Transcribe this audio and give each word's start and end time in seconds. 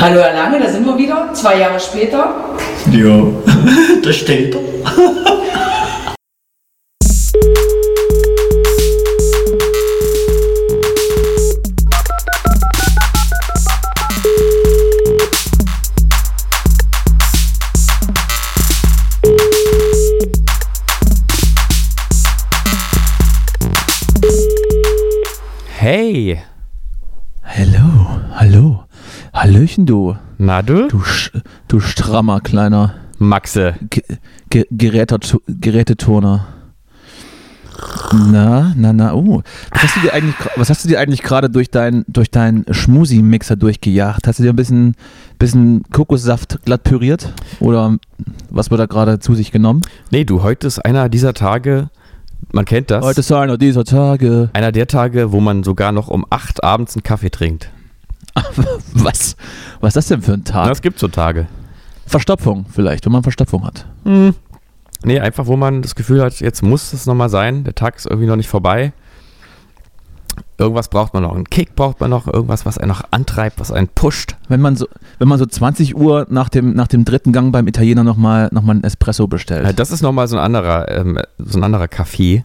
Hallo 0.00 0.20
Herr 0.20 0.34
Lange, 0.34 0.60
da 0.60 0.68
sind 0.68 0.84
wir 0.84 0.98
wieder, 0.98 1.32
zwei 1.32 1.58
Jahre 1.58 1.80
später. 1.80 2.34
Ja, 2.90 3.26
da 4.02 4.12
steht 4.12 4.54
er. 4.54 4.60
Hey, 25.78 26.38
Hallo, 27.42 28.20
hallo. 28.34 28.84
Hallöchen, 29.34 29.84
du. 29.86 30.16
na 30.38 30.62
du? 30.62 30.88
Du, 30.88 30.98
sch- 30.98 31.32
du 31.68 31.80
strammer 31.80 32.40
kleiner 32.40 32.94
Maxe. 33.18 33.74
Ge 33.90 34.02
Ge 34.50 34.64
Gerätet 34.70 35.36
Geräteturner. 35.48 36.46
Na, 38.12 38.72
na, 38.76 38.92
na, 38.92 39.12
oh. 39.14 39.42
Was 39.72 39.82
hast 39.82 39.96
du 39.96 40.00
dir 40.02 40.14
eigentlich, 40.14 40.34
was 40.56 40.70
hast 40.70 40.84
du 40.84 40.88
dir 40.88 41.00
eigentlich 41.00 41.22
gerade 41.22 41.50
durch 41.50 41.70
deinen 41.70 42.04
durch 42.06 42.30
deinen 42.30 42.64
Schmusi-Mixer 42.70 43.56
durchgejagt? 43.56 44.28
Hast 44.28 44.38
du 44.38 44.44
dir 44.44 44.50
ein 44.52 44.56
bisschen, 44.56 44.94
bisschen 45.40 45.82
Kokossaft 45.92 46.64
glatt 46.64 46.84
püriert? 46.84 47.32
Oder 47.58 47.96
was 48.50 48.70
wird 48.70 48.80
da 48.80 48.86
gerade 48.86 49.18
zu 49.18 49.34
sich 49.34 49.50
genommen? 49.50 49.80
Nee, 50.12 50.24
du, 50.24 50.42
heute 50.44 50.68
ist 50.68 50.78
einer 50.84 51.08
dieser 51.08 51.34
Tage, 51.34 51.90
man 52.52 52.64
kennt 52.64 52.92
das, 52.92 53.04
Heute 53.04 53.20
ist 53.20 53.32
einer 53.32 53.58
dieser 53.58 53.84
Tage. 53.84 54.50
einer 54.52 54.70
der 54.70 54.86
Tage, 54.86 55.32
wo 55.32 55.40
man 55.40 55.64
sogar 55.64 55.90
noch 55.90 56.06
um 56.06 56.24
8 56.30 56.62
abends 56.62 56.94
einen 56.94 57.02
Kaffee 57.02 57.30
trinkt. 57.30 57.70
Was? 58.94 59.36
Was 59.80 59.88
ist 59.88 59.96
das 59.96 60.06
denn 60.08 60.22
für 60.22 60.32
ein 60.32 60.44
Tag? 60.44 60.70
es 60.70 60.82
gibt 60.82 60.98
so 60.98 61.08
Tage. 61.08 61.46
Verstopfung 62.06 62.66
vielleicht, 62.70 63.06
wenn 63.06 63.12
man 63.12 63.22
Verstopfung 63.22 63.64
hat. 63.64 63.86
Nee, 65.04 65.20
einfach, 65.20 65.46
wo 65.46 65.56
man 65.56 65.82
das 65.82 65.94
Gefühl 65.94 66.22
hat, 66.22 66.40
jetzt 66.40 66.62
muss 66.62 66.92
es 66.92 67.06
nochmal 67.06 67.28
sein, 67.28 67.64
der 67.64 67.74
Tag 67.74 67.96
ist 67.96 68.06
irgendwie 68.06 68.26
noch 68.26 68.36
nicht 68.36 68.48
vorbei. 68.48 68.92
Irgendwas 70.56 70.88
braucht 70.88 71.14
man 71.14 71.22
noch, 71.22 71.34
einen 71.34 71.44
Kick 71.44 71.74
braucht 71.74 72.00
man 72.00 72.10
noch, 72.10 72.26
irgendwas, 72.26 72.64
was 72.64 72.78
einen 72.78 72.88
noch 72.88 73.02
antreibt, 73.10 73.60
was 73.60 73.72
einen 73.72 73.88
pusht. 73.88 74.36
Wenn 74.48 74.60
man 74.60 74.76
so, 74.76 74.86
wenn 75.18 75.28
man 75.28 75.38
so 75.38 75.46
20 75.46 75.96
Uhr 75.96 76.26
nach 76.30 76.48
dem, 76.48 76.74
nach 76.74 76.88
dem 76.88 77.04
dritten 77.04 77.32
Gang 77.32 77.52
beim 77.52 77.66
Italiener 77.66 78.04
nochmal 78.04 78.48
noch 78.52 78.62
mal 78.62 78.72
einen 78.72 78.84
Espresso 78.84 79.26
bestellt. 79.26 79.64
Ja, 79.64 79.72
das 79.72 79.90
ist 79.90 80.02
nochmal 80.02 80.28
so 80.28 80.36
ein 80.36 80.42
anderer, 80.44 80.90
ähm, 80.90 81.18
so 81.38 81.58
ein 81.58 81.64
anderer 81.64 81.88
Kaffee. 81.88 82.44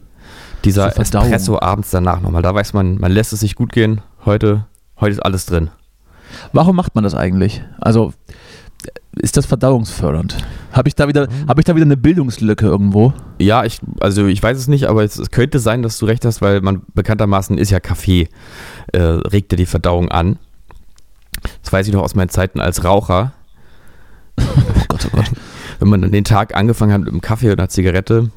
Dieser. 0.66 0.88
Espresso 0.88 1.60
abends 1.60 1.92
danach 1.92 2.20
nochmal. 2.20 2.42
Da 2.42 2.54
weiß 2.54 2.74
man, 2.74 3.00
man 3.00 3.12
lässt 3.12 3.32
es 3.32 3.40
sich 3.42 3.56
gut 3.56 3.72
gehen. 3.72 4.02
Heute, 4.26 4.66
heute 5.00 5.14
ist 5.14 5.20
alles 5.20 5.46
drin. 5.46 5.70
Warum 6.54 6.76
macht 6.76 6.96
man 6.96 7.04
das 7.04 7.16
eigentlich? 7.16 7.62
Also 7.80 8.14
ist 9.22 9.38
das 9.38 9.46
verdauungsfördernd? 9.46 10.38
Habe 10.72 10.88
ich 10.88 10.96
da 10.96 11.08
wieder, 11.08 11.28
habe 11.48 11.62
ich 11.62 11.66
da 11.66 11.76
wieder 11.76 11.86
eine 11.86 11.98
Bildungslücke 11.98 12.66
irgendwo? 12.66 13.14
Ja, 13.40 13.66
ich, 13.66 13.80
also 14.00 14.28
ich 14.28 14.42
weiß 14.42 14.58
es 14.58 14.68
nicht, 14.68 14.86
aber 14.86 15.04
es, 15.04 15.18
es 15.18 15.32
könnte 15.32 15.60
sein, 15.60 15.82
dass 15.82 15.98
du 15.98 16.06
recht 16.06 16.24
hast, 16.26 16.42
weil 16.42 16.62
man 16.62 16.84
bekanntermaßen 16.94 17.58
ist 17.58 17.72
ja 17.72 17.80
Kaffee, 17.80 18.30
äh, 18.94 19.00
regt 19.00 19.52
ja 19.52 19.58
die 19.58 19.66
Verdauung 19.66 20.10
an. 20.10 20.38
Das 21.64 21.74
weiß 21.74 21.88
ich 21.88 21.94
noch 21.94 22.04
aus 22.04 22.16
meinen 22.16 22.30
Zeiten 22.30 22.60
als 22.60 22.84
Raucher. 22.84 23.34
Oh 24.42 24.86
Gott, 24.88 25.08
oh 25.08 25.18
Gott. 25.18 25.32
Wenn 25.80 25.90
man 25.90 26.12
den 26.12 26.24
Tag 26.24 26.56
angefangen 26.56 26.92
hat 26.92 27.02
mit 27.02 27.10
einem 27.10 27.22
Kaffee 27.22 27.52
und 27.52 27.60
einer 27.60 27.70
Zigarette, 27.70 28.32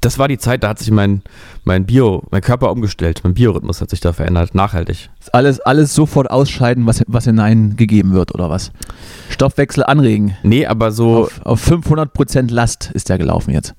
das 0.00 0.18
war 0.18 0.28
die 0.28 0.38
Zeit, 0.38 0.62
da 0.62 0.68
hat 0.68 0.78
sich 0.78 0.90
mein, 0.90 1.22
mein 1.64 1.86
Bio, 1.86 2.22
mein 2.30 2.42
Körper 2.42 2.70
umgestellt, 2.70 3.20
mein 3.24 3.34
Biorhythmus 3.34 3.80
hat 3.80 3.90
sich 3.90 4.00
da 4.00 4.12
verändert, 4.12 4.54
nachhaltig. 4.54 5.10
Alles, 5.32 5.60
alles 5.60 5.94
sofort 5.94 6.30
ausscheiden, 6.30 6.86
was, 6.86 7.02
was 7.06 7.24
hineingegeben 7.24 8.12
wird 8.12 8.34
oder 8.34 8.50
was? 8.50 8.72
Stoffwechsel 9.30 9.84
anregen. 9.84 10.36
Nee, 10.42 10.66
aber 10.66 10.92
so, 10.92 11.24
Auf, 11.24 11.40
auf 11.44 11.68
500% 11.68 12.50
Last 12.52 12.90
ist 12.92 13.08
der 13.08 13.18
gelaufen 13.18 13.52
jetzt. 13.52 13.74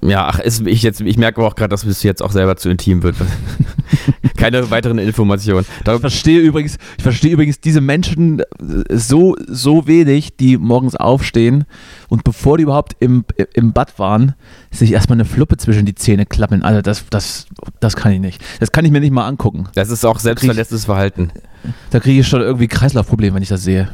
ja, 0.00 0.26
ach, 0.26 0.38
ist, 0.38 0.66
ich, 0.66 0.82
jetzt, 0.82 1.00
ich 1.00 1.18
merke 1.18 1.38
aber 1.38 1.48
auch 1.48 1.54
gerade, 1.54 1.70
dass 1.70 1.84
es 1.84 2.02
jetzt 2.02 2.22
auch 2.22 2.32
selber 2.32 2.56
zu 2.56 2.68
intim 2.70 3.02
wird. 3.02 3.16
Keine 4.36 4.70
weiteren 4.70 4.98
Informationen. 4.98 5.66
Ich 5.84 6.00
verstehe 6.00 6.40
übrigens, 6.40 6.78
ich 6.96 7.02
verstehe 7.02 7.32
übrigens 7.32 7.60
diese 7.60 7.80
Menschen 7.80 8.40
äh, 8.40 8.44
so, 8.90 9.36
so 9.46 9.86
wenig, 9.86 10.36
die 10.36 10.56
morgens 10.56 10.96
aufstehen 10.96 11.64
und 12.08 12.24
bevor 12.24 12.58
die 12.58 12.64
überhaupt 12.64 12.96
im, 13.00 13.24
im 13.54 13.72
Bad 13.72 13.98
waren, 13.98 14.34
sich 14.70 14.92
erstmal 14.92 15.16
eine 15.16 15.24
Fluppe 15.24 15.56
zwischen 15.56 15.86
die 15.86 15.94
Zähne 15.94 16.26
klappen. 16.26 16.62
Also 16.62 16.82
das, 16.82 17.04
das, 17.10 17.46
das 17.80 17.96
kann 17.96 18.12
ich 18.12 18.20
nicht. 18.20 18.42
Das 18.60 18.72
kann 18.72 18.84
ich 18.84 18.90
mir 18.90 19.00
nicht 19.00 19.12
mal 19.12 19.26
angucken. 19.26 19.68
das 19.74 19.90
ist 19.90 20.04
auch 20.04 20.18
selbstverletztes 20.18 20.84
Verhalten. 20.84 21.30
Da 21.90 22.00
kriege 22.00 22.20
ich 22.20 22.28
schon 22.28 22.40
irgendwie 22.40 22.68
Kreislaufprobleme, 22.68 23.34
wenn 23.34 23.42
ich 23.42 23.48
das 23.48 23.62
sehe. 23.62 23.88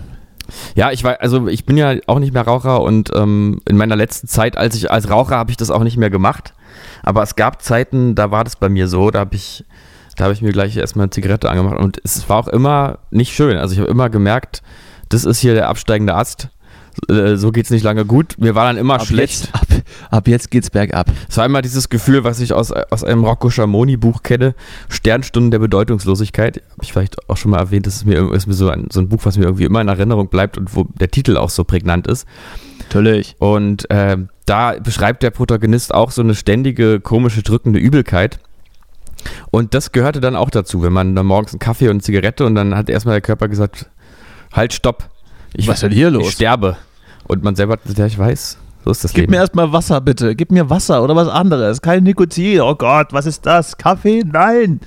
Ja, 0.75 0.91
ich 0.91 1.05
war, 1.05 1.21
also 1.21 1.49
ich 1.49 1.65
bin 1.65 1.77
ja 1.77 1.95
auch 2.07 2.19
nicht 2.19 2.33
mehr 2.33 2.43
Raucher 2.43 2.83
und 2.83 3.11
ähm, 3.15 3.61
in 3.69 3.77
meiner 3.77 3.97
letzten 3.97 4.27
Zeit, 4.27 4.57
als 4.57 4.75
ich 4.75 4.91
als 4.91 5.09
Raucher 5.09 5.37
habe 5.37 5.51
ich 5.51 5.57
das 5.57 5.71
auch 5.71 5.83
nicht 5.83 5.97
mehr 5.97 6.11
gemacht. 6.11 6.55
Aber 7.03 7.23
es 7.23 7.37
gab 7.37 7.63
Zeiten, 7.63 8.15
da 8.15 8.31
war 8.31 8.45
das 8.45 8.57
bei 8.57 8.69
mir 8.69 8.89
so, 8.89 9.11
da 9.11 9.21
habe 9.21 9.35
ich, 9.35 9.65
da 10.17 10.25
habe 10.25 10.35
ich 10.35 10.43
mir 10.43 10.53
gleich 10.53 10.77
erstmal 10.77 11.05
eine 11.05 11.11
Zigarette 11.11 11.51
angemacht 11.51 11.79
und 11.79 12.01
es 12.05 12.29
war 12.29 12.39
auch 12.39 12.49
immer 12.49 12.99
nicht 13.11 13.35
schön. 13.35 13.57
Also 13.57 13.75
ich 13.75 13.81
habe 13.81 13.91
immer 13.91 14.11
gemerkt, 14.11 14.63
das 15.09 15.25
ist 15.25 15.41
hier 15.41 15.55
der 15.55 15.69
absteigende 15.69 16.15
Ast. 16.15 16.49
Äh, 17.09 17.37
So 17.37 17.53
geht's 17.53 17.71
nicht 17.71 17.83
lange 17.83 18.05
gut. 18.05 18.37
Mir 18.39 18.55
war 18.55 18.67
dann 18.67 18.77
immer 18.77 19.01
schlecht. 19.01 19.45
Jetzt, 19.45 19.55
ab, 19.55 19.67
ab 20.11 20.29
jetzt 20.29 20.51
geht's 20.51 20.71
bergab. 20.71 21.11
Es 21.29 21.37
war 21.37 21.47
immer 21.47 21.63
dieses 21.63 21.89
Gefühl, 21.89 22.25
was 22.25 22.41
ich 22.41 22.53
aus, 22.53 22.71
aus 22.73 23.05
einem 23.05 23.25
Rocco 23.25 23.51
Schamoni 23.51 23.97
Buch 23.97 24.23
kenne, 24.23 24.55
Sternstunden 24.89 25.51
der 25.51 25.59
Bedeutungslosigkeit. 25.59 26.63
Habe 26.73 26.83
ich 26.83 26.93
vielleicht 26.93 27.29
auch 27.31 27.37
schon 27.37 27.51
mal 27.53 27.59
erwähnt, 27.59 27.87
das 27.87 27.97
ist 27.97 28.05
mir, 28.05 28.31
ist 28.33 28.47
mir 28.47 28.55
so, 28.55 28.69
ein, 28.69 28.89
so 28.91 29.01
ein 29.01 29.09
Buch, 29.09 29.21
was 29.25 29.39
mir 29.39 29.45
irgendwie 29.45 29.65
immer 29.65 29.81
in 29.81 29.89
Erinnerung 29.89 30.29
bleibt 30.29 30.59
und 30.59 30.75
wo 30.77 30.85
der 31.01 31.11
Titel 31.11 31.37
auch 31.37 31.51
so 31.51 31.65
prägnant 31.65 32.07
ist. 32.07 32.27
Natürlich. 32.81 33.37
Und 33.39 33.89
äh, 33.91 34.19
da 34.45 34.75
beschreibt 34.79 35.23
der 35.23 35.31
Protagonist 35.31 35.95
auch 35.95 36.11
so 36.11 36.21
eine 36.21 36.35
ständige, 36.35 37.01
komische, 37.01 37.43
drückende 37.43 37.79
Übelkeit. 37.79 38.39
Und 39.51 39.75
das 39.75 39.93
gehörte 39.93 40.21
dann 40.21 40.37
auch 40.37 40.51
dazu, 40.51 40.83
wenn 40.83 40.93
man 40.93 41.15
dann 41.15 41.27
morgens 41.27 41.53
einen 41.53 41.59
Kaffee 41.61 41.87
und 41.87 41.93
eine 41.93 42.01
Zigarette 42.01 42.45
und 42.45 42.55
dann 42.55 42.75
hat 42.75 42.89
erstmal 42.89 43.15
der 43.15 43.21
Körper 43.21 43.49
gesagt, 43.49 43.91
halt, 44.53 44.73
stopp. 44.73 45.09
Ich, 45.55 45.69
Was 45.69 45.77
ist 45.77 45.83
denn 45.83 45.93
hier 45.93 46.11
los? 46.11 46.29
Ich 46.29 46.33
sterbe. 46.35 46.77
Und 47.29 47.43
man 47.43 47.55
selber 47.55 47.75
hat 47.75 47.83
gesagt, 47.83 47.99
ja, 47.99 48.07
ich 48.07 48.19
weiß, 48.19 48.59
so 48.85 48.91
ist 48.91 49.05
das 49.05 49.13
Gib 49.13 49.23
Leben. 49.23 49.31
mir 49.33 49.37
erstmal 49.39 49.73
Wasser, 49.73 50.01
bitte. 50.01 50.35
Gib 50.35 50.51
mir 50.51 50.69
Wasser 50.71 51.03
oder 51.05 51.15
was 51.15 51.29
anderes. 51.29 51.83
Kein 51.83 52.03
Nikotin. 52.05 52.61
Oh 52.61 52.75
Gott, 52.75 53.13
was 53.13 53.27
ist 53.27 53.47
das? 53.47 53.77
Kaffee? 53.77 54.23
Nein. 54.25 54.81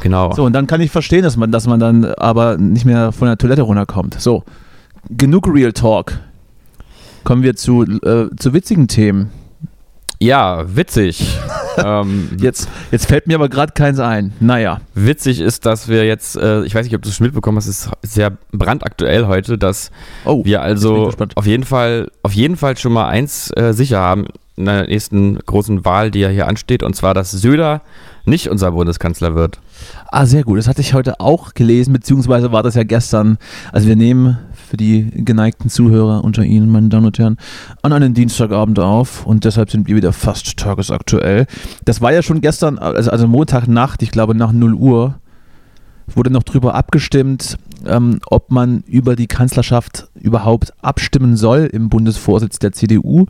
genau. 0.00 0.32
So, 0.32 0.44
und 0.44 0.52
dann 0.52 0.66
kann 0.66 0.80
ich 0.80 0.90
verstehen, 0.90 1.22
dass 1.22 1.36
man, 1.36 1.52
dass 1.52 1.66
man 1.66 1.80
dann 1.80 2.04
aber 2.04 2.56
nicht 2.56 2.84
mehr 2.84 3.12
von 3.12 3.28
der 3.28 3.36
Toilette 3.36 3.62
runterkommt. 3.62 4.20
So, 4.20 4.44
genug 5.10 5.46
Real 5.52 5.72
Talk. 5.72 6.18
Kommen 7.24 7.42
wir 7.42 7.56
zu, 7.56 7.82
äh, 7.82 8.28
zu 8.36 8.52
witzigen 8.52 8.86
Themen. 8.88 9.30
Ja, 10.20 10.64
witzig. 10.74 11.38
ähm, 11.76 12.30
Jetzt, 12.40 12.68
jetzt 12.90 13.06
fällt 13.06 13.26
mir 13.26 13.34
aber 13.34 13.48
gerade 13.48 13.72
keins 13.72 13.98
ein. 13.98 14.32
Naja. 14.40 14.80
witzig 14.94 15.40
ist, 15.40 15.66
dass 15.66 15.88
wir 15.88 16.04
jetzt, 16.06 16.36
äh, 16.36 16.62
ich 16.64 16.74
weiß 16.74 16.84
nicht, 16.86 16.94
ob 16.94 17.02
du 17.02 17.08
es 17.08 17.20
mitbekommen 17.20 17.58
hast, 17.58 17.66
es 17.66 17.86
ist 18.02 18.14
sehr 18.14 18.32
brandaktuell 18.52 19.26
heute, 19.26 19.58
dass 19.58 19.90
Oh, 20.24 20.44
wir 20.44 20.62
also 20.62 21.12
auf 21.34 21.46
jeden 21.46 21.64
Fall, 21.64 22.10
auf 22.22 22.32
jeden 22.32 22.56
Fall 22.56 22.76
schon 22.78 22.92
mal 22.92 23.08
eins 23.08 23.50
äh, 23.56 23.72
sicher 23.72 23.98
haben 23.98 24.26
in 24.56 24.66
der 24.66 24.86
nächsten 24.86 25.38
großen 25.40 25.84
Wahl, 25.84 26.10
die 26.12 26.20
ja 26.20 26.28
hier 26.28 26.46
ansteht, 26.46 26.84
und 26.84 26.94
zwar, 26.94 27.12
dass 27.12 27.32
Söder 27.32 27.82
nicht 28.24 28.48
unser 28.48 28.70
Bundeskanzler 28.70 29.34
wird. 29.34 29.58
Ah, 30.10 30.26
sehr 30.26 30.44
gut. 30.44 30.58
Das 30.58 30.68
hatte 30.68 30.80
ich 30.80 30.94
heute 30.94 31.20
auch 31.20 31.54
gelesen, 31.54 31.92
beziehungsweise 31.92 32.52
war 32.52 32.62
das 32.62 32.74
ja 32.76 32.84
gestern. 32.84 33.36
Also 33.72 33.88
wir 33.88 33.96
nehmen 33.96 34.38
für 34.74 34.78
die 34.78 35.08
geneigten 35.14 35.70
Zuhörer 35.70 36.24
unter 36.24 36.42
Ihnen, 36.42 36.68
meine 36.68 36.88
Damen 36.88 37.06
und 37.06 37.16
Herren, 37.16 37.36
an 37.82 37.92
einem 37.92 38.12
Dienstagabend 38.12 38.80
auf 38.80 39.24
und 39.24 39.44
deshalb 39.44 39.70
sind 39.70 39.86
wir 39.86 39.94
wieder 39.94 40.12
fast 40.12 40.56
tagesaktuell. 40.56 41.46
Das 41.84 42.00
war 42.00 42.12
ja 42.12 42.22
schon 42.22 42.40
gestern, 42.40 42.76
also, 42.78 43.12
also 43.12 43.28
Montagnacht, 43.28 44.02
ich 44.02 44.10
glaube 44.10 44.34
nach 44.34 44.50
0 44.50 44.74
Uhr, 44.74 45.14
wurde 46.08 46.30
noch 46.30 46.42
drüber 46.42 46.74
abgestimmt, 46.74 47.56
ähm, 47.86 48.18
ob 48.26 48.50
man 48.50 48.82
über 48.88 49.14
die 49.14 49.28
Kanzlerschaft 49.28 50.08
überhaupt 50.20 50.72
abstimmen 50.82 51.36
soll 51.36 51.70
im 51.72 51.88
Bundesvorsitz 51.88 52.58
der 52.58 52.72
CDU. 52.72 53.26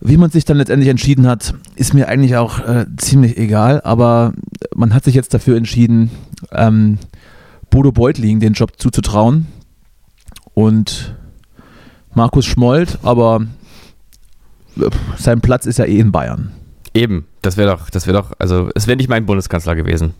Wie 0.00 0.16
man 0.16 0.30
sich 0.30 0.44
dann 0.44 0.58
letztendlich 0.58 0.90
entschieden 0.90 1.26
hat, 1.26 1.54
ist 1.74 1.92
mir 1.92 2.06
eigentlich 2.06 2.36
auch 2.36 2.60
äh, 2.60 2.86
ziemlich 2.98 3.36
egal, 3.36 3.80
aber 3.82 4.32
man 4.76 4.94
hat 4.94 5.02
sich 5.02 5.16
jetzt 5.16 5.34
dafür 5.34 5.56
entschieden, 5.56 6.12
ähm, 6.52 6.98
Bodo 7.68 7.90
Beutling 7.90 8.38
den 8.38 8.52
Job 8.52 8.74
zuzutrauen 8.78 9.48
und 10.60 11.14
Markus 12.14 12.44
Schmold, 12.44 12.98
aber 13.02 13.46
äh, 14.76 14.90
sein 15.16 15.40
Platz 15.40 15.66
ist 15.66 15.78
ja 15.78 15.84
eh 15.84 15.98
in 15.98 16.12
Bayern. 16.12 16.52
Eben, 16.92 17.26
das 17.42 17.56
wäre 17.56 17.70
doch, 17.70 17.90
das 17.90 18.06
wäre 18.06 18.18
doch, 18.18 18.32
also 18.38 18.68
es 18.74 18.86
wäre 18.86 18.96
nicht 18.96 19.08
mein 19.08 19.26
Bundeskanzler 19.26 19.74
gewesen. 19.76 20.14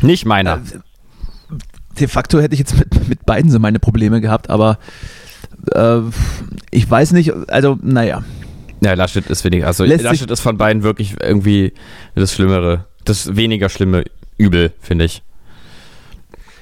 Nicht 0.00 0.24
meiner. 0.24 0.60
De 1.98 2.08
facto 2.08 2.40
hätte 2.40 2.54
ich 2.54 2.60
jetzt 2.60 2.78
mit, 2.78 3.08
mit 3.08 3.26
beiden 3.26 3.50
so 3.50 3.58
meine 3.58 3.78
Probleme 3.78 4.20
gehabt, 4.20 4.50
aber 4.50 4.78
äh, 5.72 6.00
ich 6.70 6.90
weiß 6.90 7.12
nicht, 7.12 7.32
also 7.48 7.78
naja. 7.82 8.24
Ja, 8.80 8.94
Laschet 8.94 9.26
ist 9.26 9.44
weniger. 9.44 9.66
Also 9.66 9.84
Lässt 9.84 10.04
Laschet 10.04 10.30
ist 10.30 10.40
von 10.40 10.56
beiden 10.56 10.82
wirklich 10.82 11.16
irgendwie 11.20 11.72
das 12.14 12.34
Schlimmere, 12.34 12.86
das 13.04 13.36
weniger 13.36 13.68
schlimme 13.68 14.04
Übel, 14.36 14.72
finde 14.80 15.04
ich. 15.06 15.22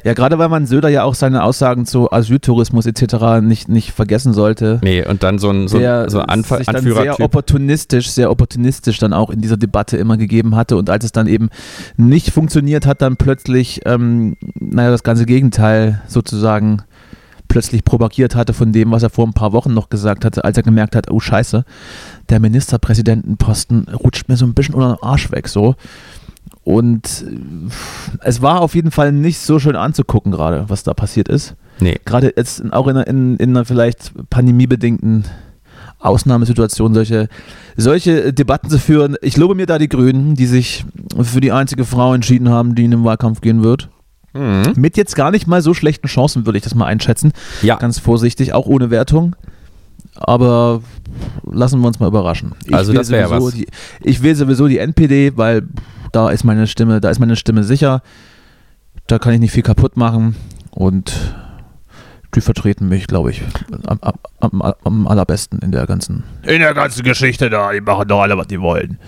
Ja, 0.05 0.15
gerade 0.15 0.39
weil 0.39 0.49
man 0.49 0.67
Söder 0.67 0.89
ja 0.89 1.05
auch 1.05 1.15
seine 1.15 1.45
Aussagen 1.45 1.87
zu 1.87 2.11
Asyltourismus 2.11 2.87
etc. 2.87 3.41
nicht, 3.41 3.69
nicht 3.69 3.93
vergessen 3.93 4.33
sollte. 4.33 4.81
Nee, 4.83 5.07
und 5.07 5.23
dann 5.23 5.39
so 5.39 5.51
ein, 5.51 5.69
so, 5.69 5.79
der 5.79 6.11
so 6.11 6.21
Anf 6.21 6.49
sich 6.49 6.67
dann 6.67 6.83
sehr 6.83 7.21
opportunistisch, 7.21 8.11
sehr 8.11 8.31
opportunistisch 8.31 8.99
dann 8.99 9.13
auch 9.13 9.31
in 9.31 9.41
dieser 9.41 9.57
Debatte 9.57 9.97
immer 9.97 10.17
gegeben 10.17 10.57
hatte 10.57 10.77
und 10.77 10.91
als 10.91 11.05
es 11.05 11.13
dann 11.13 11.27
eben 11.27 11.51
nicht 11.97 12.31
funktioniert 12.31 12.87
hat, 12.87 13.01
dann 13.03 13.17
plötzlich, 13.17 13.81
ähm, 13.85 14.37
naja, 14.59 14.91
das 14.91 15.05
ganze 15.05 15.27
Gegenteil 15.27 16.03
sozusagen 16.09 16.83
plötzlich 17.53 17.85
propagiert 17.85 18.35
hatte 18.35 18.55
von 18.55 18.73
dem, 18.73 18.91
was 18.91 19.03
er 19.03 19.11
vor 19.11 19.27
ein 19.27 19.35
paar 19.35 19.53
Wochen 19.53 19.75
noch 19.75 19.91
gesagt 19.91 20.25
hatte, 20.25 20.45
als 20.45 20.57
er 20.57 20.63
gemerkt 20.63 20.97
hat, 20.97 21.11
oh 21.11 21.21
scheiße, 21.21 21.65
der 22.31 22.41
Ministerpräsidentenposten 22.41 23.89
rutscht 23.89 24.29
mir 24.29 24.37
so 24.37 24.47
ein 24.47 24.55
bisschen 24.55 24.75
unter 24.75 24.95
den 24.97 25.03
Arsch 25.03 25.31
weg, 25.31 25.49
so. 25.49 25.77
Und 26.65 27.25
äh, 27.27 27.71
es 28.21 28.41
war 28.43 28.61
auf 28.61 28.75
jeden 28.75 28.91
Fall 28.91 29.13
nicht 29.13 29.39
so 29.41 29.59
schön 29.59 29.77
anzugucken 29.77 30.31
gerade, 30.33 30.65
was 30.69 30.83
da 30.85 30.95
passiert 30.95 31.29
ist 31.29 31.57
Nee, 31.81 31.99
gerade 32.05 32.33
jetzt 32.37 32.63
auch 32.73 32.87
in, 32.87 32.97
einer- 32.97 33.07
in, 33.09 33.37
in 33.39 33.51
einer 33.51 33.65
vielleicht 33.65 34.13
pandemiebedingten 34.31 35.25
Ausnahmesituation 35.99 36.95
solche, 36.95 37.29
solche 37.77 38.33
Debatten 38.33 38.69
zu 38.71 38.79
führen. 38.79 39.17
Ich 39.23 39.37
lobe 39.37 39.55
mir 39.55 39.67
da 39.67 39.79
die 39.79 39.89
Grünen, 39.89 40.35
die 40.35 40.47
sich 40.47 40.85
für 41.23 41.41
die 41.41 41.53
einzige 41.53 41.85
Frau 41.85 42.15
entschieden 42.15 42.49
haben, 42.49 42.75
die 42.75 42.85
in 42.85 42.91
den 42.91 43.05
Wahlkampf 43.05 43.41
gehen 43.41 43.63
wird. 43.63 43.89
mhm. 44.35 44.73
Mit 44.77 44.97
jetzt 44.97 45.17
gar 45.17 45.31
nicht 45.31 45.47
mal 45.47 45.63
so 45.63 45.75
schlechten 45.75 46.07
Chancen, 46.09 46.45
würde 46.47 46.59
ich 46.59 46.65
das 46.65 46.75
mal 46.75 46.87
einschätzen. 46.87 47.33
ja, 47.63 47.77
Ganz 47.77 47.99
vorsichtig, 47.99 48.53
auch 48.53 48.67
ohne 48.67 48.91
Wertung. 48.91 49.35
Aber 50.15 50.83
lassen 51.51 51.81
wir 51.81 51.87
uns 51.87 51.99
mal 52.01 52.09
überraschen. 52.09 52.53
Ich 52.67 52.75
Also 52.75 52.93
das 52.93 53.11
wär 53.11 53.29
sowieso 53.29 53.47
was. 53.47 53.55
Die, 53.55 53.67
ich 54.03 54.23
will 54.23 54.35
sowieso 54.35 54.69
die 54.69 54.79
NPD, 54.79 55.33
weil 55.37 55.63
da 56.13 56.31
ist 56.31 56.45
meine 56.45 56.67
Stimme, 56.67 57.01
da 57.01 57.11
ist 57.11 57.19
meine 57.19 57.37
Stimme 57.37 57.65
sicher. 57.65 58.03
Da 59.07 59.19
kann 59.19 59.33
ich 59.33 59.41
nicht 59.41 59.53
viel 59.53 59.63
kaputt 59.63 59.97
machen 59.97 60.37
und 60.71 61.13
die 62.35 62.41
vertreten 62.41 62.89
mich, 62.89 63.07
glaube 63.07 63.31
ich, 63.31 63.43
am, 63.87 63.99
am, 64.41 64.63
am, 64.85 65.07
allerbesten 65.07 65.59
in 65.59 65.73
der 65.73 65.87
ganzen 65.87 66.25
in 66.43 66.61
der 66.61 66.73
ganzen 66.73 67.03
Geschichte 67.03 67.51
da. 67.51 67.73
Die 67.73 67.81
machen 67.81 68.09
doch 68.09 68.23
alle, 68.23 68.39
was 68.39 68.47
die 68.47 68.61
wollen. 68.61 68.99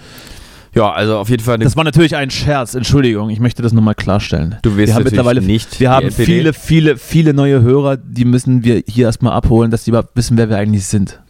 ja, 0.75 0.91
also 0.93 1.19
auf 1.19 1.31
jeden 1.31 1.43
Fall 1.43 1.59
Das 1.59 1.77
war 1.77 1.85
natürlich 1.85 2.17
ein 2.17 2.31
Scherz. 2.31 2.75
Entschuldigung, 2.75 3.31
ich 3.31 3.41
möchte 3.41 3.63
das 3.63 3.73
nochmal 3.73 3.95
klarstellen. 3.95 4.57
Du 4.63 4.77
wirst 4.77 4.89
wir 4.89 4.95
haben 4.95 5.05
mittlerweile 5.05 5.41
nicht 5.41 5.81
wir 5.81 5.91
haben 5.91 6.09
NPD. 6.09 6.25
viele, 6.25 6.53
viele, 6.53 6.97
viele 6.99 7.35
neue 7.35 7.63
Hörer, 7.63 7.97
die 7.97 8.25
müssen 8.25 8.65
wir 8.65 8.83
hier 8.87 9.07
erstmal 9.07 9.33
abholen, 9.33 9.71
dass 9.71 9.85
die 9.85 9.91
überhaupt 9.91 10.17
wissen, 10.17 10.37
wer 10.37 10.51
wir 10.51 10.59
eigentlich 10.59 10.87
sind. 10.87 11.21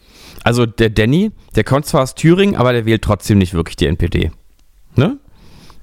Also 0.43 0.65
der 0.65 0.89
Danny, 0.89 1.31
der 1.55 1.63
kommt 1.63 1.85
zwar 1.85 2.03
aus 2.03 2.13
Thüringen, 2.13 2.55
aber 2.55 2.73
der 2.73 2.85
wählt 2.85 3.03
trotzdem 3.03 3.37
nicht 3.37 3.53
wirklich 3.53 3.77
die 3.77 3.87
NPD. 3.87 4.31
Ne? 4.95 5.17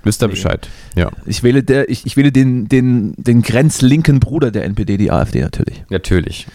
Wisst 0.04 0.22
ihr 0.22 0.26
Nee. 0.26 0.32
Bescheid? 0.34 0.68
Ja, 0.96 1.10
Ich 1.26 1.42
wähle, 1.42 1.62
der, 1.62 1.88
ich, 1.88 2.06
ich 2.06 2.16
wähle 2.16 2.32
den, 2.32 2.68
den, 2.68 3.14
den 3.16 3.42
grenzlinken 3.42 4.20
Bruder 4.20 4.50
der 4.50 4.64
NPD, 4.64 4.96
die 4.96 5.10
AfD 5.10 5.40
natürlich. 5.40 5.84
natürlich. 5.90 6.46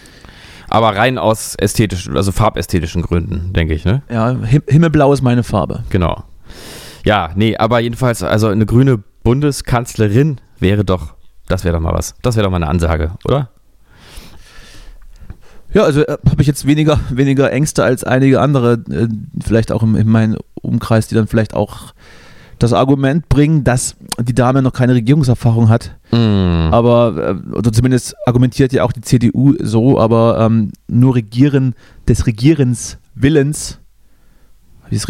Aber 0.69 0.95
rein 0.95 1.17
aus 1.17 1.55
ästhetischen, 1.57 2.17
also 2.17 2.33
farbästhetischen 2.33 3.01
Gründen, 3.01 3.53
denke 3.53 3.73
ich, 3.73 3.85
ne? 3.85 4.01
Ja, 4.11 4.35
Him 4.43 4.63
Himmelblau 4.67 5.13
ist 5.13 5.21
meine 5.21 5.43
Farbe. 5.43 5.83
Genau. 5.89 6.23
Ja, 7.05 7.31
nee, 7.35 7.55
aber 7.55 7.79
jedenfalls, 7.79 8.21
also 8.21 8.47
eine 8.47 8.65
grüne 8.65 9.01
Bundeskanzlerin 9.23 10.41
wäre 10.59 10.83
doch, 10.83 11.13
das 11.47 11.63
wäre 11.63 11.73
doch 11.73 11.81
mal 11.81 11.93
was. 11.93 12.15
Das 12.21 12.35
wäre 12.35 12.43
doch 12.43 12.51
mal 12.51 12.57
eine 12.57 12.67
Ansage, 12.67 13.11
oder? 13.23 13.49
Ja, 15.73 15.83
also 15.83 16.01
äh, 16.01 16.17
habe 16.29 16.41
ich 16.41 16.47
jetzt 16.47 16.65
weniger, 16.67 16.99
weniger 17.09 17.51
Ängste 17.51 17.83
als 17.83 18.03
einige 18.03 18.41
andere, 18.41 18.73
äh, 18.89 19.07
vielleicht 19.41 19.71
auch 19.71 19.83
im, 19.83 19.95
in 19.95 20.07
meinem 20.09 20.37
Umkreis, 20.61 21.07
die 21.07 21.15
dann 21.15 21.27
vielleicht 21.27 21.53
auch 21.53 21.93
das 22.59 22.73
Argument 22.73 23.27
bringen, 23.29 23.63
dass 23.63 23.95
die 24.21 24.33
Dame 24.33 24.61
noch 24.61 24.73
keine 24.73 24.93
Regierungserfahrung 24.95 25.69
hat. 25.69 25.95
Mm. 26.11 26.15
Aber, 26.73 27.39
äh, 27.45 27.55
oder 27.55 27.71
zumindest 27.71 28.15
argumentiert 28.25 28.73
ja 28.73 28.83
auch 28.83 28.91
die 28.91 29.01
CDU 29.01 29.53
so, 29.61 29.99
aber 29.99 30.39
ähm, 30.39 30.71
nur 30.87 31.15
Regieren 31.15 31.75
des 32.07 32.25
Regierens 32.25 32.97
Willens, 33.15 33.79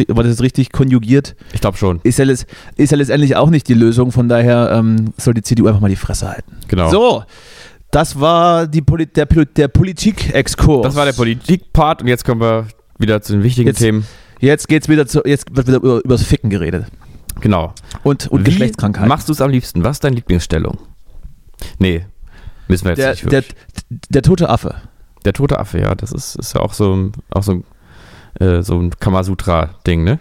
war 0.07 0.23
das 0.23 0.31
jetzt 0.33 0.41
richtig 0.41 0.71
konjugiert, 0.71 1.35
Ich 1.53 1.61
glaube 1.61 1.77
schon, 1.77 1.99
ist 2.03 2.17
ja, 2.17 2.25
ist 2.25 2.47
ja 2.77 2.97
letztendlich 2.97 3.35
auch 3.35 3.49
nicht 3.51 3.67
die 3.67 3.75
Lösung. 3.75 4.11
Von 4.11 4.27
daher 4.27 4.71
ähm, 4.73 5.13
soll 5.17 5.35
die 5.35 5.43
CDU 5.43 5.67
einfach 5.67 5.81
mal 5.81 5.89
die 5.89 5.95
Fresse 5.95 6.29
halten. 6.29 6.51
genau. 6.67 6.89
So, 6.89 7.23
das 7.91 8.19
war 8.19 8.65
die 8.67 8.81
Poli 8.81 9.05
der, 9.05 9.25
Poli- 9.27 9.45
der 9.45 9.67
Politik-Exkurs. 9.67 10.81
Das 10.83 10.95
war 10.95 11.05
der 11.05 11.13
Politik-Part 11.13 12.01
und 12.01 12.07
jetzt 12.07 12.25
kommen 12.25 12.41
wir 12.41 12.67
wieder 12.97 13.21
zu 13.21 13.33
den 13.33 13.43
wichtigen 13.43 13.67
Jetzt- 13.67 13.79
Themen. 13.79 14.05
Jetzt 14.39 14.67
geht's 14.67 14.87
wieder 14.89 15.07
zu, 15.07 15.21
jetzt 15.25 15.55
wird 15.55 15.67
wieder 15.67 15.77
über, 15.77 16.03
übers 16.03 16.23
Ficken 16.23 16.49
geredet. 16.49 16.85
Genau. 17.41 17.73
Und, 18.03 18.27
und 18.27 18.41
Wie 18.41 18.43
Geschlechtskrankheiten. 18.51 19.07
machst 19.09 19.27
du 19.29 19.33
es 19.33 19.41
am 19.41 19.49
liebsten? 19.49 19.83
Was 19.83 19.97
ist 19.97 20.03
deine 20.03 20.15
Lieblingsstellung? 20.15 20.77
Nee, 21.79 22.05
müssen 22.67 22.85
wir 22.85 22.91
jetzt 22.91 22.99
der, 22.99 23.11
nicht 23.11 23.23
der, 23.25 23.31
wirklich. 23.43 23.55
der 24.09 24.21
tote 24.21 24.49
Affe. 24.49 24.75
Der 25.25 25.33
tote 25.33 25.59
Affe, 25.59 25.79
ja, 25.79 25.95
das 25.95 26.11
ist, 26.11 26.35
ist 26.35 26.53
ja 26.53 26.61
auch 26.61 26.73
so, 26.73 26.93
ein- 26.95 27.11
auch 27.31 27.43
so, 27.43 27.63
äh, 28.39 28.61
so 28.61 28.79
ein 28.79 28.91
Kamasutra-Ding, 28.99 30.03
ne? 30.03 30.19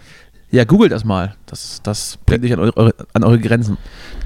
Ja, 0.51 0.65
googelt 0.65 0.93
das 0.93 1.05
mal. 1.05 1.35
Das, 1.47 1.81
das 1.83 2.19
bringt 2.25 2.45
dich 2.45 2.53
an 2.53 2.61
eure, 2.61 2.95
an 3.13 3.25
eure 3.25 3.39
Grenzen. 3.41 3.77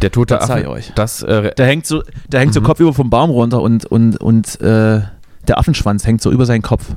Der 0.03 0.13
tote 0.13 0.35
Das 0.35 0.51
Affe. 0.51 0.61
ich 0.61 0.67
euch. 0.69 0.93
Das, 0.95 1.23
äh, 1.23 1.53
Der 1.57 1.67
hängt 1.67 1.87
so, 1.87 2.03
der 2.29 2.41
hängt 2.41 2.53
so 2.55 2.61
Mhm. 2.61 2.65
kopfüber 2.65 2.93
vom 2.95 3.09
Baum 3.11 3.31
runter 3.31 3.61
und, 3.63 3.87
und, 3.87 4.17
und 4.19 4.61
äh, 4.61 5.01
der 5.49 5.59
Affenschwanz 5.59 6.07
hängt 6.07 6.21
so 6.21 6.31
über 6.31 6.45
seinen 6.47 6.63
Kopf. 6.63 6.95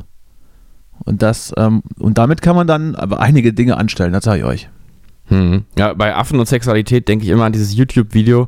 Und 1.06 1.22
das, 1.22 1.54
ähm, 1.57 1.81
und 2.00 2.18
damit 2.18 2.42
kann 2.42 2.56
man 2.56 2.68
dann 2.68 2.96
aber 2.96 3.19
einige 3.19 3.54
Dinge 3.54 3.78
anstellen, 3.78 4.13
das 4.13 4.25
sage 4.25 4.39
ich 4.39 4.46
euch. 4.46 4.69
Hm. 5.28 5.66
ja, 5.78 5.94
bei 5.94 6.16
Affen 6.16 6.40
und 6.40 6.48
Sexualität 6.48 7.08
denke 7.08 7.25
ich 7.25 7.31
immer 7.31 7.46
an 7.46 7.54
dieses 7.54 7.75
YouTube-Video 7.75 8.48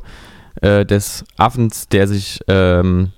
äh, 0.60 0.84
des 0.84 1.24
Affens, 1.36 1.88
der 1.88 2.06
sich, 2.06 2.40
ähm, 2.48 3.12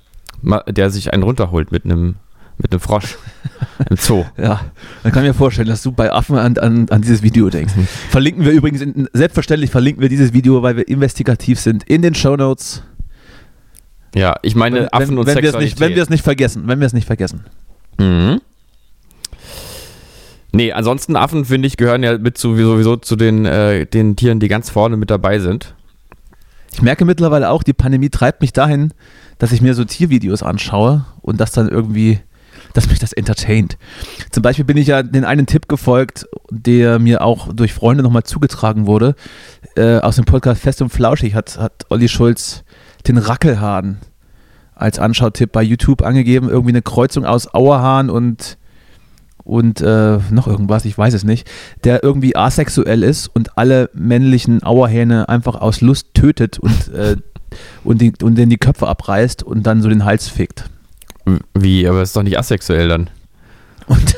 der 0.68 0.90
sich 0.90 1.12
einen 1.12 1.22
runterholt 1.22 1.72
mit 1.72 1.84
einem 1.84 2.16
mit 2.60 2.72
einem 2.72 2.80
Frosch 2.80 3.16
im 3.90 3.96
Zoo. 3.96 4.24
Ja, 4.36 4.60
dann 5.02 5.12
kann 5.12 5.22
mir 5.22 5.32
vorstellen, 5.32 5.68
dass 5.68 5.82
du 5.82 5.92
bei 5.92 6.12
Affen 6.12 6.36
an, 6.36 6.58
an, 6.58 6.88
an 6.90 7.02
dieses 7.02 7.22
Video 7.22 7.48
denkst. 7.50 7.72
Verlinken 8.10 8.44
wir 8.44 8.52
übrigens, 8.52 8.80
in, 8.80 9.08
selbstverständlich 9.12 9.70
verlinken 9.70 10.02
wir 10.02 10.08
dieses 10.08 10.32
Video, 10.32 10.62
weil 10.62 10.76
wir 10.76 10.88
investigativ 10.88 11.60
sind, 11.60 11.84
in 11.84 12.02
den 12.02 12.14
Shownotes. 12.14 12.82
Ja, 14.14 14.36
ich 14.42 14.56
meine 14.56 14.80
wenn, 14.80 14.92
Affen 14.92 15.10
wenn, 15.10 15.18
und 15.18 15.26
wenn 15.26 15.36
wir 15.36 15.42
es 15.42 15.52
Sexualität. 15.52 15.60
nicht, 15.60 15.80
wenn 15.80 15.94
wir 15.94 16.02
es 16.02 16.10
nicht 16.10 16.24
vergessen, 16.24 16.64
wenn 16.66 16.80
wir 16.80 16.86
es 16.86 16.92
nicht 16.92 17.06
vergessen. 17.06 17.44
Mhm. 17.98 18.40
Nee, 20.58 20.72
ansonsten 20.72 21.14
Affen, 21.14 21.44
finde 21.44 21.68
ich, 21.68 21.76
gehören 21.76 22.02
ja 22.02 22.18
mit 22.18 22.36
zu, 22.36 22.56
sowieso 22.56 22.96
zu 22.96 23.14
den, 23.14 23.44
äh, 23.44 23.86
den 23.86 24.16
Tieren, 24.16 24.40
die 24.40 24.48
ganz 24.48 24.70
vorne 24.70 24.96
mit 24.96 25.08
dabei 25.08 25.38
sind. 25.38 25.76
Ich 26.72 26.82
merke 26.82 27.04
mittlerweile 27.04 27.50
auch, 27.50 27.62
die 27.62 27.72
Pandemie 27.72 28.10
treibt 28.10 28.40
mich 28.40 28.52
dahin, 28.52 28.92
dass 29.38 29.52
ich 29.52 29.62
mir 29.62 29.74
so 29.74 29.84
Tiervideos 29.84 30.42
anschaue 30.42 31.04
und 31.22 31.38
das 31.38 31.52
dann 31.52 31.68
irgendwie, 31.68 32.18
dass 32.72 32.90
mich 32.90 32.98
das 32.98 33.12
entertaint. 33.12 33.78
Zum 34.32 34.42
Beispiel 34.42 34.64
bin 34.64 34.76
ich 34.76 34.88
ja 34.88 35.04
den 35.04 35.24
einen 35.24 35.46
Tipp 35.46 35.68
gefolgt, 35.68 36.26
der 36.50 36.98
mir 36.98 37.22
auch 37.22 37.52
durch 37.52 37.72
Freunde 37.72 38.02
nochmal 38.02 38.24
zugetragen 38.24 38.88
wurde. 38.88 39.14
Äh, 39.76 39.98
aus 39.98 40.16
dem 40.16 40.24
Podcast 40.24 40.60
Fest 40.60 40.82
und 40.82 40.88
Flauschig 40.88 41.36
hat, 41.36 41.56
hat 41.60 41.84
Olli 41.88 42.08
Schulz 42.08 42.64
den 43.06 43.18
Rackelhahn 43.18 43.98
als 44.74 44.98
Anschautipp 44.98 45.52
bei 45.52 45.62
YouTube 45.62 46.02
angegeben. 46.02 46.48
Irgendwie 46.48 46.72
eine 46.72 46.82
Kreuzung 46.82 47.24
aus 47.24 47.54
Auerhahn 47.54 48.10
und, 48.10 48.57
und 49.48 49.80
äh, 49.80 50.18
noch 50.30 50.46
irgendwas, 50.46 50.84
ich 50.84 50.96
weiß 50.96 51.14
es 51.14 51.24
nicht, 51.24 51.48
der 51.84 52.04
irgendwie 52.04 52.36
asexuell 52.36 53.02
ist 53.02 53.28
und 53.28 53.56
alle 53.56 53.88
männlichen 53.94 54.62
Auerhähne 54.62 55.28
einfach 55.28 55.54
aus 55.56 55.80
Lust 55.80 56.08
tötet 56.12 56.58
und, 56.58 56.88
äh, 56.92 57.16
und, 57.82 58.00
die, 58.02 58.12
und 58.22 58.34
denen 58.36 58.50
die 58.50 58.58
Köpfe 58.58 58.86
abreißt 58.86 59.42
und 59.42 59.62
dann 59.62 59.80
so 59.80 59.88
den 59.88 60.04
Hals 60.04 60.28
fickt. 60.28 60.68
Wie, 61.54 61.88
aber 61.88 62.02
ist 62.02 62.14
doch 62.14 62.22
nicht 62.22 62.38
asexuell 62.38 62.88
dann. 62.88 63.10
Und 63.86 64.16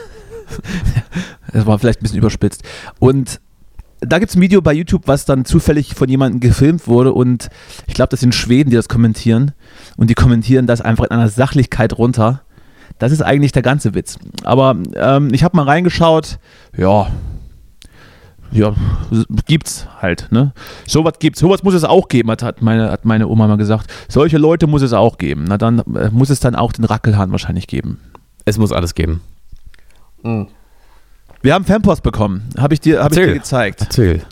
das 1.53 1.65
war 1.65 1.79
vielleicht 1.79 2.01
ein 2.01 2.03
bisschen 2.03 2.19
überspitzt. 2.19 2.65
Und 2.99 3.41
da 4.01 4.19
gibt 4.19 4.31
es 4.31 4.37
ein 4.37 4.43
Video 4.43 4.63
bei 4.63 4.73
YouTube, 4.73 5.03
was 5.07 5.27
dann 5.27 5.45
zufällig 5.45 5.95
von 5.95 6.09
jemandem 6.09 6.41
gefilmt 6.41 6.89
wurde 6.89 7.13
und 7.13 7.51
ich 7.87 7.95
glaube, 7.95 8.11
das 8.11 8.21
sind 8.21 8.35
Schweden, 8.35 8.71
die 8.71 8.77
das 8.77 8.89
kommentieren 8.89 9.53
und 9.97 10.11
die 10.11 10.15
kommentieren 10.15 10.67
das 10.67 10.81
einfach 10.81 11.05
in 11.05 11.11
einer 11.11 11.29
Sachlichkeit 11.29 11.97
runter. 11.99 12.43
Das 13.01 13.11
ist 13.11 13.23
eigentlich 13.23 13.51
der 13.51 13.63
ganze 13.63 13.95
Witz. 13.95 14.19
Aber 14.45 14.77
ähm, 14.95 15.31
ich 15.33 15.43
habe 15.43 15.57
mal 15.57 15.65
reingeschaut, 15.65 16.39
ja, 16.77 17.09
ja, 18.53 18.75
gibt's 19.47 19.87
halt, 20.01 20.29
ne? 20.31 20.53
Sowas 20.87 21.15
gibt's, 21.19 21.41
sowas 21.41 21.63
muss 21.63 21.75
es 21.75 21.85
auch 21.85 22.09
geben, 22.09 22.31
hat, 22.31 22.43
hat, 22.43 22.63
meine, 22.63 22.91
hat 22.91 23.05
meine 23.05 23.29
Oma 23.29 23.47
mal 23.47 23.57
gesagt. 23.57 23.91
Solche 24.09 24.39
Leute 24.39 24.67
muss 24.67 24.83
es 24.83 24.93
auch 24.93 25.19
geben. 25.19 25.45
Na 25.49 25.57
dann 25.57 25.79
äh, 25.95 26.11
muss 26.11 26.31
es 26.31 26.41
dann 26.41 26.55
auch 26.57 26.73
den 26.73 26.85
Rackelhahn 26.85 27.31
wahrscheinlich 27.33 27.67
geben. 27.69 28.01
Es 28.45 28.59
muss 28.59 28.73
alles 28.73 28.95
geben. 28.95 29.21
Wir 31.43 31.55
haben 31.55 31.65
Fanpost 31.65 32.03
bekommen. 32.03 32.49
Habe 32.59 32.75
ich 32.75 32.81
dir, 32.81 33.03
hab 33.03 33.13
ich 33.13 33.19
Erzähl. 33.19 33.33
dir 33.33 33.39
gezeigt. 33.39 33.81
Erzähl. 33.81 34.23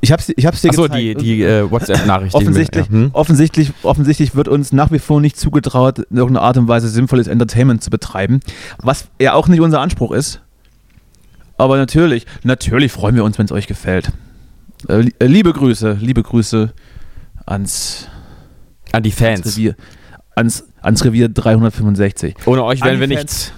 Ich 0.00 0.12
habe 0.12 0.22
ich 0.36 0.46
hab's 0.46 0.60
dir 0.60 0.68
Achso, 0.70 0.82
gezeigt. 0.82 1.00
die, 1.02 1.14
die 1.14 1.42
äh, 1.42 1.70
WhatsApp-Nachricht. 1.70 2.34
offensichtlich, 2.34 2.86
Ja, 2.86 2.92
hm? 2.92 3.10
offensichtlich, 3.14 3.72
offensichtlich 3.82 4.34
wird 4.34 4.48
uns 4.48 4.72
nach 4.72 4.90
wie 4.92 4.98
vor 4.98 5.20
nicht 5.20 5.38
zugetraut, 5.38 6.00
in 6.00 6.16
irgendeiner 6.16 6.44
Art 6.46 6.58
und 6.58 6.68
Weise 6.68 6.88
sinnvolles 6.88 7.26
Entertainment 7.26 7.82
zu 7.82 7.88
betreiben, 7.90 8.40
was 8.78 9.08
ja 9.20 9.32
auch 9.32 9.48
nicht 9.48 9.60
unser 9.60 9.80
Anspruch 9.80 10.12
ist. 10.12 10.42
Aber 11.56 11.76
natürlich, 11.78 12.26
natürlich 12.44 12.92
freuen 12.92 13.14
wir 13.16 13.24
uns, 13.24 13.38
wenn 13.38 13.46
es 13.46 13.52
euch 13.52 13.66
gefällt. 13.66 14.12
Äh, 14.88 15.08
äh, 15.18 15.26
liebe 15.26 15.52
Grüße, 15.52 15.96
liebe 16.00 16.22
Grüße 16.22 16.72
ans 17.46 18.08
An 18.92 19.02
die 19.02 19.10
ans 19.10 19.18
Fans. 19.18 19.56
Revier, 19.56 19.74
ans, 20.36 20.64
ans 20.82 21.04
Revier 21.04 21.28
365. 21.30 22.36
Ohne 22.46 22.62
euch 22.64 22.82
wären 22.84 23.00
wir 23.00 23.08
Fans. 23.08 23.18
nichts. 23.20 23.52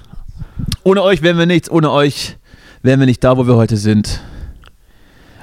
Ohne 0.84 1.02
euch 1.02 1.22
wären 1.22 1.38
wir 1.38 1.46
nichts, 1.46 1.70
ohne 1.70 1.90
euch 1.90 2.36
wären 2.82 3.00
wir 3.00 3.06
nicht 3.06 3.22
da, 3.24 3.36
wo 3.36 3.46
wir 3.46 3.56
heute 3.56 3.76
sind. 3.76 4.22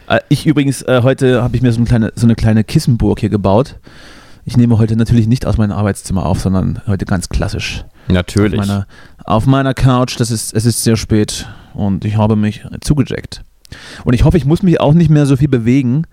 Äh, 0.07 0.19
Ich 0.29 0.45
übrigens, 0.45 0.81
äh, 0.83 1.01
heute 1.03 1.43
habe 1.43 1.55
ich 1.55 1.61
mir 1.61 1.71
so 1.71 1.77
eine, 1.77 1.85
kleine, 1.87 2.13
so 2.15 2.25
eine 2.25 2.35
kleine 2.35 2.63
Kissenburg 2.63 3.19
hier 3.19 3.29
gebaut. 3.29 3.79
Ich 4.45 4.55
nehme 4.55 4.77
heute 4.77 4.95
natürlich 4.95 5.27
nicht 5.27 5.45
aus 5.45 5.57
meinem 5.57 5.73
Arbeitszimmer 5.73 6.25
auf, 6.25 6.39
sondern 6.39 6.81
heute 6.87 7.05
ganz 7.05 7.27
klassisch. 7.27 7.83
Natürlich. 8.07 8.59
Auf 8.59 8.67
meiner, 8.67 8.87
auf 9.25 9.45
meiner 9.45 9.73
Couch, 9.73 10.19
das 10.19 10.31
ist, 10.31 10.53
es 10.53 10.65
ist 10.65 10.83
sehr 10.83 10.95
spät 10.95 11.47
und 11.73 12.05
ich 12.05 12.15
habe 12.15 12.37
mich 12.37 12.63
zugejackt. 12.79 13.43
Und 14.05 14.13
ich 14.13 14.23
hoffe, 14.23 14.37
ich 14.37 14.45
muss 14.45 14.63
mich 14.63 14.79
auch 14.79 14.93
nicht 14.93 15.09
mehr 15.09 15.25
so 15.25 15.35
viel 15.35 15.49
bewegen, 15.49 16.03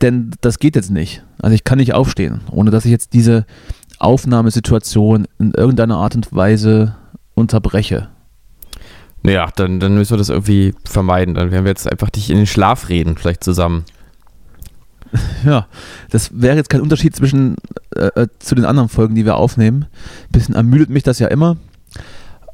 denn 0.00 0.32
das 0.40 0.58
geht 0.58 0.74
jetzt 0.74 0.90
nicht. 0.90 1.22
Also 1.40 1.54
ich 1.54 1.62
kann 1.62 1.78
nicht 1.78 1.94
aufstehen, 1.94 2.40
ohne 2.50 2.72
dass 2.72 2.84
ich 2.84 2.90
jetzt 2.90 3.12
diese 3.12 3.46
Aufnahmesituation 4.00 5.28
in 5.38 5.52
irgendeiner 5.52 5.98
Art 5.98 6.16
und 6.16 6.34
Weise 6.34 6.96
unterbreche. 7.34 8.08
Ja, 9.24 9.48
dann, 9.54 9.78
dann 9.80 9.94
müssen 9.94 10.12
wir 10.12 10.18
das 10.18 10.28
irgendwie 10.28 10.74
vermeiden. 10.84 11.34
Dann 11.34 11.50
werden 11.50 11.64
wir 11.64 11.70
jetzt 11.70 11.90
einfach 11.90 12.10
dich 12.10 12.30
in 12.30 12.36
den 12.36 12.46
Schlaf 12.46 12.88
reden, 12.88 13.16
vielleicht 13.16 13.44
zusammen. 13.44 13.84
Ja, 15.44 15.66
das 16.08 16.30
wäre 16.40 16.56
jetzt 16.56 16.70
kein 16.70 16.80
Unterschied 16.80 17.14
zwischen 17.14 17.56
äh, 17.94 18.06
äh, 18.22 18.28
zu 18.38 18.54
den 18.54 18.64
anderen 18.64 18.88
Folgen, 18.88 19.14
die 19.14 19.26
wir 19.26 19.36
aufnehmen. 19.36 19.84
Ein 19.84 20.32
bisschen 20.32 20.54
ermüdet 20.54 20.88
mich 20.88 21.02
das 21.02 21.18
ja 21.18 21.28
immer. 21.28 21.58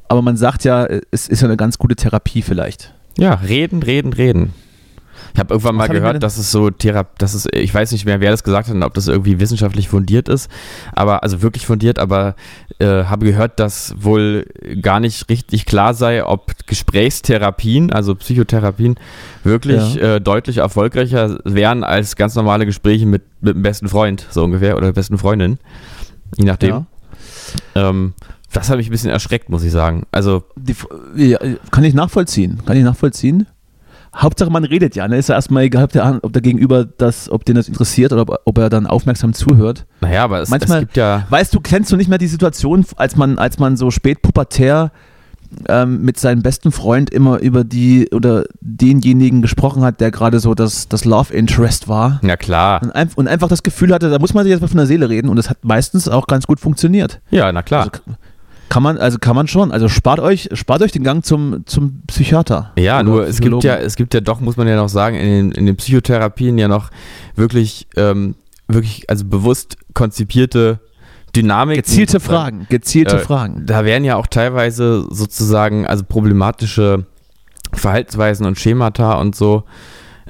Aber 0.09 0.23
man 0.23 0.37
sagt 0.37 0.65
ja, 0.65 0.85
es 1.13 1.29
ist 1.29 1.41
ja 1.41 1.47
eine 1.47 1.57
ganz 1.57 1.79
gute 1.79 1.95
Therapie 1.95 2.43
vielleicht. 2.43 2.93
Ja, 3.17 3.35
reden, 3.35 3.83
reden, 3.83 4.13
reden. 4.13 4.55
Ich 5.35 5.41
habe 5.41 5.55
irgendwann 5.55 5.79
Was 5.79 5.89
mal 5.89 5.95
gehört, 5.95 6.23
dass 6.23 6.39
es 6.39 6.51
so 6.51 6.71
Therap 6.71 7.19
dass 7.19 7.35
es, 7.35 7.47
ich 7.53 7.73
weiß 7.73 7.93
nicht 7.93 8.05
mehr, 8.05 8.21
wer 8.21 8.31
das 8.31 8.43
gesagt 8.45 8.69
hat 8.69 8.75
und 8.75 8.83
ob 8.83 8.95
das 8.95 9.09
irgendwie 9.09 9.41
wissenschaftlich 9.41 9.89
fundiert 9.89 10.29
ist, 10.29 10.51
aber 10.95 11.23
also 11.23 11.43
wirklich 11.43 11.67
fundiert, 11.67 11.99
aber 11.99 12.35
äh, 12.79 13.05
habe 13.05 13.27
gehört, 13.27 13.61
dass 13.61 13.95
wohl 13.99 14.47
gar 14.81 15.01
nicht 15.01 15.29
richtig 15.29 15.67
klar 15.67 15.95
sei, 15.95 16.25
ob 16.25 16.53
Gesprächstherapien, 16.67 17.93
also 17.93 18.15
Psychotherapien, 18.15 18.97
wirklich 19.45 20.01
äh, 20.01 20.21
deutlich 20.21 20.59
erfolgreicher 20.59 21.39
wären 21.45 21.85
als 21.85 22.17
ganz 22.17 22.35
normale 22.35 22.67
Gespräche 22.67 23.07
mit, 23.07 23.23
mit 23.41 23.57
dem 23.57 23.63
besten 23.63 23.89
Freund, 23.89 24.27
so 24.31 24.45
ungefähr, 24.45 24.77
oder 24.77 24.87
der 24.87 24.93
besten 24.93 25.19
Freundin. 25.19 25.59
Je 26.37 26.45
nachdem. 26.45 26.71
Ja. 27.75 27.89
Ähm, 27.89 28.15
das 28.53 28.71
hat 28.71 28.79
mich 28.79 28.89
ein 28.89 28.93
bisschen 28.93 29.11
erschreckt, 29.11 29.51
muss 29.51 29.63
ich 29.63 29.73
sagen. 29.73 30.07
Also, 30.11 30.45
Die, 30.57 30.75
ja, 31.17 31.39
kann 31.71 31.85
ich 31.85 31.95
nachvollziehen. 31.95 32.61
Kann 32.65 32.77
ich 32.77 32.85
nachvollziehen. 32.85 33.47
Hauptsache 34.19 34.51
man 34.51 34.65
redet 34.65 34.97
ja, 34.97 35.07
ne? 35.07 35.17
Ist 35.19 35.29
ja 35.29 35.37
erstmal 35.37 35.63
egal, 35.65 35.85
ob 35.85 35.93
der, 35.93 36.19
ob 36.23 36.33
der 36.33 36.43
Gegenüber 36.43 36.85
das, 36.85 37.31
ob 37.31 37.45
den 37.45 37.55
das 37.55 37.69
interessiert 37.69 38.13
oder 38.13 38.23
ob, 38.23 38.41
ob 38.45 38.59
er 38.59 38.69
dann 38.69 38.87
aufmerksam 38.87 39.33
zuhört. 39.33 39.87
naja, 40.01 40.25
aber 40.25 40.41
es, 40.41 40.49
Manchmal- 40.51 40.79
es 40.79 40.83
gibt 40.83 40.97
ja. 40.97 41.25
Weißt 41.31 41.55
du, 41.55 41.61
kennst 41.61 41.93
du 41.93 41.97
nicht 41.97 42.09
mehr 42.09 42.19
die 42.19 42.27
Situation, 42.27 42.85
als 42.97 43.17
man, 43.17 43.39
als 43.39 43.59
man 43.59 43.77
so 43.77 43.91
spät 43.91 44.23
pubertär 44.23 44.91
ähm, 45.69 46.03
mit 46.03 46.19
seinem 46.19 46.43
besten 46.43 46.73
Freund 46.73 47.09
immer 47.11 47.39
über 47.39 47.65
die 47.65 48.09
oder 48.13 48.45
denjenigen 48.61 49.41
gesprochen 49.41 49.83
hat, 49.83 50.01
der 50.01 50.11
gerade 50.11 50.41
so 50.41 50.55
das, 50.55 50.89
das 50.89 51.05
Love 51.07 51.33
Interest 51.33 51.89
war? 51.89 52.21
Ja, 52.23 52.37
klar. 52.37 52.83
Und, 52.83 52.91
einf 52.95 53.17
und 53.17 53.29
einfach 53.29 53.49
das 53.49 53.63
Gefühl 53.63 53.95
hatte, 53.95 54.11
da 54.11 54.19
muss 54.19 54.35
man 54.35 54.45
sich 54.45 54.51
jetzt 54.51 54.61
mal 54.61 54.69
von 54.69 54.77
der 54.77 54.87
Seele 54.87 55.09
reden 55.09 55.29
und 55.31 55.37
das 55.37 55.49
hat 55.49 55.59
meistens 55.65 56.07
auch 56.09 56.27
ganz 56.27 56.47
gut 56.47 56.61
funktioniert. 56.61 57.21
Ja, 57.31 57.51
na 57.51 57.63
klar. 57.63 57.83
Also 57.85 57.93
kann 58.69 58.83
man, 58.83 58.99
also 58.99 59.19
kann 59.19 59.35
man 59.35 59.47
schon. 59.47 59.73
Also 59.73 59.89
spart 59.89 60.21
euch, 60.21 60.49
spart 60.53 60.83
euch 60.83 60.93
den 60.93 61.05
Gang 61.05 61.25
zum, 61.25 61.65
zum 61.67 62.03
Psychiater. 62.07 62.73
Ja, 62.79 63.03
nur 63.03 63.27
es 63.27 63.41
gibt 63.41 63.65
ja, 63.65 63.77
es 63.77 63.97
gibt 63.97 64.15
ja 64.15 64.21
doch, 64.21 64.41
muss 64.41 64.57
man 64.57 64.69
ja 64.69 64.77
noch 64.77 64.89
sagen, 64.89 65.17
in 65.17 65.27
den, 65.27 65.53
in 65.53 65.67
den 65.67 65.77
Psychotherapien 65.77 66.59
ja 66.59 66.69
noch 66.69 66.91
wirklich, 67.35 67.87
ähm, 67.97 68.35
wirklich, 68.67 69.09
also 69.09 69.25
bewusst 69.25 69.77
konzipierte 69.95 70.81
Dynamik. 71.35 71.77
gezielte 71.77 72.21
Fragen, 72.21 72.67
gezielte 72.69 73.17
Äh, 73.17 73.21
Fragen. 73.21 73.67
Da 73.67 73.85
werden 73.85 74.05
ja 74.05 74.17
auch 74.17 74.27
teilweise 74.27 75.07
sozusagen, 75.11 75.87
also 75.87 76.05
problematische 76.05 77.07
Verhaltensweisen 77.73 78.47
und 78.47 78.59
Schemata 78.59 79.15
und 79.15 79.37
so 79.37 79.65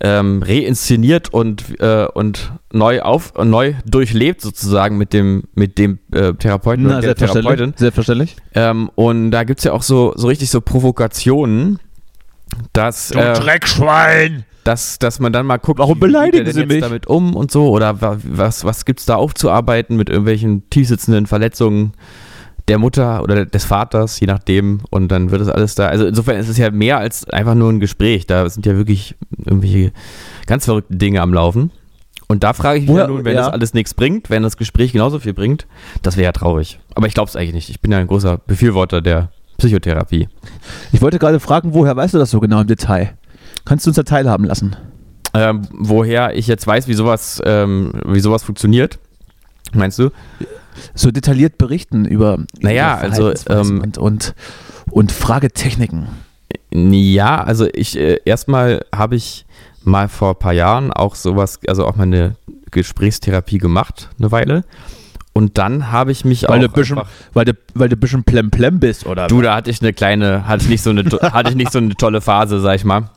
ähm, 0.00 0.42
reinszeniert 0.46 1.32
und, 1.32 1.80
äh, 1.80 2.06
und 2.14 2.52
neu 2.72 3.02
auf 3.02 3.32
neu 3.42 3.74
durchlebt 3.84 4.40
sozusagen 4.40 4.96
mit 4.98 5.12
dem, 5.12 5.44
mit 5.54 5.76
dem 5.78 5.98
äh, 6.12 6.34
Therapeuten 6.34 6.84
Na, 6.86 6.98
oder 6.98 7.14
der 7.14 7.14
Therapeutin. 7.16 7.74
selbstverständlich. 7.76 7.78
selbstverständlich. 7.78 8.36
Ähm, 8.54 8.90
und 8.94 9.30
da 9.32 9.44
gibt 9.44 9.60
es 9.60 9.64
ja 9.64 9.72
auch 9.72 9.82
so, 9.82 10.12
so 10.16 10.26
richtig 10.28 10.50
so 10.50 10.60
Provokationen, 10.60 11.78
dass, 12.72 13.10
äh, 13.10 13.32
Dreckschwein! 13.34 14.44
dass, 14.64 14.98
dass 14.98 15.18
man 15.18 15.32
dann 15.32 15.46
mal 15.46 15.56
guckt, 15.56 15.78
Warum 15.78 15.96
wie 15.96 16.00
geht 16.00 16.08
beleidigen 16.08 16.44
der 16.44 16.52
denn 16.52 16.54
Sie 16.54 16.60
jetzt 16.60 16.68
mich? 16.72 16.80
damit 16.82 17.06
um 17.06 17.34
und 17.34 17.50
so 17.50 17.70
oder 17.70 18.00
wa- 18.02 18.18
was, 18.22 18.64
was 18.64 18.84
gibt 18.84 19.00
es 19.00 19.06
da 19.06 19.14
aufzuarbeiten 19.16 19.96
mit 19.96 20.10
irgendwelchen 20.10 20.68
tiefsitzenden 20.68 21.26
Verletzungen 21.26 21.92
der 22.68 22.78
Mutter 22.78 23.22
oder 23.22 23.46
des 23.46 23.64
Vaters, 23.64 24.20
je 24.20 24.26
nachdem 24.26 24.80
und 24.90 25.08
dann 25.08 25.30
wird 25.30 25.40
das 25.40 25.48
alles 25.48 25.75
da, 25.75 25.88
also 25.88 26.06
insofern 26.06 26.37
ist 26.37 26.48
es 26.48 26.58
ja 26.58 26.70
mehr 26.70 26.98
als 26.98 27.28
einfach 27.30 27.54
nur 27.54 27.70
ein 27.70 27.80
Gespräch, 27.80 28.26
da 28.26 28.48
sind 28.48 28.66
ja 28.66 28.76
wirklich 28.76 29.16
irgendwelche 29.44 29.92
ganz 30.46 30.66
verrückten 30.66 30.98
Dinge 30.98 31.20
am 31.22 31.32
Laufen 31.32 31.70
und 32.28 32.44
da 32.44 32.52
frage 32.52 32.78
ich 32.78 32.82
mich 32.84 32.90
Woher- 32.90 33.04
ja 33.04 33.08
nun, 33.08 33.25
wenn 33.25 33.34
ja. 33.34 33.42
das 33.44 33.52
alles 33.52 33.75
nichts 33.75 33.94
bringt, 33.94 34.28
wenn 34.30 34.42
das 34.42 34.56
Gespräch 34.56 34.92
genauso 34.92 35.18
viel 35.18 35.32
bringt, 35.32 35.66
das 36.02 36.16
wäre 36.16 36.26
ja 36.26 36.32
traurig. 36.32 36.78
Aber 36.94 37.06
ich 37.06 37.14
glaube 37.14 37.28
es 37.28 37.37
eigentlich 37.37 37.54
nicht, 37.54 37.70
ich 37.70 37.80
bin 37.80 37.90
ja 37.90 37.98
ein 37.98 38.06
großer 38.06 38.38
Befürworter 38.46 39.00
der 39.00 39.30
Psychotherapie. 39.56 40.28
Ich 40.92 41.00
wollte 41.00 41.18
gerade 41.18 41.40
fragen, 41.40 41.72
woher 41.75 41.96
weißt 41.96 42.14
du 42.14 42.18
das 42.18 42.30
so 42.30 42.38
genau 42.38 42.60
im 42.60 42.66
Detail? 42.66 43.14
Kannst 43.64 43.87
du 43.87 43.90
uns 43.90 43.96
da 43.96 44.02
teilhaben 44.02 44.44
lassen? 44.44 44.76
Ähm, 45.34 45.62
woher 45.72 46.37
ich 46.37 46.46
jetzt 46.46 46.66
weiß, 46.66 46.87
wie 46.87 46.94
sowas, 46.94 47.40
ähm, 47.44 47.92
wie 48.06 48.20
sowas 48.20 48.42
funktioniert, 48.42 48.98
meinst 49.72 49.98
du? 49.98 50.10
So 50.94 51.11
detailliert 51.11 51.58
berichten 51.58 52.04
über, 52.04 52.38
Naja, 52.61 52.97
also, 52.97 53.32
ähm, 53.49 53.80
und, 53.82 53.99
und, 53.99 54.35
und 54.90 55.12
Fragetechniken. 55.12 56.08
Ja, 56.70 57.42
also 57.42 57.66
ich 57.73 57.99
äh, 57.99 58.20
erstmal 58.25 58.85
habe 58.94 59.16
ich 59.16 59.47
mal 59.85 60.08
vor 60.08 60.30
ein 60.30 60.38
paar 60.38 60.52
Jahren 60.52 60.92
auch 60.92 61.14
sowas, 61.14 61.61
also 61.66 61.87
auch 61.87 61.97
mal 61.97 62.04
eine 62.04 62.37
Gesprächstherapie 62.70 63.58
gemacht, 63.58 64.11
eine 64.18 64.30
Weile. 64.30 64.64
Und 65.32 65.56
dann 65.56 65.92
habe 65.92 66.11
ich 66.11 66.25
mich 66.25 66.49
Weil 66.49 66.58
auch 66.58 66.62
du 66.62 66.68
bisschen, 66.70 67.00
weil 67.32 67.44
du, 67.44 67.52
weil 67.75 67.88
du 67.88 67.97
ein 67.97 68.00
bisschen 68.00 68.25
plemplem 68.25 68.80
bist, 68.80 69.06
oder? 69.06 69.28
du, 69.28 69.40
da 69.40 69.54
hatte 69.54 69.70
ich 69.70 69.80
eine 69.80 69.92
kleine, 69.92 70.49
hatte 70.49 70.64
ich 70.64 70.68
nicht 70.68 70.82
so 70.82 70.90
eine, 70.90 71.04
hatte 71.32 71.50
ich 71.50 71.56
nicht 71.56 71.70
so 71.70 71.78
eine 71.78 71.94
tolle 71.94 72.20
Phase, 72.20 72.61
sag 72.61 72.75
ich 72.75 72.85
mal. 72.85 73.11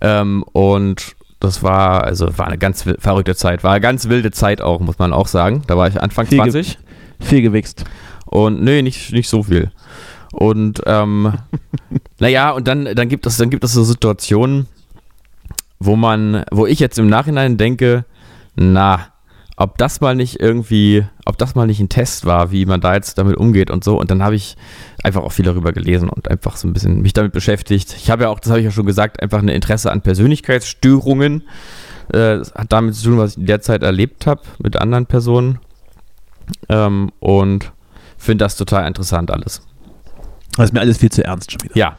Ähm, 0.00 0.42
und 0.52 1.14
das 1.42 1.62
war, 1.62 2.04
also 2.04 2.38
war 2.38 2.46
eine 2.46 2.58
ganz 2.58 2.82
verrückte 2.98 3.34
Zeit, 3.34 3.64
war 3.64 3.72
eine 3.72 3.80
ganz 3.80 4.08
wilde 4.08 4.30
Zeit 4.30 4.60
auch, 4.60 4.80
muss 4.80 4.98
man 4.98 5.12
auch 5.12 5.26
sagen. 5.26 5.62
Da 5.66 5.76
war 5.76 5.88
ich 5.88 6.00
Anfang 6.00 6.26
Viel 6.26 6.38
ge- 6.42 6.50
20. 6.52 6.78
Viel 7.20 7.42
gewichst. 7.42 7.84
Und 8.26 8.62
nee, 8.62 8.80
nicht, 8.82 9.12
nicht 9.12 9.28
so 9.28 9.42
viel. 9.42 9.70
Und 10.32 10.82
ähm, 10.86 11.34
naja, 12.18 12.50
und 12.50 12.66
dann, 12.68 12.84
dann 12.94 13.08
gibt 13.08 13.26
es, 13.26 13.36
dann 13.36 13.50
gibt 13.50 13.64
es 13.64 13.72
so 13.72 13.82
Situationen, 13.84 14.66
wo 15.78 15.96
man, 15.96 16.44
wo 16.50 16.66
ich 16.66 16.78
jetzt 16.78 16.98
im 16.98 17.08
Nachhinein 17.08 17.56
denke, 17.56 18.04
na, 18.54 19.08
ob 19.56 19.78
das 19.78 20.00
mal 20.00 20.14
nicht 20.14 20.40
irgendwie, 20.40 21.04
ob 21.24 21.38
das 21.38 21.54
mal 21.54 21.66
nicht 21.66 21.80
ein 21.80 21.88
Test 21.88 22.24
war, 22.24 22.50
wie 22.50 22.64
man 22.66 22.80
da 22.80 22.94
jetzt 22.94 23.18
damit 23.18 23.36
umgeht 23.36 23.70
und 23.70 23.84
so. 23.84 23.98
Und 23.98 24.10
dann 24.10 24.22
habe 24.22 24.34
ich 24.34 24.56
einfach 25.02 25.22
auch 25.22 25.32
viel 25.32 25.44
darüber 25.44 25.72
gelesen 25.72 26.08
und 26.08 26.30
einfach 26.30 26.56
so 26.56 26.66
ein 26.66 26.72
bisschen 26.72 27.02
mich 27.02 27.12
damit 27.12 27.32
beschäftigt. 27.32 27.94
Ich 27.96 28.10
habe 28.10 28.24
ja 28.24 28.28
auch, 28.30 28.40
das 28.40 28.50
habe 28.50 28.60
ich 28.60 28.64
ja 28.64 28.70
schon 28.70 28.86
gesagt, 28.86 29.22
einfach 29.22 29.40
ein 29.40 29.48
Interesse 29.48 29.92
an 29.92 30.00
Persönlichkeitsstörungen. 30.00 31.42
Äh, 32.08 32.38
das 32.38 32.54
hat 32.54 32.72
damit 32.72 32.94
zu 32.94 33.10
tun, 33.10 33.18
was 33.18 33.32
ich 33.32 33.38
in 33.38 33.46
der 33.46 33.60
Zeit 33.60 33.82
erlebt 33.82 34.26
habe 34.26 34.42
mit 34.58 34.76
anderen 34.76 35.06
Personen. 35.06 35.58
Ähm, 36.68 37.12
und 37.20 37.72
finde 38.16 38.44
das 38.44 38.56
total 38.56 38.86
interessant 38.86 39.30
alles. 39.30 39.62
Das 40.56 40.66
ist 40.66 40.72
mir 40.72 40.80
alles 40.80 40.98
viel 40.98 41.10
zu 41.10 41.24
ernst 41.24 41.52
schon 41.52 41.62
wieder. 41.62 41.76
Ja, 41.76 41.98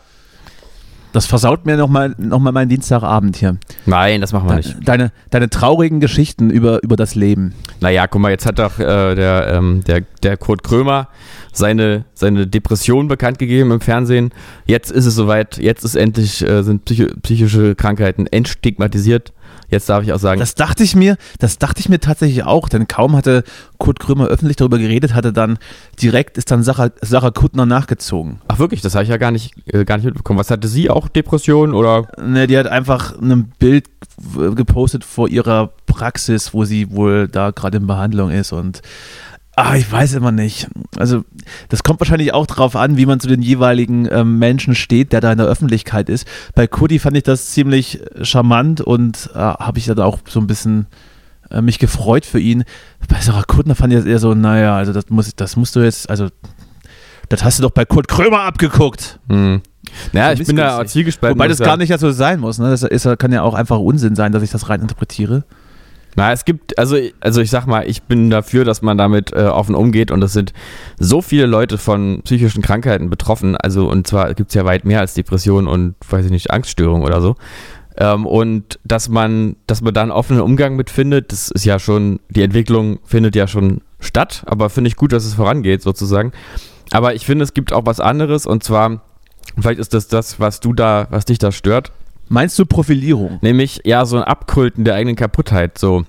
Das 1.13 1.27
versaut 1.27 1.65
mir 1.65 1.77
nochmal 1.77 2.15
noch 2.17 2.39
mal 2.39 2.51
meinen 2.51 2.70
Dienstagabend 2.70 3.38
hier. 3.38 3.58
nein, 3.86 4.20
das 4.20 4.34
machen 4.34 4.50
wir 4.50 4.55
nicht. 4.55 4.75
Deine, 4.84 5.12
deine, 5.29 5.50
traurigen 5.50 6.00
Geschichten 6.00 6.50
über, 6.50 6.82
über 6.84 6.96
das 6.96 7.13
Leben. 7.13 7.53
Naja, 7.79 8.08
guck 8.08 8.20
mal, 8.20 8.32
jetzt 8.32 8.48
hat 8.48 8.58
doch 8.58 8.79
äh, 8.79 9.13
der, 9.13 9.48
ähm, 9.53 9.84
der, 9.86 10.01
der 10.24 10.38
Kurt 10.38 10.63
Krömer 10.63 11.08
seine, 11.53 12.05
seine 12.15 12.48
Depression 12.48 13.08
bekannt 13.08 13.38
gegeben 13.38 13.72
im 13.72 13.79
Fernsehen. 13.79 14.32
Jetzt 14.65 14.91
ist 14.91 15.05
es 15.05 15.13
soweit, 15.13 15.58
jetzt 15.58 15.86
ist 15.86 15.96
endlich, 15.96 16.41
äh, 16.41 16.63
sind 16.63 16.86
psychische 16.86 17.75
Krankheiten 17.75 18.25
entstigmatisiert. 18.25 19.34
Jetzt 19.74 19.89
darf 19.89 20.03
ich 20.03 20.13
auch 20.13 20.20
sagen, 20.20 20.39
Das 20.39 20.53
dachte 20.53 20.84
ich 20.84 20.96
mir, 20.96 21.18
das 21.39 21.58
dachte 21.58 21.80
ich 21.80 21.89
mir 21.89 22.00
tatsächlich 22.00 22.44
auch, 22.44 22.70
denn 22.70 22.88
kaum 22.88 23.15
hatte 23.15 23.44
Kurt 23.80 24.00
Krömer 24.00 24.27
öffentlich 24.27 24.56
darüber 24.56 24.77
geredet, 24.77 25.15
hatte 25.15 25.34
dann 25.34 25.58
direkt 26.00 26.38
ist 26.38 26.51
dann 26.51 26.62
Sarah, 26.62 26.92
Sarah 27.01 27.32
Kuttner 27.32 27.65
nachgezogen. 27.65 28.39
ach 28.48 28.60
wirklich, 28.60 28.82
das 28.82 28.94
habe 28.94 29.03
ich 29.03 29.10
ja 29.10 29.18
gar 29.18 29.32
nicht, 29.32 29.53
äh, 29.65 29.84
gar 29.84 29.98
nicht 29.98 30.06
mitbekommen. 30.06 30.39
Was 30.39 30.51
hatte 30.51 30.68
sie 30.68 30.92
auch 30.92 31.08
Depression 31.08 31.74
oder? 31.74 32.08
Ne, 32.24 32.46
die 32.46 32.58
hat 32.58 32.68
einfach 32.68 33.20
ein 33.20 33.51
Bild 33.58 33.86
gepostet 34.56 35.03
vor 35.03 35.27
ihrer 35.27 35.72
Praxis, 35.88 36.53
wo 36.53 36.65
sie 36.65 36.92
wohl 36.92 37.27
da 37.27 37.50
gerade 37.50 37.77
in 37.77 37.88
Behandlung 37.88 38.30
ist 38.30 38.51
und 38.51 38.82
ah, 39.55 39.75
ich 39.75 39.91
weiß 39.91 40.13
immer 40.13 40.31
nicht. 40.31 40.67
Also 40.98 41.24
das 41.69 41.83
kommt 41.83 42.00
wahrscheinlich 42.00 42.33
auch 42.33 42.48
drauf 42.48 42.75
an, 42.75 42.98
wie 42.98 43.05
man 43.05 43.19
zu 43.19 43.27
den 43.27 43.41
jeweiligen 43.41 44.07
ähm, 44.12 44.39
Menschen 44.39 44.75
steht, 44.75 45.13
der 45.13 45.22
da 45.22 45.31
in 45.31 45.38
der 45.38 45.48
Öffentlichkeit 45.48 46.10
ist. 46.10 46.27
Bei 46.55 46.67
Kudi 46.67 47.00
fand 47.00 47.17
ich 47.17 47.24
das 47.24 47.51
ziemlich 47.51 48.01
charmant 48.22 48.81
und 48.81 49.29
äh, 49.33 49.38
habe 49.39 49.79
ich 49.79 49.86
dann 49.86 50.00
auch 50.00 50.19
so 50.27 50.39
ein 50.39 50.48
bisschen 50.48 50.88
äh, 51.50 51.62
mich 51.62 51.79
gefreut 51.79 52.25
für 52.25 52.39
ihn. 52.39 52.63
Bei 53.07 53.19
Sarah 53.22 53.43
Kuttner 53.43 53.75
fand 53.75 53.93
ich 53.93 54.00
das 54.00 54.07
eher 54.07 54.19
so, 54.19 54.33
naja, 54.33 54.75
also 54.75 54.93
das, 54.93 55.10
muss, 55.10 55.36
das 55.36 55.55
musst 55.55 55.75
du 55.75 55.81
jetzt, 55.81 56.10
also 56.10 56.29
das 57.29 57.43
hast 57.43 57.60
du 57.60 57.63
doch 57.63 57.72
bei 57.72 57.86
Kurt 57.86 58.07
Krömer 58.07 58.41
abgeguckt. 58.41 59.19
Hm. 59.29 59.62
Naja, 60.12 60.36
So 60.36 60.41
ich 60.41 60.48
bin 60.48 60.55
da 60.55 60.63
missgünstig. 60.65 60.91
zielgespalten. 60.93 61.38
Wobei 61.38 61.48
das 61.48 61.60
ich 61.60 61.65
gar 61.65 61.77
nicht 61.77 61.98
so 62.00 62.12
sein 62.12 62.39
muss. 62.39 62.57
Ne? 62.57 62.69
Das 62.69 62.83
ist, 62.83 63.07
kann 63.19 63.31
ja 63.31 63.43
auch 63.43 63.53
einfach 63.53 63.79
Unsinn 63.79 64.15
sein, 64.15 64.31
dass 64.31 64.43
ich 64.43 64.50
das 64.51 64.69
rein 64.69 64.81
interpretiere. 64.81 65.43
Na, 66.15 66.32
es 66.32 66.46
gibt, 66.46 66.77
also, 66.77 66.98
also 67.22 67.41
ich 67.41 67.50
sag 67.50 67.65
mal, 67.65 67.88
ich 67.88 68.03
bin 68.03 68.29
dafür, 68.29 68.65
dass 68.65 68.82
man 68.82 68.98
damit 68.98 69.34
äh, 69.34 69.46
offen 69.46 69.75
umgeht 69.75 70.12
und 70.12 70.24
es 70.24 70.34
sind 70.34 70.53
so 71.00 71.22
viele 71.22 71.46
Leute 71.46 71.77
von 71.77 72.22
psychischen 72.24 72.62
Krankheiten 72.62 73.10
betroffen. 73.10 73.55
Also, 73.55 73.89
und 73.89 74.05
zwar 74.08 74.34
gibt 74.34 74.50
es 74.50 74.55
ja 74.55 74.65
weit 74.65 74.86
mehr 74.86 75.00
als 75.00 75.13
Depressionen 75.13 75.67
und, 75.67 75.96
weiß 76.08 76.25
ich 76.25 76.32
nicht, 76.32 76.51
Angststörungen 76.51 77.05
oder 77.05 77.22
so. 77.22 77.36
Ähm, 77.98 78.25
und 78.25 78.79
dass 78.84 79.10
man, 79.10 79.55
dass 79.67 79.82
man 79.82 79.93
da 79.93 80.01
einen 80.01 80.12
offenen 80.12 80.41
Umgang 80.41 80.75
mit 80.75 80.89
findet, 80.89 81.32
das 81.32 81.51
ist 81.51 81.65
ja 81.65 81.79
schon, 81.79 82.20
die 82.29 82.41
Entwicklung 82.41 83.00
findet 83.03 83.36
ja 83.36 83.48
schon 83.48 83.82
statt, 84.00 84.43
aber 84.46 84.70
finde 84.70 84.88
ich 84.88 84.96
gut, 84.96 85.13
dass 85.13 85.25
es 85.25 85.36
vorangeht 85.36 85.82
sozusagen. 85.82 86.32
Aber 86.91 87.13
ich 87.13 87.25
finde, 87.25 87.43
es 87.43 87.53
gibt 87.53 87.72
auch 87.72 87.86
was 87.86 88.00
anderes 88.00 88.46
und 88.46 88.63
zwar, 88.63 89.01
vielleicht 89.60 89.79
ist 89.79 89.93
das 89.93 90.08
das, 90.08 90.39
was 90.39 90.60
du 90.60 90.74
da, 90.74 91.08
was 91.12 91.25
dich 91.25 91.38
da 91.38 91.51
stört, 91.51 91.91
Meinst 92.33 92.57
du 92.57 92.65
Profilierung? 92.65 93.37
Nämlich, 93.41 93.81
ja, 93.85 94.05
so 94.05 94.17
ein 94.17 94.23
Abkulten 94.23 94.83
der 94.85 94.95
eigenen 94.95 95.15
Kaputtheit. 95.15 95.77
So. 95.77 96.03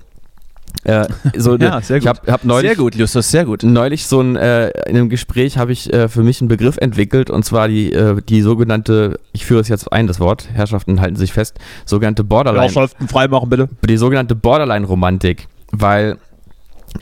Äh, 0.83 1.05
so 1.37 1.55
Ja, 1.59 1.79
sehr 1.81 1.97
Ich 1.97 2.05
gut. 2.05 2.17
habe 2.17 2.31
hab 2.31 2.43
neulich, 2.43 2.69
sehr 2.71 2.75
gut, 2.77 2.95
Justus, 2.95 3.29
sehr 3.29 3.45
gut. 3.45 3.61
neulich 3.61 4.07
so 4.07 4.21
ein, 4.21 4.35
äh, 4.35 4.69
in 4.89 4.95
einem 4.97 5.09
Gespräch 5.09 5.59
habe 5.59 5.71
ich 5.71 5.93
äh, 5.93 6.09
für 6.09 6.23
mich 6.23 6.41
einen 6.41 6.47
Begriff 6.47 6.77
entwickelt 6.77 7.29
und 7.29 7.45
zwar 7.45 7.67
die, 7.67 7.93
äh, 7.93 8.19
die 8.27 8.41
sogenannte, 8.41 9.19
ich 9.33 9.45
führe 9.45 9.61
es 9.61 9.67
jetzt 9.67 9.93
ein, 9.93 10.07
das 10.07 10.19
Wort, 10.19 10.49
Herrschaften 10.51 10.99
halten 10.99 11.15
sich 11.15 11.31
fest, 11.31 11.59
sogenannte 11.85 12.23
Borderline, 12.23 12.63
Herrschaften 12.63 13.07
freimachen, 13.07 13.47
bitte. 13.47 13.69
die 13.87 13.97
sogenannte 13.97 14.33
Borderline-Romantik, 14.33 15.47
weil 15.73 16.17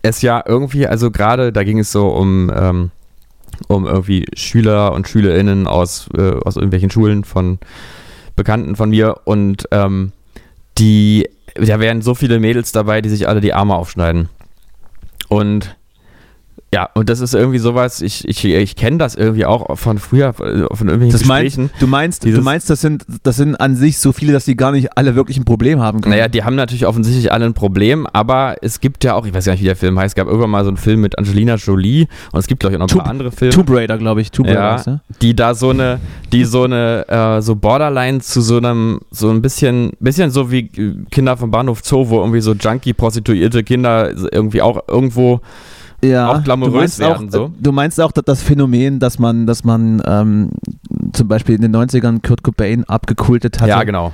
es 0.01 0.21
ja 0.21 0.43
irgendwie, 0.45 0.85
also 0.85 1.11
gerade, 1.11 1.53
da 1.53 1.63
ging 1.63 1.79
es 1.79 1.93
so 1.93 2.09
um, 2.09 2.51
ähm, 2.53 2.91
um 3.69 3.85
irgendwie 3.85 4.25
Schüler 4.35 4.91
und 4.91 5.07
Schülerinnen 5.07 5.65
aus, 5.65 6.09
äh, 6.17 6.31
aus 6.43 6.57
irgendwelchen 6.57 6.89
Schulen 6.89 7.23
von 7.23 7.59
Bekannten 8.35 8.75
von 8.75 8.89
mir 8.89 9.21
und 9.25 9.67
ähm, 9.71 10.11
die, 10.77 11.29
da 11.55 11.79
wären 11.79 12.01
so 12.01 12.15
viele 12.15 12.39
Mädels 12.39 12.71
dabei, 12.71 13.01
die 13.01 13.09
sich 13.09 13.27
alle 13.27 13.41
die 13.41 13.53
Arme 13.53 13.75
aufschneiden. 13.75 14.29
Und 15.29 15.75
ja, 16.73 16.89
und 16.93 17.09
das 17.09 17.19
ist 17.19 17.33
irgendwie 17.33 17.59
sowas, 17.59 18.01
ich, 18.01 18.27
ich, 18.27 18.43
ich 18.43 18.75
kenne 18.75 18.97
das 18.97 19.15
irgendwie 19.15 19.45
auch 19.45 19.77
von 19.77 19.97
früher, 19.99 20.33
von 20.33 20.45
irgendwelchen 20.47 21.11
Das 21.11 21.25
meinst, 21.25 21.57
Gesprächen. 21.57 21.69
du 21.79 21.87
meinst, 21.87 22.23
du 22.23 22.27
Dieses- 22.27 22.43
meinst, 22.43 22.69
das 22.69 22.81
sind, 22.81 23.05
das 23.23 23.35
sind 23.37 23.55
an 23.55 23.75
sich 23.75 23.99
so 23.99 24.11
viele, 24.11 24.33
dass 24.33 24.45
die 24.45 24.55
gar 24.55 24.71
nicht 24.71 24.97
alle 24.97 25.15
wirklich 25.15 25.37
ein 25.37 25.45
Problem 25.45 25.79
haben 25.81 26.01
können. 26.01 26.11
Naja, 26.15 26.27
die 26.27 26.43
haben 26.43 26.55
natürlich 26.55 26.85
offensichtlich 26.87 27.31
alle 27.31 27.45
ein 27.45 27.53
Problem, 27.53 28.07
aber 28.11 28.55
es 28.61 28.79
gibt 28.79 29.03
ja 29.03 29.13
auch, 29.15 29.25
ich 29.25 29.33
weiß 29.33 29.45
gar 29.45 29.53
nicht, 29.53 29.61
wie 29.61 29.65
der 29.65 29.75
Film 29.75 29.97
heißt, 29.99 30.11
es 30.11 30.15
gab 30.15 30.27
irgendwann 30.27 30.49
mal 30.49 30.63
so 30.63 30.69
einen 30.69 30.77
Film 30.77 31.01
mit 31.01 31.17
Angelina 31.17 31.55
Jolie 31.55 32.07
und 32.31 32.39
es 32.39 32.47
gibt, 32.47 32.59
glaube 32.61 32.75
ich, 32.75 32.81
auch 32.81 32.87
noch 32.87 32.91
ein 32.93 32.97
paar 32.97 33.07
andere 33.09 33.31
Filme. 33.31 33.53
Tomb 33.53 33.69
Raider, 33.69 33.97
glaube 33.97 34.21
ich. 34.21 34.31
Tomb 34.31 34.47
Raider 34.47 34.59
ja, 34.59 34.73
heißt 34.73 34.87
der. 34.87 35.01
die 35.21 35.35
da 35.35 35.53
so 35.55 35.69
eine, 35.69 35.99
die 36.31 36.43
so 36.45 36.63
eine, 36.63 37.05
äh, 37.07 37.41
so 37.41 37.55
Borderline 37.55 38.19
zu 38.19 38.41
so 38.41 38.57
einem, 38.57 38.99
so 39.11 39.29
ein 39.29 39.41
bisschen, 39.41 39.91
bisschen 39.99 40.31
so 40.31 40.49
wie 40.51 40.69
Kinder 41.11 41.37
vom 41.37 41.51
Bahnhof 41.51 41.81
Zoo, 41.83 42.09
wo 42.09 42.19
irgendwie 42.19 42.41
so 42.41 42.53
Junkie-prostituierte 42.53 43.63
Kinder 43.63 44.11
irgendwie 44.31 44.61
auch 44.61 44.79
irgendwo, 44.87 45.41
ja, 46.03 46.29
auch 46.31 46.43
glamourös 46.43 46.73
du 46.73 46.77
meinst 46.79 46.99
werden, 46.99 47.27
auch, 47.27 47.31
so. 47.31 47.45
äh, 47.45 47.49
Du 47.61 47.71
meinst 47.71 47.99
auch 48.01 48.11
dass 48.11 48.23
das 48.25 48.43
Phänomen, 48.43 48.99
dass 48.99 49.19
man, 49.19 49.45
dass 49.47 49.63
man 49.63 50.01
ähm, 50.05 50.51
zum 51.13 51.27
Beispiel 51.27 51.55
in 51.55 51.61
den 51.61 51.75
90ern 51.75 52.25
Kurt 52.25 52.43
Cobain 52.43 52.83
abgekultet 52.85 53.59
hatte 53.59 53.69
ja 53.69 53.83
genau. 53.83 54.11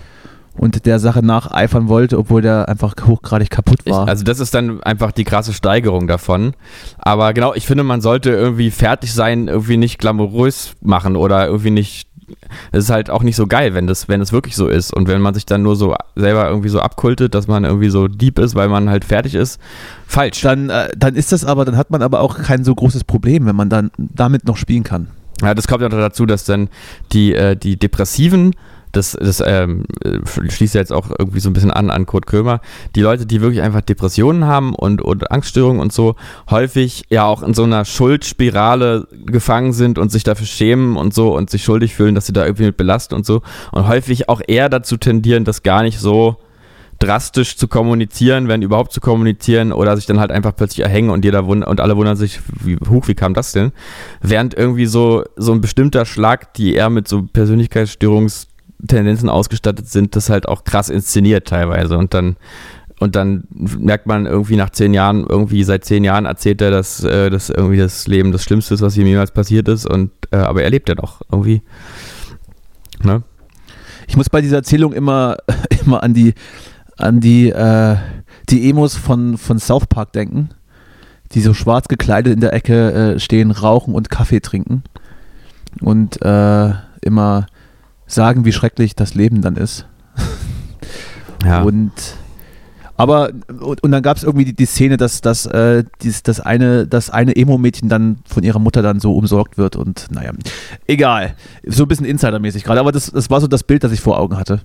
und 0.57 0.85
der 0.85 0.99
Sache 0.99 1.25
nacheifern 1.25 1.87
wollte, 1.87 2.17
obwohl 2.17 2.41
der 2.41 2.67
einfach 2.67 2.93
hochgradig 3.05 3.49
kaputt 3.49 3.79
Ich, 3.85 3.91
war. 3.93 4.07
also 4.07 4.23
das 4.23 4.39
ist 4.39 4.53
dann 4.53 4.81
einfach 4.83 5.11
die 5.11 5.23
krasse 5.23 5.53
Steigerung 5.53 6.07
davon. 6.07 6.53
Aber 6.97 7.33
genau, 7.33 7.53
ich 7.53 7.65
finde, 7.65 7.83
man 7.83 8.01
sollte 8.01 8.31
irgendwie 8.31 8.71
fertig 8.71 9.13
sein, 9.13 9.47
irgendwie 9.47 9.77
nicht 9.77 9.99
glamourös 9.99 10.73
machen 10.81 11.15
oder 11.15 11.47
irgendwie 11.47 11.71
nicht. 11.71 12.08
Es 12.71 12.85
ist 12.85 12.89
halt 12.89 13.09
auch 13.09 13.23
nicht 13.23 13.35
so 13.35 13.47
geil, 13.47 13.73
wenn 13.73 13.87
das, 13.87 14.07
wenn 14.07 14.21
es 14.21 14.31
wirklich 14.31 14.55
so 14.55 14.67
ist. 14.67 14.93
Und 14.93 15.07
wenn 15.07 15.21
man 15.21 15.33
sich 15.33 15.45
dann 15.45 15.61
nur 15.61 15.75
so 15.75 15.95
selber 16.15 16.47
irgendwie 16.47 16.69
so 16.69 16.79
abkultet, 16.79 17.35
dass 17.35 17.47
man 17.47 17.65
irgendwie 17.65 17.89
so 17.89 18.07
deep 18.07 18.39
ist, 18.39 18.55
weil 18.55 18.69
man 18.69 18.89
halt 18.89 19.05
fertig 19.05 19.35
ist, 19.35 19.59
falsch. 20.05 20.41
dann, 20.41 20.69
äh, 20.69 20.89
dann 20.97 21.15
ist 21.15 21.31
das 21.31 21.45
aber, 21.45 21.65
dann 21.65 21.77
hat 21.77 21.91
man 21.91 22.01
aber 22.01 22.21
auch 22.21 22.37
kein 22.37 22.63
so 22.63 22.73
großes 22.75 23.03
Problem, 23.03 23.45
wenn 23.45 23.55
man 23.55 23.69
dann 23.69 23.91
damit 23.97 24.45
noch 24.45 24.57
spielen 24.57 24.83
kann. 24.83 25.07
Ja, 25.41 25.53
das 25.53 25.67
kommt 25.67 25.81
ja 25.81 25.89
dazu, 25.89 26.25
dass 26.25 26.43
dann 26.43 26.69
die, 27.13 27.33
äh, 27.33 27.55
die 27.55 27.77
Depressiven, 27.77 28.55
das, 28.91 29.17
das 29.19 29.43
ähm, 29.45 29.85
äh, 30.03 30.19
schließt 30.25 30.75
ja 30.75 30.81
jetzt 30.81 30.91
auch 30.91 31.09
irgendwie 31.17 31.39
so 31.39 31.49
ein 31.49 31.53
bisschen 31.53 31.71
an 31.71 31.89
an 31.89 32.05
Kurt 32.05 32.25
Krömer, 32.25 32.61
die 32.95 33.01
Leute, 33.01 33.25
die 33.25 33.41
wirklich 33.41 33.61
einfach 33.61 33.81
Depressionen 33.81 34.45
haben 34.45 34.73
und, 34.73 35.01
und 35.01 35.31
Angststörungen 35.31 35.81
und 35.81 35.93
so, 35.93 36.15
häufig 36.49 37.03
ja 37.09 37.25
auch 37.25 37.43
in 37.43 37.53
so 37.53 37.63
einer 37.63 37.85
Schuldspirale 37.85 39.07
gefangen 39.25 39.73
sind 39.73 39.99
und 39.99 40.11
sich 40.11 40.23
dafür 40.23 40.47
schämen 40.47 40.97
und 40.97 41.13
so 41.13 41.35
und 41.35 41.49
sich 41.49 41.63
schuldig 41.63 41.95
fühlen, 41.95 42.15
dass 42.15 42.25
sie 42.25 42.33
da 42.33 42.45
irgendwie 42.45 42.65
mit 42.65 42.77
belasten 42.77 43.15
und 43.15 43.25
so 43.25 43.41
und 43.71 43.87
häufig 43.87 44.29
auch 44.29 44.41
eher 44.45 44.69
dazu 44.69 44.97
tendieren, 44.97 45.45
das 45.45 45.63
gar 45.63 45.83
nicht 45.83 45.99
so 45.99 46.37
drastisch 46.99 47.55
zu 47.55 47.67
kommunizieren, 47.69 48.49
wenn 48.49 48.61
überhaupt 48.61 48.91
zu 48.91 48.99
kommunizieren 48.99 49.71
oder 49.71 49.95
sich 49.95 50.05
dann 50.05 50.19
halt 50.19 50.31
einfach 50.31 50.53
plötzlich 50.55 50.85
erhängen 50.85 51.09
und 51.09 51.23
jeder 51.23 51.45
wund 51.47 51.65
und 51.65 51.79
alle 51.79 51.95
wundern 51.95 52.17
sich, 52.17 52.41
wie 52.61 52.77
hoch, 52.89 53.07
wie 53.07 53.15
kam 53.15 53.33
das 53.33 53.53
denn? 53.53 53.71
Während 54.21 54.53
irgendwie 54.53 54.85
so, 54.85 55.23
so 55.37 55.53
ein 55.53 55.61
bestimmter 55.61 56.05
Schlag, 56.05 56.53
die 56.55 56.73
eher 56.75 56.89
mit 56.89 57.07
so 57.07 57.21
Persönlichkeitsstörungstendenzen 58.79 59.29
ausgestattet 59.29 59.87
sind, 59.87 60.15
das 60.15 60.29
halt 60.29 60.47
auch 60.47 60.63
krass 60.63 60.89
inszeniert 60.89 61.47
teilweise 61.47 61.97
und 61.97 62.13
dann 62.13 62.37
und 63.01 63.15
dann 63.15 63.45
merkt 63.49 64.07
man 64.07 64.25
irgendwie 64.25 64.57
nach 64.57 64.71
zehn 64.71 64.93
Jahren, 64.93 65.25
irgendwie 65.25 65.63
seit 65.63 65.85
zehn 65.85 66.03
Jahren 66.03 66.25
erzählt 66.25 66.61
er, 66.61 66.69
dass, 66.69 67.01
äh, 67.01 67.29
dass 67.29 67.49
irgendwie 67.49 67.77
das 67.77 68.07
Leben 68.07 68.33
das 68.33 68.43
Schlimmste 68.43 68.73
ist, 68.73 68.81
was 68.81 68.97
ihm 68.97 69.07
jemals 69.07 69.31
passiert 69.31 69.69
ist 69.69 69.85
und 69.85 70.11
äh, 70.31 70.35
aber 70.35 70.63
er 70.63 70.69
lebt 70.69 70.89
ja 70.89 70.95
doch 70.95 71.21
irgendwie. 71.31 71.61
Ne? 73.01 73.23
Ich 74.05 74.17
muss 74.17 74.29
bei 74.29 74.41
dieser 74.41 74.57
Erzählung 74.57 74.91
immer, 74.91 75.37
immer 75.85 76.03
an 76.03 76.13
die, 76.13 76.33
an 76.97 77.21
die, 77.21 77.49
äh, 77.51 77.95
die 78.49 78.69
Emos 78.69 78.97
von, 78.97 79.37
von 79.37 79.59
South 79.59 79.87
Park 79.87 80.11
denken, 80.11 80.49
die 81.31 81.39
so 81.39 81.53
schwarz 81.53 81.87
gekleidet 81.87 82.33
in 82.33 82.41
der 82.41 82.51
Ecke 82.51 82.91
äh, 82.91 83.19
stehen, 83.19 83.51
rauchen 83.51 83.95
und 83.95 84.09
Kaffee 84.09 84.41
trinken 84.41 84.83
und 85.79 86.21
äh, 86.21 86.73
immer 86.99 87.45
sagen, 88.09 88.45
wie 88.45 88.51
schrecklich 88.51 88.95
das 88.95 89.13
Leben 89.13 89.41
dann 89.41 89.55
ist. 89.55 89.85
Ja. 91.45 91.61
Und 91.61 91.93
aber 92.97 93.29
und, 93.61 93.81
und 93.81 93.91
dann 93.91 94.03
gab 94.03 94.17
es 94.17 94.23
irgendwie 94.23 94.43
die, 94.43 94.53
die 94.53 94.65
Szene, 94.65 94.97
dass, 94.97 95.21
dass 95.21 95.45
äh, 95.45 95.85
dies, 96.01 96.21
das 96.21 96.41
eine, 96.41 96.85
das 96.85 97.09
eine 97.09 97.33
Emo-Mädchen 97.33 97.87
dann 97.87 98.17
von 98.25 98.43
ihrer 98.43 98.59
Mutter 98.59 98.81
dann 98.81 98.99
so 98.99 99.15
umsorgt 99.15 99.57
wird 99.57 99.77
und 99.77 100.07
naja, 100.11 100.33
egal. 100.85 101.35
So 101.65 101.85
ein 101.85 101.87
bisschen 101.87 102.05
Insidermäßig 102.05 102.65
gerade, 102.65 102.81
aber 102.81 102.91
das, 102.91 103.09
das 103.09 103.29
war 103.29 103.39
so 103.39 103.47
das 103.47 103.63
Bild, 103.63 103.85
das 103.85 103.93
ich 103.93 104.01
vor 104.01 104.19
Augen 104.19 104.35
hatte. 104.35 104.59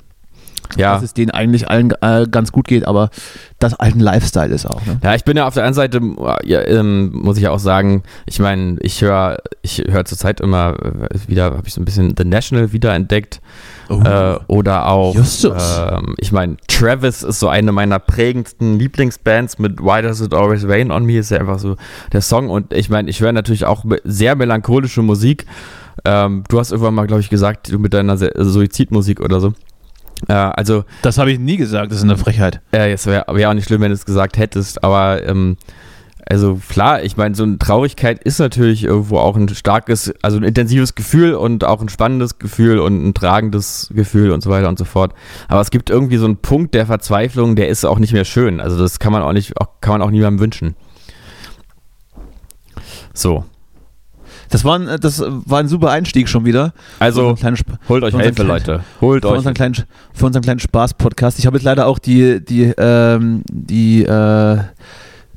Ja. 0.77 0.94
Dass 0.94 1.03
es 1.03 1.14
denen 1.14 1.31
eigentlich 1.31 1.68
allen 1.68 1.92
äh, 2.00 2.27
ganz 2.31 2.53
gut 2.53 2.66
geht, 2.66 2.87
aber 2.87 3.11
das 3.59 3.74
alten 3.74 4.00
Lifestyle 4.00 4.53
ist 4.53 4.66
auch. 4.66 4.85
Ne? 4.87 4.98
Ja, 5.03 5.14
ich 5.14 5.24
bin 5.24 5.37
ja 5.37 5.46
auf 5.46 5.55
der 5.55 5.64
einen 5.64 5.74
Seite, 5.74 6.00
ja, 6.44 6.61
ähm, 6.62 7.12
muss 7.12 7.37
ich 7.37 7.44
ja 7.44 7.50
auch 7.50 7.59
sagen, 7.59 8.03
ich 8.27 8.38
meine, 8.38 8.77
ich 8.81 9.00
höre 9.03 9.38
ich 9.62 9.83
höre 9.88 10.05
zurzeit 10.05 10.40
immer 10.40 10.74
äh, 10.83 11.29
wieder, 11.29 11.44
habe 11.44 11.62
ich 11.66 11.74
so 11.74 11.81
ein 11.81 11.85
bisschen 11.85 12.14
The 12.16 12.24
National 12.24 12.72
wiederentdeckt. 12.72 13.40
Äh, 13.88 14.37
oder 14.46 14.88
auch, 14.88 15.14
ähm, 15.14 16.14
ich 16.18 16.33
meine, 16.33 16.57
Travis 16.68 17.22
ist 17.22 17.40
so 17.40 17.48
eine 17.48 17.70
meiner 17.70 17.98
prägendsten 17.98 18.79
Lieblingsbands 18.79 19.59
mit 19.59 19.81
Why 19.81 20.03
Does 20.03 20.20
It 20.20 20.33
Always 20.33 20.66
Rain 20.66 20.90
on 20.90 21.05
Me 21.05 21.18
ist 21.18 21.31
ja 21.31 21.38
einfach 21.38 21.59
so 21.59 21.77
der 22.12 22.22
Song 22.22 22.48
und 22.48 22.72
ich 22.72 22.88
meine, 22.88 23.11
ich 23.11 23.20
höre 23.20 23.33
natürlich 23.33 23.66
auch 23.66 23.85
sehr 24.05 24.37
melancholische 24.37 25.03
Musik. 25.03 25.46
Ähm, 26.05 26.44
du 26.48 26.59
hast 26.59 26.72
irgendwann 26.72 26.94
mal, 26.94 27.07
glaube 27.07 27.20
ich, 27.20 27.31
gesagt, 27.31 27.72
du 27.72 27.79
mit 27.79 27.94
deiner 27.94 28.16
Se 28.16 28.33
Suizidmusik 28.37 29.20
oder 29.20 29.40
so. 29.40 29.53
Äh, 30.28 30.32
also, 30.32 30.84
Das 31.02 31.18
habe 31.18 31.32
ich 31.32 31.38
nie 31.38 31.56
gesagt, 31.56 31.90
das 31.90 31.98
ist 31.98 32.04
eine 32.04 32.16
Frechheit. 32.16 32.60
äh, 32.72 32.92
es 32.92 33.06
wäre 33.06 33.24
wär 33.34 33.50
auch 33.50 33.54
nicht 33.54 33.66
schlimm, 33.66 33.80
wenn 33.80 33.90
du 33.90 33.94
es 33.94 34.06
gesagt 34.06 34.37
hättest, 34.38 34.82
aber 34.84 35.26
ähm, 35.26 35.56
also 36.26 36.58
klar, 36.68 37.02
ich 37.02 37.16
meine, 37.16 37.34
so 37.34 37.42
eine 37.42 37.58
Traurigkeit 37.58 38.22
ist 38.24 38.38
natürlich 38.38 38.84
irgendwo 38.84 39.18
auch 39.18 39.37
ein 39.37 39.48
starkes, 39.50 40.14
also 40.22 40.38
ein 40.38 40.42
intensives 40.42 40.94
Gefühl 40.94 41.34
und 41.34 41.64
auch 41.64 41.82
ein 41.82 41.90
spannendes 41.90 42.38
Gefühl 42.38 42.78
und 42.78 43.06
ein 43.06 43.12
tragendes 43.14 43.90
Gefühl 43.94 44.30
und 44.30 44.42
so 44.42 44.48
weiter 44.48 44.68
und 44.68 44.78
so 44.78 44.87
fort. 44.87 45.12
Aber 45.48 45.60
es 45.60 45.70
gibt 45.70 45.90
irgendwie 45.90 46.16
so 46.16 46.24
einen 46.24 46.38
Punkt 46.38 46.74
der 46.74 46.87
Verzweiflung, 46.87 47.56
der 47.56 47.68
ist 47.68 47.84
auch 47.84 47.98
nicht 47.98 48.14
mehr 48.14 48.24
schön. 48.24 48.60
Also 48.60 48.78
das 48.78 48.98
kann 48.98 49.12
man 49.12 49.22
auch 49.22 49.32
nicht, 49.34 49.60
auch, 49.60 49.68
kann 49.82 49.92
man 49.92 50.02
auch 50.02 50.10
niemandem 50.10 50.40
wünschen. 50.40 50.76
So. 53.12 53.44
Das 54.55 54.64
war, 54.64 54.79
ein, 54.79 55.01
das 55.01 55.21
war 55.21 55.59
ein 55.59 55.67
super 55.67 55.90
Einstieg 55.90 56.29
schon 56.29 56.45
wieder. 56.45 56.73
Also 57.01 57.37
holt 57.88 58.05
euch 58.05 58.14
Hilfe, 58.14 58.33
kleinen- 58.35 58.49
Leute. 58.49 58.81
Holt 59.01 59.23
für 59.25 59.31
euch. 59.31 59.38
unseren 59.38 59.55
kleinen, 59.55 59.75
für 60.12 60.27
unseren 60.27 60.43
kleinen 60.43 60.61
Spaß-Podcast. 60.61 61.40
Ich 61.40 61.47
habe 61.47 61.57
jetzt 61.57 61.64
leider 61.64 61.88
auch 61.88 61.99
die, 61.99 62.38
die, 62.45 62.73
ähm, 62.79 63.43
die 63.51 64.05
äh, 64.05 64.59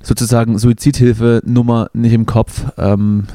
sozusagen 0.04 0.60
Suizidhilfe-Nummer 0.60 1.90
nicht 1.94 2.14
im 2.14 2.28
Kopf. 2.28 2.66
Ähm, 2.78 3.26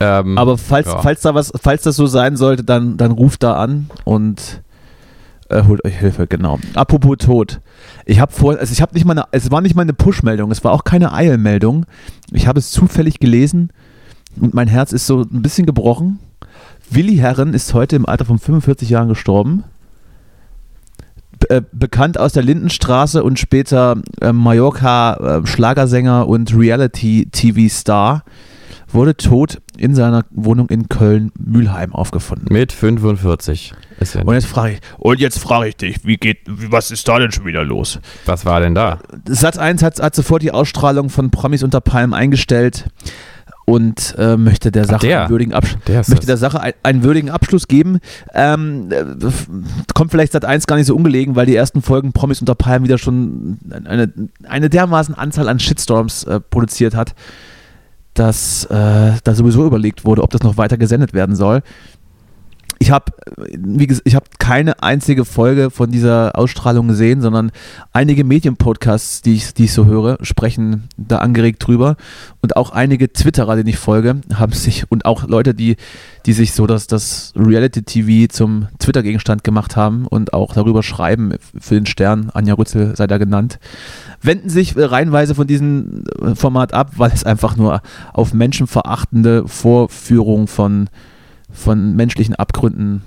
Ähm, 0.00 0.36
aber 0.36 0.58
falls, 0.58 0.88
ja. 0.88 1.00
falls 1.00 1.20
da 1.20 1.36
was, 1.36 1.52
falls 1.62 1.82
das 1.84 1.94
so 1.94 2.06
sein 2.08 2.36
sollte, 2.36 2.64
dann, 2.64 2.96
dann 2.96 3.12
ruft 3.12 3.44
da 3.44 3.54
an 3.54 3.88
und 4.02 4.62
Äh, 5.48 5.62
holt 5.68 5.84
euch 5.84 5.96
Hilfe, 5.96 6.26
genau. 6.26 6.58
Apropos 6.74 7.18
Tod. 7.18 7.60
Ich 8.06 8.18
habe 8.18 8.32
vor, 8.32 8.58
also 8.58 8.72
ich 8.72 8.80
habe 8.82 8.94
nicht 8.94 9.04
mal 9.04 9.12
eine, 9.12 9.26
es 9.30 9.50
war 9.52 9.60
nicht 9.60 9.76
mal 9.76 9.82
eine 9.82 9.92
Push-Meldung, 9.92 10.50
es 10.50 10.64
war 10.64 10.72
auch 10.72 10.82
keine 10.84 11.12
Eilmeldung. 11.12 11.84
Ich 12.32 12.48
habe 12.48 12.58
es 12.58 12.70
zufällig 12.72 13.20
gelesen 13.20 13.70
und 14.40 14.54
mein 14.54 14.68
Herz 14.68 14.92
ist 14.92 15.06
so 15.06 15.22
ein 15.22 15.42
bisschen 15.42 15.66
gebrochen. 15.66 16.18
Willi 16.90 17.16
Herren 17.16 17.54
ist 17.54 17.74
heute 17.74 17.96
im 17.96 18.06
Alter 18.06 18.24
von 18.24 18.38
45 18.38 18.88
Jahren 18.90 19.08
gestorben. 19.08 19.64
Be 21.40 21.50
äh, 21.50 21.62
bekannt 21.72 22.18
aus 22.18 22.32
der 22.32 22.42
Lindenstraße 22.42 23.22
und 23.24 23.38
später 23.38 23.96
äh, 24.20 24.32
Mallorca-Schlagersänger 24.32 26.28
und 26.28 26.56
Reality-TV-Star, 26.56 28.22
wurde 28.88 29.16
tot 29.16 29.60
in 29.76 29.94
seiner 29.94 30.24
Wohnung 30.30 30.68
in 30.68 30.88
Köln-Mühlheim 30.88 31.92
aufgefunden. 31.92 32.46
Mit 32.50 32.70
45. 32.72 33.74
Ist 33.98 34.14
ja 34.14 34.22
Und 34.22 34.34
jetzt 34.34 34.46
frage 34.46 34.74
ich, 34.74 34.80
und 34.98 35.18
jetzt 35.18 35.40
frage 35.40 35.68
ich 35.68 35.76
dich, 35.76 36.04
wie 36.04 36.16
geht, 36.16 36.38
was 36.46 36.92
ist 36.92 37.08
da 37.08 37.18
denn 37.18 37.32
schon 37.32 37.44
wieder 37.44 37.64
los? 37.64 37.98
was 38.24 38.46
war 38.46 38.60
denn 38.60 38.76
da? 38.76 39.00
Satz 39.28 39.58
1 39.58 39.82
hat, 39.82 40.00
hat 40.00 40.14
sofort 40.14 40.42
die 40.42 40.52
Ausstrahlung 40.52 41.10
von 41.10 41.30
Promis 41.30 41.64
unter 41.64 41.80
Palmen 41.80 42.14
eingestellt 42.14 42.86
und 43.64 44.14
äh, 44.18 44.36
möchte 44.36 44.70
der 44.70 44.84
Sache 44.84 45.06
der. 45.06 45.22
einen 45.22 45.30
würdigen 45.30 45.54
Abschluss 45.54 45.82
Der 45.86 46.02
möchte 46.08 46.26
der 46.26 46.36
Sache 46.36 46.60
ein, 46.60 46.72
einen 46.82 47.02
würdigen 47.02 47.30
Abschluss 47.30 47.66
geben. 47.66 47.98
Ähm, 48.34 48.88
äh, 48.90 49.04
kommt 49.94 50.10
vielleicht 50.10 50.32
Sat 50.32 50.44
1 50.44 50.66
gar 50.66 50.76
nicht 50.76 50.86
so 50.86 50.94
ungelegen, 50.94 51.34
weil 51.34 51.46
die 51.46 51.56
ersten 51.56 51.80
Folgen 51.80 52.12
Promis 52.12 52.40
unter 52.40 52.54
Palmen 52.54 52.84
wieder 52.84 52.98
schon 52.98 53.58
eine, 53.84 54.12
eine 54.46 54.68
dermaßen 54.68 55.14
Anzahl 55.14 55.48
an 55.48 55.60
Shitstorms 55.60 56.24
äh, 56.24 56.40
produziert 56.40 56.94
hat, 56.94 57.14
dass 58.12 58.64
äh, 58.66 59.12
da 59.24 59.34
sowieso 59.34 59.66
überlegt 59.66 60.04
wurde, 60.04 60.22
ob 60.22 60.30
das 60.30 60.42
noch 60.42 60.56
weiter 60.56 60.76
gesendet 60.76 61.14
werden 61.14 61.34
soll. 61.34 61.62
Ich 62.78 62.90
habe, 62.90 63.12
ich 64.04 64.14
habe 64.14 64.26
keine 64.38 64.82
einzige 64.82 65.24
Folge 65.24 65.70
von 65.70 65.90
dieser 65.90 66.36
Ausstrahlung 66.36 66.88
gesehen, 66.88 67.20
sondern 67.20 67.50
einige 67.92 68.24
Medienpodcasts, 68.24 69.22
die 69.22 69.34
ich, 69.34 69.54
die 69.54 69.64
ich 69.64 69.72
so 69.72 69.86
höre, 69.86 70.18
sprechen 70.22 70.88
da 70.96 71.18
angeregt 71.18 71.66
drüber. 71.66 71.96
Und 72.42 72.56
auch 72.56 72.70
einige 72.70 73.12
Twitterer, 73.12 73.56
denen 73.56 73.68
ich 73.68 73.78
folge, 73.78 74.20
haben 74.34 74.52
sich, 74.52 74.90
und 74.90 75.06
auch 75.06 75.26
Leute, 75.26 75.54
die, 75.54 75.76
die 76.26 76.32
sich 76.32 76.52
so 76.52 76.66
das, 76.66 76.86
das 76.86 77.32
Reality-TV 77.36 78.32
zum 78.32 78.68
Twitter-Gegenstand 78.78 79.44
gemacht 79.44 79.76
haben 79.76 80.06
und 80.06 80.32
auch 80.32 80.52
darüber 80.52 80.82
schreiben, 80.82 81.34
für 81.58 81.74
den 81.74 81.86
Stern, 81.86 82.30
Anja 82.34 82.54
Rützel 82.54 82.96
sei 82.96 83.06
da 83.06 83.18
genannt, 83.18 83.58
wenden 84.20 84.48
sich 84.48 84.74
reihenweise 84.76 85.34
von 85.34 85.46
diesem 85.46 86.04
Format 86.34 86.74
ab, 86.74 86.92
weil 86.96 87.12
es 87.12 87.24
einfach 87.24 87.56
nur 87.56 87.82
auf 88.12 88.34
menschenverachtende 88.34 89.46
Vorführung 89.46 90.48
von, 90.48 90.88
von 91.54 91.96
menschlichen 91.96 92.34
Abgründen 92.34 93.02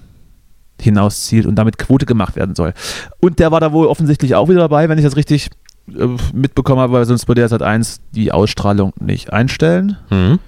hinauszielt 0.82 1.46
und 1.46 1.56
damit 1.56 1.78
Quote 1.78 2.06
gemacht 2.06 2.36
werden 2.36 2.56
soll. 2.56 2.74
Und 3.20 3.40
der 3.40 3.52
war 3.52 3.60
da 3.60 3.72
wohl 3.72 3.88
offensichtlich 3.88 4.36
auch 4.36 4.48
wieder 4.50 4.60
dabei, 4.60 4.90
wenn 4.90 4.98
ich 4.98 5.04
das 5.04 5.16
richtig 5.16 5.50
äh, 5.90 6.08
mitbekommen 6.34 6.80
habe, 6.82 6.94
weil 6.94 7.06
sonst 7.06 7.28
würde 7.28 7.42
er 7.42 7.50
seit 7.50 7.62
1 7.62 8.00
die 8.14 8.32
Ausstrahlung 8.32 8.94
nicht 9.00 9.34
einstellen. 9.34 9.98
Hm? 10.10 10.40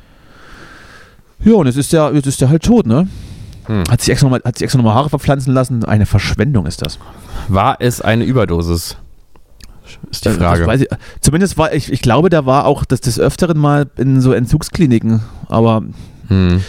Ja, 1.44 1.54
und 1.54 1.66
jetzt 1.68 1.78
ist 1.78 1.94
der, 1.94 2.12
jetzt 2.14 2.28
ist 2.28 2.42
der 2.42 2.50
halt 2.50 2.64
tot, 2.64 2.86
ne? 2.86 3.08
Hm. 3.66 3.84
Hat 3.90 4.02
sich 4.02 4.10
extra 4.12 4.28
nochmal 4.28 4.42
nochmal 4.46 4.94
Haare 4.96 5.10
verpflanzen 5.10 5.54
lassen. 5.54 5.84
Eine 5.86 6.06
Verschwendung 6.06 6.66
ist 6.66 6.82
das. 6.82 7.00
War 7.48 7.78
es 7.80 8.02
eine 8.02 8.24
Überdosis? 8.24 8.98
Ist 10.12 10.26
die 10.26 10.30
Äh, 10.30 10.34
Frage. 10.34 10.76
Ich, 10.76 10.88
zumindest 11.22 11.58
war 11.58 11.74
ich, 11.74 11.92
ich 11.92 12.02
glaube, 12.02 12.30
der 12.30 12.46
war 12.46 12.66
auch 12.66 12.86
das 12.86 13.02
des 13.02 13.20
Öfteren 13.20 13.58
mal 13.58 13.88
in 13.98 14.22
so 14.22 14.34
Entzugskliniken. 14.34 15.22
Aber 15.48 15.84
Hm. 16.28 16.62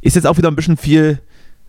Ist 0.00 0.16
jetzt 0.16 0.26
auch 0.26 0.36
wieder 0.36 0.48
ein 0.48 0.56
bisschen 0.56 0.76
viel, 0.76 1.20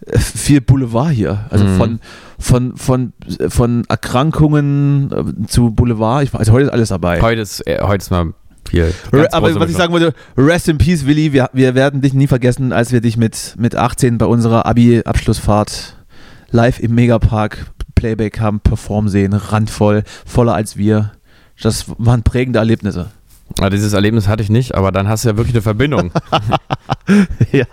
äh, 0.05 0.17
viel 0.19 0.61
Boulevard 0.61 1.11
hier. 1.11 1.45
Also 1.49 1.65
Mhm. 1.65 1.77
von, 1.77 1.99
von, 2.39 2.77
von, 2.77 3.13
von 3.49 3.83
Erkrankungen 3.87 5.11
äh, 5.43 5.47
zu 5.47 5.71
Boulevard. 5.71 6.23
Ich, 6.23 6.33
also 6.33 6.51
heute 6.51 6.65
ist 6.65 6.71
alles 6.71 6.89
dabei. 6.89 7.21
Heute, 7.21 7.41
ist, 7.41 7.65
äh, 7.67 7.79
heute 7.81 7.97
ist 8.03 8.11
mal 8.11 8.33
ganz 9.11 9.33
Aber 9.33 9.59
was 9.59 9.69
ich 9.69 9.77
sagen 9.77 9.93
wollte, 9.93 10.13
rest 10.37 10.67
in 10.67 10.77
peace, 10.77 11.05
Willi. 11.05 11.33
Wir, 11.33 11.49
wir 11.53 11.75
werden 11.75 12.01
dich 12.01 12.13
nie 12.13 12.27
vergessen, 12.27 12.73
als 12.73 12.91
wir 12.91 13.01
dich 13.01 13.15
mit, 13.15 13.55
mit 13.57 13.75
18 13.75 14.17
bei 14.17 14.25
unserer 14.25 14.65
Abi-Abschlussfahrt 14.65 15.95
live 16.51 16.79
im 16.79 16.95
Megapark 16.95 17.71
Playback 17.95 18.39
haben 18.39 18.59
performen 18.59 19.09
sehen. 19.09 19.33
Randvoll, 19.33 20.03
voller 20.25 20.53
als 20.53 20.77
wir. 20.77 21.11
Das 21.61 21.85
waren 21.97 22.23
prägende 22.23 22.59
Erlebnisse. 22.59 23.11
Ah, 23.59 23.69
dieses 23.69 23.93
Erlebnis 23.93 24.27
hatte 24.27 24.43
ich 24.43 24.49
nicht, 24.49 24.75
aber 24.75 24.91
dann 24.91 25.07
hast 25.07 25.23
du 25.23 25.29
ja 25.29 25.37
wirklich 25.37 25.55
eine 25.55 25.61
Verbindung. 25.61 26.11
ja, 27.51 27.65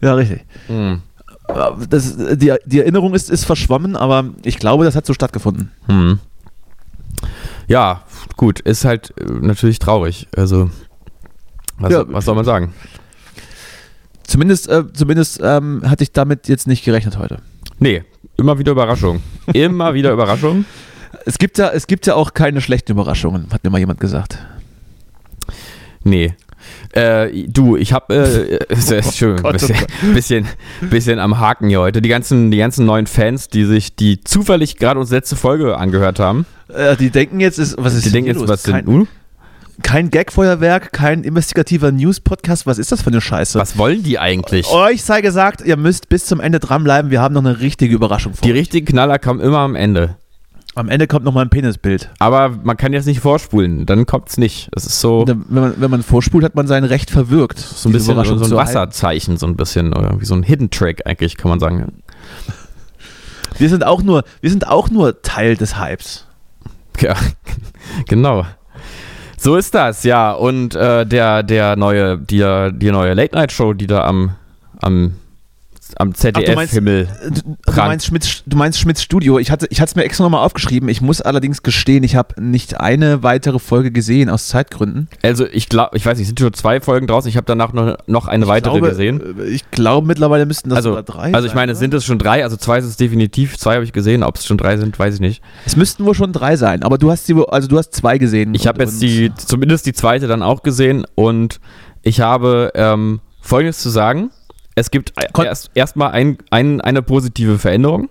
ja, 0.00 0.14
richtig. 0.14 0.44
hm. 0.66 1.02
Das, 1.88 2.14
die, 2.36 2.52
die 2.66 2.80
Erinnerung 2.80 3.14
ist, 3.14 3.30
ist 3.30 3.46
verschwommen, 3.46 3.96
aber 3.96 4.26
ich 4.44 4.58
glaube, 4.58 4.84
das 4.84 4.94
hat 4.94 5.06
so 5.06 5.14
stattgefunden. 5.14 5.70
Hm. 5.86 6.18
Ja, 7.68 8.02
gut, 8.36 8.60
ist 8.60 8.84
halt 8.84 9.14
äh, 9.18 9.24
natürlich 9.40 9.78
traurig. 9.78 10.28
Also, 10.36 10.70
was, 11.78 11.90
Ja. 11.92 12.04
was 12.08 12.26
soll 12.26 12.34
man 12.34 12.44
sagen? 12.44 12.74
Zumindest, 14.24 14.68
äh, 14.68 14.84
zumindest 14.92 15.40
ähm, 15.42 15.82
hatte 15.86 16.02
ich 16.04 16.12
damit 16.12 16.48
jetzt 16.48 16.66
nicht 16.66 16.84
gerechnet 16.84 17.16
heute. 17.18 17.38
Nee, 17.78 18.04
immer 18.36 18.58
wieder 18.58 18.72
Überraschung. 18.72 19.22
Immer 19.52 19.94
wieder 19.94 20.12
Überraschung. 20.12 20.64
Es 21.24 21.38
gibt 21.38 21.56
ja, 21.58 21.68
es 21.70 21.86
gibt 21.86 22.06
ja 22.06 22.14
auch 22.14 22.32
keine 22.34 22.60
schlechten 22.60 22.92
Überraschungen, 22.92 23.46
hat 23.50 23.64
mir 23.64 23.70
mal 23.70 23.78
jemand 23.78 23.98
gesagt. 23.98 24.38
Nee. 26.08 26.34
Äh, 26.92 27.46
du, 27.46 27.76
ich 27.76 27.92
habe 27.92 28.14
äh, 28.14 28.74
sehr 28.76 29.02
schön, 29.02 29.36
Gott, 29.36 29.44
oh 29.44 29.52
bisschen, 29.52 29.76
bisschen, 30.14 30.48
bisschen 30.80 31.18
am 31.18 31.38
Haken 31.38 31.68
hier 31.68 31.80
heute. 31.80 32.02
Die 32.02 32.08
ganzen, 32.08 32.50
die 32.50 32.58
ganzen 32.58 32.84
neuen 32.86 33.06
Fans, 33.06 33.48
die 33.48 33.64
sich, 33.64 33.94
die 33.94 34.20
zufällig 34.22 34.76
gerade 34.76 34.98
unsere 34.98 35.18
letzte 35.18 35.36
Folge 35.36 35.76
angehört 35.76 36.18
haben, 36.18 36.46
Äh, 36.68 36.96
die 36.96 37.10
denken 37.10 37.40
jetzt, 37.40 37.58
ist, 37.58 37.76
was 37.78 37.94
ist 37.94 38.06
die 38.06 38.10
denken 38.10 38.28
jetzt, 38.28 38.40
los? 38.40 38.48
was 38.48 38.62
kein, 38.64 38.84
sind 38.84 38.88
nun? 38.88 39.08
kein 39.82 40.10
Gagfeuerwerk, 40.10 40.92
kein 40.92 41.22
investigativer 41.22 41.92
News-Podcast. 41.92 42.66
Was 42.66 42.78
ist 42.78 42.90
das 42.90 43.02
für 43.02 43.08
eine 43.10 43.20
Scheiße? 43.20 43.58
Was 43.58 43.78
wollen 43.78 44.02
die 44.02 44.18
eigentlich? 44.18 44.68
Euch 44.68 45.02
sei 45.04 45.20
gesagt, 45.20 45.60
ihr 45.64 45.76
müsst 45.76 46.08
bis 46.08 46.26
zum 46.26 46.40
Ende 46.40 46.58
dranbleiben. 46.58 47.10
Wir 47.10 47.20
haben 47.20 47.34
noch 47.34 47.44
eine 47.44 47.60
richtige 47.60 47.94
Überraschung 47.94 48.34
vor. 48.34 48.42
Die 48.42 48.50
richtigen 48.50 48.86
Knaller 48.86 49.18
kommen 49.18 49.40
immer 49.40 49.58
am 49.58 49.76
Ende. 49.76 50.16
Am 50.74 50.88
Ende 50.88 51.06
kommt 51.06 51.24
noch 51.24 51.32
mal 51.32 51.42
ein 51.42 51.50
Penisbild. 51.50 52.10
Aber 52.18 52.50
man 52.62 52.76
kann 52.76 52.92
jetzt 52.92 53.06
nicht 53.06 53.20
vorspulen, 53.20 53.84
dann 53.84 54.06
kommt's 54.06 54.36
nicht. 54.36 54.68
Das 54.72 54.86
ist 54.86 55.00
so, 55.00 55.24
Wenn 55.26 55.44
man, 55.48 55.74
wenn 55.78 55.90
man 55.90 56.02
vorspult, 56.02 56.44
hat 56.44 56.54
man 56.54 56.66
sein 56.66 56.84
Recht 56.84 57.10
verwirkt. 57.10 57.58
so 57.58 57.88
ein 57.88 57.92
bisschen 57.92 58.14
so 58.24 58.44
ein. 58.44 58.50
Wasserzeichen, 58.52 59.36
so 59.38 59.46
ein 59.46 59.56
bisschen, 59.56 59.92
oder 59.92 60.20
wie 60.20 60.24
so 60.24 60.34
ein 60.34 60.42
Hidden 60.42 60.70
Track 60.70 61.02
eigentlich, 61.06 61.36
kann 61.36 61.48
man 61.48 61.58
sagen. 61.58 62.02
Wir 63.58 63.68
sind 63.68 63.84
auch 63.84 64.02
nur, 64.02 64.22
wir 64.40 64.50
sind 64.50 64.68
auch 64.68 64.88
nur 64.90 65.22
Teil 65.22 65.56
des 65.56 65.80
Hypes. 65.80 66.26
Ja, 67.00 67.16
genau. 68.06 68.44
So 69.36 69.56
ist 69.56 69.74
das, 69.74 70.02
ja. 70.04 70.32
Und 70.32 70.74
äh, 70.74 71.06
der, 71.06 71.42
der 71.42 71.76
neue, 71.76 72.18
die, 72.18 72.70
die 72.74 72.90
neue 72.90 73.14
Late-Night-Show, 73.14 73.72
die 73.72 73.86
da 73.86 74.04
am, 74.04 74.34
am, 74.80 75.14
am 75.98 76.14
ZDF-Himmel. 76.14 77.08
Du, 77.24 77.30
du, 77.42 77.56
Prangt. 77.66 77.76
meinst 77.88 78.06
Schmitz, 78.06 78.42
du 78.46 78.56
meinst 78.56 78.78
Schmitz 78.78 79.02
Studio. 79.02 79.38
Ich 79.38 79.50
hatte 79.50 79.66
ich 79.70 79.80
es 79.80 79.94
mir 79.96 80.04
extra 80.04 80.24
nochmal 80.24 80.44
aufgeschrieben. 80.44 80.88
Ich 80.88 81.00
muss 81.00 81.20
allerdings 81.20 81.62
gestehen, 81.62 82.04
ich 82.04 82.16
habe 82.16 82.40
nicht 82.42 82.80
eine 82.80 83.22
weitere 83.22 83.58
Folge 83.58 83.90
gesehen 83.90 84.30
aus 84.30 84.48
Zeitgründen. 84.48 85.08
Also 85.22 85.46
ich 85.46 85.68
glaube, 85.68 85.96
ich 85.96 86.06
weiß 86.06 86.18
nicht, 86.18 86.26
sind 86.28 86.38
schon 86.40 86.52
zwei 86.54 86.80
Folgen 86.80 87.06
draußen. 87.06 87.28
Ich 87.28 87.36
habe 87.36 87.46
danach 87.46 87.72
noch, 87.72 87.96
noch 88.06 88.28
eine 88.28 88.46
weitere 88.46 88.74
ich 88.76 88.80
glaube, 88.80 88.88
gesehen. 88.90 89.38
äh, 89.40 89.44
Ich 89.48 89.70
glaube, 89.70 90.06
mittlerweile 90.06 90.46
müssten 90.46 90.68
das 90.70 90.76
Also, 90.78 90.90
sogar 90.90 91.02
drei 91.02 91.34
also 91.34 91.46
ich 91.46 91.50
sein, 91.50 91.56
meine, 91.56 91.72
oder? 91.72 91.78
sind 91.78 91.94
es 91.94 92.04
schon 92.04 92.18
drei? 92.18 92.44
Also 92.44 92.56
zwei 92.56 92.78
ist 92.78 92.84
es 92.84 92.96
definitiv. 92.96 93.58
Zwei 93.58 93.74
habe 93.74 93.84
ich 93.84 93.92
gesehen. 93.92 94.22
Ob 94.22 94.36
es 94.36 94.46
schon 94.46 94.58
drei 94.58 94.76
sind, 94.76 94.98
weiß 94.98 95.14
ich 95.14 95.20
nicht. 95.20 95.42
Es 95.66 95.76
müssten 95.76 96.04
wohl 96.04 96.14
schon 96.14 96.32
drei 96.32 96.56
sein, 96.56 96.82
aber 96.82 96.98
du 96.98 97.10
hast 97.10 97.26
sie, 97.26 97.34
also 97.48 97.68
du 97.68 97.76
hast 97.78 97.94
zwei 97.94 98.18
gesehen. 98.18 98.54
Ich 98.54 98.66
habe 98.66 98.82
jetzt 98.82 99.02
die, 99.02 99.32
zumindest 99.34 99.86
die 99.86 99.92
zweite 99.92 100.26
dann 100.26 100.42
auch 100.42 100.62
gesehen 100.62 101.04
und 101.14 101.60
ich 102.02 102.20
habe 102.20 102.70
ähm, 102.74 103.20
Folgendes 103.40 103.78
zu 103.80 103.90
sagen. 103.90 104.30
Es 104.78 104.90
gibt 104.90 105.12
erst 105.36 105.70
erstmal 105.74 106.12
ein, 106.12 106.38
ein, 106.50 106.80
eine 106.80 107.02
positive 107.02 107.58
Veränderung. 107.58 108.08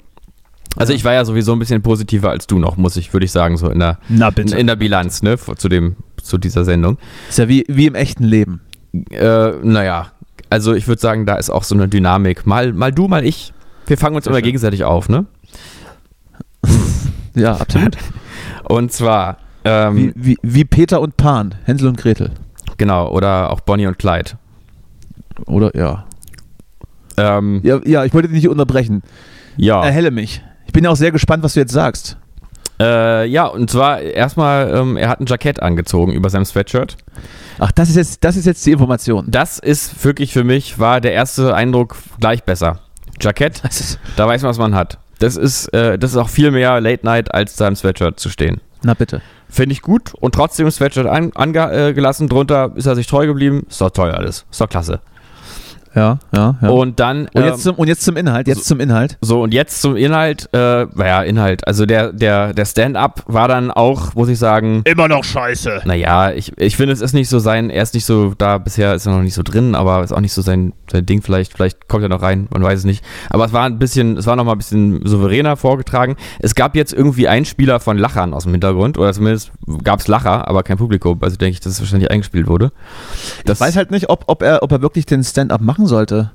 Also 0.76 0.94
ich 0.94 1.04
war 1.04 1.14
ja 1.14 1.26
sowieso 1.26 1.54
ein 1.54 1.60
bisschen 1.60 1.82
positiver 1.82 2.30
als 2.30 2.46
du 2.46 2.60
noch, 2.60 2.78
muss 2.78 2.98
ich, 2.98 3.14
würde 3.14 3.26
ich 3.26 3.32
sagen, 3.32 3.58
so 3.58 3.70
in 3.70 3.80
der, 3.80 3.98
in, 4.10 4.68
der 4.68 4.76
Bilanz, 4.76 5.24
ne, 5.24 5.38
zu 5.38 5.70
dem, 5.70 5.96
zu 6.22 6.38
dieser 6.38 6.66
Sendung. 6.66 6.98
ist 7.30 7.40
ja 7.40 7.48
wie, 7.48 7.66
wie 7.68 7.88
im 7.88 7.96
echten 7.96 8.24
Leben. 8.24 8.62
Äh, 9.10 9.52
naja, 9.64 10.12
also 10.50 10.74
ich 10.74 10.88
würde 10.88 11.02
sagen, 11.02 11.26
da 11.26 11.36
ist 11.36 11.50
auch 11.50 11.64
so 11.64 11.74
eine 11.74 11.88
Dynamik. 11.88 12.46
Mal, 12.46 12.74
mal 12.74 12.92
du, 12.92 13.08
mal 13.08 13.26
ich. 13.26 13.54
Wir 13.88 13.98
fangen 13.98 14.16
uns 14.16 14.26
Sehr 14.26 14.32
immer 14.32 14.40
schön. 14.40 14.46
gegenseitig 14.46 14.84
auf, 14.84 15.10
ne? 15.10 15.26
Ja, 17.34 17.56
absolut. 17.56 17.98
Und 18.64 18.92
zwar, 18.92 19.38
ähm, 19.64 20.12
wie, 20.16 20.34
wie, 20.34 20.38
wie 20.42 20.66
Peter 20.66 21.00
und 21.02 21.18
Pan, 21.18 21.54
Hänsel 21.66 21.88
und 21.88 21.98
Gretel. 21.98 22.32
genau, 22.78 23.12
oder 23.12 23.52
auch 23.52 23.62
Bonnie 23.62 23.86
und 23.86 24.00
Clyde. 24.00 24.32
Oder 25.46 25.76
ja. 25.78 26.07
Ähm, 27.18 27.62
Ja, 27.64 27.80
ja 27.84 28.06
ich 28.06 28.14
wollte 28.14 28.28
dich 28.28 28.38
nicht 28.38 28.50
unterbrechen. 28.50 29.04
ja. 29.58 29.84
Erhelle 29.84 30.12
mich. 30.12 30.44
Ich 30.66 30.74
bin 30.74 30.84
ja 30.84 30.90
auch 30.90 30.96
sehr 30.96 31.12
gespannt, 31.12 31.44
was 31.44 31.54
du 31.54 31.62
jetzt 31.62 31.72
sagst. 31.72 32.18
Äh, 32.80 33.26
ja, 33.26 33.46
und 33.46 33.72
zwar 33.72 34.02
erstmal, 34.02 34.72
ähm, 34.76 34.98
er 34.98 35.10
hat 35.10 35.20
ein 35.20 35.26
Jackett 35.26 35.62
angezogen 35.64 36.12
über 36.12 36.30
seinem 36.30 36.46
Sweatshirt. 36.46 36.98
Ach, 37.58 37.72
das 37.72 37.90
ist 37.90 37.96
jetzt, 37.96 38.24
das 38.24 38.38
ist 38.38 38.46
jetzt 38.46 38.64
die 38.66 38.72
Information. 38.72 39.26
Das 39.30 39.58
ist 39.58 40.04
wirklich 40.06 40.32
für 40.32 40.44
mich, 40.44 40.78
war 40.78 41.02
der 41.02 41.14
erste 41.14 41.56
Eindruck 41.56 41.96
gleich 42.20 42.44
besser. 42.44 42.82
Jackett, 43.20 43.64
da 44.16 44.28
weiß 44.28 44.44
man, 44.44 44.50
was 44.50 44.60
man 44.60 44.76
hat. 44.76 45.00
Das 45.20 45.36
ist, 45.38 45.74
äh, 45.74 45.98
das 45.98 46.12
ist 46.12 46.18
auch 46.18 46.30
viel 46.30 46.52
mehr 46.52 46.80
Late 46.80 47.04
Night, 47.04 47.34
als 47.34 47.56
da 47.56 47.68
im 47.68 47.76
Sweatshirt 47.76 48.20
zu 48.20 48.30
stehen. 48.30 48.62
Na 48.84 48.94
bitte. 48.94 49.22
Finde 49.50 49.74
ich 49.74 49.82
gut 49.82 50.14
und 50.14 50.36
trotzdem 50.36 50.70
Sweatshirt 50.70 51.08
angelassen. 51.08 52.26
An, 52.26 52.30
äh, 52.30 52.30
drunter 52.30 52.72
ist 52.76 52.86
er 52.86 52.96
sich 52.96 53.08
treu 53.08 53.26
geblieben. 53.26 53.66
Ist 53.68 53.82
doch 53.82 53.90
toll 53.90 54.12
alles. 54.12 54.46
Ist 54.52 54.62
doch 54.62 54.70
klasse. 54.70 55.00
Ja, 55.98 56.20
ja, 56.32 56.56
ja. 56.62 56.70
Und 56.70 57.00
dann. 57.00 57.28
Und 57.34 57.44
jetzt, 57.44 57.64
zum, 57.64 57.76
und 57.76 57.88
jetzt 57.88 58.04
zum 58.04 58.18
Inhalt, 58.18 58.48
jetzt 58.48 58.66
so, 58.66 58.76
zum 58.76 58.80
Inhalt. 58.80 59.18
So, 59.20 59.42
und 59.42 59.52
jetzt 59.52 59.82
zum 59.82 59.96
Inhalt, 59.96 60.48
äh, 60.54 60.86
naja, 60.94 61.24
Inhalt. 61.24 61.66
Also 61.68 61.88
der, 61.88 62.14
der, 62.14 62.54
der 62.54 62.66
Stand-up 62.66 63.24
war 63.26 63.48
dann 63.48 63.72
auch, 63.72 64.14
muss 64.14 64.30
ich 64.30 64.38
sagen. 64.38 64.84
Immer 64.86 65.08
noch 65.08 65.24
scheiße. 65.24 65.82
Naja, 65.86 66.32
ich, 66.32 66.56
ich 66.60 66.78
finde, 66.78 66.94
es 66.94 67.02
ist 67.02 67.14
nicht 67.14 67.30
so 67.30 67.40
sein, 67.40 67.72
er 67.72 67.82
ist 67.82 67.96
nicht 67.96 68.06
so, 68.06 68.36
da 68.38 68.60
bisher 68.60 68.94
ist 68.94 69.08
er 69.08 69.14
noch 69.14 69.24
nicht 69.24 69.34
so 69.34 69.42
drin, 69.42 69.74
aber 69.74 70.04
ist 70.04 70.12
auch 70.12 70.22
nicht 70.22 70.34
so 70.34 70.44
sein, 70.44 70.74
sein 70.92 71.04
Ding 71.08 71.24
vielleicht. 71.24 71.54
Vielleicht 71.54 71.88
kommt 71.88 72.04
er 72.04 72.10
noch 72.10 72.22
rein, 72.22 72.48
man 72.54 72.62
weiß 72.62 72.78
es 72.78 72.86
nicht. 72.86 73.04
Aber 73.32 73.46
es 73.46 73.54
war 73.54 73.66
ein 73.66 73.80
bisschen, 73.80 74.18
es 74.18 74.28
war 74.28 74.36
nochmal 74.36 74.54
ein 74.54 74.60
bisschen 74.60 75.04
souveräner 75.04 75.58
vorgetragen. 75.58 76.16
Es 76.40 76.54
gab 76.54 76.76
jetzt 76.76 76.94
irgendwie 76.94 77.28
einen 77.28 77.46
Spieler 77.46 77.80
von 77.80 77.98
Lachern 77.98 78.36
aus 78.36 78.44
dem 78.44 78.52
Hintergrund, 78.52 79.00
oder 79.00 79.12
zumindest 79.14 79.52
gab 79.84 80.02
es 80.02 80.08
Lacher, 80.08 80.48
aber 80.48 80.62
kein 80.62 80.78
Publikum. 80.78 81.18
Also 81.22 81.38
denke 81.38 81.54
ich, 81.54 81.60
dass 81.60 81.74
es 81.74 81.80
wahrscheinlich 81.80 82.12
eingespielt 82.12 82.46
wurde. 82.48 82.72
Das 83.46 83.58
ich 83.58 83.62
weiß 83.62 83.76
halt 83.78 83.90
nicht, 83.90 84.10
ob, 84.10 84.26
ob, 84.28 84.44
er, 84.44 84.62
ob 84.62 84.72
er 84.72 84.84
wirklich 84.84 85.08
den 85.08 85.24
Stand-up 85.24 85.62
machen 85.62 85.87
sollte. 85.88 86.32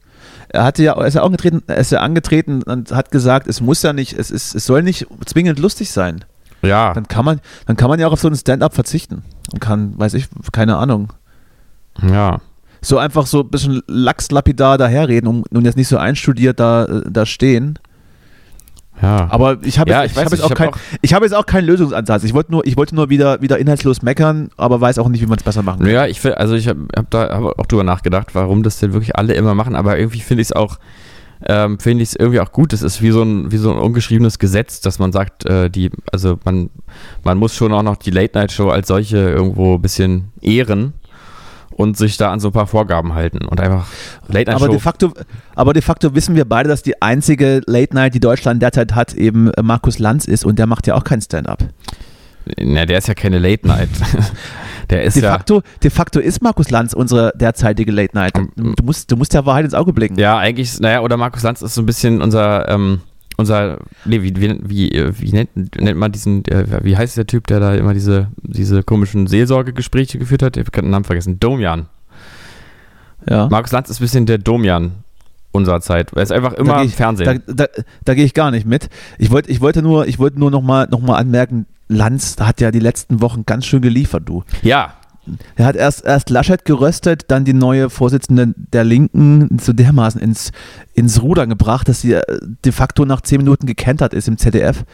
Er 0.48 0.64
hatte 0.64 0.82
ja, 0.82 0.92
er 0.92 1.06
ist 1.06 1.14
ja 1.14 1.22
angetreten, 1.22 1.62
er 1.66 1.76
ist 1.76 1.92
ja 1.92 2.00
angetreten 2.00 2.62
und 2.62 2.92
hat 2.92 3.10
gesagt, 3.10 3.46
es 3.46 3.60
muss 3.60 3.82
ja 3.82 3.92
nicht, 3.92 4.18
es, 4.18 4.30
ist, 4.30 4.54
es 4.54 4.66
soll 4.66 4.82
nicht 4.82 5.06
zwingend 5.24 5.58
lustig 5.58 5.90
sein. 5.90 6.24
Ja. 6.62 6.92
Dann 6.92 7.08
kann 7.08 7.24
man, 7.24 7.40
dann 7.66 7.76
kann 7.76 7.88
man 7.88 7.98
ja 7.98 8.06
auch 8.06 8.12
auf 8.12 8.20
so 8.20 8.28
einen 8.28 8.36
Stand-up 8.36 8.74
verzichten. 8.74 9.22
Und 9.52 9.60
kann, 9.60 9.98
weiß 9.98 10.14
ich, 10.14 10.28
keine 10.52 10.76
Ahnung. 10.76 11.12
Ja. 12.02 12.40
So 12.80 12.98
einfach 12.98 13.26
so 13.26 13.40
ein 13.40 13.50
bisschen 13.50 13.82
lachslapidar 13.86 14.78
daherreden 14.78 15.28
und, 15.28 15.46
und 15.52 15.64
jetzt 15.64 15.76
nicht 15.76 15.88
so 15.88 15.98
einstudiert 15.98 16.60
da, 16.60 16.84
äh, 16.84 17.02
da 17.08 17.26
stehen. 17.26 17.78
Ja. 19.02 19.26
Aber 19.30 19.58
ich 19.62 19.78
habe 19.78 19.90
ja, 19.90 20.02
jetzt, 20.02 20.12
ich 20.12 20.16
weiß 20.16 20.24
hab 20.26 20.32
jetzt, 20.32 20.42
auch 20.44 20.50
ich 20.50 20.56
kein, 20.56 20.66
hab 20.68 20.74
auch- 20.76 20.80
ich 21.02 21.12
habe 21.14 21.24
jetzt 21.24 21.34
auch 21.34 21.44
keinen 21.46 21.66
Lösungsansatz. 21.66 22.22
Ich 22.24 22.32
wollte 22.34 22.52
nur, 22.52 22.64
ich 22.66 22.76
wollte 22.76 22.94
nur 22.94 23.10
wieder, 23.10 23.40
wieder 23.42 23.58
inhaltslos 23.58 24.02
meckern, 24.02 24.50
aber 24.56 24.80
weiß 24.80 24.98
auch 24.98 25.08
nicht, 25.08 25.20
wie 25.20 25.26
man 25.26 25.38
es 25.38 25.42
besser 25.44 25.62
machen 25.62 25.80
kann. 25.80 25.90
Ja, 25.90 26.06
ich 26.06 26.20
finde, 26.20 26.38
also 26.38 26.54
ich 26.54 26.68
habe 26.68 26.86
hab 26.96 27.10
da 27.10 27.28
hab 27.28 27.58
auch 27.58 27.66
drüber 27.66 27.84
nachgedacht, 27.84 28.28
warum 28.34 28.62
das 28.62 28.78
denn 28.78 28.92
wirklich 28.92 29.16
alle 29.16 29.34
immer 29.34 29.54
machen, 29.54 29.74
aber 29.74 29.98
irgendwie 29.98 30.20
finde 30.20 30.42
ich 30.42 30.48
es 30.48 30.52
auch, 30.52 30.78
ähm, 31.44 31.80
finde 31.80 32.04
ich 32.04 32.10
es 32.10 32.14
irgendwie 32.16 32.38
auch 32.38 32.52
gut. 32.52 32.72
Das 32.72 32.82
ist 32.82 33.02
wie 33.02 33.10
so 33.10 33.22
ein, 33.22 33.50
wie 33.50 33.56
so 33.56 33.72
ein 33.72 33.78
ungeschriebenes 33.78 34.38
Gesetz, 34.38 34.80
dass 34.80 35.00
man 35.00 35.10
sagt, 35.10 35.44
äh, 35.46 35.68
die, 35.68 35.90
also 36.12 36.38
man, 36.44 36.70
man 37.24 37.36
muss 37.38 37.56
schon 37.56 37.72
auch 37.72 37.82
noch 37.82 37.96
die 37.96 38.12
Late-Night-Show 38.12 38.68
als 38.68 38.86
solche 38.86 39.16
irgendwo 39.18 39.74
ein 39.74 39.82
bisschen 39.82 40.30
ehren 40.40 40.92
und 41.76 41.96
sich 41.96 42.16
da 42.16 42.32
an 42.32 42.40
so 42.40 42.48
ein 42.48 42.52
paar 42.52 42.66
Vorgaben 42.66 43.14
halten 43.14 43.46
und 43.46 43.60
einfach 43.60 43.86
Aber 44.28 44.68
de, 44.68 44.78
facto, 44.78 45.12
aber 45.54 45.72
de 45.72 45.82
facto 45.82 46.14
wissen 46.14 46.34
wir 46.34 46.44
beide, 46.44 46.68
dass 46.68 46.82
die 46.82 47.00
einzige 47.02 47.60
Late 47.66 47.94
Night, 47.94 48.14
die 48.14 48.20
Deutschland 48.20 48.62
derzeit 48.62 48.94
hat, 48.94 49.14
eben 49.14 49.50
äh, 49.52 49.62
Markus 49.62 49.98
Lanz 49.98 50.26
ist 50.26 50.44
und 50.44 50.58
der 50.58 50.66
macht 50.66 50.86
ja 50.86 50.94
auch 50.94 51.04
kein 51.04 51.20
Stand-up. 51.20 51.64
Na, 52.58 52.86
der 52.86 52.98
ist 52.98 53.08
ja 53.08 53.14
keine 53.14 53.38
Late-Night. 53.38 53.88
der 54.90 55.04
ist 55.04 55.16
De 55.16 55.22
ja. 55.22 55.32
facto, 55.32 55.62
de 55.82 55.90
facto 55.90 56.18
ist 56.18 56.42
Markus 56.42 56.70
Lanz 56.70 56.92
unsere 56.92 57.32
derzeitige 57.36 57.92
Late 57.92 58.16
Night. 58.16 58.34
Du 58.56 58.84
musst, 58.84 59.10
du 59.10 59.16
musst 59.16 59.32
der 59.34 59.46
Wahrheit 59.46 59.64
ins 59.64 59.74
Auge 59.74 59.92
blicken. 59.92 60.18
Ja, 60.18 60.38
eigentlich, 60.38 60.80
naja, 60.80 61.00
oder 61.00 61.16
Markus 61.16 61.42
Lanz 61.42 61.62
ist 61.62 61.74
so 61.74 61.82
ein 61.82 61.86
bisschen 61.86 62.20
unser, 62.20 62.68
ähm, 62.68 63.00
unser, 63.42 63.78
nee, 64.04 64.22
wie, 64.22 64.34
wie, 64.36 64.58
wie, 64.62 65.12
wie 65.18 65.32
nennt, 65.32 65.80
nennt 65.80 65.98
man 65.98 66.10
diesen, 66.10 66.44
äh, 66.46 66.84
wie 66.84 66.96
heißt 66.96 67.16
der 67.16 67.26
Typ, 67.26 67.46
der 67.46 67.60
da 67.60 67.74
immer 67.74 67.94
diese, 67.94 68.28
diese 68.42 68.82
komischen 68.82 69.26
Seelsorgegespräche 69.26 70.18
geführt 70.18 70.42
hat? 70.42 70.56
Ich 70.56 70.66
habe 70.66 70.82
den 70.82 70.90
Namen 70.90 71.04
vergessen. 71.04 71.38
Domian. 71.38 71.86
Ja. 73.28 73.48
Markus 73.48 73.72
Lanz 73.72 73.90
ist 73.90 74.00
ein 74.00 74.04
bisschen 74.04 74.26
der 74.26 74.38
Domian 74.38 74.92
unserer 75.52 75.80
Zeit. 75.80 76.12
Er 76.12 76.22
ist 76.22 76.32
einfach 76.32 76.54
immer 76.54 76.82
ich, 76.82 76.94
Fernsehen. 76.94 77.42
Da, 77.46 77.66
da, 77.66 77.82
da 78.04 78.14
gehe 78.14 78.24
ich 78.24 78.34
gar 78.34 78.50
nicht 78.50 78.66
mit. 78.66 78.88
Ich, 79.18 79.30
wollt, 79.30 79.48
ich 79.48 79.60
wollte 79.60 79.82
nur, 79.82 80.06
ich 80.06 80.18
wollte 80.18 80.38
nur 80.38 80.50
nochmal 80.50 80.88
noch 80.90 81.00
mal 81.00 81.16
anmerken, 81.16 81.66
Lanz 81.88 82.36
hat 82.40 82.60
ja 82.60 82.70
die 82.70 82.80
letzten 82.80 83.20
Wochen 83.20 83.44
ganz 83.44 83.66
schön 83.66 83.82
geliefert, 83.82 84.22
du. 84.26 84.44
ja, 84.62 84.94
Er 85.54 85.66
hat 85.66 85.76
erst, 85.76 86.04
erst 86.04 86.30
Laschet 86.30 86.64
geröstet, 86.64 87.24
dann 87.28 87.44
die 87.44 87.52
neue 87.52 87.90
Vorsitzende 87.90 88.54
der 88.56 88.84
Linken 88.84 89.58
so 89.60 89.72
dermaßen 89.72 90.20
ins, 90.20 90.50
ins 90.94 91.22
Rudern 91.22 91.48
gebracht, 91.48 91.88
dass 91.88 92.00
sie 92.00 92.14
äh, 92.14 92.22
de 92.64 92.72
facto 92.72 93.04
nach 93.04 93.20
zehn 93.20 93.38
Minuten 93.38 93.66
gekentert 93.66 94.14
ist 94.14 94.28
im 94.28 94.38
ZDF. 94.38 94.84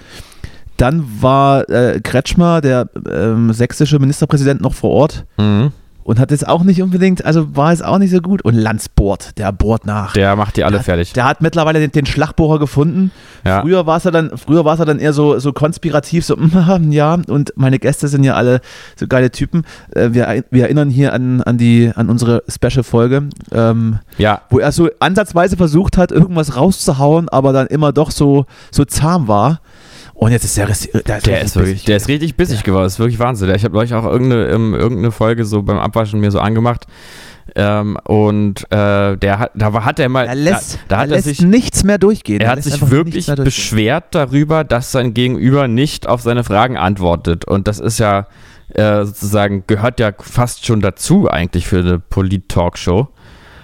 Dann 0.76 1.04
war 1.20 1.68
äh, 1.70 2.00
Kretschmer, 2.00 2.60
der 2.60 2.88
ähm, 3.10 3.52
sächsische 3.52 3.98
Ministerpräsident, 3.98 4.60
noch 4.60 4.74
vor 4.74 4.90
Ort 4.90 5.26
mhm. 5.38 5.72
Und 6.08 6.18
hat 6.18 6.32
es 6.32 6.42
auch 6.42 6.64
nicht 6.64 6.80
unbedingt, 6.80 7.26
also 7.26 7.54
war 7.54 7.70
es 7.70 7.82
auch 7.82 7.98
nicht 7.98 8.10
so 8.10 8.22
gut. 8.22 8.40
Und 8.40 8.54
Lanz 8.54 8.88
bohrt, 8.88 9.36
der 9.36 9.52
bohrt 9.52 9.84
nach. 9.84 10.14
der 10.14 10.36
macht 10.36 10.56
die 10.56 10.64
alle 10.64 10.76
der, 10.76 10.82
fertig. 10.82 11.12
Der 11.12 11.26
hat 11.26 11.42
mittlerweile 11.42 11.80
den, 11.80 11.92
den 11.92 12.06
Schlagbohrer 12.06 12.58
gefunden. 12.58 13.10
ja. 13.44 13.60
Früher 13.60 13.84
war 13.84 13.98
es 13.98 14.04
ja 14.04 14.10
dann, 14.10 14.30
früher 14.38 14.64
war 14.64 14.72
es 14.72 14.78
ja 14.78 14.86
dann 14.86 15.00
eher 15.00 15.12
so, 15.12 15.38
so 15.38 15.52
konspirativ, 15.52 16.24
so, 16.24 16.34
ja, 16.88 17.18
und 17.28 17.52
meine 17.56 17.78
Gäste 17.78 18.08
sind 18.08 18.24
ja 18.24 18.36
alle 18.36 18.62
so 18.96 19.06
geile 19.06 19.30
Typen. 19.30 19.66
Äh, 19.90 20.08
wir, 20.12 20.44
wir 20.50 20.62
erinnern 20.62 20.88
hier 20.88 21.12
an, 21.12 21.42
an, 21.42 21.58
die, 21.58 21.92
an 21.94 22.08
unsere 22.08 22.42
Special-Folge, 22.48 23.28
ähm, 23.52 23.98
ja, 24.16 24.40
wo 24.48 24.60
er 24.60 24.72
so 24.72 24.88
ansatzweise 25.00 25.58
versucht 25.58 25.98
hat, 25.98 26.10
irgendwas 26.10 26.56
rauszuhauen, 26.56 27.28
aber 27.28 27.52
dann 27.52 27.66
immer 27.66 27.92
doch 27.92 28.12
so, 28.12 28.46
so 28.70 28.86
zahm 28.86 29.28
war. 29.28 29.60
Und 30.20 30.32
jetzt 30.32 30.44
ist 30.44 30.56
der, 30.56 30.68
Rest- 30.68 30.92
der, 30.92 31.02
Der 31.02 31.16
richtig 31.16 31.42
ist 31.44 31.54
wirklich, 31.56 31.72
bissig. 31.74 31.86
der 31.86 31.96
ist 31.96 32.08
richtig 32.08 32.36
bissig 32.36 32.64
geworden. 32.64 32.82
Das 32.84 32.94
ist 32.94 32.98
wirklich 32.98 33.20
Wahnsinn. 33.20 33.54
Ich 33.54 33.64
habe 33.64 33.78
euch 33.78 33.94
auch 33.94 34.04
irgendeine, 34.04 34.46
ähm, 34.48 34.74
irgendeine 34.74 35.12
Folge 35.12 35.44
so 35.44 35.62
beim 35.62 35.78
Abwaschen 35.78 36.18
mir 36.18 36.32
so 36.32 36.40
angemacht. 36.40 36.86
Ähm, 37.54 37.96
und 38.04 38.64
äh, 38.72 39.16
der 39.16 39.38
hat, 39.38 39.52
da 39.54 39.72
hat 39.84 40.00
er 40.00 40.08
mal, 40.08 40.26
Er 40.26 40.34
lässt, 40.34 40.80
da, 40.88 40.96
da 40.96 40.96
er 40.96 41.00
hat 41.02 41.08
er 41.10 41.14
lässt 41.16 41.24
sich, 41.28 41.40
nichts 41.42 41.84
mehr 41.84 41.98
durchgehen. 41.98 42.40
er 42.40 42.48
hat 42.50 42.56
lässt 42.56 42.72
sich 42.72 42.90
wirklich 42.90 43.26
beschwert 43.26 44.06
darüber, 44.10 44.64
dass 44.64 44.90
sein 44.92 45.14
Gegenüber 45.14 45.68
nicht 45.68 46.08
auf 46.08 46.20
seine 46.20 46.42
Fragen 46.42 46.76
antwortet. 46.76 47.44
Und 47.44 47.68
das 47.68 47.78
ist 47.78 47.98
ja 48.00 48.26
äh, 48.74 49.04
sozusagen, 49.04 49.62
gehört 49.68 50.00
ja 50.00 50.10
fast 50.18 50.66
schon 50.66 50.80
dazu 50.80 51.30
eigentlich 51.30 51.68
für 51.68 51.78
eine 51.78 52.00
Polit-Talkshow. 52.00 53.08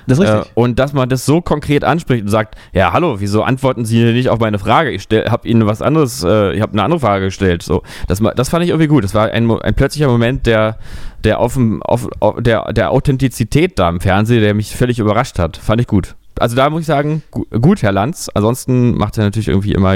Das 0.07 0.19
ist 0.19 0.25
Äh, 0.25 0.31
richtig. 0.33 0.53
und 0.57 0.79
dass 0.79 0.93
man 0.93 1.09
das 1.09 1.25
so 1.27 1.41
konkret 1.41 1.85
anspricht 1.85 2.23
und 2.23 2.29
sagt, 2.29 2.57
ja, 2.73 2.93
hallo, 2.93 3.17
wieso 3.21 3.43
antworten 3.43 3.85
Sie 3.85 4.03
nicht 4.13 4.29
auf 4.29 4.39
meine 4.39 4.59
Frage? 4.59 4.91
Ich 4.91 5.07
habe 5.13 5.49
Ihnen 5.49 5.67
was 5.67 5.81
anderes, 5.83 6.23
äh, 6.25 6.53
ich 6.55 6.61
habe 6.61 6.73
eine 6.73 6.83
andere 6.83 7.01
Frage 7.01 7.27
gestellt. 7.27 7.63
So, 7.63 7.83
das, 8.09 8.21
das 8.37 8.49
fand 8.49 8.65
ich 8.65 8.71
irgendwie 8.71 8.89
gut. 8.89 9.05
Das 9.05 9.15
war 9.15 9.31
ein, 9.31 9.51
ein 9.51 9.75
plötzlicher 9.75 10.09
Moment 10.09 10.47
der, 10.47 10.79
der, 11.25 11.39
auf, 11.41 11.55
dem- 11.55 11.83
auf, 11.83 12.09
auf, 12.21 12.37
der, 12.43 12.73
der 12.73 12.91
Authentizität 12.91 13.79
da 13.79 13.89
im 13.89 14.01
Fernsehen, 14.01 14.41
der 14.43 14.55
mich 14.55 14.75
völlig 14.77 14.99
überrascht 14.99 15.39
hat. 15.39 15.57
Fand 15.57 15.81
ich 15.81 15.87
gut. 15.87 16.15
Also 16.39 16.57
da 16.57 16.69
muss 16.69 16.81
ich 16.83 16.87
sagen, 16.87 17.23
gu 17.31 17.45
gut, 17.61 17.83
Herr 17.83 17.93
Lanz. 17.93 18.29
Ansonsten 18.35 18.97
macht 18.97 19.17
er 19.19 19.25
natürlich 19.25 19.49
irgendwie 19.49 19.73
immer 19.73 19.95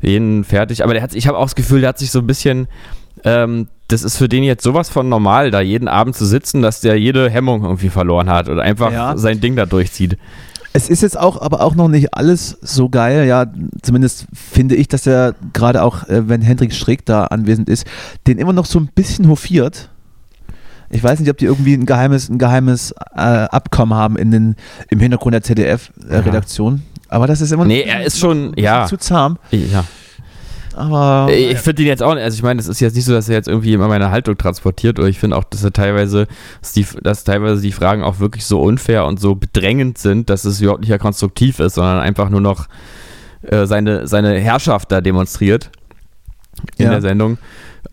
jeden 0.00 0.44
fertig. 0.44 0.82
Aber 0.82 0.94
der 0.94 1.02
hat, 1.02 1.14
ich 1.14 1.26
habe 1.28 1.38
auch 1.38 1.44
das 1.44 1.54
Gefühl, 1.54 1.80
der 1.80 1.90
hat 1.90 1.98
sich 1.98 2.10
so 2.10 2.20
ein 2.20 2.26
bisschen, 2.26 2.68
ähm, 3.24 3.68
das 3.88 4.02
ist 4.02 4.16
für 4.16 4.28
den 4.28 4.42
jetzt 4.42 4.64
sowas 4.64 4.88
von 4.88 5.08
normal, 5.08 5.50
da 5.50 5.60
jeden 5.60 5.86
Abend 5.88 6.16
zu 6.16 6.26
sitzen, 6.26 6.60
dass 6.62 6.80
der 6.80 6.98
jede 6.98 7.30
Hemmung 7.30 7.62
irgendwie 7.64 7.88
verloren 7.88 8.28
hat 8.28 8.48
oder 8.48 8.62
einfach 8.62 8.92
Ja. 8.92 9.16
sein 9.16 9.40
Ding 9.40 9.54
da 9.56 9.64
durchzieht. 9.66 10.18
Es 10.72 10.90
ist 10.90 11.00
jetzt 11.02 11.18
auch, 11.18 11.40
aber 11.40 11.62
auch 11.62 11.74
noch 11.74 11.88
nicht 11.88 12.12
alles 12.14 12.58
so 12.60 12.88
geil. 12.90 13.26
Ja, 13.26 13.46
zumindest 13.82 14.26
finde 14.34 14.74
ich, 14.74 14.88
dass 14.88 15.06
er 15.06 15.34
gerade 15.54 15.82
auch, 15.82 16.06
äh, 16.08 16.28
wenn 16.28 16.42
Hendrik 16.42 16.74
Streeck 16.74 17.06
da 17.06 17.24
anwesend 17.26 17.68
ist, 17.70 17.86
den 18.26 18.36
immer 18.38 18.52
noch 18.52 18.66
so 18.66 18.78
ein 18.78 18.90
bisschen 18.94 19.28
hofiert. 19.28 19.88
Ich 20.90 21.02
weiß 21.02 21.18
nicht, 21.20 21.30
ob 21.30 21.38
die 21.38 21.46
irgendwie 21.46 21.74
ein 21.74 21.86
geheimes, 21.86 22.28
ein 22.28 22.38
geheimes 22.38 22.92
äh, 23.14 23.20
Abkommen 23.20 23.94
haben 23.94 24.16
in 24.16 24.30
den, 24.30 24.56
im 24.90 25.00
Hintergrund 25.00 25.32
der 25.34 25.42
ZDF-Redaktion. 25.42 26.82
Aber 27.08 27.26
das 27.26 27.40
ist 27.40 27.52
immer 27.52 27.64
Nee, 27.64 27.82
er 27.82 28.04
ist 28.04 28.18
schon, 28.18 28.52
ja. 28.56 28.86
zu 28.86 28.96
zahm. 28.96 29.38
Ja. 29.50 29.84
Aber 30.76 31.32
Ich 31.32 31.58
finde 31.58 31.82
ihn 31.82 31.88
jetzt 31.88 32.02
auch, 32.02 32.14
also 32.14 32.34
ich 32.34 32.42
meine, 32.42 32.60
es 32.60 32.68
ist 32.68 32.80
jetzt 32.80 32.94
nicht 32.94 33.06
so, 33.06 33.12
dass 33.12 33.28
er 33.30 33.34
jetzt 33.36 33.48
irgendwie 33.48 33.72
immer 33.72 33.88
meine 33.88 34.10
Haltung 34.10 34.36
transportiert, 34.36 34.98
oder 34.98 35.08
ich 35.08 35.18
finde 35.18 35.36
auch, 35.36 35.44
dass 35.44 35.64
er 35.64 35.72
teilweise, 35.72 36.26
dass, 36.60 36.72
die, 36.72 36.86
dass 37.02 37.24
teilweise 37.24 37.62
die 37.62 37.72
Fragen 37.72 38.02
auch 38.02 38.18
wirklich 38.18 38.44
so 38.44 38.60
unfair 38.60 39.06
und 39.06 39.18
so 39.18 39.34
bedrängend 39.34 39.96
sind, 39.96 40.28
dass 40.28 40.44
es 40.44 40.60
überhaupt 40.60 40.82
nicht 40.82 40.90
ja 40.90 40.98
konstruktiv 40.98 41.60
ist, 41.60 41.74
sondern 41.76 41.98
einfach 42.00 42.28
nur 42.28 42.42
noch 42.42 42.66
äh, 43.42 43.64
seine, 43.66 44.06
seine 44.06 44.38
Herrschaft 44.38 44.92
da 44.92 45.00
demonstriert 45.00 45.70
in 46.76 46.84
Ja. 46.86 46.90
der 46.92 47.00
Sendung. 47.00 47.38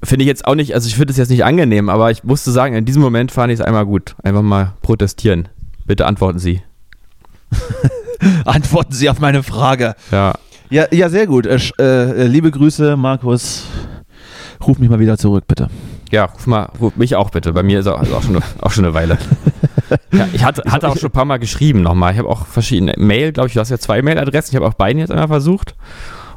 Finde 0.03 0.23
ich 0.23 0.27
jetzt 0.27 0.45
auch 0.45 0.55
nicht, 0.55 0.73
also 0.75 0.87
ich 0.87 0.95
finde 0.95 1.11
es 1.11 1.17
jetzt 1.17 1.29
nicht 1.29 1.45
angenehm, 1.45 1.87
aber 1.87 2.11
ich 2.11 2.25
musste 2.25 2.51
sagen, 2.51 2.75
in 2.75 2.83
diesem 2.83 3.01
Moment 3.01 3.31
fand 3.31 3.53
ich 3.53 3.59
es 3.59 3.65
einmal 3.65 3.85
gut. 3.85 4.15
Einfach 4.23 4.41
mal 4.41 4.73
protestieren. 4.81 5.47
Bitte 5.85 6.05
antworten 6.05 6.39
Sie. 6.39 6.61
antworten 8.45 8.93
Sie 8.93 9.09
auf 9.09 9.19
meine 9.19 9.43
Frage. 9.43 9.95
Ja. 10.11 10.33
Ja, 10.69 10.85
ja 10.91 11.09
sehr 11.09 11.27
gut. 11.27 11.45
Äh, 11.45 11.59
äh, 11.79 12.27
liebe 12.27 12.51
Grüße, 12.51 12.97
Markus. 12.97 13.65
Ruf 14.65 14.79
mich 14.79 14.89
mal 14.89 14.99
wieder 14.99 15.17
zurück, 15.17 15.45
bitte. 15.47 15.69
Ja, 16.11 16.25
ruf 16.25 16.47
mal, 16.47 16.69
ruf 16.79 16.95
mich 16.95 17.15
auch 17.15 17.29
bitte. 17.31 17.53
Bei 17.53 17.63
mir 17.63 17.79
ist 17.79 17.87
auch, 17.87 18.01
ist 18.01 18.13
auch, 18.13 18.23
schon, 18.23 18.35
eine, 18.35 18.45
auch 18.61 18.71
schon 18.71 18.85
eine 18.85 18.93
Weile. 18.93 19.17
Ja, 20.11 20.27
ich 20.33 20.43
hatte, 20.43 20.63
hatte 20.71 20.87
auch 20.87 20.97
schon 20.97 21.09
ein 21.09 21.13
paar 21.13 21.25
Mal 21.25 21.37
geschrieben 21.37 21.81
nochmal. 21.81 22.13
Ich 22.13 22.19
habe 22.19 22.27
auch 22.27 22.47
verschiedene 22.47 22.93
Mail, 22.97 23.31
glaube 23.31 23.47
ich, 23.47 23.53
du 23.53 23.59
hast 23.59 23.69
ja 23.69 23.77
zwei 23.77 24.01
Mailadressen. 24.01 24.51
Ich 24.51 24.55
habe 24.55 24.67
auch 24.67 24.73
beiden 24.73 24.99
jetzt 24.99 25.11
einmal 25.11 25.27
versucht. 25.27 25.75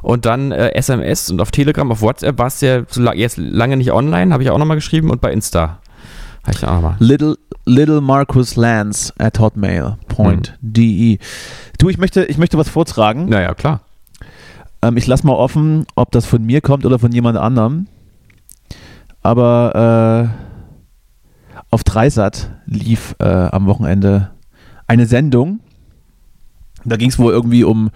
Und 0.01 0.25
dann 0.25 0.51
äh, 0.51 0.73
SMS 0.75 1.29
und 1.31 1.41
auf 1.41 1.49
Telegram, 1.49 1.91
auf 1.91 2.01
WhatsApp 2.01 2.37
warst 2.37 2.61
du 2.61 2.67
ja 2.67 2.83
so 2.87 3.01
la 3.01 3.13
jetzt 3.13 3.37
lange 3.37 3.77
nicht 3.77 3.91
online, 3.91 4.31
habe 4.31 4.43
ich 4.43 4.49
auch 4.51 4.57
nochmal 4.57 4.77
geschrieben 4.77 5.09
und 5.09 5.21
bei 5.21 5.31
Insta. 5.31 5.79
Habe 6.43 6.55
ich 6.55 6.63
auch 6.65 6.73
nochmal. 6.73 6.95
Little, 6.99 7.35
little 7.65 7.99
Marcus 7.99 8.55
Lance 8.55 9.13
at 9.17 9.39
hotmail.de. 9.39 11.17
Du, 11.77 11.89
ich 11.89 11.97
möchte, 11.97 12.25
ich 12.25 12.37
möchte 12.37 12.57
was 12.57 12.69
vortragen. 12.69 13.27
Naja, 13.27 13.53
klar. 13.53 13.81
Ähm, 14.81 14.97
ich 14.97 15.07
lasse 15.07 15.25
mal 15.25 15.33
offen, 15.33 15.85
ob 15.95 16.11
das 16.11 16.25
von 16.25 16.45
mir 16.45 16.61
kommt 16.61 16.85
oder 16.85 16.99
von 16.99 17.11
jemand 17.11 17.37
anderem. 17.37 17.87
Aber 19.21 20.31
äh, 20.33 21.63
auf 21.69 21.83
Dreisat 21.83 22.51
lief 22.65 23.15
äh, 23.19 23.25
am 23.25 23.65
Wochenende 23.65 24.31
eine 24.87 25.05
Sendung. 25.05 25.59
Da 26.85 26.95
ging 26.95 27.09
es 27.09 27.19
wohl 27.19 27.33
irgendwie 27.33 27.63
um, 27.63 27.89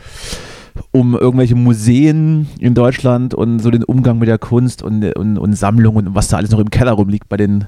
um 0.92 1.16
irgendwelche 1.16 1.56
Museen 1.56 2.50
in 2.60 2.74
Deutschland 2.74 3.34
und 3.34 3.60
so 3.60 3.72
den 3.72 3.84
Umgang 3.84 4.20
mit 4.20 4.28
der 4.28 4.38
Kunst 4.38 4.82
und, 4.82 5.04
und, 5.16 5.38
und 5.38 5.54
Sammlungen 5.54 6.08
und 6.08 6.16
was 6.16 6.28
da 6.28 6.38
alles 6.38 6.52
noch 6.52 6.60
im 6.60 6.70
Keller 6.70 6.92
rumliegt 6.94 7.30
bei 7.30 7.38
den, 7.38 7.68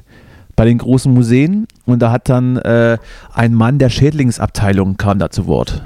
bei 0.56 0.66
den 0.66 0.80
großen 0.80 1.14
Museen. 1.14 1.68
Und 1.86 2.02
da 2.02 2.12
hat 2.12 2.28
dann 2.28 2.58
äh, 2.58 2.98
ein 3.34 3.54
Mann 3.54 3.80
der 3.80 3.90
Schädlingsabteilung 3.90 4.98
kam 4.98 5.20
da 5.20 5.30
zu 5.30 5.48
Wort. 5.48 5.84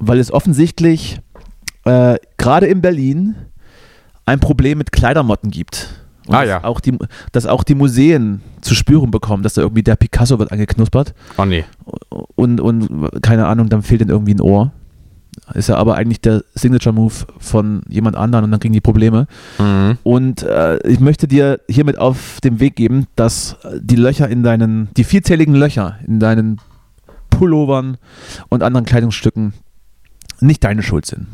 Weil 0.00 0.18
es 0.18 0.32
offensichtlich 0.32 1.20
äh, 1.90 2.18
gerade 2.38 2.66
in 2.66 2.80
Berlin 2.80 3.34
ein 4.26 4.40
Problem 4.40 4.78
mit 4.78 4.92
Kleidermotten 4.92 5.50
gibt. 5.50 5.88
Und 6.26 6.34
Ah, 6.34 6.40
dass 6.40 6.48
ja. 6.48 6.64
Auch 6.64 6.80
die, 6.80 6.96
dass 7.32 7.46
auch 7.46 7.64
die 7.64 7.74
Museen 7.74 8.40
zu 8.60 8.74
spüren 8.74 9.10
bekommen, 9.10 9.42
dass 9.42 9.54
da 9.54 9.62
irgendwie 9.62 9.82
der 9.82 9.96
Picasso 9.96 10.38
wird 10.38 10.52
angeknuspert 10.52 11.14
Oh 11.38 11.44
nee. 11.44 11.64
und, 12.36 12.60
und 12.60 13.22
keine 13.22 13.46
Ahnung, 13.46 13.68
dann 13.68 13.82
fehlt 13.82 14.02
ihnen 14.02 14.10
irgendwie 14.10 14.34
ein 14.34 14.40
Ohr. 14.40 14.70
Ist 15.54 15.68
ja 15.68 15.76
aber 15.76 15.94
eigentlich 15.96 16.20
der 16.20 16.42
Signature-Move 16.54 17.14
von 17.38 17.82
jemand 17.88 18.16
anderen 18.16 18.44
und 18.44 18.50
dann 18.50 18.60
kriegen 18.60 18.74
die 18.74 18.80
Probleme. 18.80 19.26
Mhm. 19.58 19.98
Und 20.02 20.42
äh, 20.42 20.78
ich 20.86 21.00
möchte 21.00 21.26
dir 21.26 21.60
hiermit 21.68 21.98
auf 21.98 22.40
den 22.42 22.60
Weg 22.60 22.76
geben, 22.76 23.06
dass 23.16 23.56
die 23.80 23.96
Löcher 23.96 24.28
in 24.28 24.42
deinen, 24.42 24.88
die 24.96 25.04
vierzähligen 25.04 25.54
Löcher 25.54 25.98
in 26.06 26.20
deinen 26.20 26.60
Pullovern 27.30 27.96
und 28.48 28.62
anderen 28.62 28.84
Kleidungsstücken 28.86 29.54
nicht 30.40 30.62
deine 30.62 30.82
Schuld 30.82 31.06
sind. 31.06 31.26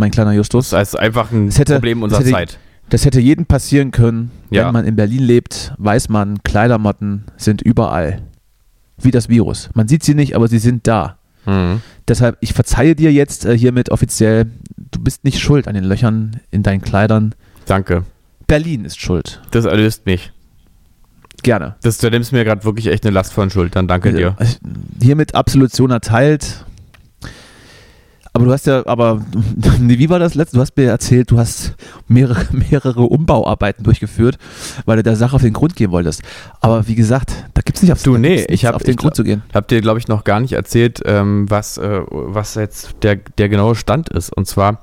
Mein 0.00 0.10
kleiner 0.10 0.32
Justus. 0.32 0.70
Das 0.70 0.88
ist 0.88 0.98
einfach 0.98 1.30
ein 1.30 1.50
hätte- 1.50 1.74
Problem 1.74 2.02
unserer 2.02 2.20
hätte- 2.20 2.30
Zeit. 2.30 2.58
Das 2.88 3.04
hätte 3.04 3.20
jedem 3.20 3.46
passieren 3.46 3.92
können. 3.92 4.32
Ja. 4.50 4.66
Wenn 4.66 4.72
man 4.72 4.84
in 4.84 4.96
Berlin 4.96 5.22
lebt, 5.22 5.72
weiß 5.78 6.08
man, 6.08 6.42
Kleidermotten 6.42 7.24
sind 7.36 7.62
überall. 7.62 8.22
Wie 8.98 9.12
das 9.12 9.28
Virus. 9.28 9.70
Man 9.74 9.86
sieht 9.86 10.02
sie 10.02 10.14
nicht, 10.14 10.34
aber 10.34 10.48
sie 10.48 10.58
sind 10.58 10.88
da. 10.88 11.16
Mhm. 11.46 11.80
Deshalb, 12.08 12.36
ich 12.40 12.52
verzeihe 12.52 12.96
dir 12.96 13.12
jetzt 13.12 13.44
äh, 13.44 13.56
hiermit 13.56 13.90
offiziell, 13.90 14.46
du 14.90 15.00
bist 15.00 15.22
nicht 15.24 15.38
schuld 15.38 15.68
an 15.68 15.74
den 15.74 15.84
Löchern 15.84 16.40
in 16.50 16.62
deinen 16.64 16.82
Kleidern. 16.82 17.34
Danke. 17.66 18.02
Berlin 18.48 18.84
ist 18.84 19.00
schuld. 19.00 19.40
Das 19.52 19.64
erlöst 19.66 20.04
mich. 20.06 20.32
Gerne. 21.42 21.76
Das, 21.82 21.98
du 21.98 22.10
nimmst 22.10 22.32
mir 22.32 22.44
gerade 22.44 22.64
wirklich 22.64 22.88
echt 22.88 23.04
eine 23.06 23.14
Last 23.14 23.32
von 23.32 23.48
Schultern. 23.50 23.86
Danke 23.88 24.12
dir. 24.12 24.34
Äh, 24.38 24.46
Hiermit 25.00 25.34
Absolution 25.36 25.90
erteilt. 25.92 26.64
Aber 28.40 28.46
du 28.46 28.52
hast 28.54 28.66
ja, 28.66 28.86
aber 28.86 29.20
wie 29.80 30.08
war 30.08 30.18
das 30.18 30.34
letzte? 30.34 30.56
Du 30.56 30.62
hast 30.62 30.74
mir 30.76 30.88
erzählt, 30.88 31.30
du 31.30 31.38
hast 31.38 31.74
mehrere, 32.08 32.46
mehrere 32.70 33.02
Umbauarbeiten 33.02 33.84
durchgeführt, 33.84 34.38
weil 34.86 34.96
du 34.96 35.02
der 35.02 35.16
Sache 35.16 35.36
auf 35.36 35.42
den 35.42 35.52
Grund 35.52 35.76
gehen 35.76 35.90
wolltest. 35.90 36.22
Aber 36.60 36.88
wie 36.88 36.94
gesagt, 36.94 37.32
da 37.52 37.60
gibt 37.60 37.76
es 37.76 37.82
nicht 37.82 37.92
auf, 37.92 38.02
Du, 38.02 38.16
nee, 38.16 38.44
ich 38.48 38.64
hab- 38.64 38.74
auf 38.74 38.82
den 38.82 38.92
ich 38.92 38.96
Grund 38.96 39.14
zu 39.14 39.24
gehen. 39.24 39.42
Hab 39.52 39.68
dir, 39.68 39.80
glaube 39.82 39.98
ich, 39.98 40.08
noch 40.08 40.24
gar 40.24 40.40
nicht 40.40 40.52
erzählt, 40.52 41.00
ähm, 41.04 41.50
was, 41.50 41.76
äh, 41.76 42.00
was 42.08 42.54
jetzt 42.54 42.94
der, 43.02 43.16
der 43.16 43.48
genaue 43.50 43.74
Stand 43.74 44.08
ist. 44.08 44.34
Und 44.34 44.46
zwar 44.46 44.80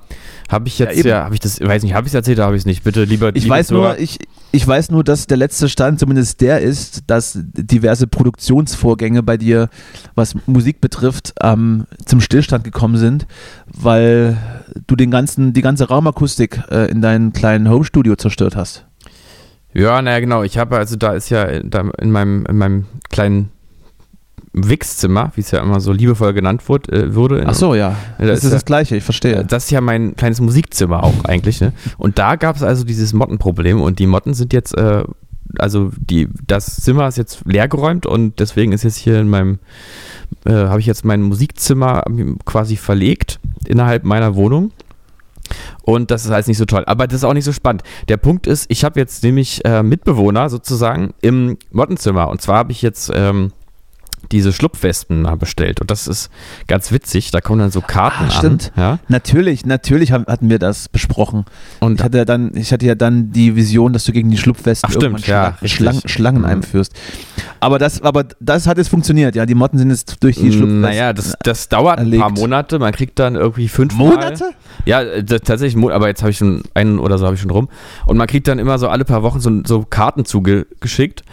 habe 0.49 0.67
ich 0.67 0.79
Ja, 0.79 0.85
jetzt 0.87 0.99
eben. 0.99 1.09
ja, 1.09 1.23
habe 1.23 1.33
ich 1.33 1.39
das, 1.39 1.59
weiß 1.59 1.83
nicht, 1.83 1.93
habe 1.93 2.07
ich 2.07 2.11
es 2.11 2.15
erzählt 2.15 2.37
oder 2.37 2.45
habe 2.45 2.55
ich 2.55 2.61
es 2.61 2.65
nicht? 2.65 2.83
Bitte, 2.83 3.03
lieber 3.03 3.35
Ich 3.35 3.47
weiß 3.47 3.67
Zuhörer. 3.67 3.89
nur, 3.89 3.99
ich, 3.99 4.19
ich 4.51 4.65
weiß 4.67 4.91
nur, 4.91 5.03
dass 5.03 5.27
der 5.27 5.37
letzte 5.37 5.67
Stand 5.69 5.99
zumindest 5.99 6.39
der 6.41 6.61
ist, 6.61 7.03
dass 7.07 7.37
diverse 7.37 8.07
Produktionsvorgänge 8.07 9.23
bei 9.23 9.37
dir, 9.37 9.69
was 10.15 10.35
Musik 10.45 10.79
betrifft, 10.81 11.33
ähm, 11.41 11.85
zum 12.05 12.21
Stillstand 12.21 12.63
gekommen 12.63 12.97
sind, 12.97 13.27
weil 13.67 14.37
du 14.87 14.95
den 14.95 15.11
ganzen, 15.11 15.53
die 15.53 15.61
ganze 15.61 15.87
Raumakustik 15.89 16.61
äh, 16.71 16.89
in 16.89 17.01
deinem 17.01 17.33
kleinen 17.33 17.69
Homestudio 17.69 18.15
zerstört 18.15 18.55
hast. 18.55 18.85
Ja, 19.73 20.01
naja, 20.01 20.19
genau. 20.21 20.43
Ich 20.43 20.57
habe, 20.57 20.77
also 20.77 20.95
da 20.95 21.13
ist 21.13 21.29
ja 21.29 21.59
da 21.61 21.81
in 21.99 22.09
meinem, 22.11 22.45
in 22.47 22.57
meinem 22.57 22.85
kleinen 23.09 23.49
Wichszimmer, 24.53 25.31
wie 25.35 25.41
es 25.41 25.51
ja 25.51 25.59
immer 25.61 25.79
so 25.79 25.91
liebevoll 25.91 26.33
genannt 26.33 26.67
wurde, 26.67 26.91
äh, 26.91 27.15
wurde. 27.15 27.43
Ach 27.47 27.53
so, 27.53 27.75
ja. 27.75 27.95
Ja, 28.19 28.25
das 28.25 28.39
ist 28.39 28.43
ist 28.45 28.49
ja- 28.51 28.55
das 28.55 28.65
Gleiche, 28.65 28.95
ich 28.95 29.03
verstehe. 29.03 29.43
Das 29.45 29.65
ist 29.65 29.71
ja 29.71 29.81
mein 29.81 30.15
kleines 30.15 30.41
Musikzimmer 30.41 31.03
auch 31.03 31.25
eigentlich. 31.25 31.61
Ne? 31.61 31.73
Und 31.97 32.17
da 32.17 32.35
gab 32.35 32.55
es 32.55 32.63
also 32.63 32.83
dieses 32.83 33.13
Mottenproblem 33.13 33.81
und 33.81 33.99
die 33.99 34.07
Motten 34.07 34.33
sind 34.33 34.53
jetzt, 34.53 34.75
äh, 34.77 35.03
also 35.59 35.91
die, 35.97 36.27
das 36.47 36.77
Zimmer 36.77 37.07
ist 37.07 37.17
jetzt 37.17 37.41
leergeräumt 37.45 38.05
und 38.05 38.39
deswegen 38.39 38.71
ist 38.71 38.83
jetzt 38.83 38.97
hier 38.97 39.19
in 39.19 39.29
meinem, 39.29 39.59
äh, 40.45 40.51
habe 40.53 40.79
ich 40.79 40.85
jetzt 40.85 41.05
mein 41.05 41.21
Musikzimmer 41.21 42.03
quasi 42.45 42.75
verlegt 42.77 43.39
innerhalb 43.67 44.03
meiner 44.03 44.35
Wohnung. 44.35 44.71
Und 45.83 46.11
das 46.11 46.25
ist 46.25 46.31
alles 46.31 46.47
nicht 46.47 46.57
so 46.57 46.65
toll. 46.65 46.83
Aber 46.87 47.07
das 47.07 47.17
ist 47.17 47.23
auch 47.23 47.33
nicht 47.33 47.45
so 47.45 47.53
spannend. 47.53 47.81
Der 48.09 48.17
Punkt 48.17 48.47
ist, 48.47 48.65
ich 48.67 48.83
habe 48.83 48.99
jetzt 48.99 49.23
nämlich 49.23 49.63
äh, 49.63 49.81
Mitbewohner 49.83 50.49
sozusagen 50.49 51.13
im 51.21 51.57
Mottenzimmer. 51.71 52.27
Und 52.27 52.41
zwar 52.41 52.57
habe 52.57 52.73
ich 52.73 52.81
jetzt 52.81 53.09
ähm, 53.13 53.53
diese 54.31 54.51
Schlupfwespen 54.51 55.27
bestellt. 55.39 55.79
Und 55.79 55.89
das 55.91 56.07
ist 56.07 56.29
ganz 56.67 56.91
witzig. 56.91 57.31
Da 57.31 57.39
kommen 57.39 57.59
dann 57.59 57.71
so 57.71 57.81
Karten 57.81 58.25
Ah, 58.27 58.31
stimmt. 58.31 58.71
an. 58.75 58.81
Ja? 58.83 58.99
Natürlich, 59.07 59.65
natürlich 59.65 60.11
hatten 60.11 60.49
wir 60.49 60.59
das 60.59 60.89
besprochen. 60.89 61.45
Und 61.79 61.99
Ich 61.99 62.03
hatte, 62.03 62.17
ja 62.17 62.25
dann, 62.25 62.51
ich 62.55 62.73
hatte 62.73 62.85
ja 62.85 62.95
dann 62.95 63.31
die 63.31 63.55
Vision, 63.55 63.93
dass 63.93 64.03
du 64.05 64.11
gegen 64.11 64.29
die 64.29 64.37
Schlupfwesten 64.37 64.89
Ach, 64.89 64.93
stimmt, 64.95 65.27
ja. 65.27 65.57
Schlang, 65.63 66.01
Schlangen 66.05 66.39
Mhm. 66.41 66.45
einführst. 66.45 66.93
Aber 67.59 67.79
das, 67.79 68.01
aber 68.01 68.25
das 68.39 68.67
hat 68.67 68.77
jetzt 68.77 68.89
funktioniert, 68.89 69.35
ja. 69.35 69.45
Die 69.45 69.55
Motten 69.55 69.77
sind 69.77 69.89
jetzt 69.91 70.17
durch 70.23 70.35
die 70.35 70.51
Schlupfwesten. 70.51 70.81
Naja, 70.81 71.13
das, 71.13 71.33
das 71.43 71.69
dauert 71.69 71.97
ein 71.99 72.05
erlegt. 72.05 72.21
paar 72.21 72.31
Monate. 72.31 72.79
Man 72.79 72.91
kriegt 72.93 73.17
dann 73.19 73.35
irgendwie 73.35 73.67
fünf 73.67 73.95
Monate? 73.95 74.51
Ja, 74.85 75.01
äh, 75.03 75.23
das- 75.23 75.41
tatsächlich, 75.41 75.81
aber 75.91 76.07
jetzt 76.07 76.21
habe 76.21 76.31
ich 76.31 76.37
schon 76.37 76.63
einen 76.73 76.99
oder 76.99 77.17
so 77.17 77.25
habe 77.25 77.35
ich 77.35 77.41
schon 77.41 77.51
rum. 77.51 77.69
Und 78.05 78.17
man 78.17 78.27
kriegt 78.27 78.47
dann 78.47 78.59
immer 78.59 78.77
so 78.77 78.89
alle 78.89 79.05
paar 79.05 79.23
Wochen 79.23 79.39
so, 79.39 79.51
so 79.65 79.83
Karten 79.89 80.25
zugeschickt 80.25 81.23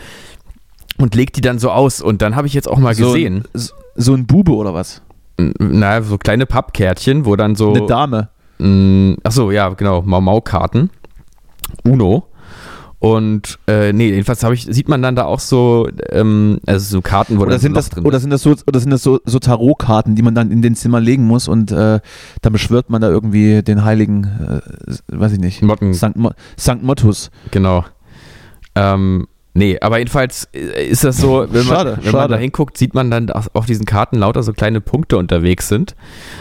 und 0.99 1.15
legt 1.15 1.37
die 1.37 1.41
dann 1.41 1.59
so 1.59 1.71
aus. 1.71 2.01
Und 2.01 2.23
dann 2.23 2.37
habe 2.37 2.47
ich 2.47 2.55
jetzt 2.55 2.69
auch 2.69 2.79
mal 2.79 2.95
so, 2.95 3.07
gesehen, 3.13 3.45
So, 3.55 3.73
so 3.97 4.15
ein 4.15 4.27
Bube 4.27 4.53
oder 4.55 4.75
was? 4.75 5.03
n- 5.39 5.55
naja, 5.59 6.03
so 6.03 6.19
kleine 6.19 6.47
Pappkärtchen, 6.47 7.25
wo 7.27 7.37
dann 7.37 7.55
so. 7.57 7.71
Eine 7.75 7.87
Dame. 7.87 8.29
Mm, 8.59 9.15
Ach 9.25 9.33
so, 9.33 9.51
ja, 9.51 9.69
genau, 9.71 10.03
Mau-Mau-Karten. 10.03 10.91
Uno. 11.85 12.29
Und 13.01 13.59
äh, 13.67 13.93
nee, 13.93 14.09
jedenfalls 14.11 14.43
habe 14.45 14.55
ich, 14.55 14.65
sieht 14.65 14.89
man 14.89 15.03
dann 15.03 15.15
da 15.15 15.25
auch 15.27 15.41
so, 15.41 15.89
ähm, 16.09 16.59
also 16.65 16.87
so 16.91 17.03
Karten, 17.03 17.37
wo 17.39 17.43
Oder 17.43 17.59
sind, 17.59 17.73
ein 17.73 17.75
das, 17.75 17.91
drin 17.91 18.07
oder 18.07 18.19
sind 18.19 18.31
das 18.31 18.41
so, 18.41 18.55
oder 18.67 18.81
sind 18.81 18.91
das 18.91 19.03
so, 19.03 19.21
so 19.27 19.39
Tarotkarten, 19.39 20.15
die 20.15 20.23
man 20.23 20.35
dann 20.35 20.51
in 20.51 20.63
den 20.63 20.75
Zimmer 20.75 21.01
legen 21.01 21.25
muss 21.27 21.47
und 21.47 21.71
äh, 21.71 22.01
dann 22.41 22.53
beschwört 22.55 22.89
man 22.89 23.03
da 23.03 23.11
irgendwie 23.11 23.63
den 23.63 23.85
heiligen, 23.85 24.25
äh, 24.25 24.61
weiß 25.09 25.33
ich 25.33 25.39
nicht, 25.39 25.61
Motten. 25.61 25.93
Sankt, 25.93 26.17
Mo 26.17 26.31
Sankt 26.57 26.83
Mottus. 26.83 27.31
Genau. 27.51 27.85
Ähm, 28.75 29.27
nee, 29.55 29.79
aber 29.81 29.99
jedenfalls 29.99 30.49
äh, 30.55 30.87
ist 30.87 31.05
das 31.05 31.17
so, 31.17 31.47
wenn, 31.51 31.65
Schade, 31.65 31.91
man, 31.93 31.99
wenn 32.05 32.05
schade. 32.13 32.17
man 32.19 32.31
da 32.31 32.37
hinguckt, 32.37 32.77
sieht 32.77 32.93
man 32.95 33.11
dann 33.11 33.31
auf 33.31 33.51
auf 33.55 33.67
diesen 33.67 33.87
Karten 33.87 34.19
lauter 34.19 34.43
so 34.43 34.53
kleine 34.53 34.81
Punkte 34.81 35.17
unterwegs 35.17 35.69
sind. 35.69 35.93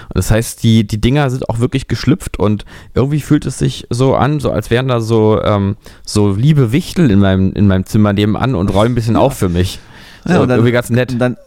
Und 0.10 0.18
das 0.18 0.32
heißt, 0.32 0.62
die, 0.64 0.86
die 0.86 1.00
Dinger 1.00 1.30
sind 1.30 1.50
auch 1.50 1.60
wirklich 1.60 1.88
geschlüpft 1.88 2.38
und 2.40 2.66
irgendwie 2.94 3.22
fühlt 3.22 3.46
es 3.46 3.58
sich 3.60 3.88
so 3.90 4.16
an, 4.16 4.40
so 4.40 4.52
als 4.52 4.70
wären 4.70 4.88
da 4.88 5.00
so, 5.00 5.42
ähm, 5.44 5.78
so 6.06 6.34
liebe 6.34 6.72
Wichtel 6.72 7.10
in 7.12 7.20
meinem, 7.20 7.54
in 7.54 7.68
meinem 7.68 7.86
Zimmer 7.86 8.14
nebenan 8.14 8.56
und 8.56 8.74
räumen 8.74 8.92
ein 8.92 8.96
bisschen 8.96 9.16
auf 9.16 9.38
für 9.38 9.50
mich. 9.50 9.80
So, 10.26 10.34
Ja, 10.34 10.40
und 10.42 10.50
dann- 10.50 10.58
irgendwie 10.60 10.72
ganz 10.74 10.90
nett. 10.90 11.12
Und 11.14 11.20
dann, 11.20 11.38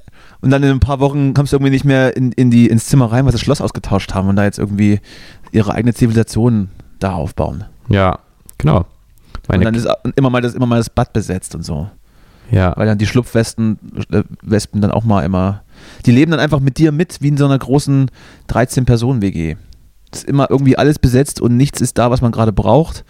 und 0.42 0.50
dann 0.50 0.62
in 0.62 0.70
ein 0.70 0.80
paar 0.80 1.00
Wochen 1.00 1.32
kommst 1.34 1.52
du 1.52 1.56
irgendwie 1.56 1.72
nicht 1.72 1.84
mehr 1.84 2.16
in, 2.16 2.30
in 2.32 2.50
die, 2.50 2.68
ins 2.68 2.86
Zimmer 2.86 3.10
rein, 3.10 3.24
weil 3.24 3.32
sie 3.32 3.36
das 3.38 3.40
Schloss 3.42 3.60
ausgetauscht 3.60 4.12
haben 4.14 4.28
und 4.28 4.36
da 4.36 4.44
jetzt 4.44 4.58
irgendwie 4.58 5.00
ihre 5.50 5.72
eigene 5.72 5.94
Zivilisation 5.94 6.68
da 6.98 7.14
aufbauen. 7.14 7.64
Ja, 7.88 8.18
genau. 8.58 8.84
Und 9.48 9.58
Meine, 9.58 9.64
dann 9.64 9.74
ist 9.74 9.88
immer 10.16 10.30
mal, 10.30 10.40
das, 10.40 10.54
immer 10.54 10.66
mal 10.66 10.78
das 10.78 10.90
Bad 10.90 11.12
besetzt 11.12 11.54
und 11.54 11.62
so. 11.62 11.88
ja. 12.50 12.72
Weil 12.76 12.86
dann 12.86 12.98
die 12.98 13.06
Schlupfwespen 13.06 13.78
äh, 14.10 14.22
Wespen 14.42 14.80
dann 14.80 14.90
auch 14.90 15.04
mal 15.04 15.24
immer. 15.24 15.62
Die 16.04 16.10
leben 16.10 16.30
dann 16.30 16.40
einfach 16.40 16.60
mit 16.60 16.78
dir 16.78 16.92
mit, 16.92 17.20
wie 17.20 17.28
in 17.28 17.36
so 17.36 17.44
einer 17.44 17.58
großen 17.58 18.10
13-Personen-WG. 18.48 19.56
Es 20.12 20.20
ist 20.20 20.28
immer 20.28 20.50
irgendwie 20.50 20.78
alles 20.78 20.98
besetzt 20.98 21.40
und 21.40 21.56
nichts 21.56 21.80
ist 21.80 21.98
da, 21.98 22.10
was 22.10 22.20
man 22.20 22.32
gerade 22.32 22.52
braucht. 22.52 23.04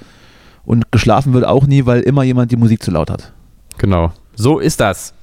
Und 0.65 0.91
geschlafen 0.91 1.33
wird 1.33 1.45
auch 1.45 1.67
nie, 1.67 1.87
weil 1.87 2.01
immer 2.01 2.25
jemand 2.25 2.51
die 2.51 2.57
Musik 2.57 2.83
zu 2.83 2.91
laut 2.91 3.09
hat. 3.11 3.33
Genau. 3.79 4.13
So 4.35 4.59
ist 4.59 4.81
das. 4.81 5.15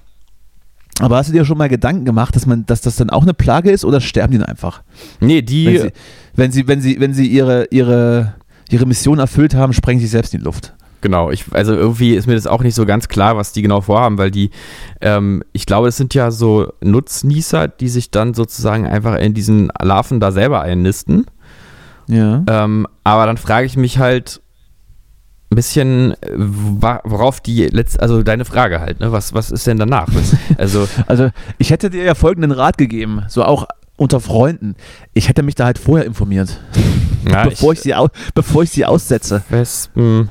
Aber 0.99 1.17
hast 1.17 1.29
du 1.29 1.33
dir 1.33 1.43
schon 1.43 1.57
mal 1.57 1.69
Gedanken 1.69 2.05
gemacht, 2.05 2.35
dass 2.35 2.45
man, 2.45 2.65
dass 2.65 2.81
das 2.81 2.95
dann 2.95 3.09
auch 3.09 3.23
eine 3.23 3.33
Plage 3.33 3.71
ist 3.71 3.83
oder 3.83 3.99
sterben 3.99 4.31
die 4.31 4.37
dann 4.37 4.47
einfach? 4.47 4.83
Nee, 5.19 5.41
die. 5.41 5.65
Wenn 5.65 5.81
sie, 5.81 5.91
wenn 6.35 6.51
sie, 6.51 6.67
wenn 6.67 6.81
sie, 6.81 6.99
wenn 6.99 7.13
sie 7.13 7.27
ihre, 7.27 7.65
ihre, 7.71 8.35
ihre 8.69 8.85
Mission 8.85 9.19
erfüllt 9.19 9.55
haben, 9.55 9.73
sprengen 9.73 9.99
sie 9.99 10.05
sich 10.05 10.11
selbst 10.11 10.33
in 10.33 10.39
die 10.39 10.45
Luft. 10.45 10.73
Genau, 11.03 11.31
ich, 11.31 11.43
also 11.51 11.73
irgendwie 11.73 12.13
ist 12.13 12.27
mir 12.27 12.35
das 12.35 12.47
auch 12.47 12.63
nicht 12.63 12.75
so 12.75 12.85
ganz 12.85 13.09
klar, 13.09 13.35
was 13.35 13.51
die 13.51 13.61
genau 13.61 13.81
vorhaben, 13.81 14.17
weil 14.17 14.31
die, 14.31 14.51
ähm, 15.01 15.43
ich 15.51 15.65
glaube, 15.65 15.89
es 15.89 15.97
sind 15.97 16.13
ja 16.13 16.31
so 16.31 16.71
Nutznießer, 16.79 17.67
die 17.67 17.89
sich 17.89 18.09
dann 18.09 18.33
sozusagen 18.33 18.87
einfach 18.87 19.17
in 19.17 19.33
diesen 19.33 19.69
Larven 19.81 20.21
da 20.21 20.31
selber 20.31 20.61
einnisten. 20.61 21.25
Ja. 22.07 22.45
Ähm, 22.47 22.87
aber 23.03 23.25
dann 23.25 23.35
frage 23.35 23.65
ich 23.65 23.75
mich 23.75 23.97
halt 23.97 24.41
ein 25.51 25.55
bisschen, 25.57 26.15
worauf 26.31 27.41
die 27.41 27.65
letzt, 27.65 27.99
also 27.99 28.23
deine 28.23 28.45
Frage 28.45 28.79
halt, 28.79 29.01
ne? 29.01 29.11
Was, 29.11 29.33
was 29.33 29.51
ist 29.51 29.67
denn 29.67 29.77
danach? 29.77 30.07
Also, 30.57 30.87
Also 31.07 31.31
ich 31.57 31.71
hätte 31.71 31.89
dir 31.89 32.05
ja 32.05 32.15
folgenden 32.15 32.51
Rat 32.51 32.77
gegeben, 32.77 33.23
so 33.27 33.43
auch 33.43 33.67
unter 33.97 34.21
Freunden. 34.21 34.75
Ich 35.13 35.27
hätte 35.27 35.43
mich 35.43 35.55
da 35.55 35.65
halt 35.65 35.79
vorher 35.79 36.05
informiert. 36.05 36.61
Ja, 37.29 37.45
bevor, 37.45 37.73
ich, 37.73 37.81
sie 37.81 37.93
au 37.95 38.07
bevor 38.33 38.63
ich 38.63 38.69
sie 38.71 38.85
aussetze. 38.85 39.43
Wespen. 39.49 40.29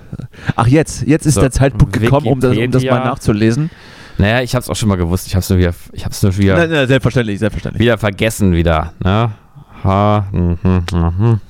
Ach, 0.56 0.66
jetzt. 0.66 1.02
Jetzt 1.06 1.26
ist 1.26 1.34
So, 1.34 1.40
der 1.40 1.50
Zeitpunkt 1.50 1.92
gekommen, 1.98 2.26
um 2.26 2.40
das, 2.40 2.56
um 2.56 2.70
das 2.70 2.84
mal 2.84 3.04
nachzulesen. 3.04 3.70
Naja, 4.18 4.42
ich 4.42 4.54
hab's 4.54 4.68
auch 4.68 4.76
schon 4.76 4.88
mal 4.88 4.96
gewusst. 4.96 5.26
Ich 5.26 5.34
hab's 5.34 5.48
nur 5.48 5.58
wieder, 5.58 5.74
ich 5.92 6.04
hab's 6.04 6.22
nur 6.22 6.36
wieder, 6.36 6.56
Nein, 6.56 6.70
nein, 6.70 6.86
selbstverständlich, 6.86 7.38
selbstverständlich. 7.38 7.80
wieder 7.80 7.96
vergessen 7.98 8.52
wieder. 8.52 8.92
Ne? 9.02 9.32
Ha, 9.84 10.26
hm, 10.30 10.58
hm, 10.62 10.82
hm, 10.90 11.40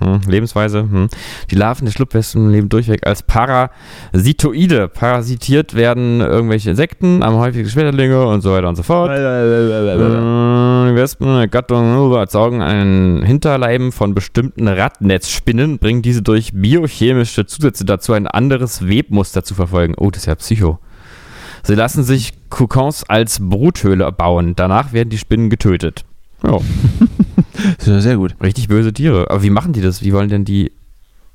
hm. 0.00 0.20
Lebensweise. 0.26 0.80
hm. 0.80 1.08
Die 1.50 1.54
Larven 1.54 1.84
der 1.84 1.92
Schlupfwespen 1.92 2.50
leben 2.50 2.68
durchweg 2.68 3.06
als 3.06 3.22
Parasitoide. 3.22 4.88
Parasitiert 4.88 5.74
werden 5.74 6.20
irgendwelche 6.20 6.70
Insekten, 6.70 7.22
am 7.22 7.36
häufigsten 7.36 7.72
Schmetterlinge 7.72 8.26
und 8.26 8.40
so 8.40 8.52
weiter 8.52 8.68
und 8.68 8.76
so 8.76 8.82
fort. 8.82 9.10
Die 9.10 10.94
Wespen 10.94 11.36
der 11.36 11.48
Gattung 11.48 12.12
erzeugen 12.14 12.62
einen 12.62 13.22
Hinterleiben 13.22 13.92
von 13.92 14.14
bestimmten 14.14 14.68
Radnetzspinnen, 14.68 15.78
bringen 15.78 16.02
diese 16.02 16.22
durch 16.22 16.52
biochemische 16.52 17.46
Zusätze 17.46 17.84
dazu, 17.84 18.12
ein 18.12 18.26
anderes 18.26 18.88
Webmuster 18.88 19.44
zu 19.44 19.54
verfolgen. 19.54 19.94
Oh, 19.96 20.10
das 20.10 20.22
ist 20.22 20.26
ja 20.26 20.34
Psycho. 20.34 20.78
Sie 21.66 21.74
lassen 21.74 22.04
sich 22.04 22.32
Kokons 22.48 23.04
als 23.04 23.38
Bruthöhle 23.40 24.10
bauen. 24.12 24.54
Danach 24.54 24.92
werden 24.92 25.10
die 25.10 25.18
Spinnen 25.18 25.50
getötet. 25.50 26.04
Ja, 27.86 28.00
sehr 28.00 28.16
gut. 28.16 28.34
richtig 28.42 28.68
böse 28.68 28.92
Tiere. 28.92 29.30
Aber 29.30 29.42
wie 29.42 29.50
machen 29.50 29.72
die 29.72 29.80
das? 29.80 30.02
Wie 30.02 30.12
wollen 30.12 30.28
denn 30.28 30.44
die 30.44 30.72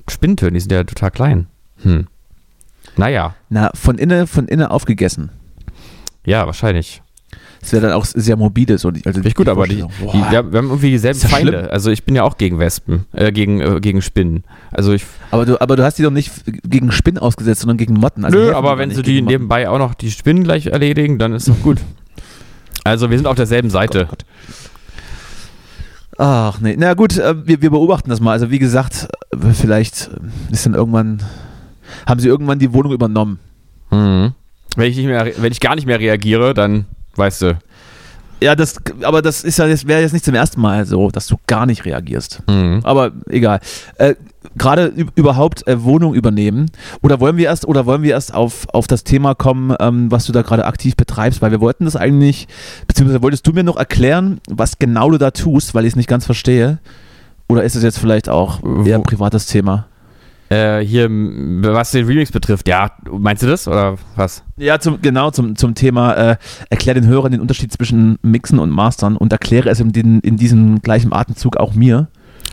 Spinnen 0.08 0.36
töten? 0.36 0.54
Die 0.54 0.60
sind 0.60 0.70
ja 0.72 0.84
total 0.84 1.10
klein. 1.10 1.46
Hm. 1.82 2.06
Naja, 2.96 3.34
Na, 3.48 3.70
von 3.74 3.98
innen, 3.98 4.26
von 4.26 4.46
innen 4.46 4.66
aufgegessen. 4.66 5.30
ja, 6.24 6.46
wahrscheinlich. 6.46 7.01
Das 7.62 7.72
wäre 7.72 7.82
dann 7.86 7.92
auch 7.92 8.04
sehr 8.04 8.36
morbide. 8.36 8.76
So, 8.76 8.90
die- 8.90 9.06
also 9.06 9.14
Finde 9.16 9.28
ich 9.28 9.34
gut, 9.34 9.48
aber 9.48 9.66
die, 9.66 9.76
die, 9.76 9.82
wir 10.12 10.38
haben 10.38 10.52
irgendwie 10.52 10.90
dieselben 10.90 11.18
Feinde. 11.20 11.52
schlimm. 11.52 11.68
Also 11.70 11.90
ich 11.90 12.04
bin 12.04 12.14
ja 12.16 12.24
auch 12.24 12.36
gegen 12.36 12.58
Wespen, 12.58 13.06
äh, 13.12 13.32
gegen, 13.32 13.60
äh, 13.60 13.78
gegen 13.80 14.02
Spinnen. 14.02 14.42
Also 14.72 14.92
ich, 14.92 15.04
aber, 15.30 15.46
du, 15.46 15.60
aber 15.60 15.76
du 15.76 15.84
hast 15.84 15.96
die 15.98 16.02
doch 16.02 16.10
nicht 16.10 16.30
gegen 16.68 16.90
Spinnen 16.92 17.18
ausgesetzt, 17.18 17.60
sondern 17.60 17.76
gegen 17.78 17.94
Motten. 17.94 18.24
Also 18.24 18.36
nö, 18.36 18.52
aber 18.52 18.76
wenn 18.78 18.90
sie 18.90 19.02
die 19.02 19.22
nebenbei 19.22 19.68
auch 19.68 19.78
noch 19.78 19.94
die 19.94 20.10
Spinnen 20.10 20.42
gleich 20.44 20.66
erledigen, 20.66 21.18
dann 21.18 21.32
ist 21.32 21.48
doch 21.48 21.60
gut. 21.62 21.78
Also 22.84 23.10
wir 23.10 23.16
sind 23.16 23.26
auf 23.28 23.36
derselben 23.36 23.70
Seite. 23.70 24.06
Gott, 24.10 24.24
Ach 26.18 26.60
nee, 26.60 26.74
na 26.78 26.94
gut, 26.94 27.16
äh, 27.16 27.46
wir, 27.46 27.62
wir 27.62 27.70
beobachten 27.70 28.10
das 28.10 28.20
mal. 28.20 28.32
Also 28.32 28.50
wie 28.50 28.58
gesagt, 28.58 29.08
äh, 29.32 29.52
vielleicht 29.52 30.10
äh, 30.12 30.52
ist 30.52 30.66
dann 30.66 30.74
irgendwann, 30.74 31.22
haben 32.06 32.20
sie 32.20 32.28
irgendwann 32.28 32.58
die 32.58 32.72
Wohnung 32.72 32.92
übernommen. 32.92 33.38
Mhm. 33.90 34.32
Wenn 34.76 34.90
ich 34.90 34.96
nicht 34.96 35.06
mehr, 35.06 35.30
wenn 35.38 35.52
ich 35.52 35.60
gar 35.60 35.74
nicht 35.74 35.86
mehr 35.86 36.00
reagiere, 36.00 36.54
dann 36.54 36.86
weißt 37.16 37.42
du. 37.42 37.58
Ja, 38.42 38.56
das, 38.56 38.74
aber 39.02 39.22
das 39.22 39.44
ist 39.44 39.58
ja, 39.58 39.68
das 39.68 39.86
wäre 39.86 40.00
jetzt 40.00 40.12
nicht 40.12 40.24
zum 40.24 40.34
ersten 40.34 40.60
Mal 40.60 40.84
so, 40.84 41.10
dass 41.10 41.28
du 41.28 41.36
gar 41.46 41.64
nicht 41.64 41.84
reagierst. 41.84 42.42
Mhm. 42.48 42.80
Aber 42.82 43.12
egal. 43.28 43.60
Äh, 43.98 44.14
Gerade 44.56 44.88
üb- 44.88 45.10
überhaupt 45.14 45.64
äh, 45.68 45.84
Wohnung 45.84 46.14
übernehmen. 46.14 46.66
Oder 47.00 47.20
wollen 47.20 47.36
wir 47.36 47.44
erst, 47.44 47.64
oder 47.64 47.86
wollen 47.86 48.02
wir 48.02 48.10
erst 48.10 48.34
auf, 48.34 48.66
auf 48.72 48.88
das 48.88 49.04
Thema 49.04 49.36
kommen, 49.36 49.74
ähm, 49.78 50.10
was 50.10 50.26
du 50.26 50.32
da 50.32 50.42
gerade 50.42 50.64
aktiv 50.64 50.96
betreibst? 50.96 51.40
Weil 51.40 51.52
wir 51.52 51.60
wollten 51.60 51.84
das 51.84 51.94
eigentlich, 51.94 52.48
beziehungsweise 52.88 53.22
wolltest 53.22 53.46
du 53.46 53.52
mir 53.52 53.62
noch 53.62 53.76
erklären, 53.76 54.40
was 54.50 54.80
genau 54.80 55.10
du 55.10 55.18
da 55.18 55.30
tust, 55.30 55.74
weil 55.76 55.84
ich 55.84 55.92
es 55.92 55.96
nicht 55.96 56.08
ganz 56.08 56.26
verstehe? 56.26 56.80
Oder 57.48 57.62
ist 57.62 57.76
es 57.76 57.84
jetzt 57.84 57.98
vielleicht 58.00 58.28
auch 58.28 58.58
eher 58.84 58.96
ein 58.96 59.04
privates 59.04 59.46
Thema? 59.46 59.86
Äh, 60.48 60.80
hier, 60.84 61.08
was 61.10 61.92
den 61.92 62.04
Remix 62.06 62.30
betrifft, 62.30 62.68
ja, 62.68 62.90
meinst 63.10 63.42
du 63.42 63.46
das 63.46 63.66
oder 63.66 63.96
was? 64.16 64.42
Ja, 64.58 64.78
zum, 64.78 65.00
genau, 65.00 65.30
zum, 65.30 65.56
zum 65.56 65.74
Thema, 65.74 66.12
äh, 66.14 66.36
erklär 66.68 66.94
den 66.94 67.06
Hörern 67.06 67.32
den 67.32 67.40
Unterschied 67.40 67.72
zwischen 67.72 68.18
Mixen 68.22 68.58
und 68.58 68.68
Mastern 68.70 69.16
und 69.16 69.32
erkläre 69.32 69.70
es 69.70 69.80
in, 69.80 69.92
den, 69.92 70.20
in 70.20 70.36
diesem 70.36 70.82
gleichen 70.82 71.12
Atemzug 71.12 71.56
auch 71.56 71.72
mir. 71.74 72.08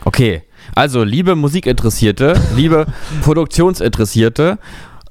Okay, 0.06 0.42
also 0.74 1.04
liebe 1.04 1.36
Musikinteressierte, 1.36 2.40
liebe 2.56 2.86
Produktionsinteressierte, 3.22 4.58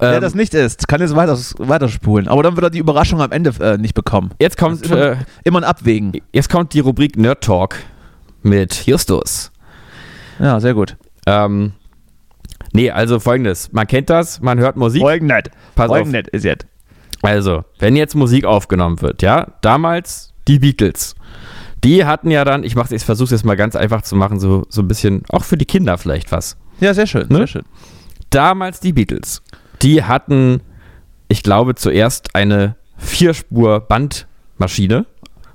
Wer 0.02 0.14
ähm, 0.14 0.20
das 0.22 0.34
nicht 0.34 0.54
ist, 0.54 0.88
kann 0.88 1.02
jetzt 1.02 1.14
weiter, 1.14 1.38
weiterspulen. 1.58 2.26
Aber 2.26 2.42
dann 2.42 2.56
wird 2.56 2.64
er 2.64 2.70
die 2.70 2.78
Überraschung 2.78 3.20
am 3.20 3.32
Ende 3.32 3.52
äh, 3.60 3.76
nicht 3.76 3.94
bekommen. 3.94 4.30
jetzt 4.40 4.56
kommt, 4.56 4.82
immer- 4.86 4.96
äh, 4.96 5.16
Immer 5.44 5.58
ein 5.60 5.64
Abwägen. 5.64 6.12
jetzt 6.32 6.48
kommt 6.48 6.72
die 6.72 6.80
Rubrik 6.80 7.18
Nerd 7.18 7.44
Talk 7.44 7.76
mit 8.42 8.86
Justus. 8.86 9.52
Ja, 10.38 10.58
sehr 10.58 10.72
gut. 10.72 10.96
Ähm, 11.26 11.72
nee, 12.72 12.90
also 12.90 13.20
folgendes, 13.20 13.72
man 13.72 13.86
kennt 13.86 14.10
das, 14.10 14.40
man 14.40 14.58
hört 14.58 14.76
Musik, 14.76 15.02
Folgendet. 15.02 15.50
pass 15.74 15.90
auf, 15.90 15.96
Folgendet 15.96 16.28
ist 16.28 16.44
jetzt. 16.44 16.66
Also, 17.22 17.64
wenn 17.78 17.96
jetzt 17.96 18.14
Musik 18.14 18.44
aufgenommen 18.44 19.00
wird, 19.02 19.22
ja, 19.22 19.48
damals 19.60 20.32
die 20.48 20.58
Beatles. 20.58 21.14
Die 21.84 22.04
hatten 22.04 22.30
ja 22.30 22.44
dann, 22.44 22.64
ich 22.64 22.76
mach's, 22.76 22.92
ich 22.92 23.04
versuche 23.04 23.30
jetzt 23.30 23.44
mal 23.44 23.56
ganz 23.56 23.76
einfach 23.76 24.02
zu 24.02 24.16
machen, 24.16 24.40
so, 24.40 24.64
so 24.68 24.82
ein 24.82 24.88
bisschen, 24.88 25.22
auch 25.30 25.44
für 25.44 25.56
die 25.56 25.64
Kinder 25.66 25.98
vielleicht 25.98 26.32
was. 26.32 26.56
Ja, 26.80 26.94
sehr 26.94 27.06
schön, 27.06 27.26
Ne? 27.28 27.38
sehr 27.38 27.46
schön. 27.46 27.62
Damals 28.30 28.80
die 28.80 28.92
Beatles. 28.92 29.42
Die 29.82 30.02
hatten, 30.04 30.60
ich 31.28 31.42
glaube, 31.42 31.74
zuerst 31.74 32.34
eine 32.34 32.76
Vierspur-Bandmaschine, 32.98 35.06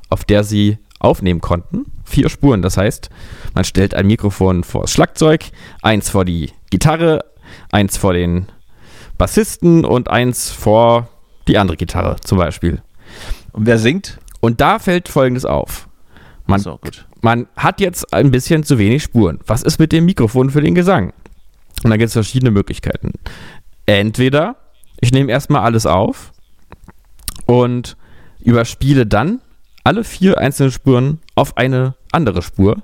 auf 0.09 0.23
der 0.23 0.43
sie 0.43 0.77
aufnehmen 0.99 1.41
konnten. 1.41 1.85
Vier 2.05 2.29
Spuren, 2.29 2.61
das 2.61 2.77
heißt, 2.77 3.09
man 3.53 3.63
stellt 3.63 3.93
ein 3.93 4.07
Mikrofon 4.07 4.63
vor 4.63 4.81
das 4.81 4.91
Schlagzeug, 4.91 5.45
eins 5.81 6.09
vor 6.09 6.23
die 6.23 6.51
Gitarre, 6.69 7.25
eins 7.71 7.97
vor 7.97 8.13
den 8.13 8.47
Bassisten 9.17 9.85
und 9.85 10.09
eins 10.09 10.51
vor 10.51 11.09
die 11.47 11.57
andere 11.57 11.77
Gitarre 11.77 12.17
zum 12.21 12.37
Beispiel. 12.37 12.81
Und 13.53 13.65
wer 13.65 13.79
singt? 13.79 14.19
Und 14.39 14.61
da 14.61 14.79
fällt 14.79 15.09
Folgendes 15.09 15.45
auf. 15.45 15.87
Man, 16.45 16.59
so, 16.59 16.79
man 17.21 17.47
hat 17.57 17.81
jetzt 17.81 18.13
ein 18.13 18.29
bisschen 18.29 18.63
zu 18.63 18.77
wenig 18.77 19.03
Spuren. 19.03 19.39
Was 19.47 19.63
ist 19.63 19.79
mit 19.79 19.91
dem 19.91 20.05
Mikrofon 20.05 20.51
für 20.51 20.61
den 20.61 20.75
Gesang? 20.75 21.11
Und 21.83 21.89
da 21.89 21.97
gibt 21.97 22.07
es 22.07 22.13
verschiedene 22.13 22.51
Möglichkeiten. 22.51 23.13
Entweder 23.85 24.57
ich 25.01 25.11
nehme 25.11 25.31
erstmal 25.31 25.61
alles 25.61 25.85
auf 25.85 26.31
und 27.45 27.97
überspiele 28.39 29.05
dann 29.05 29.41
alle 29.85 30.03
vier 30.03 30.37
einzelnen 30.37 30.71
Spuren 30.71 31.19
auf 31.35 31.55
eine 31.57 31.95
andere 32.11 32.41
Spur 32.41 32.77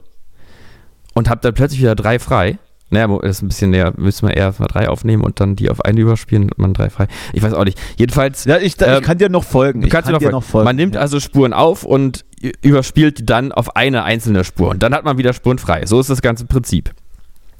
und 1.14 1.30
habe 1.30 1.42
dann 1.42 1.54
plötzlich 1.54 1.82
wieder 1.82 1.96
drei 1.96 2.20
frei. 2.20 2.58
Naja, 2.94 3.08
das 3.22 3.38
ist 3.38 3.42
ein 3.42 3.48
bisschen 3.48 3.72
näher, 3.72 3.94
müssen 3.96 4.28
wir 4.28 4.36
eher 4.36 4.54
mal 4.58 4.68
drei 4.68 4.90
aufnehmen 4.90 5.24
und 5.24 5.40
dann 5.40 5.56
die 5.56 5.70
auf 5.70 5.84
eine 5.86 6.02
überspielen 6.02 6.50
und 6.50 6.58
man 6.58 6.74
drei 6.74 6.90
frei. 6.90 7.08
Ich 7.32 7.42
weiß 7.42 7.54
auch 7.54 7.64
nicht. 7.64 7.80
Jedenfalls 7.96 8.44
Ja, 8.44 8.58
ich, 8.58 8.76
Ähm, 8.82 8.98
ich 9.00 9.04
kann 9.04 9.18
dir 9.18 9.30
noch 9.30 9.46
folgen. 9.46 9.80
Du 9.82 9.88
ich 9.88 9.92
kannst 9.94 10.10
kann 10.10 10.20
dir 10.20 10.30
noch, 10.30 10.44
folgen. 10.44 10.66
Man 10.66 10.76
nimmt 10.76 10.96
ja. 10.96 11.02
also 11.02 11.22
Spuren 11.22 11.54
auf 11.54 11.84
und 11.86 12.26
überspielt 12.62 13.20
die 13.20 13.26
dann 13.26 13.54
auf 13.54 13.78
eine 13.78 14.04
einzelne 14.04 14.44
Spur. 14.44 14.70
Und 14.70 14.84
dann 14.84 14.94
hat 14.94 15.06
man 15.06 15.18
wieder 15.18 15.32
Spuren 15.32 15.58
frei. 15.58 15.86
So 15.86 16.02
ist 16.02 16.10
das 16.10 16.22
ganze 16.22 16.46
Prinzip. 16.46 16.92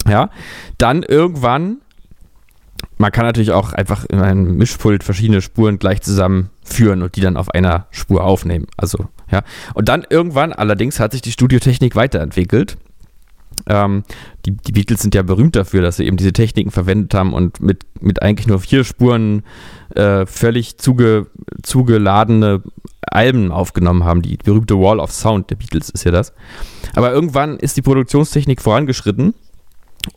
Ja. 0.06 0.30
Dann 0.78 1.02
irgendwann, 1.02 1.78
man 3.02 3.12
kann 3.12 3.26
natürlich 3.26 3.52
auch 3.52 3.74
einfach 3.74 4.06
in 4.06 4.20
einem 4.20 4.56
Mischpult 4.58 5.04
verschiedene 5.04 5.42
Spuren 5.42 5.80
gleich 5.80 6.02
zusammenführen 6.02 7.02
und 7.02 7.16
die 7.16 7.22
dann 7.22 7.36
auf 7.36 7.50
einer 7.50 7.88
Spur 7.90 8.24
aufnehmen. 8.24 8.68
Also, 8.78 9.08
ja. 9.32 9.42
Und 9.74 9.90
dann 9.90 10.06
irgendwann, 10.08 10.54
allerdings, 10.54 11.00
hat 11.00 11.12
sich 11.12 11.22
die 11.22 11.32
Studiotechnik 11.32 11.96
weiterentwickelt. 11.96 12.78
Ähm, 13.68 14.04
die, 14.46 14.52
die 14.52 14.72
Beatles 14.72 15.02
sind 15.02 15.16
ja 15.16 15.24
berühmt 15.24 15.56
dafür, 15.56 15.82
dass 15.82 15.98
sie 15.98 16.06
eben 16.06 16.18
diese 16.18 16.32
Techniken 16.32 16.72
verwendet 16.72 17.14
haben 17.16 17.34
und 17.34 17.60
mit, 17.60 17.86
mit 18.00 18.22
eigentlich 18.22 18.48
nur 18.48 18.60
vier 18.60 18.84
Spuren 18.84 19.44
äh, 19.96 20.26
völlig 20.28 20.78
zuge, 20.78 21.28
zugeladene 21.64 22.62
Alben 23.02 23.52
aufgenommen 23.52 24.04
haben. 24.04 24.22
Die 24.22 24.38
berühmte 24.38 24.80
Wall 24.80 25.00
of 25.00 25.12
Sound 25.12 25.50
der 25.50 25.56
Beatles 25.56 25.90
ist 25.90 26.04
ja 26.04 26.12
das. 26.12 26.34
Aber 26.96 27.12
irgendwann 27.12 27.58
ist 27.58 27.78
die 27.78 27.82
Produktionstechnik 27.82 28.62
vorangeschritten 28.62 29.34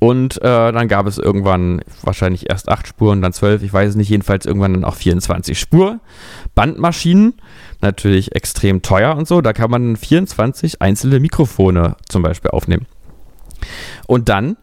und 0.01 0.39
äh, 0.39 0.73
dann 0.73 0.89
gab 0.89 1.07
es 1.07 1.19
irgendwann 1.19 1.83
wahrscheinlich 2.03 2.49
erst 2.49 2.69
acht 2.69 2.89
Spuren, 2.89 3.21
dann 3.21 3.33
zwölf, 3.33 3.63
ich 3.63 3.73
weiß 3.73 3.91
es 3.91 3.97
nicht, 3.97 4.09
jedenfalls 4.09 4.47
irgendwann 4.47 4.73
dann 4.73 4.85
auch 4.85 4.95
24 4.95 5.59
Spur. 5.59 6.01
Bandmaschinen, 6.55 7.35
natürlich 7.83 8.35
extrem 8.35 8.83
teuer 8.83 9.17
und 9.17 9.29
so, 9.29 9.41
da 9.41 9.53
kann 9.53 9.71
man 9.71 9.97
24 9.97 10.81
einzelne 10.81 11.21
Mikrofone 11.21 11.97
zum 12.09 12.23
Beispiel 12.23 12.51
aufnehmen. 12.51 12.87
Und 14.07 14.29
dann, 14.29 14.57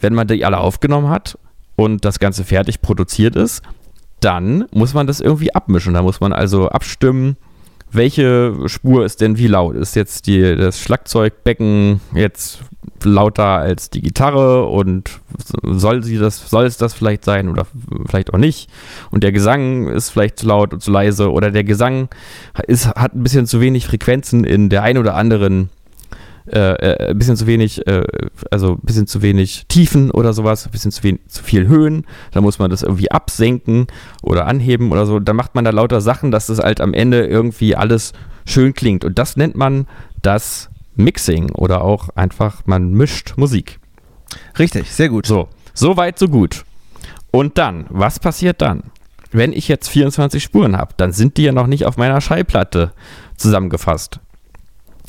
wenn 0.00 0.14
man 0.14 0.26
die 0.26 0.44
alle 0.44 0.58
aufgenommen 0.58 1.08
hat 1.08 1.38
und 1.76 2.04
das 2.04 2.18
Ganze 2.18 2.44
fertig 2.44 2.82
produziert 2.82 3.36
ist, 3.36 3.62
dann 4.20 4.66
muss 4.72 4.94
man 4.94 5.06
das 5.06 5.20
irgendwie 5.20 5.54
abmischen. 5.54 5.94
Da 5.94 6.02
muss 6.02 6.20
man 6.20 6.32
also 6.32 6.68
abstimmen, 6.68 7.36
welche 7.90 8.54
Spur 8.66 9.04
ist 9.04 9.20
denn 9.20 9.38
wie 9.38 9.46
laut. 9.46 9.76
Ist 9.76 9.96
jetzt 9.96 10.26
die, 10.26 10.56
das 10.56 10.80
Schlagzeugbecken 10.80 12.00
jetzt 12.14 12.60
lauter 13.02 13.44
als 13.44 13.90
die 13.90 14.00
Gitarre 14.00 14.66
und 14.66 15.20
soll 15.62 16.02
sie 16.02 16.18
das, 16.18 16.48
soll 16.48 16.66
es 16.66 16.76
das 16.76 16.94
vielleicht 16.94 17.24
sein 17.24 17.48
oder 17.48 17.66
vielleicht 18.06 18.32
auch 18.32 18.38
nicht? 18.38 18.70
Und 19.10 19.24
der 19.24 19.32
Gesang 19.32 19.88
ist 19.88 20.10
vielleicht 20.10 20.38
zu 20.38 20.46
laut 20.46 20.72
und 20.72 20.82
zu 20.82 20.90
leise 20.90 21.30
oder 21.30 21.50
der 21.50 21.64
Gesang 21.64 22.08
ist, 22.66 22.86
hat 22.88 23.14
ein 23.14 23.22
bisschen 23.22 23.46
zu 23.46 23.60
wenig 23.60 23.86
Frequenzen 23.86 24.44
in 24.44 24.68
der 24.68 24.82
ein 24.82 24.98
oder 24.98 25.14
anderen 25.14 25.70
äh, 26.50 26.60
äh, 26.60 27.10
ein 27.10 27.18
bisschen 27.18 27.36
zu 27.36 27.46
wenig, 27.46 27.86
äh, 27.86 28.04
also 28.50 28.74
ein 28.74 28.80
bisschen 28.82 29.06
zu 29.06 29.20
wenig 29.20 29.66
Tiefen 29.68 30.10
oder 30.10 30.32
sowas, 30.32 30.64
ein 30.66 30.70
bisschen 30.70 30.92
zu, 30.92 31.02
wenig, 31.02 31.20
zu 31.28 31.42
viel 31.42 31.68
Höhen. 31.68 32.06
Da 32.32 32.40
muss 32.40 32.58
man 32.58 32.70
das 32.70 32.82
irgendwie 32.82 33.10
absenken 33.10 33.86
oder 34.22 34.46
anheben 34.46 34.90
oder 34.90 35.04
so. 35.04 35.20
Da 35.20 35.34
macht 35.34 35.54
man 35.54 35.64
da 35.64 35.70
lauter 35.70 36.00
Sachen, 36.00 36.30
dass 36.30 36.46
das 36.46 36.58
halt 36.58 36.80
am 36.80 36.94
Ende 36.94 37.26
irgendwie 37.26 37.76
alles 37.76 38.12
schön 38.46 38.72
klingt. 38.72 39.04
Und 39.04 39.18
das 39.18 39.36
nennt 39.36 39.56
man 39.56 39.86
das 40.22 40.70
Mixing 40.98 41.50
oder 41.52 41.82
auch 41.82 42.10
einfach 42.10 42.62
man 42.66 42.92
mischt 42.92 43.34
Musik. 43.36 43.78
Richtig, 44.58 44.92
sehr 44.92 45.08
gut. 45.08 45.26
So, 45.26 45.48
so 45.74 45.96
weit, 45.96 46.18
so 46.18 46.28
gut. 46.28 46.64
Und 47.30 47.58
dann, 47.58 47.86
was 47.88 48.18
passiert 48.18 48.60
dann? 48.60 48.84
Wenn 49.30 49.52
ich 49.52 49.68
jetzt 49.68 49.88
24 49.88 50.42
Spuren 50.42 50.76
habe, 50.76 50.94
dann 50.96 51.12
sind 51.12 51.36
die 51.36 51.42
ja 51.44 51.52
noch 51.52 51.66
nicht 51.66 51.84
auf 51.84 51.96
meiner 51.96 52.20
Schallplatte 52.20 52.92
zusammengefasst. 53.36 54.20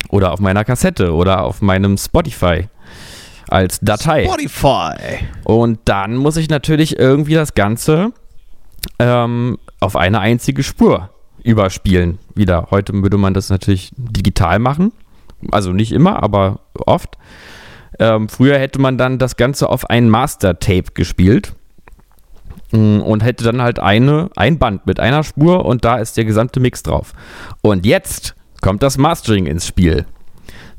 Oder 0.08 0.32
auf 0.32 0.40
meiner 0.40 0.64
Kassette 0.64 1.12
oder 1.14 1.44
auf 1.44 1.62
meinem 1.62 1.96
Spotify 1.96 2.68
als 3.48 3.80
Datei. 3.80 4.24
Spotify. 4.24 5.24
Und 5.44 5.80
dann 5.84 6.16
muss 6.16 6.36
ich 6.36 6.48
natürlich 6.48 6.98
irgendwie 6.98 7.34
das 7.34 7.54
Ganze 7.54 8.12
ähm, 8.98 9.58
auf 9.80 9.96
eine 9.96 10.20
einzige 10.20 10.62
Spur 10.62 11.10
überspielen. 11.42 12.18
Wieder. 12.34 12.68
Heute 12.70 12.92
würde 12.92 13.16
man 13.16 13.34
das 13.34 13.48
natürlich 13.50 13.90
digital 13.96 14.58
machen. 14.58 14.92
Also 15.50 15.72
nicht 15.72 15.92
immer, 15.92 16.22
aber 16.22 16.60
oft. 16.86 17.16
Ähm, 17.98 18.28
früher 18.28 18.58
hätte 18.58 18.80
man 18.80 18.98
dann 18.98 19.18
das 19.18 19.36
Ganze 19.36 19.68
auf 19.68 19.88
ein 19.90 20.08
Master-Tape 20.08 20.92
gespielt 20.94 21.52
mm, 22.72 23.00
und 23.00 23.22
hätte 23.22 23.44
dann 23.44 23.60
halt 23.60 23.78
eine, 23.78 24.30
ein 24.36 24.58
Band 24.58 24.86
mit 24.86 25.00
einer 25.00 25.22
Spur 25.22 25.64
und 25.64 25.84
da 25.84 25.96
ist 25.96 26.16
der 26.16 26.24
gesamte 26.24 26.60
Mix 26.60 26.82
drauf. 26.82 27.12
Und 27.62 27.84
jetzt 27.84 28.34
kommt 28.62 28.82
das 28.82 28.96
Mastering 28.96 29.46
ins 29.46 29.66
Spiel. 29.66 30.06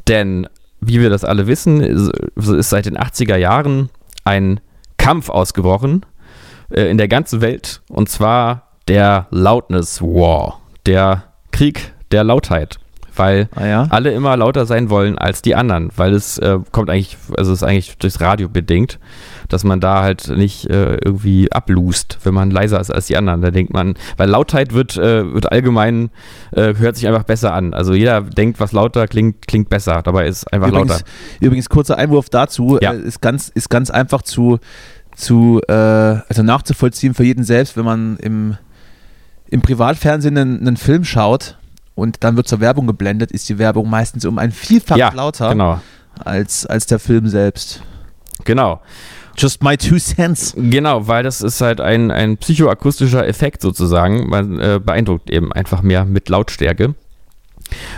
Denn, 0.07 0.47
wie 0.80 0.99
wir 0.99 1.09
das 1.09 1.24
alle 1.24 1.47
wissen, 1.47 1.82
ist, 1.82 2.70
seit 2.70 2.86
den 2.86 2.97
80er 2.97 3.36
Jahren 3.36 3.89
ein 4.24 4.59
Kampf 4.97 5.30
ausgebrochen 5.30 6.05
äh, 6.72 6.89
in 6.89 6.97
der 6.97 7.07
ganzen 7.07 7.41
Welt 7.41 7.82
und 7.89 8.09
zwar 8.09 8.72
der 8.88 9.28
Loudness 9.30 10.01
War, 10.01 10.59
der 10.86 11.24
Krieg 11.51 11.93
der 12.12 12.24
Lautheit 12.24 12.80
weil 13.16 13.49
Ah 13.55 13.66
ja? 13.66 13.88
alle 13.89 14.12
immer 14.12 14.36
lauter 14.38 14.66
sein 14.66 14.89
wollen 14.89 15.18
als 15.18 15.41
die 15.41 15.55
anderen, 15.55 15.89
weil 15.95 16.14
es 16.14 16.38
äh, 16.38 16.59
kommt 16.72 16.89
eigentlich, 16.89 17.18
also 17.38 17.51
es 17.51 17.62
ist 17.62 17.68
eigentlich 17.68 17.97
durchs 17.97 18.22
Radio 18.22 18.47
bedingt, 18.49 18.99
dass 19.49 19.64
man 19.64 19.80
da 19.82 20.01
halt 20.01 20.30
nicht 20.30 20.70
äh, 20.70 20.95
irgendwie 21.03 21.51
ablust, 21.51 22.20
wenn 22.24 22.34
man 22.34 22.51
leiser 22.51 22.80
ist 22.80 22.89
als 22.89 23.07
die 23.07 23.18
anderen. 23.18 23.41
Da 23.41 23.51
denkt 23.51 23.74
man, 23.74 23.95
weil 24.18 24.30
Lautheit 24.30 24.74
wird, 24.74 24.95
äh, 24.97 25.34
wird 25.34 25.51
allgemein, 25.51 26.09
äh, 26.51 26.74
hört 26.76 26.95
sich 26.95 27.07
einfach 27.07 27.24
besser 27.24 27.53
an. 27.53 27.74
Also 27.74 27.93
jeder 27.93 28.22
denkt, 28.22 28.59
was 28.59 28.72
lauter 28.72 29.07
klingt, 29.07 29.47
klingt 29.47 29.70
besser. 29.70 30.01
Dabei 30.03 30.28
ist 30.28 30.38
es 30.38 30.47
einfach 30.47 30.70
Übrigens, 30.70 30.91
lauter. 30.91 31.03
übrigens, 31.41 31.70
kurzer 31.70 31.97
Einwurf 31.97 32.30
dazu, 32.30 32.78
Ja. 32.82 32.93
äh, 32.93 32.99
ist, 32.99 33.22
ganz, 33.22 33.49
ist 33.49 33.70
ganz 33.70 33.89
einfach 33.89 34.22
zu, 34.22 34.59
zu 35.16 35.59
äh, 35.68 35.74
also 35.74 36.43
nachzuvollziehen 36.43 37.14
für 37.14 37.24
jeden 37.26 37.43
selbst, 37.43 37.76
wenn 37.76 37.86
man 37.86 38.18
im, 38.18 38.57
im 39.49 39.62
Privatfernsehen 39.62 40.38
einen, 40.38 40.59
einen 40.62 40.78
Film 40.78 41.03
schaut 41.03 41.57
und 41.95 42.23
dann 42.23 42.35
wird 42.37 42.47
zur 42.47 42.59
Werbung 42.59 42.87
geblendet, 42.87 43.31
ist 43.31 43.47
die 43.49 43.57
Werbung 43.57 43.89
meistens 43.89 44.25
um 44.25 44.37
ein 44.37 44.51
Vielfach 44.51 44.97
Ja, 44.97 45.11
lauter 45.13 45.49
Genau, 45.49 45.79
als, 46.23 46.65
als 46.65 46.85
der 46.85 46.99
Film 46.99 47.27
selbst. 47.27 47.81
genau. 48.45 48.81
Just 49.37 49.63
my 49.63 49.77
two 49.77 49.97
cents. 49.97 50.53
Genau, 50.57 51.07
weil 51.07 51.23
das 51.23 51.41
ist 51.41 51.61
halt 51.61 51.79
ein, 51.79 52.11
ein 52.11 52.35
psychoakustischer 52.35 53.25
Effekt 53.25 53.61
sozusagen. 53.61 54.29
Man 54.29 54.59
äh, 54.59 54.79
beeindruckt 54.83 55.29
eben 55.29 55.53
einfach 55.53 55.81
mehr 55.81 56.03
mit 56.03 56.27
Lautstärke. 56.27 56.95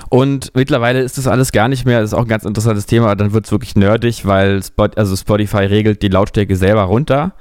Und 0.10 0.52
mittlerweile 0.54 1.02
ist 1.02 1.18
das 1.18 1.26
alles 1.26 1.52
gar 1.52 1.68
nicht 1.68 1.86
mehr, 1.86 2.02
das 2.02 2.12
ist 2.12 2.14
auch 2.14 2.22
ein 2.22 2.28
ganz 2.28 2.44
interessantes 2.44 2.86
Thema, 2.86 3.16
dann 3.16 3.34
wird 3.34 3.46
es 3.46 3.52
wirklich 3.52 3.76
nerdig, 3.76 4.26
weil 4.28 4.62
Spot, 4.64 4.90
also 4.96 5.16
Spotify 5.16 5.66
regelt 5.66 6.04
die 6.04 6.10
Lautstärke 6.10 6.56
selber 6.56 6.84
runter. 6.84 7.34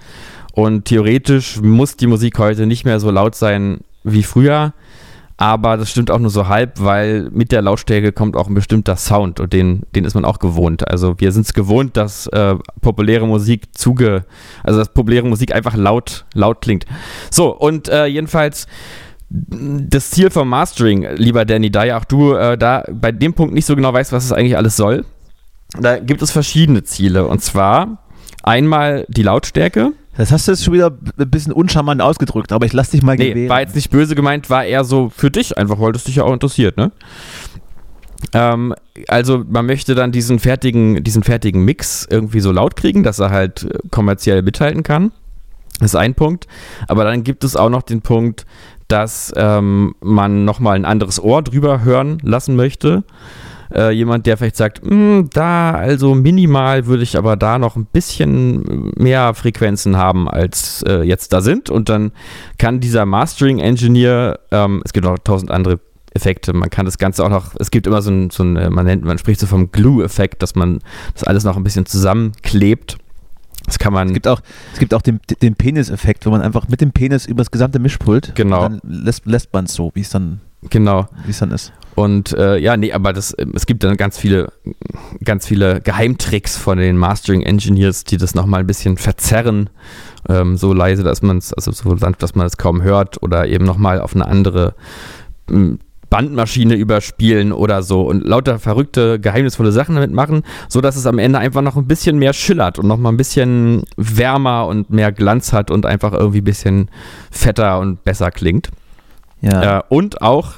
Und 0.54 0.86
theoretisch 0.86 1.60
muss 1.60 1.96
die 1.96 2.06
Musik 2.06 2.38
heute 2.38 2.66
nicht 2.66 2.84
mehr 2.86 2.98
so 2.98 3.10
laut 3.10 3.34
sein 3.34 3.80
wie 4.04 4.22
früher. 4.22 4.72
Aber 5.36 5.76
das 5.76 5.90
stimmt 5.90 6.10
auch 6.10 6.18
nur 6.18 6.30
so 6.30 6.48
halb, 6.48 6.80
weil 6.80 7.28
mit 7.30 7.52
der 7.52 7.62
Lautstärke 7.62 8.12
kommt 8.12 8.36
auch 8.36 8.48
ein 8.48 8.54
bestimmter 8.54 8.96
Sound 8.96 9.40
und 9.40 9.52
den, 9.52 9.82
den 9.94 10.04
ist 10.04 10.14
man 10.14 10.24
auch 10.24 10.38
gewohnt. 10.38 10.86
Also 10.88 11.18
wir 11.18 11.32
sind 11.32 11.46
es 11.46 11.54
gewohnt, 11.54 11.96
dass 11.96 12.26
äh, 12.28 12.54
populäre 12.80 13.26
Musik 13.26 13.76
zuge, 13.76 14.24
also 14.62 14.78
dass 14.78 14.92
populäre 14.92 15.26
Musik 15.26 15.54
einfach 15.54 15.74
laut, 15.74 16.26
laut 16.34 16.60
klingt. 16.60 16.86
So, 17.30 17.56
und 17.56 17.88
äh, 17.88 18.06
jedenfalls 18.06 18.66
das 19.30 20.10
Ziel 20.10 20.30
vom 20.30 20.48
Mastering, 20.48 21.06
lieber 21.16 21.44
Danny, 21.44 21.70
da 21.70 21.84
ja 21.84 21.98
auch 21.98 22.04
du 22.04 22.34
äh, 22.34 22.58
da 22.58 22.84
bei 22.92 23.12
dem 23.12 23.32
Punkt 23.32 23.54
nicht 23.54 23.64
so 23.64 23.74
genau 23.74 23.92
weißt, 23.92 24.12
was 24.12 24.24
es 24.24 24.32
eigentlich 24.32 24.58
alles 24.58 24.76
soll, 24.76 25.06
da 25.80 25.98
gibt 25.98 26.20
es 26.20 26.30
verschiedene 26.30 26.82
Ziele. 26.84 27.26
Und 27.26 27.42
zwar 27.42 28.04
einmal 28.42 29.06
die 29.08 29.22
Lautstärke. 29.22 29.92
Das 30.16 30.30
hast 30.30 30.46
du 30.46 30.52
jetzt 30.52 30.64
schon 30.64 30.74
wieder 30.74 30.90
ein 31.18 31.30
bisschen 31.30 31.52
uncharmant 31.52 32.02
ausgedrückt, 32.02 32.52
aber 32.52 32.66
ich 32.66 32.72
lass 32.74 32.90
dich 32.90 33.02
mal 33.02 33.16
Nee, 33.16 33.30
gewähren. 33.30 33.48
war 33.48 33.60
jetzt 33.60 33.74
nicht 33.74 33.90
böse 33.90 34.14
gemeint, 34.14 34.50
war 34.50 34.64
eher 34.64 34.84
so 34.84 35.08
für 35.08 35.30
dich 35.30 35.56
einfach, 35.56 35.80
weil 35.80 35.92
das 35.92 36.04
dich 36.04 36.16
ja 36.16 36.24
auch 36.24 36.32
interessiert, 36.34 36.76
ne? 36.76 36.92
Ähm, 38.34 38.74
also 39.08 39.42
man 39.48 39.66
möchte 39.66 39.94
dann 39.94 40.12
diesen 40.12 40.38
fertigen, 40.38 41.02
diesen 41.02 41.22
fertigen 41.22 41.64
Mix 41.64 42.06
irgendwie 42.08 42.40
so 42.40 42.52
laut 42.52 42.76
kriegen, 42.76 43.02
dass 43.02 43.18
er 43.18 43.30
halt 43.30 43.64
äh, 43.64 43.78
kommerziell 43.90 44.42
mithalten 44.42 44.82
kann. 44.82 45.12
Das 45.80 45.92
ist 45.92 45.96
ein 45.96 46.14
Punkt. 46.14 46.46
Aber 46.86 47.04
dann 47.04 47.24
gibt 47.24 47.42
es 47.42 47.56
auch 47.56 47.70
noch 47.70 47.82
den 47.82 48.02
Punkt, 48.02 48.46
dass 48.88 49.32
ähm, 49.36 49.94
man 50.00 50.44
nochmal 50.44 50.76
ein 50.76 50.84
anderes 50.84 51.20
Ohr 51.20 51.42
drüber 51.42 51.82
hören 51.82 52.18
lassen 52.22 52.54
möchte. 52.54 53.02
Äh, 53.74 53.90
jemand, 53.92 54.26
der 54.26 54.36
vielleicht 54.36 54.56
sagt, 54.56 54.82
"Hm, 54.82 55.30
da, 55.32 55.72
also 55.72 56.14
minimal 56.14 56.86
würde 56.86 57.02
ich 57.02 57.16
aber 57.16 57.36
da 57.36 57.58
noch 57.58 57.76
ein 57.76 57.86
bisschen 57.86 58.92
mehr 58.96 59.34
Frequenzen 59.34 59.96
haben, 59.96 60.28
als 60.28 60.82
äh, 60.86 61.02
jetzt 61.02 61.32
da 61.32 61.40
sind. 61.40 61.70
Und 61.70 61.88
dann 61.88 62.12
kann 62.58 62.80
dieser 62.80 63.06
Mastering-Engineer, 63.06 64.38
ähm, 64.50 64.82
es 64.84 64.92
gibt 64.92 65.06
auch 65.06 65.18
tausend 65.18 65.50
andere 65.50 65.80
Effekte, 66.14 66.52
man 66.52 66.68
kann 66.68 66.84
das 66.84 66.98
Ganze 66.98 67.24
auch 67.24 67.30
noch, 67.30 67.54
es 67.58 67.70
gibt 67.70 67.86
immer 67.86 68.02
so 68.02 68.10
ein, 68.10 68.28
so 68.30 68.42
ein 68.42 68.72
man 68.72 68.84
nennt, 68.84 69.04
man 69.04 69.16
spricht 69.16 69.40
so 69.40 69.46
vom 69.46 69.72
Glue-Effekt, 69.72 70.42
dass 70.42 70.54
man 70.54 70.80
das 71.14 71.24
alles 71.24 71.44
noch 71.44 71.56
ein 71.56 71.64
bisschen 71.64 71.86
zusammenklebt. 71.86 72.98
Das 73.64 73.78
kann 73.78 73.92
man 73.92 74.08
Es 74.08 74.14
gibt 74.14 74.26
auch, 74.28 74.40
es 74.72 74.78
gibt 74.78 74.92
auch 74.92 75.02
den, 75.02 75.20
den 75.40 75.54
Penis-Effekt, 75.54 76.26
wo 76.26 76.30
man 76.30 76.42
einfach 76.42 76.68
mit 76.68 76.80
dem 76.80 76.92
Penis 76.92 77.26
über 77.26 77.38
das 77.38 77.50
gesamte 77.50 77.78
Mischpult 77.78 78.34
Genau. 78.34 78.66
und 78.66 78.82
dann 78.82 78.90
lässt, 79.04 79.24
lässt 79.24 79.52
man 79.52 79.66
es 79.66 79.74
so, 79.74 79.90
wie 79.94 80.00
es 80.00 80.10
dann, 80.10 80.40
genau. 80.68 81.06
wie 81.24 81.30
es 81.30 81.38
dann 81.38 81.52
ist. 81.52 81.72
Und 81.94 82.32
äh, 82.32 82.58
ja, 82.58 82.76
nee, 82.76 82.92
aber 82.92 83.12
das, 83.12 83.32
äh, 83.34 83.46
es 83.54 83.66
gibt 83.66 83.84
dann 83.84 83.96
ganz 83.96 84.18
viele, 84.18 84.52
ganz 85.24 85.46
viele 85.46 85.80
Geheimtricks 85.80 86.56
von 86.56 86.78
den 86.78 86.96
Mastering 86.96 87.42
Engineers, 87.42 88.04
die 88.04 88.16
das 88.16 88.34
nochmal 88.34 88.60
ein 88.60 88.66
bisschen 88.66 88.96
verzerren, 88.96 89.68
ähm, 90.28 90.56
so 90.56 90.72
leise, 90.72 91.02
dass 91.02 91.22
man 91.22 91.38
es, 91.38 91.52
also 91.52 91.72
so 91.72 91.96
sanft, 91.96 92.22
dass 92.22 92.34
man 92.34 92.46
es 92.46 92.56
kaum 92.56 92.82
hört 92.82 93.22
oder 93.22 93.46
eben 93.46 93.64
nochmal 93.64 94.00
auf 94.00 94.14
eine 94.14 94.26
andere 94.26 94.74
ähm, 95.50 95.78
Bandmaschine 96.12 96.74
überspielen 96.74 97.52
oder 97.52 97.82
so 97.82 98.02
und 98.02 98.22
lauter 98.22 98.58
verrückte, 98.58 99.18
geheimnisvolle 99.18 99.72
Sachen 99.72 99.94
damit 99.94 100.12
machen, 100.12 100.42
so 100.68 100.82
dass 100.82 100.94
es 100.94 101.06
am 101.06 101.18
Ende 101.18 101.38
einfach 101.38 101.62
noch 101.62 101.76
ein 101.76 101.86
bisschen 101.86 102.18
mehr 102.18 102.34
schillert 102.34 102.78
und 102.78 102.86
nochmal 102.86 103.14
ein 103.14 103.16
bisschen 103.16 103.84
wärmer 103.96 104.66
und 104.66 104.90
mehr 104.90 105.10
Glanz 105.10 105.54
hat 105.54 105.70
und 105.70 105.86
einfach 105.86 106.12
irgendwie 106.12 106.42
ein 106.42 106.44
bisschen 106.44 106.90
fetter 107.30 107.78
und 107.80 108.04
besser 108.04 108.30
klingt. 108.30 108.68
Ja. 109.42 109.78
Äh, 109.78 109.82
und 109.88 110.22
auch, 110.22 110.54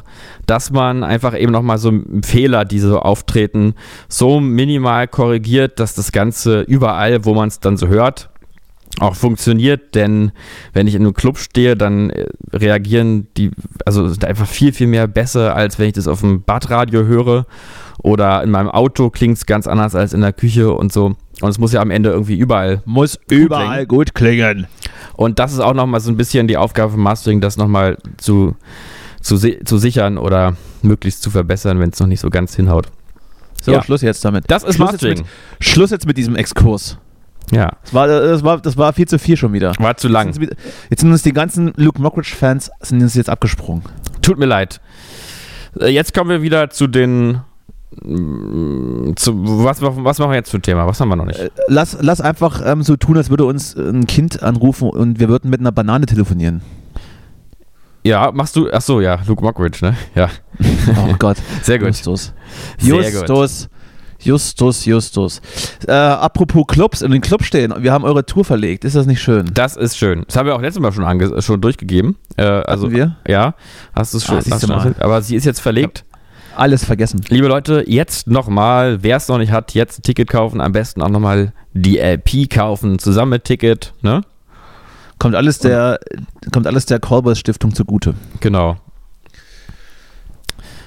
dass 0.47 0.71
man 0.71 1.03
einfach 1.03 1.39
eben 1.39 1.53
nochmal 1.53 1.79
so 1.79 1.93
Fehler, 2.23 2.65
die 2.65 2.79
so 2.79 3.01
auftreten, 3.01 3.75
so 4.09 4.41
minimal 4.41 5.09
korrigiert, 5.09 5.81
dass 5.81 5.95
das 5.95 6.13
Ganze 6.13 6.61
überall, 6.61 7.25
wo 7.25 7.35
man 7.35 7.49
es 7.49 7.61
dann 7.61 7.77
so 7.77 7.89
hört, 7.89 8.31
auch 9.01 9.17
funktioniert, 9.17 9.95
denn 9.95 10.31
wenn 10.73 10.87
ich 10.87 10.95
in 10.95 11.03
einem 11.03 11.15
Club 11.15 11.39
stehe, 11.39 11.77
dann 11.77 12.11
äh, 12.11 12.27
reagieren 12.53 13.27
die, 13.37 13.51
also 13.85 14.07
sind 14.09 14.25
einfach 14.25 14.47
viel, 14.47 14.73
viel 14.73 14.87
mehr 14.87 15.09
besser, 15.09 15.57
als 15.57 15.79
wenn 15.79 15.89
ich 15.89 15.95
das 15.95 16.07
auf 16.07 16.21
dem 16.21 16.43
Badradio 16.43 17.05
höre 17.05 17.47
oder 18.03 18.43
in 18.43 18.51
meinem 18.51 18.71
Auto 18.71 19.11
klingt 19.11 19.39
es 19.39 19.47
ganz 19.47 19.67
anders 19.67 19.95
als 19.95 20.13
in 20.13 20.21
der 20.21 20.33
Küche 20.33 20.73
und 20.73 20.93
so. 20.93 21.17
Und 21.41 21.49
es 21.51 21.59
muss 21.59 21.73
ja 21.73 21.81
am 21.81 21.91
Ende 21.91 22.11
irgendwie 22.11 22.37
überall 22.39 22.83
Muss 22.85 23.19
klingen. 23.27 23.45
überall 23.47 23.87
gut 23.87 24.15
klingen. 24.15 24.67
und 25.17 25.39
das 25.39 25.53
ist 25.53 25.61
auch 25.61 25.75
nochmal 25.75 26.01
so 26.01 26.11
ein 26.11 26.17
bisschen 26.17 26.47
die 26.47 26.57
Aufgabe 26.57 26.93
vom 26.93 27.01
Mastering, 27.03 27.41
das 27.41 27.57
nochmal 27.57 27.99
zu, 28.19 28.55
zu, 29.21 29.37
zu 29.39 29.79
sichern 29.79 30.17
oder 30.19 30.57
möglichst 30.83 31.23
zu 31.23 31.31
verbessern, 31.31 31.81
wenn 31.81 31.91
es 31.91 31.99
noch 32.01 32.07
nicht 32.07 32.21
so 32.21 32.31
ganz 32.31 32.55
hinhaut. 32.55 32.87
So, 33.63 33.73
Ja. 33.73 33.83
Schluss 33.83 34.03
jetzt 34.03 34.25
damit. 34.25 34.45
Das 34.49 34.63
ist 34.63 34.77
Schluss 34.77 34.93
jetzt, 34.93 35.03
Mastering. 35.03 35.19
mit, 35.19 35.27
Schluss 35.67 35.91
jetzt 35.91 36.07
mit 36.07 36.17
diesem 36.19 36.37
Exkurs. 36.37 36.99
Ja, 37.53 37.73
Das 37.83 37.93
war, 37.93 38.07
das, 38.07 38.43
war, 38.43 38.59
das 38.61 38.77
war 38.79 38.93
viel 38.95 39.07
zu 39.07 39.19
viel 39.19 39.37
schon 39.37 39.53
wieder. 39.53 39.73
war 39.79 39.97
zu 39.99 40.09
lang. 40.09 40.29
Jetzt 40.29 40.37
sind, 40.37 40.51
jetzt 40.91 41.01
sind 41.01 41.11
uns 41.13 41.23
die 41.23 41.33
ganzen 41.33 41.73
Luke 41.77 42.01
Mockridge-Fans 42.01 42.71
sind 42.81 43.03
uns 43.03 43.15
jetzt 43.15 43.29
abgesprungen. 43.29 43.83
Tut 44.23 44.39
mir 44.39 44.47
leid. 44.47 44.81
Äh, 45.79 45.89
Jetzt 45.89 46.15
kommen 46.15 46.31
wir 46.31 46.41
wieder 46.43 46.71
zu 46.71 46.87
den. 46.87 47.41
Zu, 49.17 49.65
was, 49.65 49.81
was 49.83 50.19
machen 50.19 50.31
wir 50.31 50.35
jetzt 50.37 50.55
ein 50.55 50.63
Thema? 50.63 50.87
Was 50.87 51.01
haben 51.01 51.09
wir 51.09 51.17
noch 51.17 51.27
nicht? 51.27 51.39
Äh, 51.39 51.51
Lass, 51.69 51.97
lass 52.01 52.21
einfach 52.21 52.61
ähm, 52.65 52.83
so 52.83 52.97
tun, 52.97 53.17
als 53.17 53.31
würde 53.31 53.45
uns 53.45 53.75
ein 53.77 54.07
Kind 54.07 54.43
anrufen 54.43 54.89
und 54.91 55.21
wir 55.21 55.29
würden 55.29 55.51
mit 55.51 55.61
einer 55.61 55.73
Banane 55.73 56.07
telefonieren. 56.07 56.63
Ja, 58.03 58.31
machst 58.33 58.55
du. 58.57 58.69
Ach 58.73 58.83
so, 58.83 59.01
ja, 59.01 59.19
Luke 59.27 59.43
Mockridge, 59.43 59.79
ne? 59.83 59.97
Ja, 60.15 60.29
Oh 60.97 61.15
Gott. 61.19 61.37
sehr 61.63 61.79
gut. 61.79 61.89
Justus. 61.89 62.33
Justus. 62.79 63.69
Justus, 64.21 64.85
Justus. 64.87 65.41
Äh, 65.87 65.93
apropos 65.93 66.65
Clubs, 66.67 67.03
in 67.03 67.11
den 67.11 67.21
Club 67.21 67.43
stehen. 67.45 67.75
Wir 67.79 67.93
haben 67.93 68.05
eure 68.05 68.25
Tour 68.25 68.45
verlegt. 68.45 68.85
Ist 68.85 68.97
das 68.97 69.07
nicht 69.07 69.21
schön? 69.23 69.51
Das 69.53 69.77
ist 69.77 69.99
schön. 69.99 70.25
Das 70.27 70.37
haben 70.37 70.47
wir 70.47 70.55
auch 70.55 70.63
letztes 70.63 70.81
Mal 70.81 70.93
schon, 70.93 71.43
schon 71.43 71.61
durchgegeben. 71.61 72.17
Äh, 72.37 72.45
also, 72.45 72.91
wir? 72.91 73.17
Ja, 73.29 73.55
hast 73.95 74.15
du 74.15 74.19
es 74.19 74.25
schon. 74.25 74.37
Ah, 74.39 74.43
hast 74.51 74.63
du 74.63 74.67
mal. 74.69 74.81
schon- 74.83 74.97
aber 75.01 75.21
sie 75.21 75.37
ist 75.37 75.45
jetzt 75.45 75.61
verlegt. 75.61 76.05
Alles 76.57 76.85
vergessen. 76.85 77.21
Liebe 77.29 77.49
Leute, 77.49 77.85
jetzt 77.87 78.27
nochmal, 78.27 79.03
wer 79.03 79.17
es 79.17 79.29
noch 79.29 79.39
nicht 79.39 79.53
hat, 79.53 79.75
jetzt 79.75 79.99
ein 79.99 80.03
Ticket 80.03 80.29
kaufen, 80.29 80.61
am 80.61 80.73
besten 80.73 81.03
auch 81.03 81.09
nochmal 81.09 81.53
die 81.73 81.99
LP 81.99 82.49
kaufen, 82.51 82.99
zusammen 82.99 83.31
mit 83.31 83.45
Ticket, 83.45 83.93
ne? 84.03 84.23
Kommt 85.19 85.35
alles 85.35 85.59
der, 85.59 86.01
kommt 86.53 86.67
alles 86.67 86.87
der 86.87 87.01
Colbers 87.01 87.39
Stiftung 87.39 87.75
zugute. 87.75 88.15
Genau. 88.41 88.77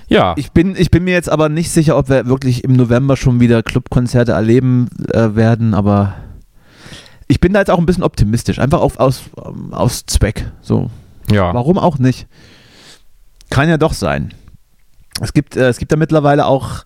Ja, 0.09 0.35
Ich 0.37 0.51
bin, 0.51 0.75
ich 0.77 0.89
bin 0.89 1.03
mir 1.03 1.13
jetzt 1.13 1.29
aber 1.29 1.49
nicht 1.49 1.69
sicher, 1.69 1.97
ob 1.97 2.07
wir 2.07 2.27
wirklich 2.27 2.63
im 2.63 2.73
November 2.73 3.17
schon 3.17 3.41
wieder 3.41 3.61
Clubkonzerte 3.61 4.31
erleben 4.31 4.87
äh, 5.11 5.35
werden, 5.35 5.73
aber 5.73 6.13
ich 7.27 7.41
bin 7.41 7.51
da 7.51 7.59
jetzt 7.59 7.69
auch 7.69 7.77
ein 7.77 7.85
bisschen 7.85 8.03
optimistisch. 8.03 8.59
Einfach 8.59 8.79
auf, 8.79 8.99
aus, 8.99 9.23
ähm, 9.45 9.73
aus 9.73 10.05
Zweck. 10.05 10.49
So. 10.61 10.89
ja. 11.29 11.53
Warum 11.53 11.77
auch 11.77 11.99
nicht? 11.99 12.27
Kann 13.49 13.67
ja 13.67 13.77
doch 13.77 13.93
sein. 13.93 14.33
Es 15.21 15.33
gibt, 15.33 15.55
äh, 15.55 15.69
es 15.69 15.77
gibt 15.77 15.91
da 15.91 15.95
mittlerweile 15.95 16.45
auch 16.45 16.85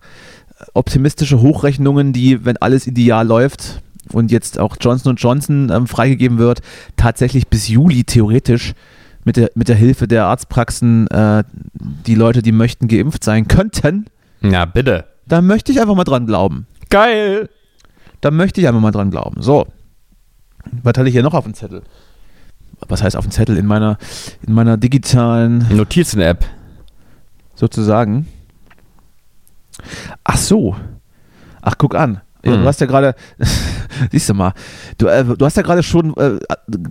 optimistische 0.74 1.40
Hochrechnungen, 1.40 2.12
die, 2.12 2.44
wenn 2.44 2.56
alles 2.58 2.86
ideal 2.86 3.26
läuft 3.26 3.82
und 4.12 4.30
jetzt 4.30 4.58
auch 4.58 4.76
Johnson 4.80 5.16
Johnson 5.16 5.70
ähm, 5.72 5.86
freigegeben 5.86 6.38
wird, 6.38 6.60
tatsächlich 6.96 7.48
bis 7.48 7.68
Juli 7.68 8.04
theoretisch 8.04 8.74
mit 9.24 9.36
der, 9.36 9.50
mit 9.54 9.68
der 9.68 9.76
Hilfe 9.76 10.08
der 10.08 10.26
Arztpraxen 10.26 11.06
äh, 11.08 11.44
die 11.72 12.14
Leute, 12.14 12.42
die 12.42 12.52
möchten, 12.52 12.88
geimpft 12.88 13.24
sein 13.24 13.48
könnten. 13.48 14.06
Ja, 14.40 14.64
bitte. 14.64 15.04
Da 15.26 15.40
möchte 15.40 15.70
ich 15.72 15.80
einfach 15.80 15.94
mal 15.94 16.04
dran 16.04 16.26
glauben. 16.26 16.66
Geil. 16.90 17.48
Da 18.20 18.30
möchte 18.30 18.60
ich 18.60 18.68
einfach 18.68 18.80
mal 18.80 18.90
dran 18.90 19.10
glauben. 19.10 19.40
So. 19.40 19.66
Was 20.82 20.94
hatte 20.96 21.08
ich 21.08 21.14
hier 21.14 21.22
noch 21.22 21.34
auf 21.34 21.44
dem 21.44 21.54
Zettel? 21.54 21.82
Was 22.88 23.02
heißt 23.02 23.16
auf 23.16 23.24
dem 23.24 23.30
Zettel? 23.30 23.56
In 23.56 23.66
meiner, 23.66 23.98
in 24.46 24.52
meiner 24.54 24.76
digitalen 24.76 25.66
Notizen-App. 25.76 26.44
Sozusagen. 27.62 28.26
Ach 30.24 30.36
so. 30.36 30.74
Ach, 31.60 31.74
guck 31.78 31.94
an. 31.94 32.20
Ja. 32.44 32.56
Du 32.56 32.64
hast 32.64 32.80
ja 32.80 32.88
gerade, 32.88 33.14
siehst 34.10 34.28
du 34.28 34.34
mal, 34.34 34.52
du, 34.98 35.06
äh, 35.06 35.24
du 35.24 35.44
hast 35.44 35.56
ja 35.56 35.62
gerade 35.62 35.84
schon 35.84 36.12
äh, 36.16 36.40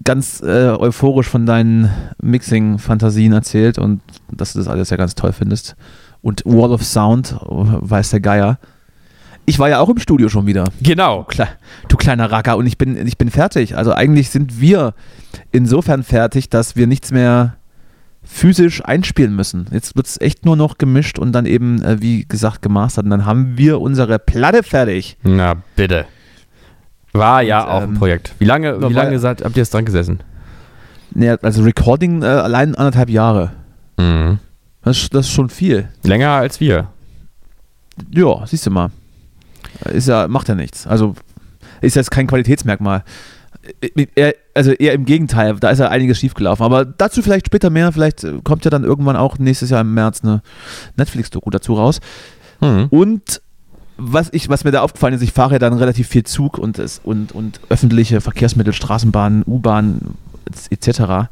ganz 0.05 0.41
äh, 0.41 0.69
euphorisch 0.69 1.27
von 1.27 1.45
deinen 1.45 1.91
Mixing-Fantasien 2.21 3.33
erzählt 3.33 3.79
und 3.79 3.99
dass 4.31 4.53
du 4.53 4.59
das 4.59 4.69
alles 4.69 4.89
ja 4.91 4.95
ganz 4.95 5.13
toll 5.13 5.33
findest. 5.33 5.75
Und 6.21 6.43
Wall 6.45 6.71
of 6.71 6.85
Sound, 6.85 7.35
weiß 7.41 8.11
der 8.11 8.21
Geier. 8.21 8.57
Ich 9.45 9.59
war 9.59 9.67
ja 9.67 9.81
auch 9.81 9.89
im 9.89 9.97
Studio 9.97 10.29
schon 10.29 10.45
wieder. 10.45 10.63
Genau. 10.81 11.25
Kle 11.25 11.49
du 11.89 11.97
kleiner 11.97 12.31
Racker 12.31 12.55
und 12.55 12.65
ich 12.65 12.77
bin, 12.77 12.95
ich 13.05 13.17
bin 13.17 13.29
fertig. 13.29 13.75
Also 13.75 13.91
eigentlich 13.91 14.29
sind 14.29 14.61
wir 14.61 14.93
insofern 15.51 16.03
fertig, 16.03 16.49
dass 16.49 16.77
wir 16.77 16.87
nichts 16.87 17.11
mehr 17.11 17.57
physisch 18.33 18.83
einspielen 18.85 19.35
müssen. 19.35 19.67
Jetzt 19.71 19.95
wird 19.95 20.07
es 20.07 20.19
echt 20.21 20.45
nur 20.45 20.55
noch 20.55 20.77
gemischt 20.77 21.19
und 21.19 21.33
dann 21.33 21.45
eben, 21.45 21.81
äh, 21.83 22.01
wie 22.01 22.25
gesagt, 22.25 22.61
gemastert. 22.61 23.03
Und 23.03 23.11
dann 23.11 23.25
haben 23.25 23.57
wir 23.57 23.81
unsere 23.81 24.19
Platte 24.19 24.63
fertig. 24.63 25.17
Na, 25.23 25.55
bitte. 25.75 26.05
War 27.13 27.41
ja 27.41 27.61
Und, 27.63 27.69
auch 27.69 27.81
ein 27.83 27.89
ähm, 27.89 27.95
Projekt. 27.95 28.33
Wie 28.39 28.45
lange, 28.45 28.81
wie 28.89 28.93
lange 28.93 29.19
seid, 29.19 29.43
habt 29.43 29.55
ihr 29.57 29.61
jetzt 29.61 29.73
dran 29.73 29.83
gesessen? 29.85 30.21
Ja, 31.13 31.35
also 31.41 31.61
Recording 31.63 32.21
äh, 32.23 32.25
allein 32.25 32.73
anderthalb 32.75 33.09
Jahre. 33.09 33.51
Mhm. 33.97 34.39
Das, 34.83 34.97
ist- 34.97 35.13
das 35.13 35.25
ist 35.27 35.33
schon 35.33 35.49
viel. 35.49 35.89
Länger 36.03 36.29
als 36.29 36.59
wir. 36.61 36.87
Ja, 38.11 38.45
siehst 38.47 38.65
du 38.65 38.71
mal. 38.71 38.89
Ist 39.91 40.07
ja, 40.07 40.27
macht 40.29 40.47
ja 40.47 40.55
nichts. 40.55 40.87
Also 40.87 41.15
ist 41.81 41.95
jetzt 41.97 42.11
kein 42.11 42.27
Qualitätsmerkmal. 42.27 43.03
Äh, 43.81 44.07
Eher, 44.15 44.35
also 44.53 44.71
eher 44.71 44.93
im 44.93 45.05
Gegenteil, 45.05 45.55
da 45.59 45.69
ist 45.69 45.79
ja 45.79 45.89
einiges 45.89 46.19
schiefgelaufen. 46.19 46.65
Aber 46.65 46.85
dazu 46.85 47.21
vielleicht 47.21 47.47
später 47.47 47.69
mehr. 47.69 47.91
Vielleicht 47.91 48.23
äh, 48.23 48.39
kommt 48.43 48.65
ja 48.65 48.71
dann 48.71 48.83
irgendwann 48.83 49.15
auch 49.15 49.39
nächstes 49.39 49.69
Jahr 49.69 49.81
im 49.81 49.93
März 49.93 50.21
eine 50.23 50.41
Netflix-Doku 50.97 51.49
dazu 51.49 51.73
raus. 51.73 51.99
Mhm. 52.59 52.87
Und 52.89 53.41
was, 53.97 54.29
ich, 54.31 54.49
was 54.49 54.63
mir 54.63 54.71
da 54.71 54.81
aufgefallen 54.81 55.13
ist, 55.13 55.21
ich 55.21 55.31
fahre 55.31 55.53
ja 55.53 55.59
dann 55.59 55.73
relativ 55.73 56.07
viel 56.07 56.23
Zug 56.23 56.57
und, 56.57 56.81
und, 57.03 57.31
und 57.33 57.59
öffentliche 57.69 58.19
Verkehrsmittel, 58.19 58.73
Straßenbahnen, 58.73 59.43
U-Bahn 59.45 60.15
etc. 60.69 61.29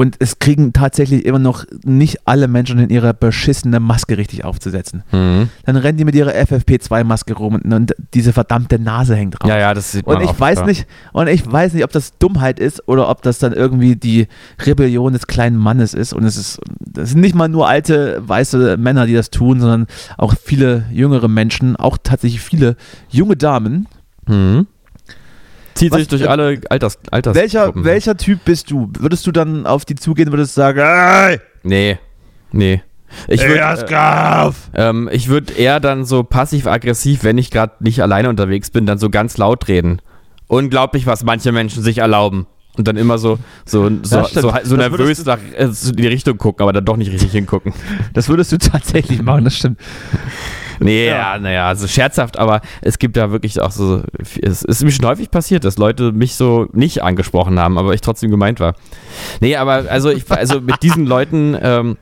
Und 0.00 0.16
es 0.18 0.38
kriegen 0.38 0.72
tatsächlich 0.72 1.26
immer 1.26 1.38
noch 1.38 1.66
nicht 1.84 2.26
alle 2.26 2.48
Menschen 2.48 2.78
in 2.78 2.88
ihre 2.88 3.12
beschissene 3.12 3.80
Maske 3.80 4.16
richtig 4.16 4.46
aufzusetzen. 4.46 5.02
Mhm. 5.12 5.50
Dann 5.66 5.76
rennen 5.76 5.98
die 5.98 6.06
mit 6.06 6.14
ihrer 6.14 6.30
FFP2-Maske 6.30 7.34
rum 7.34 7.56
und, 7.56 7.70
und 7.70 7.94
diese 8.14 8.32
verdammte 8.32 8.78
Nase 8.78 9.14
hängt 9.14 9.38
drauf. 9.38 9.50
Ja, 9.50 9.58
ja, 9.58 9.74
das 9.74 9.92
sieht 9.92 10.06
man 10.06 10.16
Und 10.16 10.22
ich 10.22 10.30
oft, 10.30 10.40
weiß 10.40 10.60
ja. 10.60 10.64
nicht, 10.64 10.86
und 11.12 11.28
ich 11.28 11.52
weiß 11.52 11.74
nicht, 11.74 11.84
ob 11.84 11.92
das 11.92 12.16
Dummheit 12.16 12.58
ist 12.58 12.88
oder 12.88 13.10
ob 13.10 13.20
das 13.20 13.40
dann 13.40 13.52
irgendwie 13.52 13.94
die 13.94 14.28
Rebellion 14.64 15.12
des 15.12 15.26
kleinen 15.26 15.58
Mannes 15.58 15.92
ist. 15.92 16.14
Und 16.14 16.24
es 16.24 16.38
ist, 16.38 16.60
das 16.80 17.10
sind 17.10 17.20
nicht 17.20 17.34
mal 17.34 17.48
nur 17.50 17.68
alte 17.68 18.22
weiße 18.26 18.78
Männer, 18.78 19.04
die 19.04 19.12
das 19.12 19.28
tun, 19.28 19.60
sondern 19.60 19.86
auch 20.16 20.32
viele 20.42 20.86
jüngere 20.90 21.28
Menschen, 21.28 21.76
auch 21.76 21.98
tatsächlich 22.02 22.40
viele 22.40 22.76
junge 23.10 23.36
Damen. 23.36 23.86
Mhm. 24.26 24.66
Zieht 25.80 25.92
Was- 25.92 26.00
sich 26.00 26.08
durch 26.08 26.28
alle 26.28 26.60
Alters, 26.68 26.98
Alters 27.10 27.34
Welcher, 27.34 27.72
welcher 27.74 28.14
Typ 28.18 28.44
bist 28.44 28.70
du? 28.70 28.92
Würdest 28.98 29.26
du 29.26 29.32
dann 29.32 29.66
auf 29.66 29.86
die 29.86 29.94
zugehen, 29.94 30.30
würdest 30.30 30.54
sagen, 30.54 30.78
hey, 30.78 31.40
Nee. 31.62 31.98
Nee. 32.52 32.82
Ich 33.28 33.42
würde 33.42 33.66
auf! 33.98 34.68
ähm, 34.74 35.08
ich 35.10 35.28
würd 35.28 35.58
eher 35.58 35.80
dann 35.80 36.04
so 36.04 36.22
passiv-aggressiv, 36.22 37.24
wenn 37.24 37.38
ich 37.38 37.50
gerade 37.50 37.72
nicht 37.80 38.02
alleine 38.02 38.28
unterwegs 38.28 38.70
bin, 38.70 38.84
dann 38.84 38.98
so 38.98 39.08
ganz 39.08 39.38
laut 39.38 39.68
reden. 39.68 40.02
Unglaublich, 40.48 41.06
was 41.06 41.24
manche 41.24 41.50
Menschen 41.50 41.82
sich 41.82 41.96
erlauben. 41.98 42.46
Und 42.76 42.86
dann 42.86 42.98
immer 42.98 43.16
so, 43.16 43.38
so, 43.64 43.90
so, 44.02 44.16
Ja, 44.18 44.24
so, 44.28 44.52
so 44.62 44.76
nervös 44.76 45.24
nach, 45.24 45.38
äh, 45.56 45.64
in 45.64 45.96
die 45.96 46.06
Richtung 46.06 46.36
gucken, 46.36 46.62
aber 46.62 46.74
dann 46.74 46.84
doch 46.84 46.98
nicht 46.98 47.10
richtig 47.10 47.32
hingucken. 47.32 47.72
Das 48.12 48.28
würdest 48.28 48.52
du 48.52 48.58
tatsächlich 48.58 49.22
machen, 49.22 49.44
das 49.44 49.56
stimmt. 49.56 49.80
Nee, 50.80 51.06
Ja. 51.08 51.34
ja, 51.34 51.38
naja, 51.38 51.68
also 51.68 51.86
scherzhaft, 51.86 52.36
aber 52.38 52.60
es 52.82 52.98
gibt 52.98 53.16
da 53.16 53.30
wirklich 53.30 53.60
auch 53.60 53.70
so, 53.70 54.02
es 54.42 54.62
ist 54.62 54.82
mir 54.82 54.90
schon 54.90 55.06
häufig 55.06 55.30
passiert, 55.30 55.64
dass 55.64 55.78
Leute 55.78 56.12
mich 56.12 56.34
so 56.34 56.66
nicht 56.72 57.02
angesprochen 57.02 57.58
haben, 57.60 57.78
aber 57.78 57.94
ich 57.94 58.00
trotzdem 58.00 58.30
gemeint 58.30 58.60
war. 58.60 58.74
Nee, 59.40 59.56
aber 59.56 59.84
also 59.90 60.10
ich, 60.10 60.30
also 60.30 60.60
mit 60.60 60.82
diesen 60.82 61.06
Leuten, 61.06 61.56
ähm, 61.62 61.96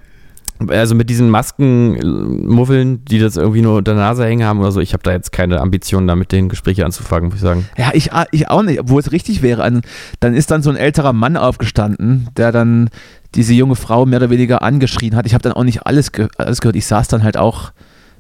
also 0.69 0.95
mit 0.97 1.09
diesen 1.09 1.31
Maskenmuffeln, 1.31 3.05
die 3.05 3.19
das 3.19 3.37
irgendwie 3.37 3.63
nur 3.63 3.77
unter 3.77 3.95
der 3.95 4.03
Nase 4.03 4.25
hängen 4.25 4.45
haben 4.47 4.61
oder 4.61 4.73
so, 4.73 4.81
ich 4.81 4.93
habe 4.93 5.03
da 5.03 5.13
jetzt 5.13 5.33
keine 5.33 5.61
Ambitionen, 5.61 6.07
da 6.09 6.17
mit 6.17 6.33
denen 6.33 6.49
Gespräche 6.49 6.85
anzufangen, 6.85 7.27
muss 7.29 7.37
ich 7.37 7.43
sagen. 7.43 7.69
Ja, 7.77 7.91
ich, 7.93 8.11
ich 8.33 8.49
auch 8.49 8.63
nicht, 8.63 8.81
obwohl 8.81 9.01
es 9.01 9.13
richtig 9.13 9.43
wäre. 9.43 9.63
An- 9.63 9.83
Dann 10.21 10.35
ist 10.35 10.51
dann 10.51 10.63
so 10.63 10.71
ein 10.71 10.77
älterer 10.77 11.13
Mann 11.13 11.37
aufgestanden, 11.37 12.29
der 12.37 12.53
dann 12.53 12.91
diese 13.35 13.55
junge 13.55 13.77
Frau 13.77 14.07
mehr 14.07 14.19
oder 14.19 14.31
weniger 14.31 14.63
angeschrien 14.63 15.15
hat. 15.15 15.27
Ich 15.27 15.35
habe 15.35 15.43
dann 15.43 15.53
auch 15.53 15.65
nicht 15.65 15.87
alles, 15.87 16.13
ge 16.13 16.29
alles 16.39 16.61
gehört. 16.61 16.77
Ich 16.77 16.87
saß 16.87 17.09
dann 17.09 17.23
halt 17.23 17.37
auch 17.37 17.73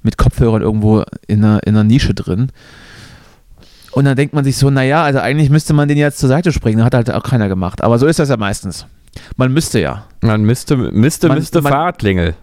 mit 0.02 0.16
Kopfhörern 0.18 0.62
irgendwo 0.62 1.04
in 1.26 1.44
einer, 1.44 1.62
in 1.66 1.74
einer 1.74 1.84
Nische 1.84 2.14
drin. 2.14 2.50
Und 3.92 4.04
dann 4.04 4.16
denkt 4.16 4.34
man 4.34 4.44
sich 4.44 4.56
so, 4.56 4.70
naja, 4.70 5.02
also 5.02 5.18
eigentlich 5.18 5.50
müsste 5.50 5.72
man 5.72 5.88
den 5.88 5.98
jetzt 5.98 6.18
zur 6.18 6.28
Seite 6.28 6.52
springen. 6.52 6.84
Hat 6.84 6.94
halt 6.94 7.10
auch 7.10 7.22
keiner 7.22 7.48
gemacht. 7.48 7.82
Aber 7.82 7.98
so 7.98 8.06
ist 8.06 8.18
das 8.18 8.28
ja 8.28 8.36
meistens. 8.36 8.86
Man 9.36 9.52
müsste 9.52 9.80
ja. 9.80 10.04
Man 10.20 10.42
müsste, 10.42 10.76
müsste, 10.76 11.28
Man- 11.28 11.38
müsste 11.38 11.62
man- 11.62 11.72
Fahrradklingel. 11.72 12.34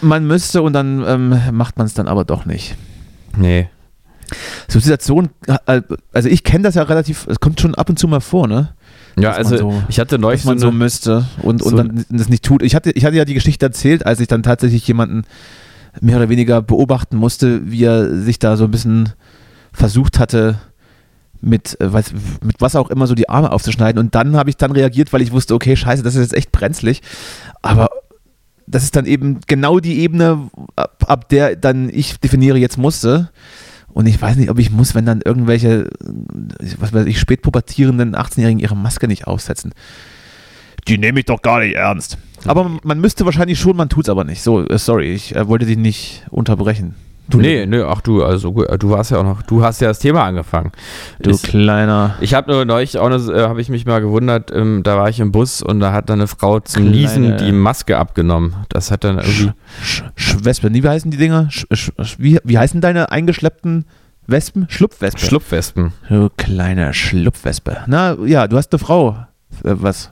Man 0.00 0.26
müsste 0.26 0.62
und 0.62 0.72
dann 0.72 1.04
ähm, 1.06 1.38
macht 1.52 1.76
man 1.78 1.86
es 1.86 1.94
dann 1.94 2.08
aber 2.08 2.24
doch 2.24 2.44
nicht. 2.46 2.76
Nee. 3.36 3.68
So 4.66 4.80
Situation, 4.80 5.28
äh, 5.66 5.82
also 6.12 6.28
ich 6.28 6.42
kenne 6.42 6.64
das 6.64 6.74
ja 6.74 6.82
relativ, 6.84 7.26
es 7.28 7.38
kommt 7.38 7.60
schon 7.60 7.74
ab 7.74 7.88
und 7.90 7.98
zu 7.98 8.08
mal 8.08 8.20
vor, 8.20 8.48
ne? 8.48 8.70
Ja, 9.18 9.30
Dass 9.36 9.38
also 9.38 9.56
so- 9.58 9.82
ich 9.88 10.00
hatte 10.00 10.18
neulich 10.18 10.40
dass 10.40 10.46
man 10.46 10.58
so 10.58 10.68
so 10.68 10.72
müsste 10.72 11.24
und, 11.42 11.60
und 11.62 11.70
so- 11.70 11.76
dann 11.76 12.06
das 12.08 12.28
nicht 12.30 12.42
tut. 12.44 12.62
Ich 12.62 12.74
hatte, 12.74 12.90
ich 12.92 13.04
hatte 13.04 13.16
ja 13.16 13.24
die 13.26 13.34
Geschichte 13.34 13.66
erzählt, 13.66 14.06
als 14.06 14.20
ich 14.20 14.28
dann 14.28 14.42
tatsächlich 14.42 14.86
jemanden 14.88 15.24
mehr 16.00 16.16
oder 16.16 16.28
weniger 16.28 16.62
beobachten 16.62 17.16
musste, 17.16 17.70
wie 17.70 17.84
er 17.84 18.16
sich 18.16 18.38
da 18.38 18.56
so 18.56 18.64
ein 18.64 18.70
bisschen 18.70 19.12
versucht 19.72 20.18
hatte, 20.18 20.58
mit, 21.40 21.78
äh, 21.80 21.92
weiß, 21.92 22.12
mit 22.42 22.60
was 22.60 22.76
auch 22.76 22.88
immer 22.90 23.06
so 23.06 23.14
die 23.14 23.28
Arme 23.28 23.52
aufzuschneiden. 23.52 23.98
Und 23.98 24.14
dann 24.14 24.36
habe 24.36 24.50
ich 24.50 24.56
dann 24.56 24.72
reagiert, 24.72 25.12
weil 25.12 25.22
ich 25.22 25.32
wusste, 25.32 25.54
okay, 25.54 25.76
scheiße, 25.76 26.02
das 26.02 26.14
ist 26.14 26.22
jetzt 26.22 26.36
echt 26.36 26.52
brenzlig. 26.52 27.02
Aber 27.60 27.90
das 28.66 28.84
ist 28.84 28.96
dann 28.96 29.06
eben 29.06 29.40
genau 29.46 29.80
die 29.80 30.00
Ebene, 30.00 30.50
ab, 30.76 31.04
ab 31.06 31.28
der 31.28 31.56
dann 31.56 31.90
ich 31.92 32.18
definiere, 32.20 32.58
jetzt 32.58 32.78
musste. 32.78 33.30
Und 33.92 34.06
ich 34.06 34.22
weiß 34.22 34.36
nicht, 34.36 34.50
ob 34.50 34.58
ich 34.58 34.70
muss, 34.70 34.94
wenn 34.94 35.04
dann 35.04 35.20
irgendwelche, 35.22 35.90
äh, 36.60 36.74
was 36.78 36.92
weiß 36.92 37.06
ich, 37.06 37.18
spätpubertierenden 37.18 38.14
18-Jährigen 38.14 38.60
ihre 38.60 38.76
Maske 38.76 39.08
nicht 39.08 39.26
aufsetzen. 39.26 39.74
Die 40.88 40.98
nehme 40.98 41.20
ich 41.20 41.26
doch 41.26 41.42
gar 41.42 41.60
nicht 41.60 41.74
ernst. 41.74 42.18
Aber 42.46 42.70
man 42.82 43.00
müsste 43.00 43.24
wahrscheinlich 43.24 43.58
schon, 43.58 43.76
man 43.76 43.88
tut 43.88 44.04
es 44.04 44.08
aber 44.08 44.24
nicht. 44.24 44.42
So, 44.42 44.66
äh, 44.66 44.78
sorry, 44.78 45.12
ich 45.12 45.34
äh, 45.36 45.46
wollte 45.48 45.66
dich 45.66 45.76
nicht 45.78 46.24
unterbrechen. 46.30 46.94
Du, 47.28 47.38
nee, 47.38 47.64
nee, 47.66 47.80
ach 47.80 48.00
du, 48.00 48.24
also 48.24 48.52
gut, 48.52 48.66
du 48.82 48.90
warst 48.90 49.12
ja 49.12 49.18
auch 49.18 49.22
noch, 49.24 49.42
du 49.42 49.62
hast 49.62 49.80
ja 49.80 49.88
das 49.88 50.00
Thema 50.00 50.24
angefangen. 50.24 50.72
du 51.22 51.30
Ich- 51.30 51.42
kleiner. 51.42 52.16
Ich 52.20 52.34
habe 52.34 52.50
nur 52.50 52.64
neulich 52.64 52.98
auch, 52.98 53.08
noch, 53.08 53.26
äh, 53.28 53.42
habe 53.42 53.60
ich 53.60 53.68
mich 53.68 53.86
mal 53.86 54.00
gewundert, 54.00 54.50
ähm, 54.52 54.82
da 54.82 54.98
war 54.98 55.08
ich 55.08 55.20
im 55.20 55.30
Bus 55.30 55.62
und 55.62 55.78
da 55.80 55.92
hat 55.92 56.10
dann 56.10 56.18
eine 56.18 56.26
Frau 56.26 56.58
zum 56.60 56.82
Kleine- 56.82 56.96
Niesen 56.96 57.36
die 57.38 57.52
Maske 57.52 57.96
abgenommen. 57.96 58.54
Das 58.68 58.90
hat 58.90 59.04
dann 59.04 59.18
irgendwie, 59.18 59.52
Sch 59.82 60.02
Schwespen, 60.16 60.74
wie 60.74 60.86
heißen 60.86 61.10
die 61.12 61.16
Dinger? 61.16 61.48
Sch 61.50 61.64
Sch 61.72 61.92
wie, 62.18 62.38
wie 62.44 62.58
heißen 62.58 62.80
deine 62.80 63.12
eingeschleppten 63.12 63.86
Wespen? 64.26 64.66
Schlupfwespe. 64.68 65.20
Schlupfwespen. 65.20 65.92
du 66.08 66.28
kleine 66.36 66.92
Schlupfwespe. 66.92 67.78
Na 67.86 68.16
ja, 68.26 68.46
du 68.48 68.56
hast 68.56 68.72
eine 68.72 68.78
Frau. 68.80 69.10
Äh, 69.64 69.74
was? 69.78 70.10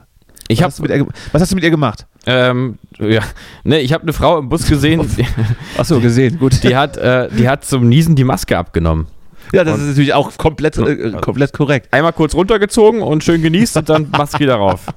Ich 0.51 0.59
was, 0.59 0.63
hab- 0.63 0.67
hast 0.71 0.79
du 0.79 0.83
mit 0.83 0.91
ihr, 0.91 1.07
was 1.31 1.41
hast 1.41 1.51
du 1.51 1.55
mit 1.55 1.63
ihr 1.63 1.71
gemacht? 1.71 2.05
Ähm, 2.25 2.77
ja, 2.99 3.21
ne, 3.63 3.79
ich 3.79 3.93
habe 3.93 4.03
eine 4.03 4.13
Frau 4.13 4.37
im 4.39 4.49
Bus 4.49 4.67
gesehen, 4.67 5.01
Achso, 5.77 5.99
gesehen, 5.99 6.37
gut. 6.39 6.63
die 6.63 6.75
hat, 6.75 6.97
äh, 6.97 7.29
die 7.31 7.47
hat 7.49 7.65
zum 7.65 7.87
Niesen 7.89 8.15
die 8.15 8.23
Maske 8.23 8.57
abgenommen. 8.57 9.07
ja, 9.53 9.63
das 9.63 9.75
und- 9.75 9.81
ist 9.81 9.87
natürlich 9.89 10.13
auch 10.13 10.37
komplett, 10.37 10.77
äh, 10.77 11.11
komplett 11.21 11.53
korrekt. 11.53 11.87
Einmal 11.91 12.13
kurz 12.13 12.33
runtergezogen 12.35 13.01
und 13.01 13.23
schön 13.23 13.41
genießt 13.41 13.77
und 13.77 13.89
dann 13.89 14.07
Maske 14.11 14.39
wieder 14.39 14.55
rauf. 14.55 14.85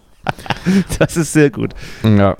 Das 0.98 1.16
ist 1.18 1.32
sehr 1.34 1.50
gut. 1.50 1.72
Ja. 2.02 2.36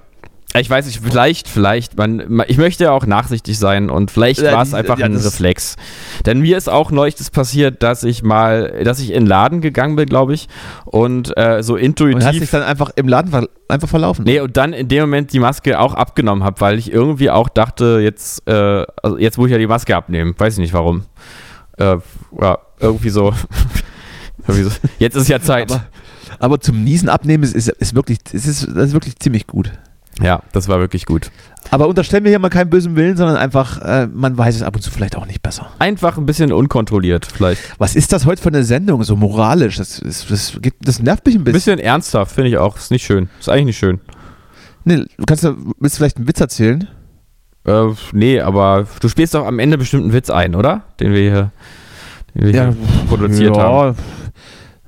Ich 0.57 0.70
weiß 0.70 0.86
nicht, 0.86 1.00
vielleicht, 1.02 1.48
vielleicht, 1.48 1.96
man, 1.98 2.44
ich 2.46 2.59
möchte 2.59 2.84
ja 2.84 2.92
auch 2.92 3.07
nachsichtig 3.07 3.59
sein 3.59 3.90
und 3.90 4.12
vielleicht 4.12 4.40
Ja, 4.40 4.52
war 4.52 4.62
es 4.62 4.72
einfach 4.72 5.00
ja, 5.00 5.07
ein 5.07 5.16
Reflex. 5.16 5.74
Denn 6.26 6.40
mir 6.40 6.57
ist 6.57 6.68
auch 6.68 6.92
neulich 6.92 7.16
das 7.16 7.30
passiert, 7.30 7.82
dass 7.82 8.05
ich 8.05 8.22
mal, 8.22 8.84
dass 8.84 9.00
ich 9.00 9.09
in 9.09 9.24
den 9.24 9.26
Laden 9.26 9.61
gegangen 9.61 9.96
bin, 9.96 10.07
glaube 10.07 10.32
ich, 10.32 10.48
und 10.84 11.36
äh, 11.36 11.61
so 11.64 11.72
Und 11.74 11.80
hast 11.80 11.84
intuitiv. 11.84 12.40
dich 12.40 12.50
dann 12.50 12.62
einfach 12.62 12.90
im 12.94 13.09
Laden 13.09 13.32
ver 13.32 13.48
einfach 13.66 13.88
verlaufen. 13.88 14.24
Nee, 14.24 14.38
und 14.38 14.57
dann 14.57 14.72
in 14.72 14.86
dem 14.86 15.00
Moment 15.00 15.32
die 15.32 15.40
Maske 15.40 15.80
auch 15.80 15.94
abgenommen 15.94 16.44
habe, 16.44 16.61
weil 16.61 16.78
ich 16.78 16.92
irgendwie 16.92 17.30
auch 17.30 17.48
dachte, 17.48 17.98
jetzt, 18.00 18.46
äh, 18.46 18.86
also 19.02 19.18
jetzt 19.18 19.38
muss 19.38 19.46
ich 19.48 19.52
ja 19.52 19.59
die 19.59 19.66
Maske 19.66 19.96
abnehmen. 19.96 20.34
Weiß 20.38 20.52
ich 20.52 20.61
nicht 20.61 20.72
warum. 20.72 21.02
Äh, 21.78 21.96
ja, 22.40 22.59
irgendwie 22.78 23.11
so. 23.11 23.34
irgendwie 24.46 24.62
so. 24.62 24.70
Jetzt 25.00 25.16
ist 25.16 25.28
ja 25.28 25.40
Zeit. 25.40 25.72
Aber, 25.72 25.84
aber 26.38 26.61
zum 26.61 26.84
Niesen 26.84 27.09
abnehmen 27.09 27.42
ist, 27.42 27.57
ist, 27.57 27.70
ist 27.70 27.94
wirklich, 27.96 28.18
ist, 28.30 28.46
ist, 28.46 28.62
ist 28.62 28.92
wirklich 28.92 29.18
ziemlich 29.18 29.48
gut. 29.48 29.72
Ja, 30.20 30.42
das 30.52 30.68
war 30.68 30.78
wirklich 30.80 31.06
gut. 31.06 31.30
Aber 31.70 31.88
unterstellen 31.88 32.24
wir 32.24 32.30
hier 32.30 32.38
mal 32.38 32.50
keinen 32.50 32.70
bösen 32.70 32.94
Willen, 32.94 33.16
sondern 33.16 33.36
einfach, 33.36 33.80
äh, 33.80 34.06
man 34.06 34.36
weiß 34.36 34.54
es 34.56 34.62
ab 34.62 34.76
und 34.76 34.82
zu 34.82 34.90
vielleicht 34.90 35.16
auch 35.16 35.26
nicht 35.26 35.42
besser. 35.42 35.70
Einfach 35.78 36.18
ein 36.18 36.26
bisschen 36.26 36.52
unkontrolliert, 36.52 37.26
vielleicht. 37.26 37.60
Was 37.78 37.96
ist 37.96 38.12
das 38.12 38.26
heute 38.26 38.42
für 38.42 38.48
eine 38.50 38.64
Sendung, 38.64 39.02
so 39.02 39.16
moralisch? 39.16 39.76
Das, 39.78 40.00
das, 40.28 40.58
gibt, 40.60 40.86
das 40.86 41.00
nervt 41.00 41.24
mich 41.26 41.34
ein 41.34 41.40
Ein 41.40 41.44
bisschen. 41.44 41.76
bisschen 41.76 41.78
ernsthaft, 41.78 42.32
finde 42.32 42.50
ich 42.50 42.58
auch. 42.58 42.76
Ist 42.76 42.90
nicht 42.90 43.04
schön. 43.04 43.28
Ist 43.40 43.48
eigentlich 43.48 43.64
nicht 43.66 43.78
schön. 43.78 44.00
Nee, 44.84 45.04
du 45.16 45.24
kannst, 45.26 45.42
ja- 45.42 45.54
willst 45.80 45.96
du 45.96 45.98
vielleicht 45.98 46.18
einen 46.18 46.28
Witz 46.28 46.40
erzählen? 46.40 46.86
Äh, 47.66 47.86
nee, 48.12 48.40
aber 48.40 48.86
du 49.00 49.08
spielst 49.08 49.34
doch 49.34 49.46
am 49.46 49.58
Ende 49.58 49.78
bestimmt 49.78 50.02
einen 50.04 50.12
Witz 50.12 50.28
ein, 50.28 50.54
oder? 50.54 50.82
Den 51.00 51.12
wir 51.14 51.20
hier, 51.20 51.50
den 52.34 52.44
wir 52.44 52.50
hier 52.52 52.76
produziert 53.08 53.56
haben. 53.56 53.96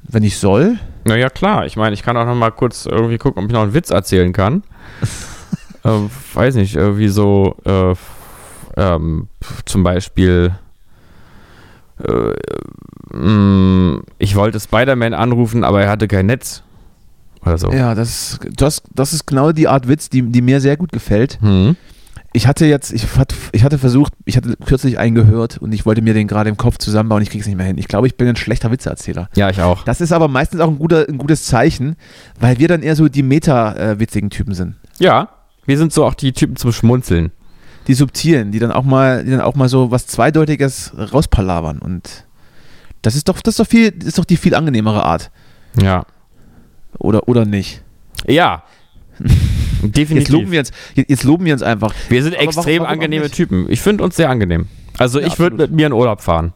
Wenn 0.08 0.22
ich 0.22 0.36
soll. 0.36 0.76
Naja, 1.04 1.30
klar. 1.30 1.64
Ich 1.64 1.76
meine, 1.76 1.94
ich 1.94 2.02
kann 2.02 2.16
auch 2.18 2.26
noch 2.26 2.34
mal 2.34 2.50
kurz 2.50 2.84
irgendwie 2.84 3.16
gucken, 3.18 3.42
ob 3.42 3.48
ich 3.48 3.54
noch 3.54 3.62
einen 3.62 3.72
Witz 3.74 3.88
erzählen 3.90 4.32
kann. 4.34 4.62
Äh, 5.84 6.00
weiß 6.34 6.54
nicht, 6.56 6.76
irgendwie 6.76 7.08
so, 7.08 7.56
äh, 7.64 7.94
ähm, 8.76 9.28
zum 9.64 9.82
Beispiel, 9.82 10.52
äh, 12.06 13.16
mh, 13.16 14.02
ich 14.18 14.36
wollte 14.36 14.60
Spider-Man 14.60 15.14
anrufen, 15.14 15.64
aber 15.64 15.82
er 15.82 15.90
hatte 15.90 16.08
kein 16.08 16.26
Netz. 16.26 16.62
Oder 17.42 17.58
so. 17.58 17.72
Ja, 17.72 17.94
das, 17.94 18.40
das, 18.56 18.82
das 18.94 19.12
ist 19.12 19.26
genau 19.26 19.52
die 19.52 19.68
Art 19.68 19.86
Witz, 19.86 20.10
die, 20.10 20.22
die 20.22 20.42
mir 20.42 20.60
sehr 20.60 20.76
gut 20.76 20.90
gefällt. 20.92 21.38
Hm. 21.40 21.76
Ich 22.32 22.46
hatte 22.46 22.66
jetzt, 22.66 22.92
ich, 22.92 23.16
hat, 23.16 23.34
ich 23.52 23.64
hatte 23.64 23.78
versucht, 23.78 24.12
ich 24.26 24.36
hatte 24.36 24.56
kürzlich 24.66 24.98
einen 24.98 25.14
gehört 25.14 25.56
und 25.56 25.72
ich 25.72 25.86
wollte 25.86 26.02
mir 26.02 26.12
den 26.12 26.26
gerade 26.28 26.50
im 26.50 26.58
Kopf 26.58 26.76
zusammenbauen, 26.76 27.22
ich 27.22 27.30
krieg's 27.30 27.46
nicht 27.46 27.56
mehr 27.56 27.64
hin. 27.64 27.78
Ich 27.78 27.88
glaube, 27.88 28.08
ich 28.08 28.16
bin 28.18 28.28
ein 28.28 28.36
schlechter 28.36 28.70
Witzeerzähler. 28.70 29.30
Ja, 29.36 29.48
ich 29.48 29.62
auch. 29.62 29.84
Das 29.84 30.02
ist 30.02 30.12
aber 30.12 30.28
meistens 30.28 30.60
auch 30.60 30.68
ein, 30.68 30.78
guter, 30.78 31.08
ein 31.08 31.16
gutes 31.16 31.46
Zeichen, 31.46 31.96
weil 32.38 32.58
wir 32.58 32.68
dann 32.68 32.82
eher 32.82 32.94
so 32.94 33.08
die 33.08 33.22
meta-witzigen 33.22 34.28
Typen 34.28 34.52
sind. 34.52 34.74
Ja, 34.98 35.28
wir 35.66 35.78
sind 35.78 35.92
so 35.92 36.04
auch 36.04 36.14
die 36.14 36.32
Typen 36.32 36.56
zum 36.56 36.72
Schmunzeln. 36.72 37.32
Die 37.86 37.94
subtilen, 37.94 38.50
die 38.52 38.58
dann 38.58 38.72
auch 38.72 38.82
mal, 38.84 39.24
die 39.24 39.30
dann 39.30 39.40
auch 39.40 39.54
mal 39.54 39.68
so 39.68 39.90
was 39.90 40.06
Zweideutiges 40.06 40.92
rauspalabern. 41.12 41.78
Und 41.78 42.24
das 43.02 43.14
ist 43.14 43.28
doch, 43.28 43.40
das 43.40 43.52
ist 43.54 43.60
doch 43.60 43.66
viel, 43.66 43.88
ist 44.04 44.18
doch 44.18 44.24
die 44.24 44.36
viel 44.36 44.54
angenehmere 44.54 45.04
Art. 45.04 45.30
Ja. 45.80 46.04
Oder, 46.98 47.28
oder 47.28 47.44
nicht? 47.44 47.82
Ja. 48.26 48.64
Definitiv. 49.82 50.16
Jetzt 50.16 50.28
loben 50.30 50.50
wir 50.50 50.58
uns, 50.60 50.70
jetzt 50.94 51.24
loben 51.24 51.44
wir 51.44 51.52
uns 51.52 51.62
einfach. 51.62 51.94
Wir 52.08 52.22
sind 52.22 52.34
Aber 52.34 52.40
warum- 52.46 52.48
extrem 52.58 52.78
warum 52.82 52.86
auch 52.86 52.92
angenehme 52.92 53.24
nicht? 53.24 53.34
Typen. 53.34 53.66
Ich 53.70 53.80
finde 53.80 54.02
uns 54.04 54.16
sehr 54.16 54.30
angenehm. 54.30 54.66
Also 54.98 55.20
Ja, 55.20 55.26
ich 55.26 55.38
würde 55.38 55.56
mit 55.56 55.70
mir 55.72 55.86
in 55.86 55.92
Urlaub 55.92 56.22
fahren. 56.22 56.54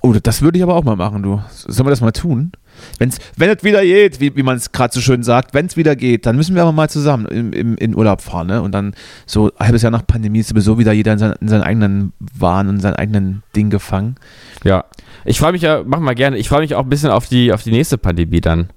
Oh, 0.00 0.12
das 0.22 0.42
würde 0.42 0.58
ich 0.58 0.62
aber 0.62 0.74
auch 0.74 0.84
mal 0.84 0.96
machen, 0.96 1.22
du. 1.22 1.40
Sollen 1.50 1.86
wir 1.86 1.90
das 1.90 2.00
mal 2.00 2.12
tun? 2.12 2.52
Wenn's, 2.98 3.18
wenn 3.36 3.50
es 3.50 3.64
wieder 3.64 3.82
geht, 3.82 4.20
wie, 4.20 4.36
wie 4.36 4.42
man 4.44 4.56
es 4.56 4.70
gerade 4.70 4.94
so 4.94 5.00
schön 5.00 5.24
sagt, 5.24 5.52
wenn 5.52 5.66
es 5.66 5.76
wieder 5.76 5.96
geht, 5.96 6.26
dann 6.26 6.36
müssen 6.36 6.54
wir 6.54 6.62
aber 6.62 6.70
mal 6.72 6.88
zusammen 6.88 7.26
im, 7.26 7.52
im, 7.52 7.76
in 7.76 7.96
Urlaub 7.96 8.20
fahren. 8.20 8.46
Ne? 8.46 8.62
Und 8.62 8.70
dann 8.72 8.94
so 9.26 9.50
ein 9.58 9.66
halbes 9.66 9.82
Jahr 9.82 9.90
nach 9.90 10.06
Pandemie 10.06 10.38
ist 10.38 10.50
sowieso 10.50 10.78
wieder 10.78 10.92
jeder 10.92 11.12
in, 11.14 11.18
sein, 11.18 11.34
in 11.40 11.48
seinen 11.48 11.62
eigenen 11.62 12.12
Wahn 12.38 12.68
und 12.68 12.76
in 12.76 12.80
seinen 12.80 12.94
eigenen 12.96 13.42
Ding 13.56 13.70
gefangen. 13.70 14.14
Ja. 14.62 14.84
Ich 15.24 15.40
freue 15.40 15.52
mich 15.52 15.62
ja, 15.62 15.82
mach 15.84 15.98
mal 15.98 16.14
gerne, 16.14 16.36
ich 16.38 16.48
freue 16.48 16.60
mich 16.60 16.76
auch 16.76 16.84
ein 16.84 16.88
bisschen 16.88 17.10
auf 17.10 17.26
die, 17.26 17.52
auf 17.52 17.64
die 17.64 17.72
nächste 17.72 17.98
Pandemie 17.98 18.40
dann. 18.40 18.68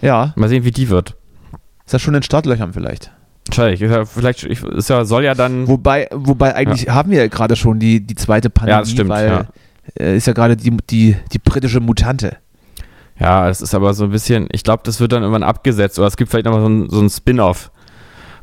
Ja, 0.00 0.32
Mal 0.36 0.48
sehen, 0.48 0.64
wie 0.64 0.70
die 0.70 0.88
wird. 0.88 1.16
ist 1.84 1.92
das 1.94 2.00
schon 2.02 2.14
in 2.14 2.22
Startlöchern 2.22 2.72
vielleicht. 2.72 3.10
Wahrscheinlich. 3.48 3.82
Ist 3.82 3.90
ja, 3.90 4.04
vielleicht 4.04 4.44
ich- 4.44 4.62
ist 4.62 4.88
ja, 4.90 5.04
soll 5.04 5.24
ja 5.24 5.34
dann. 5.34 5.66
Wobei, 5.66 6.08
wobei 6.12 6.54
eigentlich 6.54 6.88
haben 6.88 7.10
wir 7.10 7.18
ja 7.18 7.26
gerade 7.26 7.56
schon 7.56 7.80
die, 7.80 8.00
die 8.06 8.14
zweite 8.14 8.48
Pandemie, 8.48 8.76
Ja, 8.76 8.80
das 8.80 8.90
stimmt, 8.92 9.10
weil 9.10 9.26
ja. 9.28 9.44
Äh, 9.98 10.16
ist 10.16 10.26
ja 10.26 10.32
gerade 10.32 10.56
die, 10.56 10.76
die, 10.90 11.16
die 11.32 11.38
britische 11.38 11.80
Mutante. 11.80 12.36
Ja, 13.18 13.48
es 13.48 13.60
ist 13.60 13.74
aber 13.74 13.92
so 13.92 14.04
ein 14.04 14.10
bisschen, 14.10 14.48
ich 14.50 14.64
glaube, 14.64 14.82
das 14.84 14.98
wird 14.98 15.12
dann 15.12 15.22
irgendwann 15.22 15.42
abgesetzt 15.42 15.98
oder 15.98 16.08
es 16.08 16.16
gibt 16.16 16.30
vielleicht 16.30 16.46
nochmal 16.46 16.62
so 16.62 16.68
ein, 16.68 16.90
so 16.90 17.00
ein 17.00 17.10
Spin-off. 17.10 17.70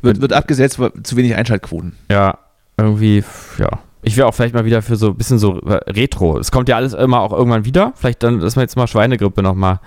Wird, 0.02 0.20
wird 0.20 0.32
abgesetzt, 0.32 0.78
weil 0.78 0.92
zu 1.02 1.16
wenig 1.16 1.34
Einschaltquoten. 1.34 1.96
Ja, 2.10 2.38
irgendwie, 2.76 3.24
ja. 3.58 3.68
Ich 4.02 4.16
wäre 4.16 4.28
auch 4.28 4.34
vielleicht 4.34 4.54
mal 4.54 4.64
wieder 4.64 4.80
für 4.80 4.94
so 4.94 5.08
ein 5.08 5.16
bisschen 5.16 5.38
so 5.40 5.60
äh, 5.62 5.90
Retro. 5.90 6.38
Es 6.38 6.52
kommt 6.52 6.68
ja 6.68 6.76
alles 6.76 6.92
immer 6.92 7.20
auch 7.20 7.32
irgendwann 7.32 7.64
wieder. 7.64 7.92
Vielleicht 7.96 8.22
dann, 8.22 8.38
dass 8.38 8.54
man 8.54 8.62
jetzt 8.62 8.76
mal 8.76 8.86
Schweinegrippe 8.86 9.42
nochmal. 9.42 9.80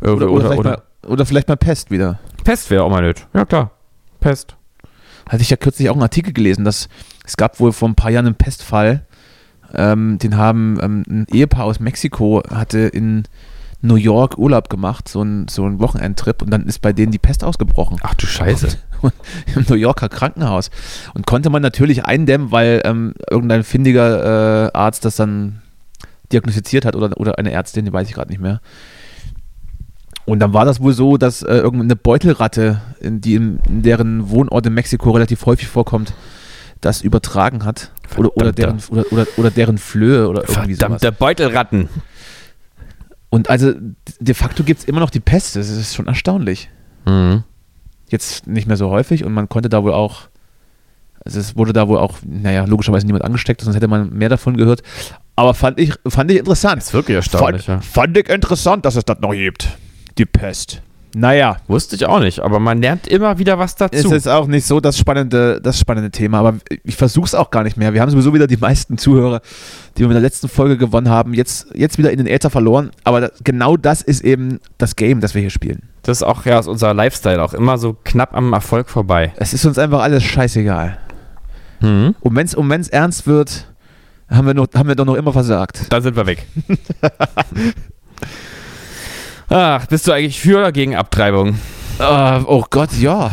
Oder, 0.00 0.28
oder, 0.28 0.46
vielleicht 0.46 0.64
Mal, 0.64 0.82
oder 1.06 1.24
vielleicht 1.24 1.48
mal 1.48 1.56
Pest 1.56 1.92
wieder. 1.92 2.18
Pest 2.42 2.70
wäre 2.70 2.82
auch 2.82 2.90
mal 2.90 3.02
nett. 3.02 3.28
Ja, 3.32 3.44
klar. 3.44 3.70
Pest. 4.20 4.56
hatte 5.28 5.42
ich 5.42 5.50
ja 5.50 5.56
kürzlich 5.56 5.88
auch 5.88 5.94
einen 5.94 6.02
Artikel 6.02 6.32
gelesen, 6.32 6.64
dass 6.64 6.88
es 7.24 7.36
gab 7.36 7.60
wohl 7.60 7.72
vor 7.72 7.88
ein 7.88 7.94
paar 7.94 8.10
Jahren 8.10 8.26
einen 8.26 8.34
Pestfall. 8.34 9.06
Ähm, 9.76 10.18
den 10.18 10.36
haben 10.36 10.78
ähm, 10.82 11.02
ein 11.08 11.26
Ehepaar 11.30 11.64
aus 11.64 11.80
Mexiko 11.80 12.42
hatte 12.50 12.78
in 12.80 13.24
New 13.84 13.96
York 13.96 14.38
Urlaub 14.38 14.70
gemacht, 14.70 15.08
so 15.08 15.22
ein, 15.22 15.46
so 15.48 15.66
ein 15.66 15.78
Wochenendtrip 15.78 16.40
und 16.40 16.50
dann 16.50 16.66
ist 16.66 16.80
bei 16.80 16.92
denen 16.92 17.12
die 17.12 17.18
Pest 17.18 17.44
ausgebrochen. 17.44 17.98
Ach 18.02 18.14
du 18.14 18.26
Scheiße. 18.26 18.68
Im 19.54 19.66
New 19.68 19.74
Yorker 19.74 20.08
Krankenhaus. 20.08 20.70
Und 21.12 21.26
konnte 21.26 21.50
man 21.50 21.60
natürlich 21.60 22.06
eindämmen, 22.06 22.50
weil 22.50 22.80
ähm, 22.84 23.14
irgendein 23.30 23.62
findiger 23.62 24.68
äh, 24.68 24.70
Arzt 24.72 25.04
das 25.04 25.16
dann 25.16 25.60
diagnostiziert 26.32 26.86
hat 26.86 26.96
oder, 26.96 27.10
oder 27.18 27.38
eine 27.38 27.52
Ärztin, 27.52 27.84
die 27.84 27.92
weiß 27.92 28.08
ich 28.08 28.14
gerade 28.14 28.30
nicht 28.30 28.40
mehr. 28.40 28.60
Und 30.24 30.40
dann 30.40 30.54
war 30.54 30.64
das 30.64 30.80
wohl 30.80 30.94
so, 30.94 31.18
dass 31.18 31.42
äh, 31.42 31.54
irgendeine 31.54 31.96
Beutelratte, 31.96 32.80
in, 33.00 33.20
die 33.20 33.34
in, 33.34 33.58
in 33.68 33.82
deren 33.82 34.30
Wohnort 34.30 34.64
in 34.64 34.72
Mexiko 34.72 35.10
relativ 35.10 35.44
häufig 35.44 35.68
vorkommt, 35.68 36.14
das 36.84 37.02
übertragen 37.02 37.64
hat. 37.64 37.90
Oder, 38.16 38.36
oder, 38.36 38.52
deren, 38.52 38.78
oder, 38.90 39.04
oder, 39.10 39.26
oder 39.36 39.50
deren 39.50 39.78
Flöhe 39.78 40.28
oder 40.28 40.42
irgendwie 40.42 40.74
sowas. 40.74 41.00
Verdammte 41.00 41.12
Beutelratten. 41.12 41.88
Und 43.30 43.50
also 43.50 43.72
de 44.20 44.34
facto 44.34 44.62
gibt 44.62 44.80
es 44.80 44.86
immer 44.86 45.00
noch 45.00 45.10
die 45.10 45.20
Pest. 45.20 45.56
Das 45.56 45.68
ist 45.68 45.94
schon 45.94 46.06
erstaunlich. 46.06 46.68
Mhm. 47.06 47.42
Jetzt 48.08 48.46
nicht 48.46 48.68
mehr 48.68 48.76
so 48.76 48.90
häufig 48.90 49.24
und 49.24 49.32
man 49.32 49.48
konnte 49.48 49.68
da 49.68 49.82
wohl 49.82 49.92
auch, 49.92 50.28
also 51.24 51.40
es 51.40 51.56
wurde 51.56 51.72
da 51.72 51.88
wohl 51.88 51.98
auch, 51.98 52.18
naja, 52.24 52.64
logischerweise 52.64 53.06
niemand 53.06 53.24
angesteckt, 53.24 53.62
sonst 53.62 53.74
hätte 53.74 53.88
man 53.88 54.10
mehr 54.10 54.28
davon 54.28 54.56
gehört. 54.56 54.82
Aber 55.36 55.54
fand 55.54 55.80
ich, 55.80 55.94
fand 56.06 56.30
ich 56.30 56.38
interessant. 56.38 56.82
ist 56.82 56.92
wirklich 56.92 57.16
erstaunlich, 57.16 57.64
fand, 57.64 57.84
ja. 57.84 57.90
fand 57.90 58.16
ich 58.18 58.28
interessant, 58.28 58.84
dass 58.84 58.94
es 58.94 59.04
das 59.04 59.18
noch 59.20 59.32
gibt. 59.32 59.68
Die 60.18 60.26
Pest. 60.26 60.82
Naja, 61.14 61.56
Wusste 61.68 61.96
ich 61.96 62.06
auch 62.06 62.20
nicht, 62.20 62.40
aber 62.40 62.58
man 62.58 62.80
lernt 62.80 63.06
immer 63.06 63.38
wieder 63.38 63.58
was 63.58 63.72
ist 63.72 63.80
dazu. 63.80 64.12
jetzt 64.12 64.28
auch 64.28 64.46
nicht 64.46 64.66
so 64.66 64.80
das 64.80 64.98
spannende, 64.98 65.60
das 65.60 65.78
spannende 65.78 66.10
Thema, 66.10 66.38
aber 66.40 66.54
ich 66.82 66.96
versuche 66.96 67.26
es 67.26 67.34
auch 67.34 67.50
gar 67.50 67.62
nicht 67.62 67.76
mehr. 67.76 67.94
Wir 67.94 68.00
haben 68.00 68.10
sowieso 68.10 68.34
wieder 68.34 68.46
die 68.46 68.56
meisten 68.56 68.98
Zuhörer, 68.98 69.40
die 69.96 70.00
wir 70.00 70.08
mit 70.08 70.16
der 70.16 70.22
letzten 70.22 70.48
Folge 70.48 70.76
gewonnen 70.76 71.08
haben, 71.08 71.34
jetzt, 71.34 71.68
jetzt 71.74 71.98
wieder 71.98 72.10
in 72.10 72.18
den 72.18 72.26
Äther 72.26 72.50
verloren. 72.50 72.90
Aber 73.04 73.20
das, 73.20 73.32
genau 73.44 73.76
das 73.76 74.02
ist 74.02 74.22
eben 74.22 74.60
das 74.78 74.96
Game, 74.96 75.20
das 75.20 75.34
wir 75.34 75.40
hier 75.40 75.50
spielen. 75.50 75.82
Das 76.02 76.18
ist 76.18 76.22
auch 76.22 76.44
ja 76.44 76.58
ist 76.58 76.66
unser 76.66 76.92
Lifestyle, 76.92 77.42
auch 77.42 77.54
immer 77.54 77.78
so 77.78 77.96
knapp 78.04 78.34
am 78.34 78.52
Erfolg 78.52 78.90
vorbei. 78.90 79.32
Es 79.36 79.54
ist 79.54 79.64
uns 79.64 79.78
einfach 79.78 80.02
alles 80.02 80.22
scheißegal. 80.22 80.98
Mhm. 81.80 82.14
Und 82.20 82.36
wenn 82.36 82.46
es 82.46 82.54
um 82.54 82.68
wenn's 82.68 82.88
ernst 82.88 83.26
wird, 83.26 83.66
haben 84.28 84.46
wir, 84.46 84.54
noch, 84.54 84.66
haben 84.74 84.88
wir 84.88 84.96
doch 84.96 85.04
noch 85.04 85.14
immer 85.14 85.32
versagt. 85.32 85.86
Dann 85.90 86.02
sind 86.02 86.16
wir 86.16 86.26
weg. 86.26 86.46
Ach, 89.48 89.86
bist 89.86 90.06
du 90.08 90.12
eigentlich 90.12 90.40
für 90.40 90.58
oder 90.58 90.72
gegen 90.72 90.94
Abtreibung? 90.96 91.58
Äh, 91.98 92.40
oh 92.46 92.64
Gott, 92.70 92.92
ja. 92.98 93.30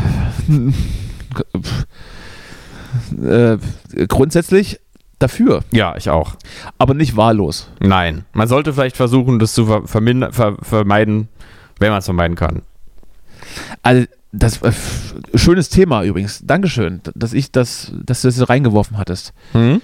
äh, 3.24 3.58
grundsätzlich 4.08 4.80
dafür, 5.20 5.62
Ja, 5.72 5.96
ich 5.98 6.10
auch. 6.10 6.36
aber 6.78 6.94
nicht 6.94 7.16
wahllos. 7.16 7.70
Nein. 7.80 8.26
Man 8.34 8.48
sollte 8.48 8.74
vielleicht 8.74 8.98
versuchen, 8.98 9.40
das 9.40 9.54
zu 9.54 9.66
ver 9.66 9.88
ver 9.88 10.58
vermeiden, 10.62 11.28
wenn 11.80 11.90
man 11.92 12.00
es 12.00 12.06
vermeiden 12.06 12.36
kann. 12.36 12.64
Also, 13.84 14.06
das 14.32 14.62
äh, 14.62 14.72
schönes 15.36 15.70
Thema 15.70 16.04
übrigens. 16.04 16.42
Dankeschön, 16.44 17.02
dass 17.16 17.34
ich 17.34 17.52
das, 17.52 17.92
dass 18.04 18.22
du 18.22 18.30
das 18.30 18.50
reingeworfen 18.50 18.98
hattest. 18.98 19.34
Mhm. 19.54 19.82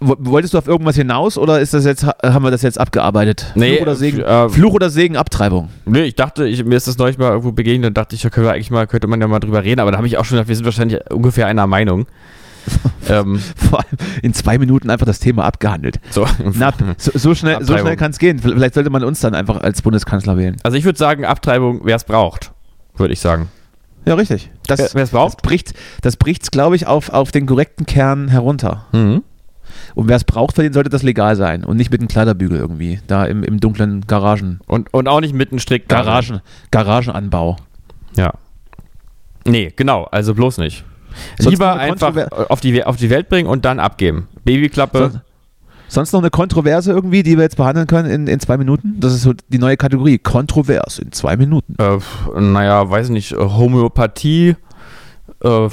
Wo- 0.00 0.16
wolltest 0.18 0.54
du 0.54 0.58
auf 0.58 0.66
irgendwas 0.66 0.96
hinaus 0.96 1.38
oder 1.38 1.60
ist 1.60 1.74
das 1.74 1.84
jetzt, 1.84 2.04
haben 2.04 2.42
wir 2.44 2.50
das 2.50 2.62
jetzt 2.62 2.78
abgearbeitet? 2.80 3.52
Nee, 3.54 3.74
Fluch 3.76 3.82
oder 3.82 3.94
Segen, 3.96 4.20
äh, 4.20 4.48
Fluch 4.48 4.72
oder 4.74 4.90
Segen, 4.90 5.16
Abtreibung. 5.16 5.68
Nee, 5.84 6.02
ich 6.02 6.14
dachte, 6.16 6.46
ich, 6.46 6.64
mir 6.64 6.76
ist 6.76 6.88
das 6.88 6.98
neulich 6.98 7.18
mal 7.18 7.28
irgendwo 7.30 7.52
begegnet 7.52 7.88
und 7.88 7.96
dachte 7.96 8.14
ich, 8.16 8.22
da 8.22 8.30
können 8.30 8.46
wir 8.46 8.52
eigentlich 8.52 8.70
mal, 8.70 8.86
könnte 8.86 9.06
man 9.06 9.20
ja 9.20 9.28
mal 9.28 9.40
drüber 9.40 9.62
reden, 9.62 9.80
aber 9.80 9.90
da 9.92 9.98
habe 9.98 10.06
ich 10.06 10.18
auch 10.18 10.24
schon 10.24 10.36
gedacht, 10.36 10.48
wir 10.48 10.56
sind 10.56 10.64
wahrscheinlich 10.64 10.98
ungefähr 11.10 11.46
einer 11.46 11.66
Meinung. 11.66 12.06
ähm, 13.08 13.40
Vor 13.56 13.78
allem 13.80 13.96
in 14.22 14.34
zwei 14.34 14.58
Minuten 14.58 14.90
einfach 14.90 15.06
das 15.06 15.18
Thema 15.18 15.44
abgehandelt. 15.44 15.98
so. 16.10 16.26
Na, 16.54 16.72
so, 16.98 17.10
so 17.14 17.34
schnell, 17.34 17.64
so 17.64 17.76
schnell 17.78 17.96
kann 17.96 18.10
es 18.10 18.18
gehen. 18.18 18.38
Vielleicht 18.38 18.74
sollte 18.74 18.90
man 18.90 19.02
uns 19.02 19.20
dann 19.20 19.34
einfach 19.34 19.62
als 19.62 19.80
Bundeskanzler 19.80 20.36
wählen. 20.36 20.56
Also 20.62 20.76
ich 20.76 20.84
würde 20.84 20.98
sagen, 20.98 21.24
Abtreibung, 21.24 21.80
wer 21.84 21.96
es 21.96 22.04
braucht, 22.04 22.52
würde 22.96 23.14
ich 23.14 23.20
sagen. 23.20 23.48
Ja, 24.04 24.14
richtig. 24.14 24.50
Das, 24.66 24.94
Wer- 24.94 25.02
es 25.02 25.10
braucht? 25.10 25.38
Das 25.38 25.42
bricht 25.42 25.74
das 26.02 26.16
bricht's, 26.16 26.50
glaube 26.50 26.76
ich, 26.76 26.86
auf, 26.86 27.08
auf 27.10 27.32
den 27.32 27.46
korrekten 27.46 27.86
Kern 27.86 28.28
herunter. 28.28 28.86
Mhm. 28.92 29.22
Und 29.94 30.08
wer 30.08 30.16
es 30.16 30.24
braucht, 30.24 30.56
für 30.56 30.62
den 30.62 30.72
sollte 30.72 30.90
das 30.90 31.02
legal 31.02 31.36
sein 31.36 31.64
und 31.64 31.76
nicht 31.76 31.90
mit 31.90 32.00
einem 32.00 32.08
Kleiderbügel 32.08 32.58
irgendwie, 32.58 33.00
da 33.06 33.24
im, 33.24 33.42
im 33.42 33.60
dunklen 33.60 34.06
Garagen. 34.06 34.60
Und, 34.66 34.92
und 34.92 35.08
auch 35.08 35.20
nicht 35.20 35.34
mitten 35.34 35.58
strikt. 35.58 35.88
Garagen, 35.88 36.40
Garagenanbau. 36.70 37.56
Ja. 38.16 38.32
Nee, 39.46 39.72
genau, 39.74 40.04
also 40.04 40.34
bloß 40.34 40.58
nicht. 40.58 40.84
Sonst 41.38 41.50
Lieber 41.50 41.74
einfach 41.74 42.14
auf 42.48 42.60
die, 42.60 42.84
auf 42.84 42.96
die 42.96 43.10
Welt 43.10 43.28
bringen 43.28 43.48
und 43.48 43.64
dann 43.64 43.80
abgeben. 43.80 44.28
Babyklappe. 44.44 45.10
So, 45.12 45.20
sonst 45.88 46.12
noch 46.12 46.20
eine 46.20 46.30
Kontroverse 46.30 46.92
irgendwie, 46.92 47.22
die 47.22 47.36
wir 47.36 47.44
jetzt 47.44 47.56
behandeln 47.56 47.86
können 47.86 48.10
in, 48.10 48.26
in 48.26 48.40
zwei 48.40 48.56
Minuten? 48.56 48.96
Das 49.00 49.12
ist 49.12 49.22
so 49.22 49.32
die 49.48 49.58
neue 49.58 49.76
Kategorie. 49.76 50.18
Kontrovers 50.18 50.98
in 50.98 51.12
zwei 51.12 51.36
Minuten. 51.36 51.74
Äh, 51.78 52.40
naja, 52.40 52.88
weiß 52.88 53.08
nicht, 53.08 53.32
Homöopathie. 53.32 54.56
Äh, 55.42 55.68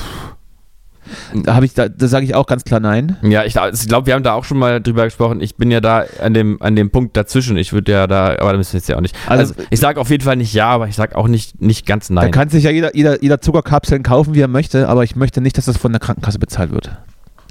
Da 1.33 1.55
habe 1.55 1.65
ich, 1.65 1.73
da, 1.73 1.89
da 1.89 2.07
sage 2.07 2.25
ich 2.25 2.35
auch 2.35 2.45
ganz 2.45 2.63
klar 2.63 2.79
nein. 2.79 3.17
ja, 3.21 3.43
ich, 3.43 3.55
ich 3.55 3.87
glaube, 3.87 4.07
wir 4.07 4.13
haben 4.13 4.23
da 4.23 4.33
auch 4.33 4.43
schon 4.43 4.57
mal 4.57 4.81
drüber 4.81 5.03
gesprochen. 5.05 5.41
Ich 5.41 5.55
bin 5.55 5.71
ja 5.71 5.81
da 5.81 6.05
an 6.21 6.33
dem, 6.33 6.61
an 6.61 6.75
dem 6.75 6.89
Punkt 6.91 7.15
dazwischen. 7.17 7.57
Ich 7.57 7.73
würde 7.73 7.91
ja 7.91 8.07
da, 8.07 8.35
aber 8.39 8.51
da 8.51 8.57
müssen 8.57 8.73
wir 8.73 8.79
jetzt 8.79 8.89
ja 8.89 8.95
auch 8.97 9.01
nicht. 9.01 9.15
Also- 9.27 9.53
Also, 9.53 9.67
ich 9.69 9.79
sage 9.79 9.99
auf 9.99 10.09
jeden 10.09 10.23
Fall 10.23 10.35
nicht 10.35 10.53
ja, 10.53 10.67
aber 10.69 10.87
ich 10.87 10.95
sage 10.95 11.15
auch 11.15 11.27
nicht, 11.27 11.61
nicht 11.61 11.85
ganz 11.85 12.07
Da 12.07 12.13
nein. 12.15 12.31
kann 12.31 12.49
sich 12.49 12.63
ja 12.63 12.71
jeder, 12.71 12.95
jeder, 12.95 13.21
jeder 13.21 13.39
Zuckerkapseln 13.41 14.03
kaufen, 14.03 14.33
wie 14.33 14.41
er 14.41 14.47
möchte, 14.47 14.87
aber 14.89 15.03
ich 15.03 15.15
möchte 15.15 15.41
nicht, 15.41 15.57
dass 15.57 15.65
das 15.65 15.77
von 15.77 15.91
der 15.91 15.99
Krankenkasse 15.99 16.39
bezahlt 16.39 16.71
wird. 16.71 16.91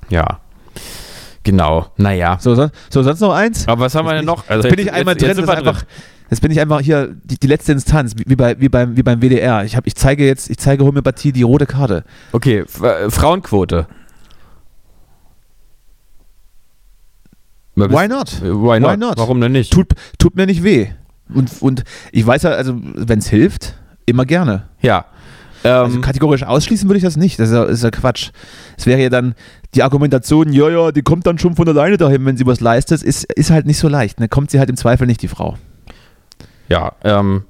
ja. 0.09 0.41
Genau. 1.43 1.87
Naja. 1.97 2.39
So, 2.41 2.57
so, 2.57 2.71
so 2.91 3.05
sonst 3.05 3.21
noch 3.21 3.33
eins? 3.33 3.69
Aber 3.69 3.83
was 3.85 3.95
haben 3.95 4.05
wir 4.07 4.13
Jetzt 4.15 4.21
denn 4.23 4.27
noch? 4.27 4.49
Also 4.49 4.67
Jetzt 4.67 4.77
bin 4.77 4.85
ich 4.85 4.93
einmal 4.93 5.15
drin, 5.15 5.29
sind 5.35 5.47
das 5.47 5.57
ist 5.57 5.65
wir 5.65 5.69
einfach, 5.71 5.85
jetzt 6.31 6.41
bin 6.41 6.51
ich 6.51 6.61
einfach 6.61 6.81
hier 6.81 7.15
die, 7.25 7.39
die 7.39 7.47
letzte 7.47 7.73
Instanz, 7.73 8.15
wie, 8.17 8.37
bei, 8.37 8.59
wie, 8.61 8.69
beim, 8.69 8.97
wie 8.97 9.03
beim 9.03 9.21
WDR. 9.21 9.65
Ich, 9.65 9.77
hab, 9.77 9.87
ich 9.87 9.95
zeige 9.95 10.27
jetzt, 10.27 10.51
ich 10.51 10.59
zeige 10.59 10.85
Homöopathie 10.85 11.33
die 11.33 11.43
rote 11.43 11.67
Karte. 11.67 12.05
Okay, 12.33 12.65
äh, 12.83 13.11
Frauenquote. 13.11 13.87
Why 17.75 18.09
not? 18.09 18.41
Äh, 18.43 18.51
Why 18.53 18.81
not? 18.81 18.93
Why 18.93 18.97
not? 18.97 19.19
Warum 19.19 19.41
denn 19.41 19.53
nicht? 19.53 19.73
Tut, 19.73 19.89
tut 20.19 20.35
mir 20.37 20.47
nicht 20.47 20.63
weh. 20.63 20.89
Und, 21.33 21.51
und 21.61 21.85
ich 22.13 22.27
weiß 22.27 22.43
ja, 22.45 22.51
also 22.51 22.75
wenn 22.81 23.19
es 23.19 23.29
hilft, 23.29 23.75
immer 24.07 24.25
gerne. 24.25 24.69
Ja. 24.81 25.07
Ähm, 25.65 25.73
Also 25.73 26.01
kategorisch 26.01 26.45
ausschließen 26.45 26.89
würde 26.89 26.99
ich 26.99 27.05
das 27.05 27.17
nicht. 27.17 27.39
Das 27.39 27.49
ist 27.49 27.55
ja, 27.55 27.65
ist 27.65 27.83
ja 27.83 27.91
Quatsch. 27.91 28.31
Es 28.79 28.87
wäre 28.87 29.03
ja 29.03 29.11
dann 29.11 29.35
die 29.75 29.83
Argumentation, 29.83 30.53
ja, 30.53 30.71
ja, 30.71 30.93
die 30.93 31.03
kommt 31.03 31.27
dann 31.27 31.39
schon 31.39 31.55
von 31.57 31.69
alleine 31.69 31.97
dahin, 31.99 32.25
wenn 32.25 32.37
sie 32.37 32.47
was 32.47 32.61
leistet, 32.61 33.03
ist, 33.03 33.25
ist 33.25 33.51
halt 33.51 33.67
nicht 33.67 33.79
so 33.79 33.89
leicht. 33.89 34.21
Ne? 34.21 34.29
Kommt 34.29 34.51
sie 34.51 34.59
halt 34.59 34.71
im 34.71 34.77
Zweifel 34.77 35.07
nicht, 35.07 35.21
die 35.21 35.29
Frau. 35.29 35.59
Ja, 36.69 36.93
ähm, 37.05 37.45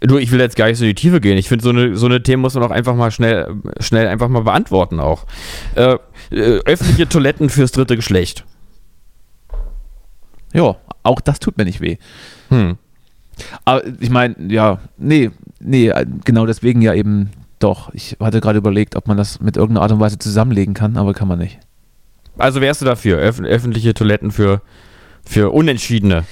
du, 0.00 0.18
ich 0.18 0.30
will 0.30 0.40
jetzt 0.40 0.56
gar 0.56 0.66
nicht 0.66 0.78
so 0.78 0.84
in 0.84 0.90
die 0.90 0.94
Tiefe 0.94 1.20
gehen. 1.20 1.38
Ich 1.38 1.48
finde, 1.48 1.64
so 1.64 1.70
eine, 1.70 1.96
so 1.96 2.06
eine 2.06 2.22
Themen 2.22 2.42
muss 2.42 2.54
man 2.54 2.62
auch 2.62 2.70
einfach 2.70 2.94
mal 2.94 3.10
schnell, 3.10 3.54
schnell 3.80 4.06
einfach 4.06 4.28
mal 4.28 4.42
beantworten 4.42 5.00
auch. 5.00 5.26
Äh, 5.74 5.96
äh, 6.30 6.60
öffentliche 6.64 7.08
Toiletten 7.08 7.48
fürs 7.50 7.72
dritte 7.72 7.96
Geschlecht. 7.96 8.44
Ja, 10.52 10.76
auch 11.02 11.20
das 11.20 11.40
tut 11.40 11.58
mir 11.58 11.64
nicht 11.64 11.80
weh. 11.80 11.96
Hm. 12.48 12.76
Aber 13.64 13.82
ich 14.00 14.10
meine, 14.10 14.36
ja, 14.48 14.78
nee, 14.96 15.30
nee, 15.60 15.88
äh, 15.88 16.06
genau 16.24 16.46
deswegen 16.46 16.82
ja 16.82 16.94
eben 16.94 17.30
doch. 17.58 17.92
Ich 17.94 18.16
hatte 18.20 18.40
gerade 18.40 18.58
überlegt, 18.58 18.94
ob 18.94 19.08
man 19.08 19.16
das 19.16 19.40
mit 19.40 19.56
irgendeiner 19.56 19.82
Art 19.82 19.92
und 19.92 20.00
Weise 20.00 20.18
zusammenlegen 20.18 20.74
kann, 20.74 20.96
aber 20.96 21.14
kann 21.14 21.28
man 21.28 21.38
nicht. 21.38 21.58
Also 22.36 22.60
wärst 22.60 22.82
du 22.82 22.84
dafür? 22.84 23.18
Öff 23.18 23.40
öffentliche 23.40 23.94
Toiletten 23.94 24.30
für, 24.30 24.60
für 25.24 25.50
Unentschiedene. 25.50 26.24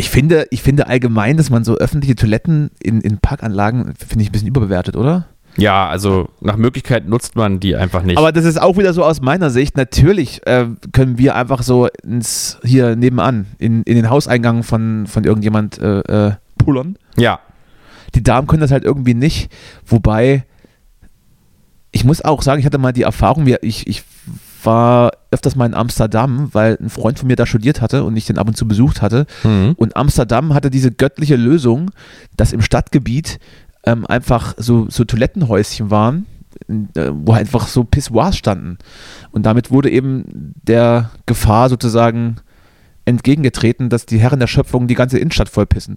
Ich 0.00 0.08
finde, 0.08 0.46
ich 0.50 0.62
finde 0.62 0.86
allgemein, 0.86 1.36
dass 1.36 1.50
man 1.50 1.62
so 1.62 1.76
öffentliche 1.76 2.14
Toiletten 2.14 2.70
in, 2.82 3.02
in 3.02 3.18
Parkanlagen, 3.18 3.92
finde 3.96 4.22
ich 4.22 4.30
ein 4.30 4.32
bisschen 4.32 4.48
überbewertet, 4.48 4.96
oder? 4.96 5.26
Ja, 5.58 5.90
also 5.90 6.30
nach 6.40 6.56
Möglichkeit 6.56 7.06
nutzt 7.06 7.36
man 7.36 7.60
die 7.60 7.76
einfach 7.76 8.02
nicht. 8.02 8.16
Aber 8.16 8.32
das 8.32 8.46
ist 8.46 8.58
auch 8.58 8.78
wieder 8.78 8.94
so 8.94 9.04
aus 9.04 9.20
meiner 9.20 9.50
Sicht. 9.50 9.76
Natürlich 9.76 10.40
äh, 10.46 10.68
können 10.92 11.18
wir 11.18 11.34
einfach 11.34 11.62
so 11.62 11.86
ins 12.02 12.58
hier 12.62 12.96
nebenan, 12.96 13.44
in, 13.58 13.82
in 13.82 13.94
den 13.94 14.08
Hauseingang 14.08 14.62
von, 14.62 15.06
von 15.06 15.24
irgendjemand 15.24 15.78
äh, 15.78 16.00
äh, 16.28 16.32
pullern. 16.56 16.96
ja. 17.16 17.38
Die 18.14 18.22
Damen 18.24 18.48
können 18.48 18.62
das 18.62 18.72
halt 18.72 18.84
irgendwie 18.84 19.14
nicht. 19.14 19.52
Wobei, 19.86 20.44
ich 21.92 22.04
muss 22.04 22.24
auch 22.24 22.40
sagen, 22.40 22.58
ich 22.58 22.66
hatte 22.66 22.78
mal 22.78 22.92
die 22.92 23.02
Erfahrung, 23.02 23.46
ich, 23.60 23.86
ich 23.86 24.02
war 24.64 25.12
öfters 25.30 25.56
mal 25.56 25.66
in 25.66 25.74
Amsterdam, 25.74 26.48
weil 26.52 26.76
ein 26.80 26.90
Freund 26.90 27.18
von 27.18 27.28
mir 27.28 27.36
da 27.36 27.46
studiert 27.46 27.80
hatte 27.80 28.04
und 28.04 28.16
ich 28.16 28.26
den 28.26 28.38
ab 28.38 28.48
und 28.48 28.56
zu 28.56 28.66
besucht 28.66 29.02
hatte. 29.02 29.26
Mhm. 29.44 29.74
Und 29.76 29.96
Amsterdam 29.96 30.54
hatte 30.54 30.70
diese 30.70 30.90
göttliche 30.90 31.36
Lösung, 31.36 31.90
dass 32.36 32.52
im 32.52 32.62
Stadtgebiet 32.62 33.38
ähm, 33.84 34.06
einfach 34.06 34.54
so, 34.56 34.86
so 34.90 35.04
Toilettenhäuschen 35.04 35.90
waren, 35.90 36.26
äh, 36.68 37.10
wo 37.12 37.32
einfach 37.32 37.68
so 37.68 37.84
Pissoirs 37.84 38.36
standen. 38.36 38.78
Und 39.30 39.46
damit 39.46 39.70
wurde 39.70 39.90
eben 39.90 40.54
der 40.62 41.10
Gefahr 41.26 41.68
sozusagen 41.68 42.36
entgegengetreten, 43.04 43.88
dass 43.88 44.06
die 44.06 44.18
Herren 44.18 44.40
der 44.40 44.46
Schöpfung 44.46 44.86
die 44.86 44.94
ganze 44.94 45.18
Innenstadt 45.18 45.48
vollpissen. 45.48 45.96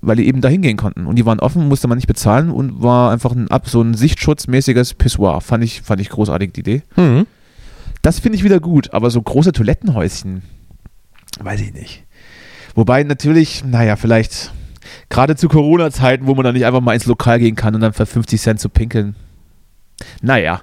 Weil 0.00 0.16
die 0.16 0.26
eben 0.26 0.40
da 0.40 0.48
hingehen 0.48 0.76
konnten. 0.76 1.06
Und 1.06 1.16
die 1.16 1.26
waren 1.26 1.40
offen, 1.40 1.68
musste 1.68 1.88
man 1.88 1.98
nicht 1.98 2.06
bezahlen 2.06 2.50
und 2.50 2.82
war 2.82 3.10
einfach 3.10 3.32
ein, 3.32 3.48
so 3.64 3.82
ein 3.82 3.94
sichtschutzmäßiges 3.94 4.94
Pissoir. 4.94 5.40
Fand 5.40 5.64
ich, 5.64 5.82
fand 5.82 6.00
ich 6.00 6.10
großartig, 6.10 6.52
die 6.52 6.60
Idee. 6.60 6.82
Mhm. 6.96 7.26
Das 8.02 8.18
finde 8.18 8.36
ich 8.36 8.44
wieder 8.44 8.60
gut, 8.60 8.92
aber 8.94 9.10
so 9.10 9.20
große 9.20 9.52
Toilettenhäuschen, 9.52 10.42
weiß 11.40 11.60
ich 11.60 11.72
nicht. 11.74 12.04
Wobei 12.74 13.02
natürlich, 13.02 13.64
naja, 13.64 13.96
vielleicht 13.96 14.52
gerade 15.08 15.36
zu 15.36 15.48
Corona-Zeiten, 15.48 16.26
wo 16.26 16.34
man 16.34 16.44
dann 16.44 16.54
nicht 16.54 16.64
einfach 16.64 16.80
mal 16.80 16.94
ins 16.94 17.06
Lokal 17.06 17.38
gehen 17.38 17.56
kann 17.56 17.74
und 17.74 17.80
dann 17.80 17.92
für 17.92 18.06
50 18.06 18.40
Cent 18.40 18.60
zu 18.60 18.68
pinkeln. 18.68 19.16
Naja, 20.22 20.62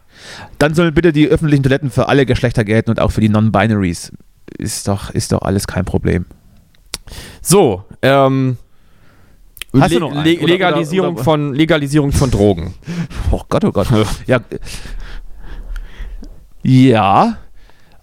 dann 0.57 0.73
sollen 0.73 0.93
bitte 0.95 1.11
die 1.13 1.27
öffentlichen 1.27 1.61
Toiletten 1.63 1.91
für 1.91 2.07
alle 2.09 2.25
Geschlechter 2.25 2.63
gelten 2.63 2.89
und 2.89 2.99
auch 2.99 3.11
für 3.11 3.21
die 3.21 3.29
Non-Binaries. 3.29 4.11
Ist 4.57 4.87
doch, 4.87 5.11
ist 5.11 5.31
doch 5.31 5.41
alles 5.43 5.67
kein 5.67 5.85
Problem. 5.85 6.25
So, 7.41 7.83
ähm, 8.01 8.57
Hast 9.77 9.91
du 9.91 9.95
Le 9.95 9.99
noch 9.99 10.11
einen? 10.11 10.23
Le 10.25 10.37
Oder- 10.39 10.47
Legalisierung, 10.47 11.07
oder- 11.09 11.15
oder- 11.17 11.23
Von, 11.23 11.53
Legalisierung 11.53 12.11
von 12.11 12.31
Drogen. 12.31 12.73
Oh 13.31 13.41
Gott, 13.49 13.63
oh 13.65 13.71
Gott. 13.73 13.87
Ja. 14.25 14.39
Ja. 16.67 17.37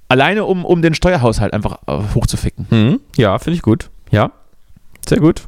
Alleine 0.08 0.44
um, 0.44 0.64
um 0.64 0.80
den 0.80 0.94
Steuerhaushalt 0.94 1.52
einfach 1.52 1.78
äh, 1.86 1.98
hochzuficken. 2.14 2.66
Mhm. 2.70 3.00
Ja, 3.16 3.38
finde 3.38 3.56
ich 3.56 3.62
gut. 3.62 3.90
Ja, 4.10 4.30
sehr 5.06 5.20
gut. 5.20 5.42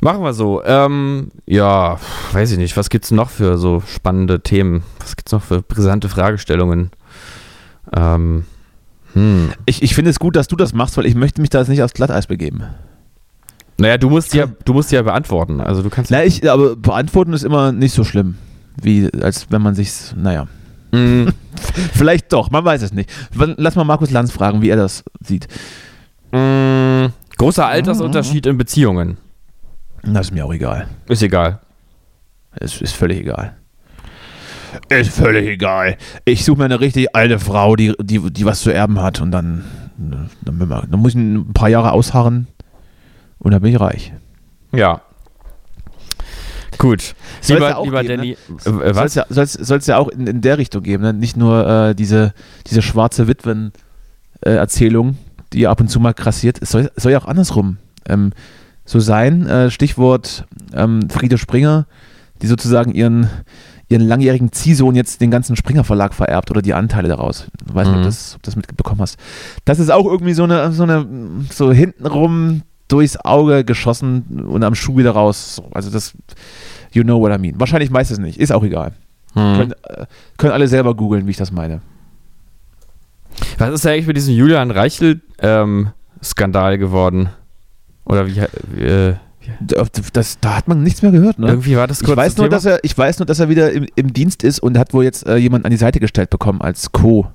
Machen 0.00 0.22
wir 0.22 0.32
so. 0.32 0.64
Ähm, 0.64 1.28
ja, 1.46 1.98
weiß 2.32 2.50
ich 2.50 2.58
nicht. 2.58 2.76
Was 2.76 2.90
gibt's 2.90 3.12
noch 3.12 3.30
für 3.30 3.56
so 3.56 3.82
spannende 3.86 4.40
Themen? 4.40 4.82
Was 4.98 5.14
gibt's 5.14 5.30
noch 5.30 5.42
für 5.42 5.62
brisante 5.62 6.08
Fragestellungen? 6.08 6.90
Ähm, 7.96 8.44
hm. 9.12 9.52
Ich, 9.66 9.82
ich 9.82 9.94
finde 9.94 10.10
es 10.10 10.18
gut, 10.18 10.34
dass 10.34 10.48
du 10.48 10.56
das 10.56 10.72
machst, 10.72 10.96
weil 10.96 11.06
ich 11.06 11.14
möchte 11.14 11.40
mich 11.40 11.50
da 11.50 11.60
jetzt 11.60 11.68
nicht 11.68 11.84
aufs 11.84 11.94
Glatteis 11.94 12.26
begeben. 12.26 12.64
Naja, 13.78 13.96
du 13.96 14.10
musst 14.10 14.34
ja, 14.34 14.46
du 14.64 14.72
musst 14.72 14.90
ja 14.90 15.02
beantworten. 15.02 15.60
Also 15.60 15.82
du 15.82 15.90
kannst. 15.90 16.10
Na, 16.10 16.24
ich, 16.24 16.50
aber 16.50 16.74
beantworten 16.74 17.32
ist 17.32 17.44
immer 17.44 17.70
nicht 17.70 17.94
so 17.94 18.02
schlimm, 18.02 18.38
wie 18.82 19.08
als 19.22 19.46
wenn 19.50 19.62
man 19.62 19.76
sich, 19.76 19.90
naja, 20.16 20.48
Mm, 20.94 21.28
vielleicht 21.94 22.32
doch, 22.32 22.50
man 22.50 22.64
weiß 22.64 22.82
es 22.82 22.92
nicht. 22.92 23.10
Lass 23.34 23.76
mal 23.76 23.84
Markus 23.84 24.10
Lanz 24.10 24.30
fragen, 24.32 24.62
wie 24.62 24.68
er 24.70 24.76
das 24.76 25.04
sieht. 25.20 25.48
mm, 26.32 27.06
großer 27.38 27.66
Altersunterschied 27.66 28.46
in 28.46 28.58
Beziehungen. 28.58 29.16
Das 30.02 30.26
ist 30.26 30.32
mir 30.32 30.44
auch 30.44 30.52
egal. 30.52 30.86
Ist 31.08 31.22
egal. 31.22 31.60
Es 32.52 32.80
ist 32.80 32.94
völlig 32.94 33.20
egal. 33.20 33.56
Ist 34.88 35.10
völlig 35.16 35.46
egal. 35.48 35.96
Ich 36.24 36.44
suche 36.44 36.58
mir 36.58 36.64
eine 36.66 36.80
richtig 36.80 37.14
alte 37.14 37.38
Frau, 37.38 37.76
die, 37.76 37.94
die, 38.00 38.18
die 38.32 38.44
was 38.44 38.60
zu 38.60 38.70
erben 38.70 39.00
hat 39.00 39.20
und 39.20 39.30
dann, 39.30 39.64
dann, 39.96 40.28
man- 40.68 40.90
dann 40.90 41.00
muss 41.00 41.12
ich 41.14 41.18
ein 41.20 41.52
paar 41.54 41.68
Jahre 41.68 41.92
ausharren 41.92 42.48
und 43.38 43.52
dann 43.52 43.62
bin 43.62 43.72
ich 43.72 43.80
reich. 43.80 44.12
Ja. 44.72 45.00
Gut. 46.78 47.14
Soll's 47.40 47.48
Lieber, 47.60 47.68
ja 47.70 47.76
auch 47.76 47.84
lieber 47.84 48.02
geben, 48.02 48.16
Danny. 48.18 48.36
ne? 48.48 48.56
Äh, 48.56 48.60
Soll 48.60 48.82
es 48.82 48.96
was? 48.96 49.14
ja, 49.14 49.26
soll's, 49.28 49.52
soll's 49.54 49.86
ja 49.86 49.98
auch 49.98 50.08
in, 50.08 50.26
in 50.26 50.40
der 50.40 50.58
Richtung 50.58 50.82
geben, 50.82 51.02
ne? 51.02 51.12
nicht 51.12 51.36
nur 51.36 51.66
äh, 51.66 51.94
diese, 51.94 52.32
diese 52.66 52.82
schwarze 52.82 53.26
Witwen-Erzählung, 53.28 55.16
die 55.52 55.66
ab 55.66 55.80
und 55.80 55.88
zu 55.88 56.00
mal 56.00 56.14
krassiert. 56.14 56.58
Es 56.60 56.70
soll, 56.70 56.90
soll 56.96 57.12
ja 57.12 57.18
auch 57.18 57.26
andersrum 57.26 57.78
ähm, 58.08 58.32
so 58.84 59.00
sein. 59.00 59.46
Äh, 59.46 59.70
Stichwort 59.70 60.46
ähm, 60.72 61.08
Friede 61.10 61.38
Springer, 61.38 61.86
die 62.42 62.46
sozusagen 62.46 62.92
ihren, 62.92 63.28
ihren 63.88 64.02
langjährigen 64.06 64.52
Ziehsohn 64.52 64.94
jetzt 64.94 65.20
den 65.20 65.30
ganzen 65.30 65.56
Springer 65.56 65.84
Verlag 65.84 66.12
vererbt 66.14 66.50
oder 66.50 66.60
die 66.62 66.74
Anteile 66.74 67.08
daraus. 67.08 67.46
Ich 67.66 67.74
weiß 67.74 67.86
nicht, 67.88 67.96
ob, 67.96 68.02
Mhm. 68.02 68.06
das, 68.06 68.34
ob 68.36 68.42
das 68.42 68.56
mitbekommen 68.56 69.00
hast. 69.00 69.16
Das 69.64 69.78
ist 69.78 69.90
auch 69.90 70.06
irgendwie 70.06 70.34
so 70.34 70.44
eine, 70.44 70.72
so 70.72 70.82
eine, 70.82 71.06
so 71.50 71.72
hintenrum 71.72 72.62
durchs 72.88 73.16
Auge 73.16 73.64
geschossen 73.64 74.44
und 74.46 74.62
am 74.62 74.74
Schuh 74.74 74.96
wieder 74.96 75.12
raus. 75.12 75.56
So, 75.56 75.68
Also 75.72 75.90
das, 75.90 76.12
you 76.92 77.02
know 77.02 77.20
what 77.20 77.32
I 77.32 77.38
mean. 77.38 77.54
Wahrscheinlich 77.58 77.90
meistens 77.90 78.18
nicht, 78.18 78.38
ist 78.38 78.52
auch 78.52 78.62
egal. 78.62 78.92
Hm. 79.34 79.56
Können, 79.56 79.72
äh, 79.84 80.06
können 80.36 80.52
alle 80.52 80.68
selber 80.68 80.94
googeln, 80.94 81.26
wie 81.26 81.30
ich 81.32 81.36
das 81.36 81.52
meine. 81.52 81.80
Was 83.58 83.70
ist 83.70 83.86
eigentlich 83.86 84.06
mit 84.06 84.16
diesem 84.16 84.34
Julian 84.34 84.70
Reichel-Skandal 84.70 86.78
geworden? 86.78 87.28
Oder 88.04 88.26
wie, 88.26 88.42
wie 88.72 88.82
äh, 88.82 89.14
Das, 90.12 90.38
da 90.40 90.56
hat 90.56 90.68
man 90.68 90.82
nichts 90.82 91.02
mehr 91.02 91.10
gehört, 91.10 91.38
ne? 91.38 91.48
irgendwie 91.48 91.76
war 91.76 91.86
das 91.86 92.00
kurz 92.00 92.10
Ich 92.10 92.16
weiß, 92.16 92.36
nur, 92.36 92.46
Thema? 92.46 92.56
dass 92.56 92.64
er, 92.64 92.78
ich 92.82 92.96
weiß 92.96 93.18
nur, 93.18 93.26
dass 93.26 93.40
er 93.40 93.48
wieder 93.48 93.72
im, 93.72 93.86
im 93.96 94.12
Dienst 94.12 94.44
ist 94.44 94.60
und 94.60 94.78
hat 94.78 94.94
wohl 94.94 95.04
jetzt 95.04 95.26
äh, 95.26 95.36
jemand 95.36 95.64
an 95.64 95.70
die 95.70 95.76
Seite 95.76 96.00
gestellt 96.00 96.30
bekommen 96.30 96.60
als 96.60 96.92
Co. 96.92 97.26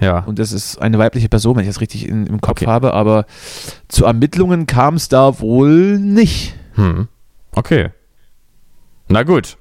Ja. 0.00 0.20
Und 0.20 0.38
das 0.38 0.52
ist 0.52 0.78
eine 0.82 0.98
weibliche 0.98 1.28
Person, 1.28 1.56
wenn 1.56 1.62
ich 1.62 1.68
das 1.68 1.80
richtig 1.80 2.08
in, 2.08 2.26
im 2.26 2.40
Kopf 2.40 2.62
Okay. 2.62 2.66
habe, 2.66 2.94
aber 2.94 3.26
zu 3.88 4.04
Ermittlungen 4.04 4.66
kam 4.66 4.94
es 4.94 5.08
da 5.08 5.40
wohl 5.40 5.98
nicht. 5.98 6.54
Hm. 6.74 7.08
Okay. 7.52 7.90
Na 9.08 9.22
gut. 9.22 9.56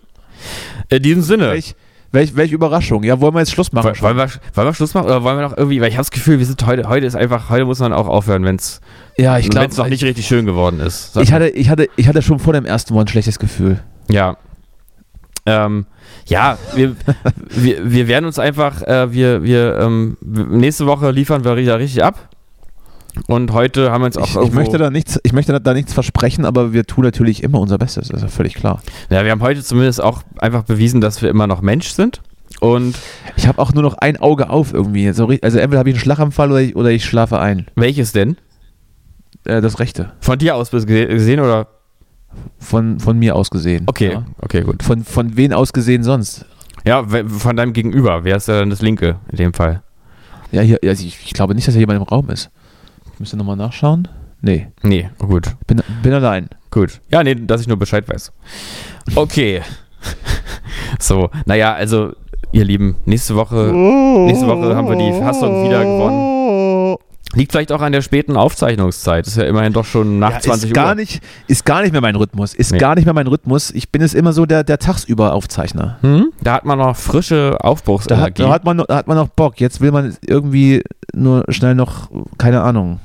In 0.90 1.04
diesem 1.04 1.22
Sinne. 1.22 1.52
Welch, 1.52 1.76
welch, 2.12 2.36
welch 2.36 2.52
Überraschung. 2.52 3.04
Ja, 3.04 3.20
wollen 3.22 3.34
wir 3.36 3.40
jetzt 3.40 3.52
Schluss 3.52 3.72
machen? 3.72 3.86
Woll- 3.92 4.02
Wollen 4.02 4.18
wir, 4.18 4.30
wollen 4.56 4.68
wir 4.68 4.74
Schluss 4.74 4.94
machen 4.94 5.06
oder 5.06 5.24
wollen 5.24 5.38
wir 5.38 5.48
noch 5.48 5.58
irgendwie, 5.58 5.80
weil 5.82 5.88
ich 5.90 5.96
habe 5.96 6.02
das 6.02 6.12
Gefühl, 6.12 6.40
wir 6.40 6.46
sind 6.46 6.66
heute, 6.66 6.88
heute 6.90 7.06
ist 7.06 7.16
einfach, 7.16 7.50
heute 7.50 7.66
muss 7.66 7.80
man 7.80 7.94
auch 7.94 8.08
aufhören, 8.08 8.44
wenn 8.44 8.56
es 8.56 8.82
ja, 9.18 9.38
ich 9.38 9.50
glaube, 9.50 9.74
noch 9.76 9.88
nicht 9.88 10.04
richtig 10.04 10.26
schön 10.28 10.46
geworden 10.46 10.80
ist. 10.80 11.14
Sag 11.14 11.24
ich 11.24 11.32
hatte, 11.32 11.50
ich, 11.50 11.70
hatte, 11.70 11.88
ich 11.96 12.08
hatte 12.08 12.22
schon 12.24 12.40
vor 12.40 12.54
dem 12.54 12.66
ersten 12.66 12.94
Mal 12.96 13.02
ein 13.02 13.08
schlechtes 13.08 13.38
Gefühl. 13.40 13.80
Ja. 14.10 14.38
Ähm, 15.46 15.86
ja, 16.28 16.58
wir, 16.76 16.96
wir, 17.50 17.92
wir 17.92 18.08
werden 18.08 18.26
uns 18.26 18.40
einfach, 18.40 18.82
äh, 18.82 19.12
wir, 19.12 19.44
wir, 19.44 19.78
ähm, 19.80 20.18
nächste 20.22 20.86
Woche 20.86 21.12
liefern 21.12 21.44
wir 21.44 21.58
wieder 21.58 21.80
richtig 21.80 22.04
ab. 22.04 22.30
Und 23.28 23.52
heute 23.52 23.92
haben 23.92 24.02
wir 24.02 24.08
uns 24.08 24.18
auch 24.18 24.42
Ich, 24.42 24.48
ich, 24.48 24.54
möchte 24.54 24.78
da 24.78 24.90
nichts, 24.90 25.20
ich 25.24 25.34
möchte 25.34 25.60
da 25.60 25.74
nichts 25.74 25.94
versprechen, 25.94 26.46
aber 26.46 26.74
wir 26.74 26.86
tun 26.86 27.04
natürlich 27.04 27.44
immer 27.44 27.60
unser 27.60 27.78
Bestes, 27.78 28.08
das 28.08 28.18
ist 28.18 28.24
ja 28.24 28.30
völlig 28.30 28.56
klar. 28.56 28.82
ja, 29.10 29.24
wir 29.24 29.32
haben 29.32 29.42
heute 29.42 29.62
zumindest 29.64 30.02
auch 30.02 30.24
einfach 30.40 30.64
bewiesen, 30.64 31.00
dass 31.00 31.22
wir 31.22 31.30
immer 31.30 31.46
noch 31.46 31.62
Mensch 31.62 31.90
sind. 31.90 32.22
Und 32.60 32.96
Ich 33.36 33.48
habe 33.48 33.60
auch 33.60 33.74
nur 33.74 33.84
noch 33.84 33.96
ein 33.96 34.18
Auge 34.18 34.50
auf 34.50 34.74
irgendwie. 34.74 35.08
Also 35.08 35.28
entweder 35.28 35.80
habe 35.80 35.90
ich 35.90 35.96
einen 35.96 36.02
Schlaganfall 36.02 36.52
oder 36.52 36.62
ich, 36.62 36.76
oder 36.76 36.92
ich 36.92 37.06
schlafe 37.06 37.40
ein. 37.40 37.68
welches 37.76 38.14
denn? 38.14 38.38
Äh, 39.44 39.62
das 39.62 39.80
Rechte. 39.80 40.14
Von 40.22 40.40
dir 40.40 40.56
aus 40.56 40.72
gesehen 40.72 41.40
oder? 41.40 41.68
Von, 42.60 43.00
von 43.00 43.18
mir 43.20 43.36
aus 43.36 43.50
gesehen. 43.50 43.84
Okay, 43.88 44.14
Ja. 44.14 44.26
okay, 44.42 44.62
gut. 44.62 44.84
Von, 44.84 45.04
von 45.04 45.36
wen 45.38 45.54
aus 45.54 45.74
gesehen 45.74 46.04
sonst? 46.04 46.46
Ja, 46.86 47.04
von 47.28 47.56
deinem 47.56 47.74
Gegenüber. 47.74 48.24
Wer 48.24 48.38
ist 48.38 48.48
denn 48.48 48.70
das 48.70 48.82
linke 48.82 49.18
in 49.32 49.38
dem 49.38 49.54
Fall? 49.54 49.82
Ja, 50.52 50.62
hier, 50.62 50.80
also 50.84 51.06
ich, 51.06 51.18
ich 51.26 51.34
glaube 51.34 51.56
nicht, 51.56 51.68
dass 51.68 51.74
hier 51.76 51.82
jemand 51.82 51.98
im 52.00 52.04
Raum 52.04 52.30
ist. 52.30 52.50
Ich 53.14 53.20
müsste 53.20 53.38
nochmal 53.38 53.56
nachschauen. 53.56 54.08
Nee, 54.42 54.68
Nee, 54.82 55.10
oh 55.22 55.28
gut. 55.28 55.56
bin, 55.68 55.82
bin 56.02 56.14
allein. 56.14 56.50
Gut. 56.70 57.00
Ja, 57.10 57.24
nee, 57.24 57.36
dass 57.36 57.62
ich 57.62 57.68
nur 57.68 57.78
Bescheid 57.78 58.08
weiß. 58.10 58.32
Okay. 59.16 59.62
so, 61.00 61.30
naja, 61.46 61.74
also, 61.74 62.12
ihr 62.52 62.66
Lieben, 62.66 62.98
nächste 63.06 63.36
Woche, 63.36 63.72
nächste 64.28 64.48
Woche 64.48 64.76
haben 64.76 64.88
wir 64.90 64.96
die 64.98 65.18
Fassung 65.20 65.66
wieder 65.66 65.80
gewonnen. 65.84 66.33
Liegt 67.36 67.52
vielleicht 67.52 67.72
auch 67.72 67.82
an 67.82 67.92
der 67.92 68.02
späten 68.04 68.38
Aufzeichnungszeit. 68.38 69.26
Ist 69.26 69.38
ja 69.38 69.44
immerhin 69.44 69.74
doch 69.74 69.86
schon 69.86 70.20
nach 70.20 70.34
Ja, 70.34 70.40
20 70.40 70.70
ist 70.70 70.74
gar 70.76 70.90
Uhr. 70.90 70.96
Nicht, 70.96 71.22
ist 71.48 71.66
gar 71.66 71.82
nicht 71.82 71.92
mehr 71.92 72.02
mein 72.02 72.16
Rhythmus. 72.16 72.54
Ist 72.54 72.72
Nee. 72.72 72.78
gar 72.78 72.94
nicht 72.96 73.06
mehr 73.06 73.14
mein 73.14 73.26
Rhythmus. 73.28 73.72
Ich 73.72 73.90
bin 73.92 74.02
es 74.04 74.14
immer 74.14 74.34
so 74.34 74.46
der, 74.46 74.64
der 74.64 74.78
Tagsüber-Aufzeichner. 74.78 75.98
Hm? 76.02 76.32
Da 76.42 76.54
hat 76.54 76.66
man 76.66 76.78
noch 76.78 76.96
frische 76.96 77.50
Da 77.52 77.54
hat, 77.56 77.64
Aufbruchsenergie. 77.64 78.44
da, 78.44 78.50
hat 78.52 78.64
man, 78.66 78.78
noch- 78.78 78.88
hat 78.88 79.08
man 79.08 79.18
noch 79.18 79.30
Bock. 79.30 79.60
Jetzt 79.60 79.82
will 79.82 79.92
man 79.92 80.16
irgendwie 80.26 80.84
nur 81.14 81.44
schnell 81.50 81.74
noch, 81.76 82.10
keine 82.38 82.62
Ahnung. 82.62 83.00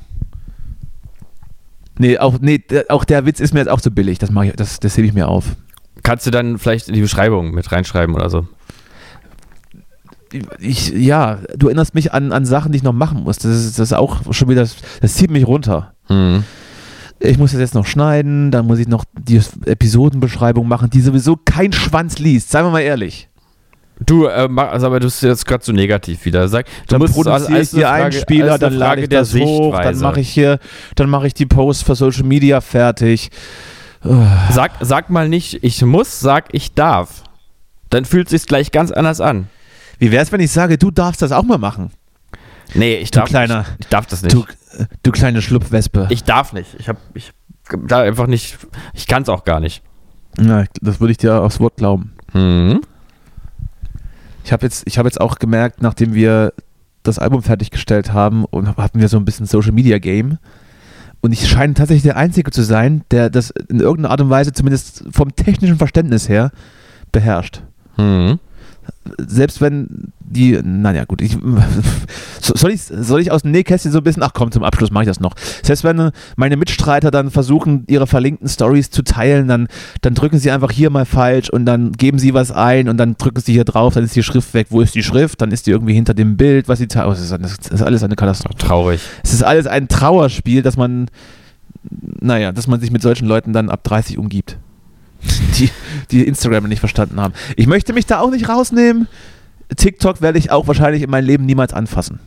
Nee, 1.97 2.17
auch, 2.17 2.37
nee, 2.39 2.59
der- 2.59 2.85
auch 2.89 3.03
der 3.03 3.25
Witz 3.25 3.39
ist 3.39 3.53
mir 3.53 3.59
jetzt 3.61 3.69
auch 3.69 3.81
zu 3.81 3.91
billig. 3.91 4.19
Das, 4.19 4.29
ich, 4.29 4.53
das, 4.53 4.79
das 4.79 4.95
hebe 4.97 5.07
ich 5.07 5.13
mir 5.13 5.27
auf. 5.27 5.55
Kannst 6.03 6.25
du 6.25 6.31
dann 6.31 6.57
vielleicht 6.57 6.87
in 6.87 6.93
die 6.93 7.01
Beschreibung 7.01 7.51
mit 7.51 7.71
reinschreiben 7.71 8.15
oder 8.15 8.29
so? 8.29 8.47
Ich, 10.59 10.89
ja, 10.89 11.39
du 11.57 11.67
erinnerst 11.67 11.95
mich 11.95 12.13
an, 12.13 12.31
an 12.31 12.45
Sachen, 12.45 12.71
die 12.71 12.77
ich 12.77 12.83
noch 12.83 12.93
machen 12.93 13.23
muss. 13.23 13.37
Das 13.37 13.55
ist, 13.55 13.79
das 13.79 13.91
ist 13.91 13.97
auch 13.97 14.33
schon 14.33 14.49
wieder, 14.49 14.61
das, 15.01 15.13
zieht 15.13 15.31
mich 15.31 15.47
runter. 15.47 15.93
Hm. 16.07 16.43
Ich 17.19 17.37
muss 17.37 17.51
das 17.51 17.59
jetzt 17.59 17.75
noch 17.75 17.85
schneiden, 17.85 18.49
dann 18.51 18.65
muss 18.65 18.79
ich 18.79 18.87
noch 18.87 19.03
die 19.17 19.41
Episodenbeschreibung 19.65 20.67
machen, 20.67 20.89
die 20.89 21.01
sowieso 21.01 21.35
kein 21.35 21.73
Schwanz 21.73 22.17
liest. 22.17 22.49
Seien 22.49 22.65
wir 22.65 22.71
mal 22.71 22.79
ehrlich. 22.79 23.29
Du, 23.99 24.27
äh, 24.27 24.47
also, 24.55 24.87
aber 24.87 24.99
du 24.99 25.07
bist 25.07 25.21
jetzt 25.21 25.45
gerade 25.45 25.63
so 25.63 25.73
negativ 25.73 26.23
wieder. 26.23 26.47
Sag, 26.47 26.65
du 26.65 26.71
Dann 26.87 26.99
musst 26.99 27.13
produziere 27.13 27.47
ich 27.47 27.55
alles 27.55 27.73
eine 27.73 27.79
hier 27.79 27.91
einen 27.91 28.11
Spieler, 28.13 28.57
dann 28.57 28.73
lade 28.73 29.01
ich 29.01 29.09
der 29.09 29.19
das 29.19 29.35
hoch, 29.35 29.77
dann 29.77 29.99
mache 29.99 30.21
ich 30.21 30.29
hier, 30.29 30.59
dann 30.95 31.09
mache 31.09 31.27
ich 31.27 31.33
die 31.33 31.45
Posts 31.45 31.83
für 31.83 31.95
Social 31.95 32.23
Media 32.23 32.61
fertig. 32.61 33.29
Sag, 34.51 34.71
sag 34.79 35.09
mal 35.09 35.27
nicht, 35.27 35.61
ich 35.61 35.83
muss, 35.83 36.21
sag, 36.21 36.45
ich 36.53 36.73
darf. 36.73 37.23
Dann 37.89 38.05
fühlt 38.05 38.29
sich's 38.29 38.45
gleich 38.45 38.71
ganz 38.71 38.91
anders 38.91 39.19
an. 39.19 39.47
Wie 39.99 40.11
wäre 40.11 40.23
es, 40.23 40.31
wenn 40.31 40.39
ich 40.41 40.51
sage, 40.51 40.77
du 40.77 40.91
darfst 40.91 41.21
das 41.21 41.31
auch 41.31 41.43
mal 41.43 41.57
machen? 41.57 41.91
Nee, 42.73 42.95
ich 42.95 43.11
Du 43.11 43.19
darf, 43.19 43.29
kleiner- 43.29 43.65
ich, 43.77 43.85
ich 43.85 43.87
darf 43.87 44.05
das 44.07 44.21
nicht. 44.23 44.33
Du, 44.35 44.45
du 45.03 45.11
kleine 45.11 45.41
Schlupfwespe. 45.41 46.07
ich 46.09 46.23
darf 46.23 46.53
nicht. 46.53 46.75
Ich 46.79 46.87
habe 46.89 46.99
ich 47.13 47.31
da 47.87 48.01
einfach 48.01 48.27
nicht. 48.27 48.57
Ich 48.93 49.07
kann 49.07 49.23
es 49.23 49.29
auch 49.29 49.43
gar 49.43 49.59
nicht. 49.59 49.81
ja, 50.39 50.63
das 50.81 50.99
würde 50.99 51.11
ich 51.11 51.17
dir 51.17 51.41
aufs 51.41 51.59
Wort 51.59 51.77
glauben. 51.77 52.13
Mhm. 52.33 52.81
Ich 54.43 54.51
habe 54.53 54.65
jetzt, 54.65 54.83
ich 54.87 54.97
hab 54.97 55.05
jetzt 55.05 55.19
auch 55.21 55.37
gemerkt, 55.39 55.81
nachdem 55.81 56.13
wir 56.13 56.53
das 57.03 57.19
Album 57.19 57.43
fertiggestellt 57.43 58.13
haben 58.13 58.45
und 58.45 58.77
hatten 58.77 58.99
wir 58.99 59.07
so 59.09 59.17
ein 59.17 59.25
bisschen 59.25 59.45
Social 59.45 59.71
Media 59.71 59.99
Game. 59.99 60.37
Und 61.21 61.33
ich 61.33 61.47
scheine 61.49 61.73
tatsächlich 61.73 62.03
der 62.03 62.17
Einzige 62.17 62.49
zu 62.51 62.63
sein, 62.63 63.03
der 63.11 63.29
das 63.29 63.49
in 63.51 63.79
irgendeiner 63.79 64.11
Art 64.11 64.21
und 64.21 64.29
Weise, 64.29 64.53
zumindest 64.53 65.03
vom 65.11 65.35
technischen 65.35 65.77
Verständnis 65.77 66.29
her, 66.29 66.51
beherrscht. 67.11 67.61
Mhm. 67.97 68.39
Selbst 69.17 69.61
wenn 69.61 70.11
die, 70.19 70.59
naja, 70.63 71.05
gut, 71.05 71.21
ich, 71.21 71.37
so- 72.41 72.55
soll, 72.55 72.71
ich, 72.71 72.83
soll 72.83 73.19
ich 73.21 73.31
aus 73.31 73.41
dem 73.41 73.51
Nähkästchen 73.51 73.91
so 73.91 73.97
ein 73.97 74.03
bisschen, 74.03 74.21
ach 74.21 74.31
komm, 74.33 74.51
zum 74.51 74.63
Abschluss 74.63 74.91
mache 74.91 75.03
ich 75.03 75.07
das 75.07 75.19
noch. 75.19 75.33
Selbst 75.63 75.83
wenn 75.83 76.11
meine 76.35 76.55
Mitstreiter 76.57 77.09
dann 77.09 77.31
versuchen, 77.31 77.83
ihre 77.87 78.05
verlinkten 78.07 78.47
Stories 78.47 78.91
zu 78.91 79.01
teilen, 79.03 79.47
dann, 79.47 79.67
dann 80.01 80.13
drücken 80.13 80.37
sie 80.37 80.51
einfach 80.51 80.71
hier 80.71 80.89
mal 80.91 81.05
falsch 81.05 81.49
und 81.49 81.65
dann 81.65 81.91
geben 81.93 82.19
sie 82.19 82.33
was 82.33 82.51
ein 82.51 82.89
und 82.89 82.97
dann 82.97 83.15
drücken 83.17 83.41
sie 83.41 83.53
hier 83.53 83.65
drauf, 83.65 83.95
dann 83.95 84.03
ist 84.03 84.15
die 84.15 84.23
Schrift 84.23 84.53
weg. 84.53 84.67
Wo 84.69 84.81
ist 84.81 84.93
die 84.95 85.03
Schrift? 85.03 85.41
Dann 85.41 85.51
ist 85.51 85.65
die 85.67 85.71
irgendwie 85.71 85.93
hinter 85.93 86.13
dem 86.13 86.37
Bild, 86.37 86.67
was 86.67 86.79
sie 86.79 86.87
teilen. 86.87 87.07
Oh, 87.07 87.11
das, 87.11 87.21
ist, 87.21 87.31
das 87.31 87.71
ist 87.71 87.81
alles 87.81 88.03
eine 88.03 88.15
Katastrophe. 88.15 88.57
Traurig. 88.57 89.01
Es 89.23 89.33
ist 89.33 89.43
alles 89.43 89.65
ein 89.67 89.87
Trauerspiel, 89.87 90.61
dass 90.61 90.77
man, 90.77 91.07
naja, 92.21 92.51
dass 92.51 92.67
man 92.67 92.79
sich 92.79 92.91
mit 92.91 93.01
solchen 93.01 93.27
Leuten 93.27 93.53
dann 93.53 93.69
ab 93.69 93.83
30 93.83 94.17
umgibt. 94.17 94.57
Die, 95.59 95.69
die 96.11 96.25
Instagram 96.25 96.65
nicht 96.69 96.79
verstanden 96.79 97.19
haben. 97.19 97.33
Ich 97.57 97.67
möchte 97.67 97.91
mich 97.93 98.05
da 98.05 98.19
auch 98.21 98.31
nicht 98.31 98.47
rausnehmen. 98.47 99.07
TikTok 99.75 100.21
werde 100.21 100.39
ich 100.39 100.51
auch 100.51 100.67
wahrscheinlich 100.67 101.03
in 101.03 101.09
meinem 101.09 101.25
Leben 101.25 101.45
niemals 101.45 101.73
anfassen. 101.73 102.19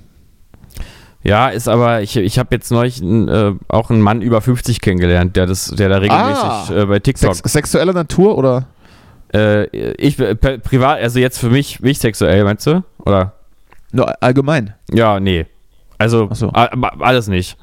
Ja, 1.25 1.49
ist 1.49 1.69
aber, 1.69 2.03
ich, 2.03 2.17
ich 2.17 2.39
habe 2.39 2.55
jetzt 2.55 2.71
neulich 2.71 3.01
äh, 3.03 3.53
auch 3.69 3.91
einen 3.91 4.01
Mann 4.03 4.23
über 4.23 4.41
50 4.41 4.81
kennengelernt, 4.81 5.37
der 5.37 5.47
das, 5.47 5.67
der 5.69 5.89
da 5.89 5.99
regelmäßig 5.99 6.43
Ah. 6.45 6.67
äh, 6.75 6.87
bei 6.87 6.99
TikTok. 6.99 7.35
Sex, 7.37 7.53
sexueller 7.53 7.93
Natur 7.93 8.37
oder? 8.37 8.67
Äh, 9.33 9.67
ich 9.97 10.19
äh, 10.19 10.35
privat, 10.35 11.01
also 11.01 11.19
jetzt 11.19 11.39
für 11.39 11.49
mich, 11.49 11.81
mich 11.81 11.99
sexuell, 11.99 12.45
meinst 12.45 12.67
du? 12.67 12.85
Oder? 12.99 13.33
Nur 13.93 14.23
allgemein. 14.23 14.75
Ja, 14.93 15.21
nee. 15.21 15.47
Also 15.97 16.29
so. 16.33 16.51
alles 16.51 17.29
nicht. 17.29 17.57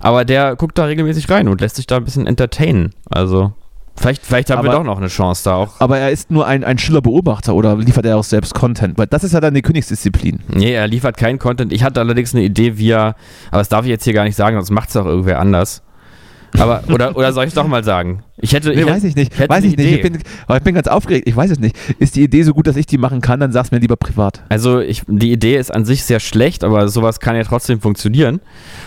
Aber 0.00 0.24
der 0.24 0.56
guckt 0.56 0.76
da 0.76 0.84
regelmäßig 0.84 1.30
rein 1.30 1.48
und 1.48 1.60
lässt 1.60 1.76
sich 1.76 1.86
da 1.86 1.96
ein 1.96 2.04
bisschen 2.04 2.26
entertainen. 2.26 2.92
Also 3.08 3.52
vielleicht, 3.98 4.24
vielleicht 4.26 4.50
haben 4.50 4.62
wir 4.62 4.70
Aber- 4.70 4.78
doch 4.80 4.84
noch 4.84 4.98
eine 4.98 5.08
Chance 5.08 5.44
da 5.44 5.54
auch. 5.56 5.80
Aber 5.80 5.98
er 5.98 6.10
ist 6.10 6.30
nur 6.30 6.46
ein, 6.46 6.64
ein 6.64 6.78
stiller 6.78 7.00
Beobachter 7.02 7.54
oder 7.54 7.76
liefert 7.76 8.06
er 8.06 8.16
auch 8.16 8.24
selbst 8.24 8.54
Content? 8.54 8.98
Weil 8.98 9.06
das 9.06 9.24
ist 9.24 9.32
ja 9.32 9.40
dann 9.40 9.54
die 9.54 9.62
Königsdisziplin. 9.62 10.40
Nee, 10.48 10.72
er 10.72 10.86
liefert 10.88 11.16
keinen 11.16 11.38
Content. 11.38 11.72
Ich 11.72 11.82
hatte 11.82 12.00
allerdings 12.00 12.34
eine 12.34 12.44
Idee, 12.44 12.78
wie 12.78 12.90
er, 12.90 13.14
aber 13.50 13.58
das 13.58 13.68
darf 13.68 13.84
ich 13.84 13.90
jetzt 13.90 14.04
hier 14.04 14.12
gar 14.12 14.24
nicht 14.24 14.36
sagen, 14.36 14.56
sonst 14.56 14.70
macht 14.70 14.88
es 14.90 14.96
auch 14.96 15.06
irgendwer 15.06 15.38
anders. 15.40 15.82
Aber, 16.58 16.82
oder, 16.92 17.16
oder 17.16 17.32
soll 17.32 17.44
ich 17.44 17.48
es 17.48 17.54
doch 17.54 17.66
mal 17.66 17.84
sagen? 17.84 18.22
Ich 18.38 18.52
hätte, 18.52 18.70
Nee, 18.70 18.80
ich 18.82 18.86
weiß 18.86 19.04
ich 19.04 19.16
nicht. 19.16 19.32
ich 19.32 19.38
hätte 19.38 19.48
Weiß 19.48 19.64
ich 19.64 19.76
nicht. 19.76 19.90
Ich 19.92 20.02
bin, 20.02 20.18
aber 20.46 20.58
ich 20.58 20.62
bin 20.62 20.74
ganz 20.74 20.88
aufgeregt. 20.88 21.26
Ich 21.26 21.36
weiß 21.36 21.50
es 21.50 21.58
nicht. 21.58 21.76
Ist 21.98 22.16
die 22.16 22.22
Idee 22.22 22.42
so 22.42 22.54
gut, 22.54 22.66
dass 22.66 22.76
ich 22.76 22.86
die 22.86 22.98
machen 22.98 23.20
kann, 23.20 23.40
dann 23.40 23.52
sag's 23.52 23.70
mir 23.70 23.78
lieber 23.78 23.96
privat. 23.96 24.42
Also 24.48 24.80
ich, 24.80 25.02
die 25.06 25.32
Idee 25.32 25.56
ist 25.56 25.72
an 25.74 25.84
sich 25.84 26.04
sehr 26.04 26.20
schlecht, 26.20 26.64
aber 26.64 26.88
sowas 26.88 27.20
kann 27.20 27.36
ja 27.36 27.44
trotzdem 27.44 27.80
funktionieren. 27.80 28.40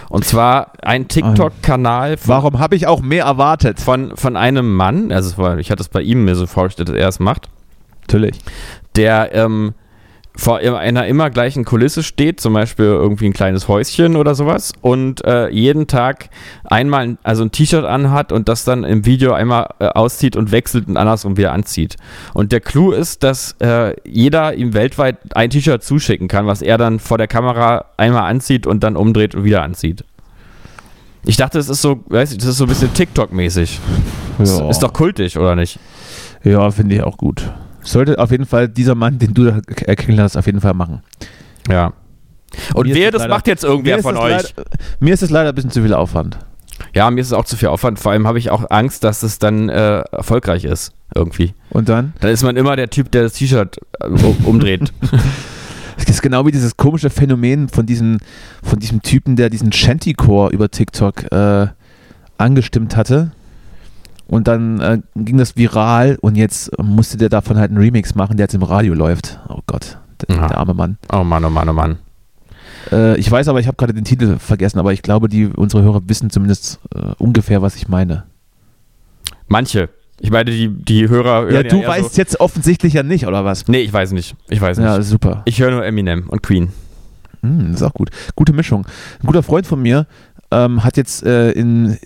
Und 0.10 0.26
zwar 0.26 0.74
ein 0.82 1.08
TikTok-Kanal 1.08 2.18
von, 2.18 2.30
Warum 2.30 2.60
habe 2.60 2.76
ich 2.76 2.88
auch 2.88 3.02
mehr 3.02 3.26
erwartet? 3.26 3.80
von, 3.80 4.16
von 4.16 4.36
einem 4.36 4.76
Mann, 4.76 5.12
also 5.12 5.30
es 5.44 5.60
ich 5.60 5.72
hatte 5.72 5.82
es 5.82 5.90
bei 5.90 6.02
ihm 6.02 6.26
mir 6.26 6.36
so 6.36 6.48
vorgestellt, 6.48 6.90
dass 6.90 6.96
er 6.96 7.08
es 7.08 7.20
macht, 7.20 7.50
Natürlich. 8.02 8.36
der 8.96 9.34
ähm, 9.36 9.74
vor 10.40 10.58
einer 10.58 11.06
immer 11.06 11.30
gleichen 11.30 11.66
Kulisse 11.66 12.02
steht, 12.02 12.40
zum 12.40 12.54
Beispiel 12.54 12.86
irgendwie 12.86 13.28
ein 13.28 13.34
kleines 13.34 13.68
Häuschen 13.68 14.16
oder 14.16 14.34
sowas, 14.34 14.72
und 14.82 15.24
äh, 15.26 15.50
jeden 15.50 15.88
Tag 15.88 16.30
einmal 16.64 17.18
also 17.24 17.44
ein 17.44 17.52
T-Shirt 17.52 17.86
anhat 17.86 18.32
und 18.32 18.50
das 18.50 18.64
dann 18.64 18.84
im 18.84 19.06
Video 19.06 19.34
einmal 19.34 19.70
äh, 19.80 19.86
auszieht 19.88 20.36
und 20.36 20.52
wechselt 20.52 20.88
und 20.88 20.98
andersrum 20.98 21.38
wieder 21.38 21.52
anzieht. 21.52 21.98
Und 22.34 22.52
der 22.52 22.62
Clou 22.62 22.92
ist, 22.92 23.24
dass 23.24 23.56
äh, 23.60 23.96
jeder 24.04 24.56
ihm 24.56 24.74
weltweit 24.74 25.18
ein 25.36 25.50
T-Shirt 25.50 25.84
zuschicken 25.84 26.28
kann, 26.28 26.48
was 26.48 26.62
er 26.62 26.78
dann 26.78 27.00
vor 27.00 27.18
der 27.18 27.28
Kamera 27.28 27.86
einmal 27.98 28.30
anzieht 28.30 28.66
und 28.66 28.84
dann 28.84 28.96
umdreht 28.96 29.36
und 29.36 29.44
wieder 29.44 29.62
anzieht. 29.62 30.04
Ich 31.26 31.36
dachte, 31.36 31.60
es 31.60 31.68
ist 31.68 31.82
so, 31.82 32.00
weiß 32.08 32.32
ich, 32.32 32.38
das 32.38 32.48
ist 32.48 32.58
so 32.58 32.64
ein 32.64 32.70
bisschen 32.70 32.94
TikTok-mäßig. 32.94 33.80
Ist, 34.40 34.60
Ja. 34.60 34.70
ist 34.70 34.80
doch 34.80 34.94
kultig, 34.94 35.38
oder 35.38 35.56
nicht? 35.56 35.78
Ja, 36.46 36.72
finde 36.72 36.96
ich 36.96 37.04
auch 37.04 37.18
gut. 37.18 37.52
Sollte 37.90 38.20
auf 38.20 38.32
jeden 38.32 38.46
Fall 38.46 38.68
dieser 38.70 38.96
Mann, 38.96 39.18
den 39.20 39.34
du 39.34 39.46
da 39.46 39.60
erkennen 39.86 40.20
hast, 40.22 40.38
auf 40.38 40.46
jeden 40.46 40.62
Fall 40.62 40.74
machen. 40.74 41.02
Ja. 41.70 41.94
Und 42.74 42.88
Mir 42.88 42.96
wer 42.96 43.12
das 43.12 43.22
leider- 43.22 43.34
macht 43.34 43.48
jetzt 43.48 43.64
irgendwer 43.64 44.00
von 44.00 44.18
euch? 44.18 44.32
Leider, 44.56 44.70
mir 45.00 45.14
ist 45.14 45.24
es 45.24 45.30
leider 45.30 45.50
ein 45.50 45.56
bisschen 45.56 45.72
zu 45.72 45.82
viel 45.82 45.94
Aufwand. 45.94 46.40
Ja, 46.94 47.10
mir 47.12 47.20
ist 47.22 47.28
es 47.28 47.34
auch 47.34 47.46
zu 47.46 47.58
viel 47.58 47.68
Aufwand. 47.68 48.00
Vor 48.00 48.12
allem 48.12 48.26
habe 48.28 48.40
ich 48.40 48.50
auch 48.52 48.70
Angst, 48.70 49.04
dass 49.04 49.22
es 49.24 49.38
dann 49.40 49.70
äh, 49.70 50.00
erfolgreich 50.12 50.64
ist. 50.66 50.94
Irgendwie. 51.14 51.54
Und 51.72 51.90
dann? 51.90 52.14
Dann 52.22 52.32
ist 52.32 52.44
man 52.44 52.56
immer 52.56 52.76
der 52.76 52.90
Typ, 52.90 53.12
der 53.12 53.24
das 53.24 53.34
T-Shirt 53.34 53.78
äh, 54.00 54.08
um- 54.08 54.46
umdreht. 54.46 54.94
Es 56.02 56.08
ist 56.08 56.22
genau 56.22 56.46
wie 56.48 56.52
dieses 56.52 56.78
komische 56.78 57.10
Phänomen 57.10 57.68
von 57.68 57.86
diesem, 57.86 58.20
von 58.64 58.80
diesem 58.80 59.02
Typen, 59.02 59.36
der 59.36 59.50
diesen 59.50 59.74
Shantycore 59.74 60.50
über 60.54 60.72
TikTok 60.72 61.30
äh, 61.32 61.68
angestimmt 62.38 62.96
hatte. 62.96 63.32
Und 64.30 64.48
dann 64.48 64.80
äh, 64.80 65.00
ging 65.16 65.38
das 65.38 65.58
viral 65.58 66.18
und 66.22 66.36
jetzt 66.36 66.72
musste 66.82 67.18
der 67.18 67.30
davon 67.30 67.58
halt 67.58 67.72
einen 67.72 67.80
Remix 67.80 68.14
machen, 68.14 68.38
der 68.38 68.44
jetzt 68.44 68.54
im 68.54 68.62
Radio 68.62 68.94
läuft. 68.94 69.40
Oh 69.50 69.60
Gott, 69.66 69.98
der, 70.22 70.36
Ja. 70.36 70.48
der 70.48 70.58
arme 70.60 70.76
Mann. 70.76 70.98
oh 71.12 71.24
Mann, 71.24 71.44
oh 71.44 71.50
Mann, 71.50 71.68
oh 71.68 71.74
Mann. 71.74 71.98
Äh, 72.92 73.18
ich 73.18 73.30
weiß 73.30 73.48
aber, 73.48 73.60
ich 73.60 73.66
habe 73.66 73.76
gerade 73.76 73.94
den 73.94 74.04
Titel 74.04 74.38
vergessen, 74.38 74.78
aber 74.78 74.94
ich 74.94 75.02
glaube, 75.02 75.30
die, 75.30 75.48
unsere 75.48 75.82
Hörer 75.82 76.02
wissen 76.08 76.30
zumindest 76.30 76.80
äh, 76.96 77.14
ungefähr, 77.18 77.64
was 77.64 77.76
ich 77.76 77.88
meine. 77.88 78.24
Manche. 79.48 79.90
Ich 80.20 80.32
meine, 80.32 80.52
die, 80.52 80.68
die 80.70 81.08
Hörer. 81.10 81.50
Ja, 81.52 81.64
du 81.64 81.78
eher 81.82 81.88
weißt 81.88 82.14
So, 82.14 82.22
jetzt 82.22 82.40
offensichtlich 82.40 82.94
ja 82.94 83.04
nicht, 83.04 83.26
oder 83.26 83.46
was? 83.46 83.68
nee, 83.68 83.80
ich 83.80 83.92
weiß 83.94 84.12
nicht. 84.12 84.36
Ich 84.50 84.62
weiß 84.62 84.78
nicht. 84.78 84.86
Ja, 84.86 85.02
super. 85.02 85.42
ich 85.46 85.60
höre 85.60 85.72
nur 85.72 85.86
Eminem 85.86 86.30
und 86.30 86.44
Queen. 86.44 86.70
Hm, 87.42 87.74
ist 87.74 87.84
auch 87.84 87.94
gut. 87.94 88.10
Gute 88.36 88.52
Mischung. 88.52 88.86
Ein 89.24 89.28
guter 89.28 89.44
Freund 89.44 89.66
von 89.66 89.82
mir 89.82 90.08
ähm, 90.52 90.84
hat 90.84 90.98
jetzt 90.98 91.24
äh, 91.24 91.52
in, 91.52 91.98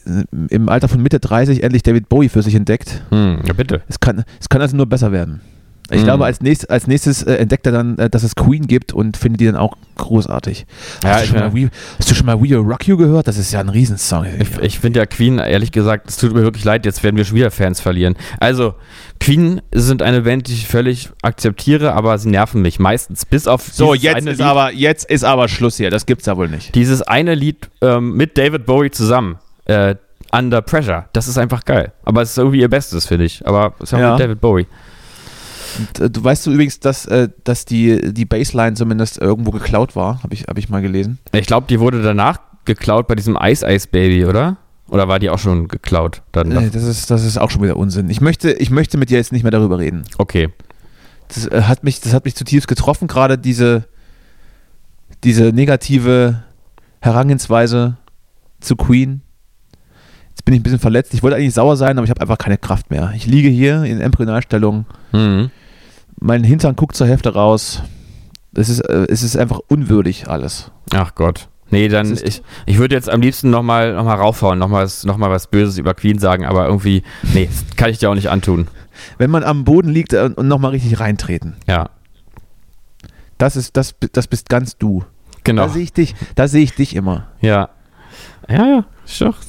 im 0.50 0.70
Alter 0.70 0.88
von 0.88 1.02
Mitte 1.02 1.20
30 1.20 1.64
endlich 1.64 1.84
David 1.84 2.10
Bowie 2.10 2.30
für 2.30 2.42
sich 2.42 2.56
entdeckt. 2.56 3.02
Hm, 3.10 3.40
ja, 3.46 3.54
bitte. 3.54 3.82
Es 3.88 4.00
kann, 4.00 4.24
es 4.40 4.50
kann 4.50 4.62
also 4.62 4.76
nur 4.76 4.86
besser 4.86 5.12
werden. 5.12 5.42
Ich 5.94 6.00
Hm. 6.00 6.06
glaube, 6.06 6.26
als, 6.26 6.42
nächst, 6.42 6.70
als 6.70 6.88
nächstes 6.88 7.24
äh, 7.24 7.36
entdeckt 7.36 7.66
er 7.66 7.72
dann, 7.72 7.98
äh, 7.98 8.10
dass 8.10 8.24
es 8.24 8.36
Queen 8.36 8.68
gibt 8.68 8.94
und 8.94 9.18
findet 9.18 9.42
die 9.42 9.46
dann 9.46 9.56
auch 9.56 9.76
großartig. 9.98 10.66
Ja, 11.04 11.10
hast, 11.12 11.30
du 11.32 11.36
mal 11.36 11.54
We, 11.54 11.70
hast 12.00 12.10
du 12.12 12.16
schon 12.16 12.26
mal 12.26 12.38
We 12.40 12.50
Will 12.50 12.58
Rock 12.58 12.88
You 12.88 12.98
gehört? 12.98 13.28
Das 13.28 13.38
ist 13.38 13.52
ja 13.52 13.60
ein 13.60 13.70
Riesensong. 13.70 14.26
Ich, 14.40 14.58
ich 14.60 14.80
finde 14.80 15.00
ja 15.00 15.06
Queen, 15.06 15.40
ehrlich 15.40 15.72
gesagt, 15.72 16.10
es 16.10 16.18
tut 16.18 16.34
mir 16.34 16.42
wirklich 16.44 16.64
leid, 16.64 16.86
jetzt 16.86 17.04
werden 17.04 17.16
wir 17.18 17.26
schon 17.26 17.36
wieder 17.38 17.52
Fans 17.52 17.80
verlieren. 17.80 18.16
Also, 18.40 18.76
Queen 19.20 19.62
sind 19.72 20.02
eine 20.02 20.22
Band, 20.22 20.48
die 20.48 20.54
ich 20.54 20.68
völlig 20.68 21.10
akzeptiere, 21.22 21.94
aber 21.94 22.18
sie 22.18 22.30
nerven 22.30 22.62
mich 22.62 22.80
meistens. 22.80 23.26
Bis 23.26 23.48
auf 23.48 23.64
so, 23.72 23.94
jetzt 23.94 24.18
ist, 24.28 24.40
Lied, 24.40 24.42
aber, 24.42 24.72
jetzt 24.74 25.10
ist 25.10 25.24
aber 25.24 25.48
Schluss 25.48 25.78
hier. 25.78 25.90
Das 25.92 26.06
gibt's 26.06 26.26
ja 26.26 26.36
wohl 26.36 26.50
nicht. 26.50 26.76
dieses 26.76 27.02
eine 27.02 27.34
Lied 27.36 27.70
ähm, 27.82 28.16
mit 28.18 28.38
David 28.38 28.66
Bowie 28.66 28.92
zusammen. 28.92 29.38
Äh, 29.66 29.96
Under 30.36 30.62
Pressure. 30.64 31.06
Das 31.14 31.28
ist 31.28 31.38
einfach 31.38 31.64
geil. 31.64 31.94
Aber 32.06 32.24
es 32.24 32.32
ist 32.32 32.38
irgendwie 32.40 32.60
ihr 32.60 32.70
Bestes, 32.70 33.06
finde 33.06 33.26
ich. 33.26 33.46
Aber 33.48 33.76
es 33.80 33.84
ist 33.92 33.94
auch 33.94 34.00
Ja. 34.00 34.12
mit 34.14 34.20
David 34.20 34.42
Bowie. 34.42 34.66
Und, 35.78 36.00
äh, 36.00 36.10
du 36.10 36.24
weißt 36.24 36.46
du 36.46 36.52
übrigens, 36.52 36.80
dass, 36.80 37.06
äh, 37.06 37.30
dass 37.44 37.66
die, 37.66 38.14
die 38.14 38.26
Bassline 38.26 38.76
zumindest 38.76 39.20
irgendwo 39.20 39.52
geklaut 39.52 39.96
war, 39.96 40.22
habe 40.24 40.34
ich, 40.34 40.44
hab 40.44 40.58
ich 40.58 40.70
mal 40.70 40.82
gelesen. 40.82 41.20
Ich 41.32 41.48
glaube, 41.48 41.68
die 41.70 41.80
wurde 41.80 42.02
danach 42.02 42.40
geklaut 42.66 43.08
bei 43.08 43.16
diesem 43.16 43.38
Ice 43.42 43.66
Ice 43.68 43.88
Baby, 43.90 44.26
oder? 44.26 44.58
Oder 44.90 45.08
war 45.08 45.20
die 45.20 45.30
auch 45.30 45.40
schon 45.40 45.68
geklaut? 45.68 46.22
Dann 46.32 46.52
Äh, 46.52 46.70
das, 46.70 46.84
ist, 46.84 47.10
das 47.10 47.24
ist 47.24 47.38
auch 47.38 47.50
schon 47.50 47.64
wieder 47.64 47.78
Unsinn. 47.78 48.10
Ich 48.10 48.22
möchte, 48.22 48.52
ich 48.52 48.70
möchte 48.70 48.98
mit 48.98 49.10
dir 49.10 49.18
jetzt 49.18 49.32
nicht 49.32 49.44
mehr 49.44 49.52
darüber 49.52 49.80
reden. 49.80 50.04
okay. 50.18 50.50
Das, 51.30 51.48
äh, 51.48 51.64
hat, 51.64 51.84
mich, 51.84 52.00
das 52.02 52.14
hat 52.14 52.26
mich 52.26 52.36
zutiefst 52.36 52.68
getroffen, 52.68 53.08
gerade 53.08 53.38
diese, 53.38 53.86
diese 55.24 55.46
negative 55.46 56.44
Herangehensweise 57.02 57.98
zu 58.60 58.76
Queen. 58.76 59.22
Jetzt 60.30 60.46
bin 60.46 60.54
ich 60.54 60.60
ein 60.60 60.64
bisschen 60.64 60.80
verletzt. 60.80 61.14
Ich 61.14 61.24
wollte 61.24 61.38
eigentlich 61.38 61.54
sauer 61.54 61.78
sein, 61.78 61.98
aber 61.98 62.04
ich 62.04 62.10
habe 62.10 62.22
einfach 62.22 62.38
keine 62.38 62.58
Kraft 62.58 62.92
mehr. 62.92 63.14
Ich 63.16 63.26
liege 63.26 63.50
hier 63.50 63.84
in 63.84 64.00
Embryonalstellung. 64.02 64.86
Mhm. 65.12 65.50
Mein 66.26 66.46
Hintern 66.46 66.78
guckt 66.78 66.96
zur 66.96 67.06
Hälfte 67.06 67.34
raus. 67.34 67.82
Es 68.56 68.70
ist, 68.70 68.80
äh, 68.80 69.06
es 69.10 69.24
ist 69.24 69.36
einfach 69.36 69.60
unwürdig 69.68 70.30
alles. 70.30 70.72
Ach 70.94 71.16
Gott. 71.16 71.50
Nee, 71.70 71.90
dann, 71.90 72.14
ich, 72.24 72.42
ich 72.66 72.78
würde 72.78 72.96
jetzt 72.96 73.10
am 73.10 73.20
liebsten 73.20 73.50
nochmal 73.50 73.94
noch 73.94 74.06
mal 74.06 74.14
raufhauen, 74.16 74.58
nochmal 74.58 74.88
noch 75.04 75.18
mal 75.18 75.30
was 75.32 75.48
Böses 75.48 75.78
über 75.78 75.94
Queen 75.94 76.20
sagen, 76.20 76.46
aber 76.46 76.68
irgendwie, 76.68 77.04
nee, 77.34 77.50
das 77.52 77.76
kann 77.76 77.90
ich 77.90 77.98
dir 77.98 78.10
auch 78.10 78.16
nicht 78.16 78.30
antun. 78.30 78.68
Wenn 79.18 79.32
man 79.32 79.44
am 79.44 79.66
Boden 79.66 79.90
liegt 79.90 80.14
äh, 80.14 80.30
und 80.34 80.48
nochmal 80.48 80.72
richtig 80.72 81.00
reintreten. 81.02 81.58
Ja, 81.68 81.90
Das 83.38 83.58
ist, 83.58 83.76
das, 83.76 83.96
das 84.14 84.28
bist 84.28 84.48
ganz 84.48 84.78
du. 84.78 85.04
genau. 85.44 85.64
Da 85.64 85.70
sehe 85.74 85.84
ich 85.84 85.92
dich, 85.92 86.16
da 86.36 86.48
sehe 86.48 86.64
ich 86.64 86.74
dich 86.74 86.96
immer. 86.96 87.28
Ja. 87.42 87.70
Ja, 88.48 88.66
ja. 88.66 88.86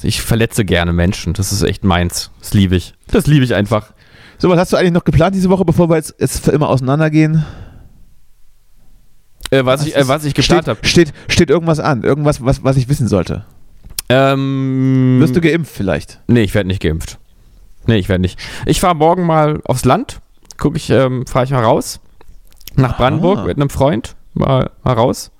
Ich 0.03 0.21
verletze 0.21 0.65
gerne 0.65 0.91
Menschen. 0.91 1.33
Das 1.33 1.53
ist 1.53 1.61
echt 1.61 1.85
meins. 1.85 2.31
Das 2.41 2.53
liebe 2.53 2.75
ich. 2.75 2.95
Das 3.07 3.27
liebe 3.27 3.45
ich 3.45 3.53
einfach. 3.55 3.93
So, 4.45 4.51
was 4.51 4.59
hast 4.59 4.73
du 4.73 4.77
eigentlich 4.77 4.91
noch 4.91 5.03
geplant 5.03 5.33
diese 5.33 5.49
Woche, 5.49 5.65
bevor 5.65 5.89
wir 5.89 5.95
jetzt, 5.95 6.13
jetzt 6.19 6.45
für 6.45 6.51
immer 6.51 6.69
auseinandergehen? 6.69 7.43
Äh, 9.49 9.65
was, 9.65 9.87
ich, 9.87 9.95
äh, 9.95 10.07
was 10.07 10.23
ich 10.23 10.35
geplant 10.35 10.65
steht, 10.65 10.77
habe. 10.77 10.87
steht, 10.87 11.13
steht 11.27 11.49
irgendwas 11.49 11.79
an? 11.79 12.03
Irgendwas, 12.03 12.45
was, 12.45 12.63
was 12.63 12.77
ich 12.77 12.87
wissen 12.87 13.07
sollte? 13.07 13.43
Ähm, 14.07 15.17
Wirst 15.19 15.35
du 15.35 15.41
geimpft 15.41 15.73
vielleicht? 15.75 16.21
Nee, 16.27 16.41
ich 16.41 16.53
werde 16.53 16.67
nicht 16.67 16.79
geimpft. 16.79 17.17
Nee, 17.87 17.97
ich 17.97 18.07
werde 18.07 18.21
nicht. 18.21 18.39
Ich 18.67 18.79
fahre 18.79 18.93
morgen 18.93 19.25
mal 19.25 19.61
aufs 19.65 19.83
Land. 19.83 20.21
Guck 20.57 20.75
ich, 20.75 20.91
ähm, 20.91 21.25
fahre 21.25 21.45
ich 21.45 21.49
mal 21.49 21.63
raus. 21.63 21.99
Nach 22.75 22.91
Aha. 22.91 22.97
Brandenburg 22.97 23.47
mit 23.47 23.57
einem 23.57 23.71
Freund. 23.71 24.15
Mal, 24.35 24.69
mal 24.83 24.93
raus. 24.93 25.31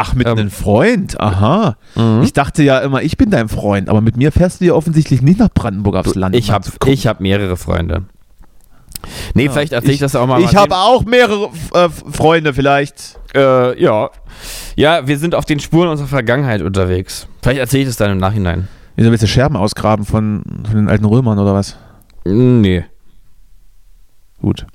Ach, 0.00 0.14
mit 0.14 0.26
Ähm. 0.26 0.38
einem 0.38 0.50
Freund? 0.50 1.18
Aha. 1.20 1.76
Mhm. 1.94 2.22
Ich 2.22 2.32
dachte 2.32 2.62
ja 2.62 2.78
immer, 2.78 3.02
ich 3.02 3.16
bin 3.16 3.30
dein 3.30 3.48
Freund, 3.48 3.88
aber 3.88 4.00
mit 4.00 4.16
mir 4.16 4.32
fährst 4.32 4.60
du 4.60 4.64
ja 4.66 4.72
offensientlich 4.74 5.22
nicht 5.22 5.38
nach 5.38 5.50
Brandenburg 5.52 5.96
aufs 5.96 6.14
Land. 6.14 6.36
Ich 6.36 6.50
habe 6.50 6.68
ich 6.86 7.06
hab 7.06 7.20
mehrere 7.20 7.56
Freunde. 7.56 8.04
Nee, 9.34 9.46
Ja. 9.46 9.52
vielleicht 9.52 9.72
erzähle 9.72 9.94
ich, 9.94 10.00
das 10.00 10.14
auch 10.16 10.26
mal. 10.26 10.40
Ich 10.40 10.56
habe 10.56 10.74
auch 10.76 11.04
mehrere 11.04 11.50
äh, 11.74 11.88
Freunde 11.88 12.52
vielleicht. 12.54 13.18
Äh, 13.34 13.80
ja. 13.82 14.10
Ja, 14.76 15.06
wir 15.06 15.18
sind 15.18 15.34
auf 15.34 15.44
den 15.44 15.60
Spuren 15.60 15.88
unserer 15.88 16.08
Vergangenheit 16.08 16.62
unterwegs. 16.62 17.26
Vielleicht 17.42 17.60
erzähle 17.60 17.82
ich 17.82 17.88
das 17.88 17.96
dann 17.96 18.10
im 18.10 18.18
Nachhinein. 18.18 18.68
Wieso 18.96 19.10
willst 19.10 19.22
du 19.22 19.28
Scherben 19.28 19.56
ausgraben 19.56 20.04
von, 20.04 20.42
von 20.64 20.74
den 20.76 20.88
alten 20.88 21.04
Römern 21.04 21.38
oder 21.38 21.54
was? 21.54 21.76
Nee. 22.24 22.84
Gut. 24.42 24.66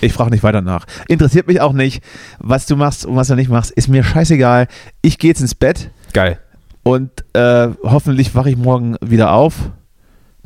Ich 0.00 0.12
frage 0.12 0.30
nicht 0.30 0.42
weiter 0.42 0.62
nach. 0.62 0.86
Interessiert 1.08 1.46
mich 1.46 1.60
auch 1.60 1.72
nicht, 1.72 2.02
was 2.38 2.66
du 2.66 2.76
machst 2.76 3.06
und 3.06 3.16
was 3.16 3.28
du 3.28 3.34
nicht 3.34 3.50
machst. 3.50 3.70
Ist 3.70 3.88
mir 3.88 4.04
scheißegal. 4.04 4.68
Ich 5.02 5.18
gehe 5.18 5.30
jetzt 5.30 5.40
ins 5.40 5.54
Bett 5.54 5.90
Geil. 6.12 6.38
und 6.82 7.10
äh, 7.34 7.68
hoffentlich 7.82 8.34
wache 8.34 8.50
ich 8.50 8.56
morgen 8.56 8.96
wieder 9.00 9.32
auf. 9.32 9.70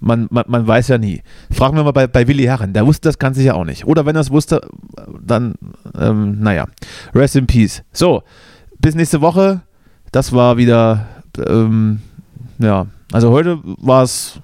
Man, 0.00 0.26
man, 0.30 0.44
man 0.48 0.66
weiß 0.66 0.88
ja 0.88 0.98
nie. 0.98 1.22
Fragen 1.52 1.76
wir 1.76 1.84
mal 1.84 1.92
bei, 1.92 2.08
bei 2.08 2.26
Willi 2.26 2.42
Herren. 2.42 2.72
Der 2.72 2.84
wusste 2.86 3.08
das 3.08 3.18
Ganze 3.20 3.42
ja 3.42 3.54
auch 3.54 3.64
nicht. 3.64 3.86
Oder 3.86 4.04
wenn 4.04 4.16
er 4.16 4.22
es 4.22 4.30
wusste, 4.32 4.60
dann, 5.24 5.54
ähm, 5.96 6.40
naja. 6.40 6.66
Rest 7.14 7.36
in 7.36 7.46
Peace. 7.46 7.84
So, 7.92 8.24
bis 8.80 8.96
nächste 8.96 9.20
Woche. 9.20 9.60
Das 10.10 10.32
war 10.32 10.56
wieder, 10.56 11.06
ähm, 11.46 12.00
ja. 12.58 12.86
Also 13.12 13.30
heute 13.30 13.60
war 13.62 14.02
es, 14.02 14.40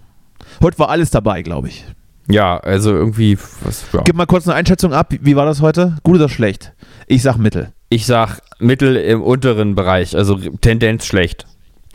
heute 0.63 0.79
war 0.79 0.91
alles 0.91 1.11
dabei, 1.11 1.43
glaube 1.43 1.69
ich. 1.69 1.85
Ja, 2.31 2.59
also 2.59 2.91
irgendwie, 2.91 3.39
was, 3.63 3.85
ja. 3.93 4.03
Gib 4.05 4.15
mal 4.17 4.27
kurz 4.27 4.47
eine 4.47 4.55
Einschätzung 4.57 4.93
ab. 4.93 5.15
Wie 5.21 5.37
war 5.37 5.47
das 5.47 5.63
heute? 5.63 5.97
Gut 6.03 6.17
oder 6.17 6.29
schlecht? 6.29 6.73
Ich 7.07 7.23
sag 7.23 7.39
Mittel. 7.39 7.73
Ich 7.89 8.05
sag 8.07 8.41
Mittel 8.59 8.97
im 8.97 9.23
unteren 9.23 9.75
Bereich, 9.75 10.15
also 10.15 10.37
Tendenz 10.37 11.07
schlecht. 11.07 11.47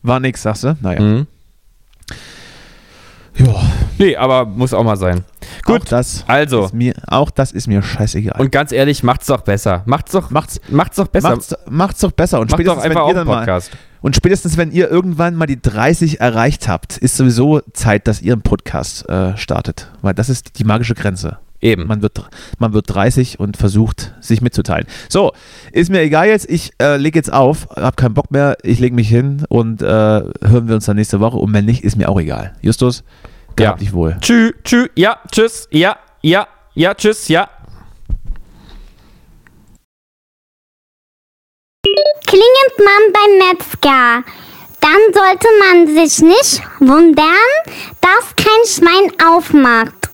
War 0.02 0.20
nix, 0.20 0.42
sagst 0.42 0.64
du? 0.64 0.76
Naja. 0.82 1.02
Mhm. 1.02 1.28
Ja. 3.38 3.56
Nee, 3.98 4.16
aber 4.16 4.46
muss 4.46 4.74
auch 4.74 4.84
mal 4.84 4.98
sein. 4.98 5.24
Gut. 5.66 5.82
Auch 5.82 5.86
das, 5.86 6.26
also. 6.28 6.66
ist 6.66 6.74
mir, 6.74 6.94
auch 7.08 7.32
das 7.32 7.52
ist 7.52 7.68
mir 7.68 7.82
scheißegal. 7.82 8.40
Und 8.40 8.52
ganz 8.52 8.72
ehrlich, 8.72 9.02
macht's 9.04 9.28
doch 9.28 9.42
besser. 9.42 9.84
Macht's 9.86 10.12
doch, 10.12 10.30
macht's, 10.30 10.60
macht's 10.70 10.98
doch 10.98 11.08
besser. 11.08 11.30
macht's, 11.30 11.56
macht's 11.70 12.00
doch 12.02 12.12
besser. 12.12 12.40
Und 12.42 12.52
Macht 12.52 12.60
doch 12.60 12.76
spätestens, 12.76 12.84
einfach 12.86 13.02
wenn 13.04 13.10
ihr 13.10 13.16
dann 13.16 13.28
mal, 13.28 13.40
Podcast. 13.40 13.72
und 14.02 14.16
spätestens, 14.16 14.58
wenn 14.58 14.72
ihr 14.72 14.90
irgendwann 14.90 15.36
mal 15.36 15.46
die 15.46 15.62
30 15.62 16.20
erreicht 16.20 16.68
habt, 16.68 16.98
ist 16.98 17.16
sowieso 17.16 17.62
Zeit, 17.74 18.08
dass 18.08 18.22
ihr 18.22 18.34
einen 18.34 18.42
Podcast 18.42 19.08
äh, 19.10 19.38
startet. 19.38 19.90
Weil 20.02 20.14
das 20.14 20.30
ist 20.30 20.60
die 20.60 20.66
magische 20.66 20.96
Grenze. 20.96 21.38
Eben. 21.62 21.88
Man 21.88 22.02
wird, 22.02 22.22
man 22.60 22.74
wird 22.74 22.94
30 22.94 23.40
und 23.40 23.56
versucht, 23.56 24.14
sich 24.20 24.42
mitzuteilen. 24.42 24.86
So, 25.08 25.32
ist 25.72 25.90
mir 25.90 26.02
egal 26.02 26.28
jetzt. 26.28 26.50
Ich 26.50 26.74
äh, 26.82 26.98
lege 26.98 27.18
jetzt 27.18 27.32
auf, 27.32 27.70
hab 27.70 27.96
keinen 27.96 28.14
Bock 28.14 28.32
mehr. 28.32 28.58
Ich 28.64 28.80
lege 28.82 28.94
mich 28.94 29.08
hin 29.08 29.46
und 29.48 29.82
äh, 29.82 29.86
hören 29.86 30.68
wir 30.68 30.76
uns 30.76 30.88
dann 30.88 30.98
nächste 30.98 31.22
Woche. 31.22 31.38
Und 31.38 31.54
wenn 31.54 31.64
nicht, 31.64 31.86
ist 31.86 31.96
mir 31.96 32.10
auch 32.10 32.20
egal. 32.20 32.52
Justus, 32.62 33.06
Gehabt 33.56 33.80
ja. 33.80 33.86
dich 33.86 33.94
wohl. 33.94 34.18
Tschü, 34.22 34.54
tschü, 34.64 34.90
ja, 34.96 35.20
tschüss, 35.32 35.68
ja, 35.72 35.98
ja, 36.22 36.48
ja, 36.74 36.94
tschüss, 36.94 37.28
ja. 37.28 37.50
Klingelt 42.26 42.78
man 42.80 43.14
beim 43.14 43.38
Metzger, 43.50 44.24
dann 44.82 45.14
sollte 45.14 45.48
man 45.60 45.88
sich 45.88 46.20
nicht 46.20 46.62
wundern, 46.80 47.26
dass 48.02 48.36
kein 48.36 48.66
Schwein 48.66 49.12
aufmacht. 49.24 50.13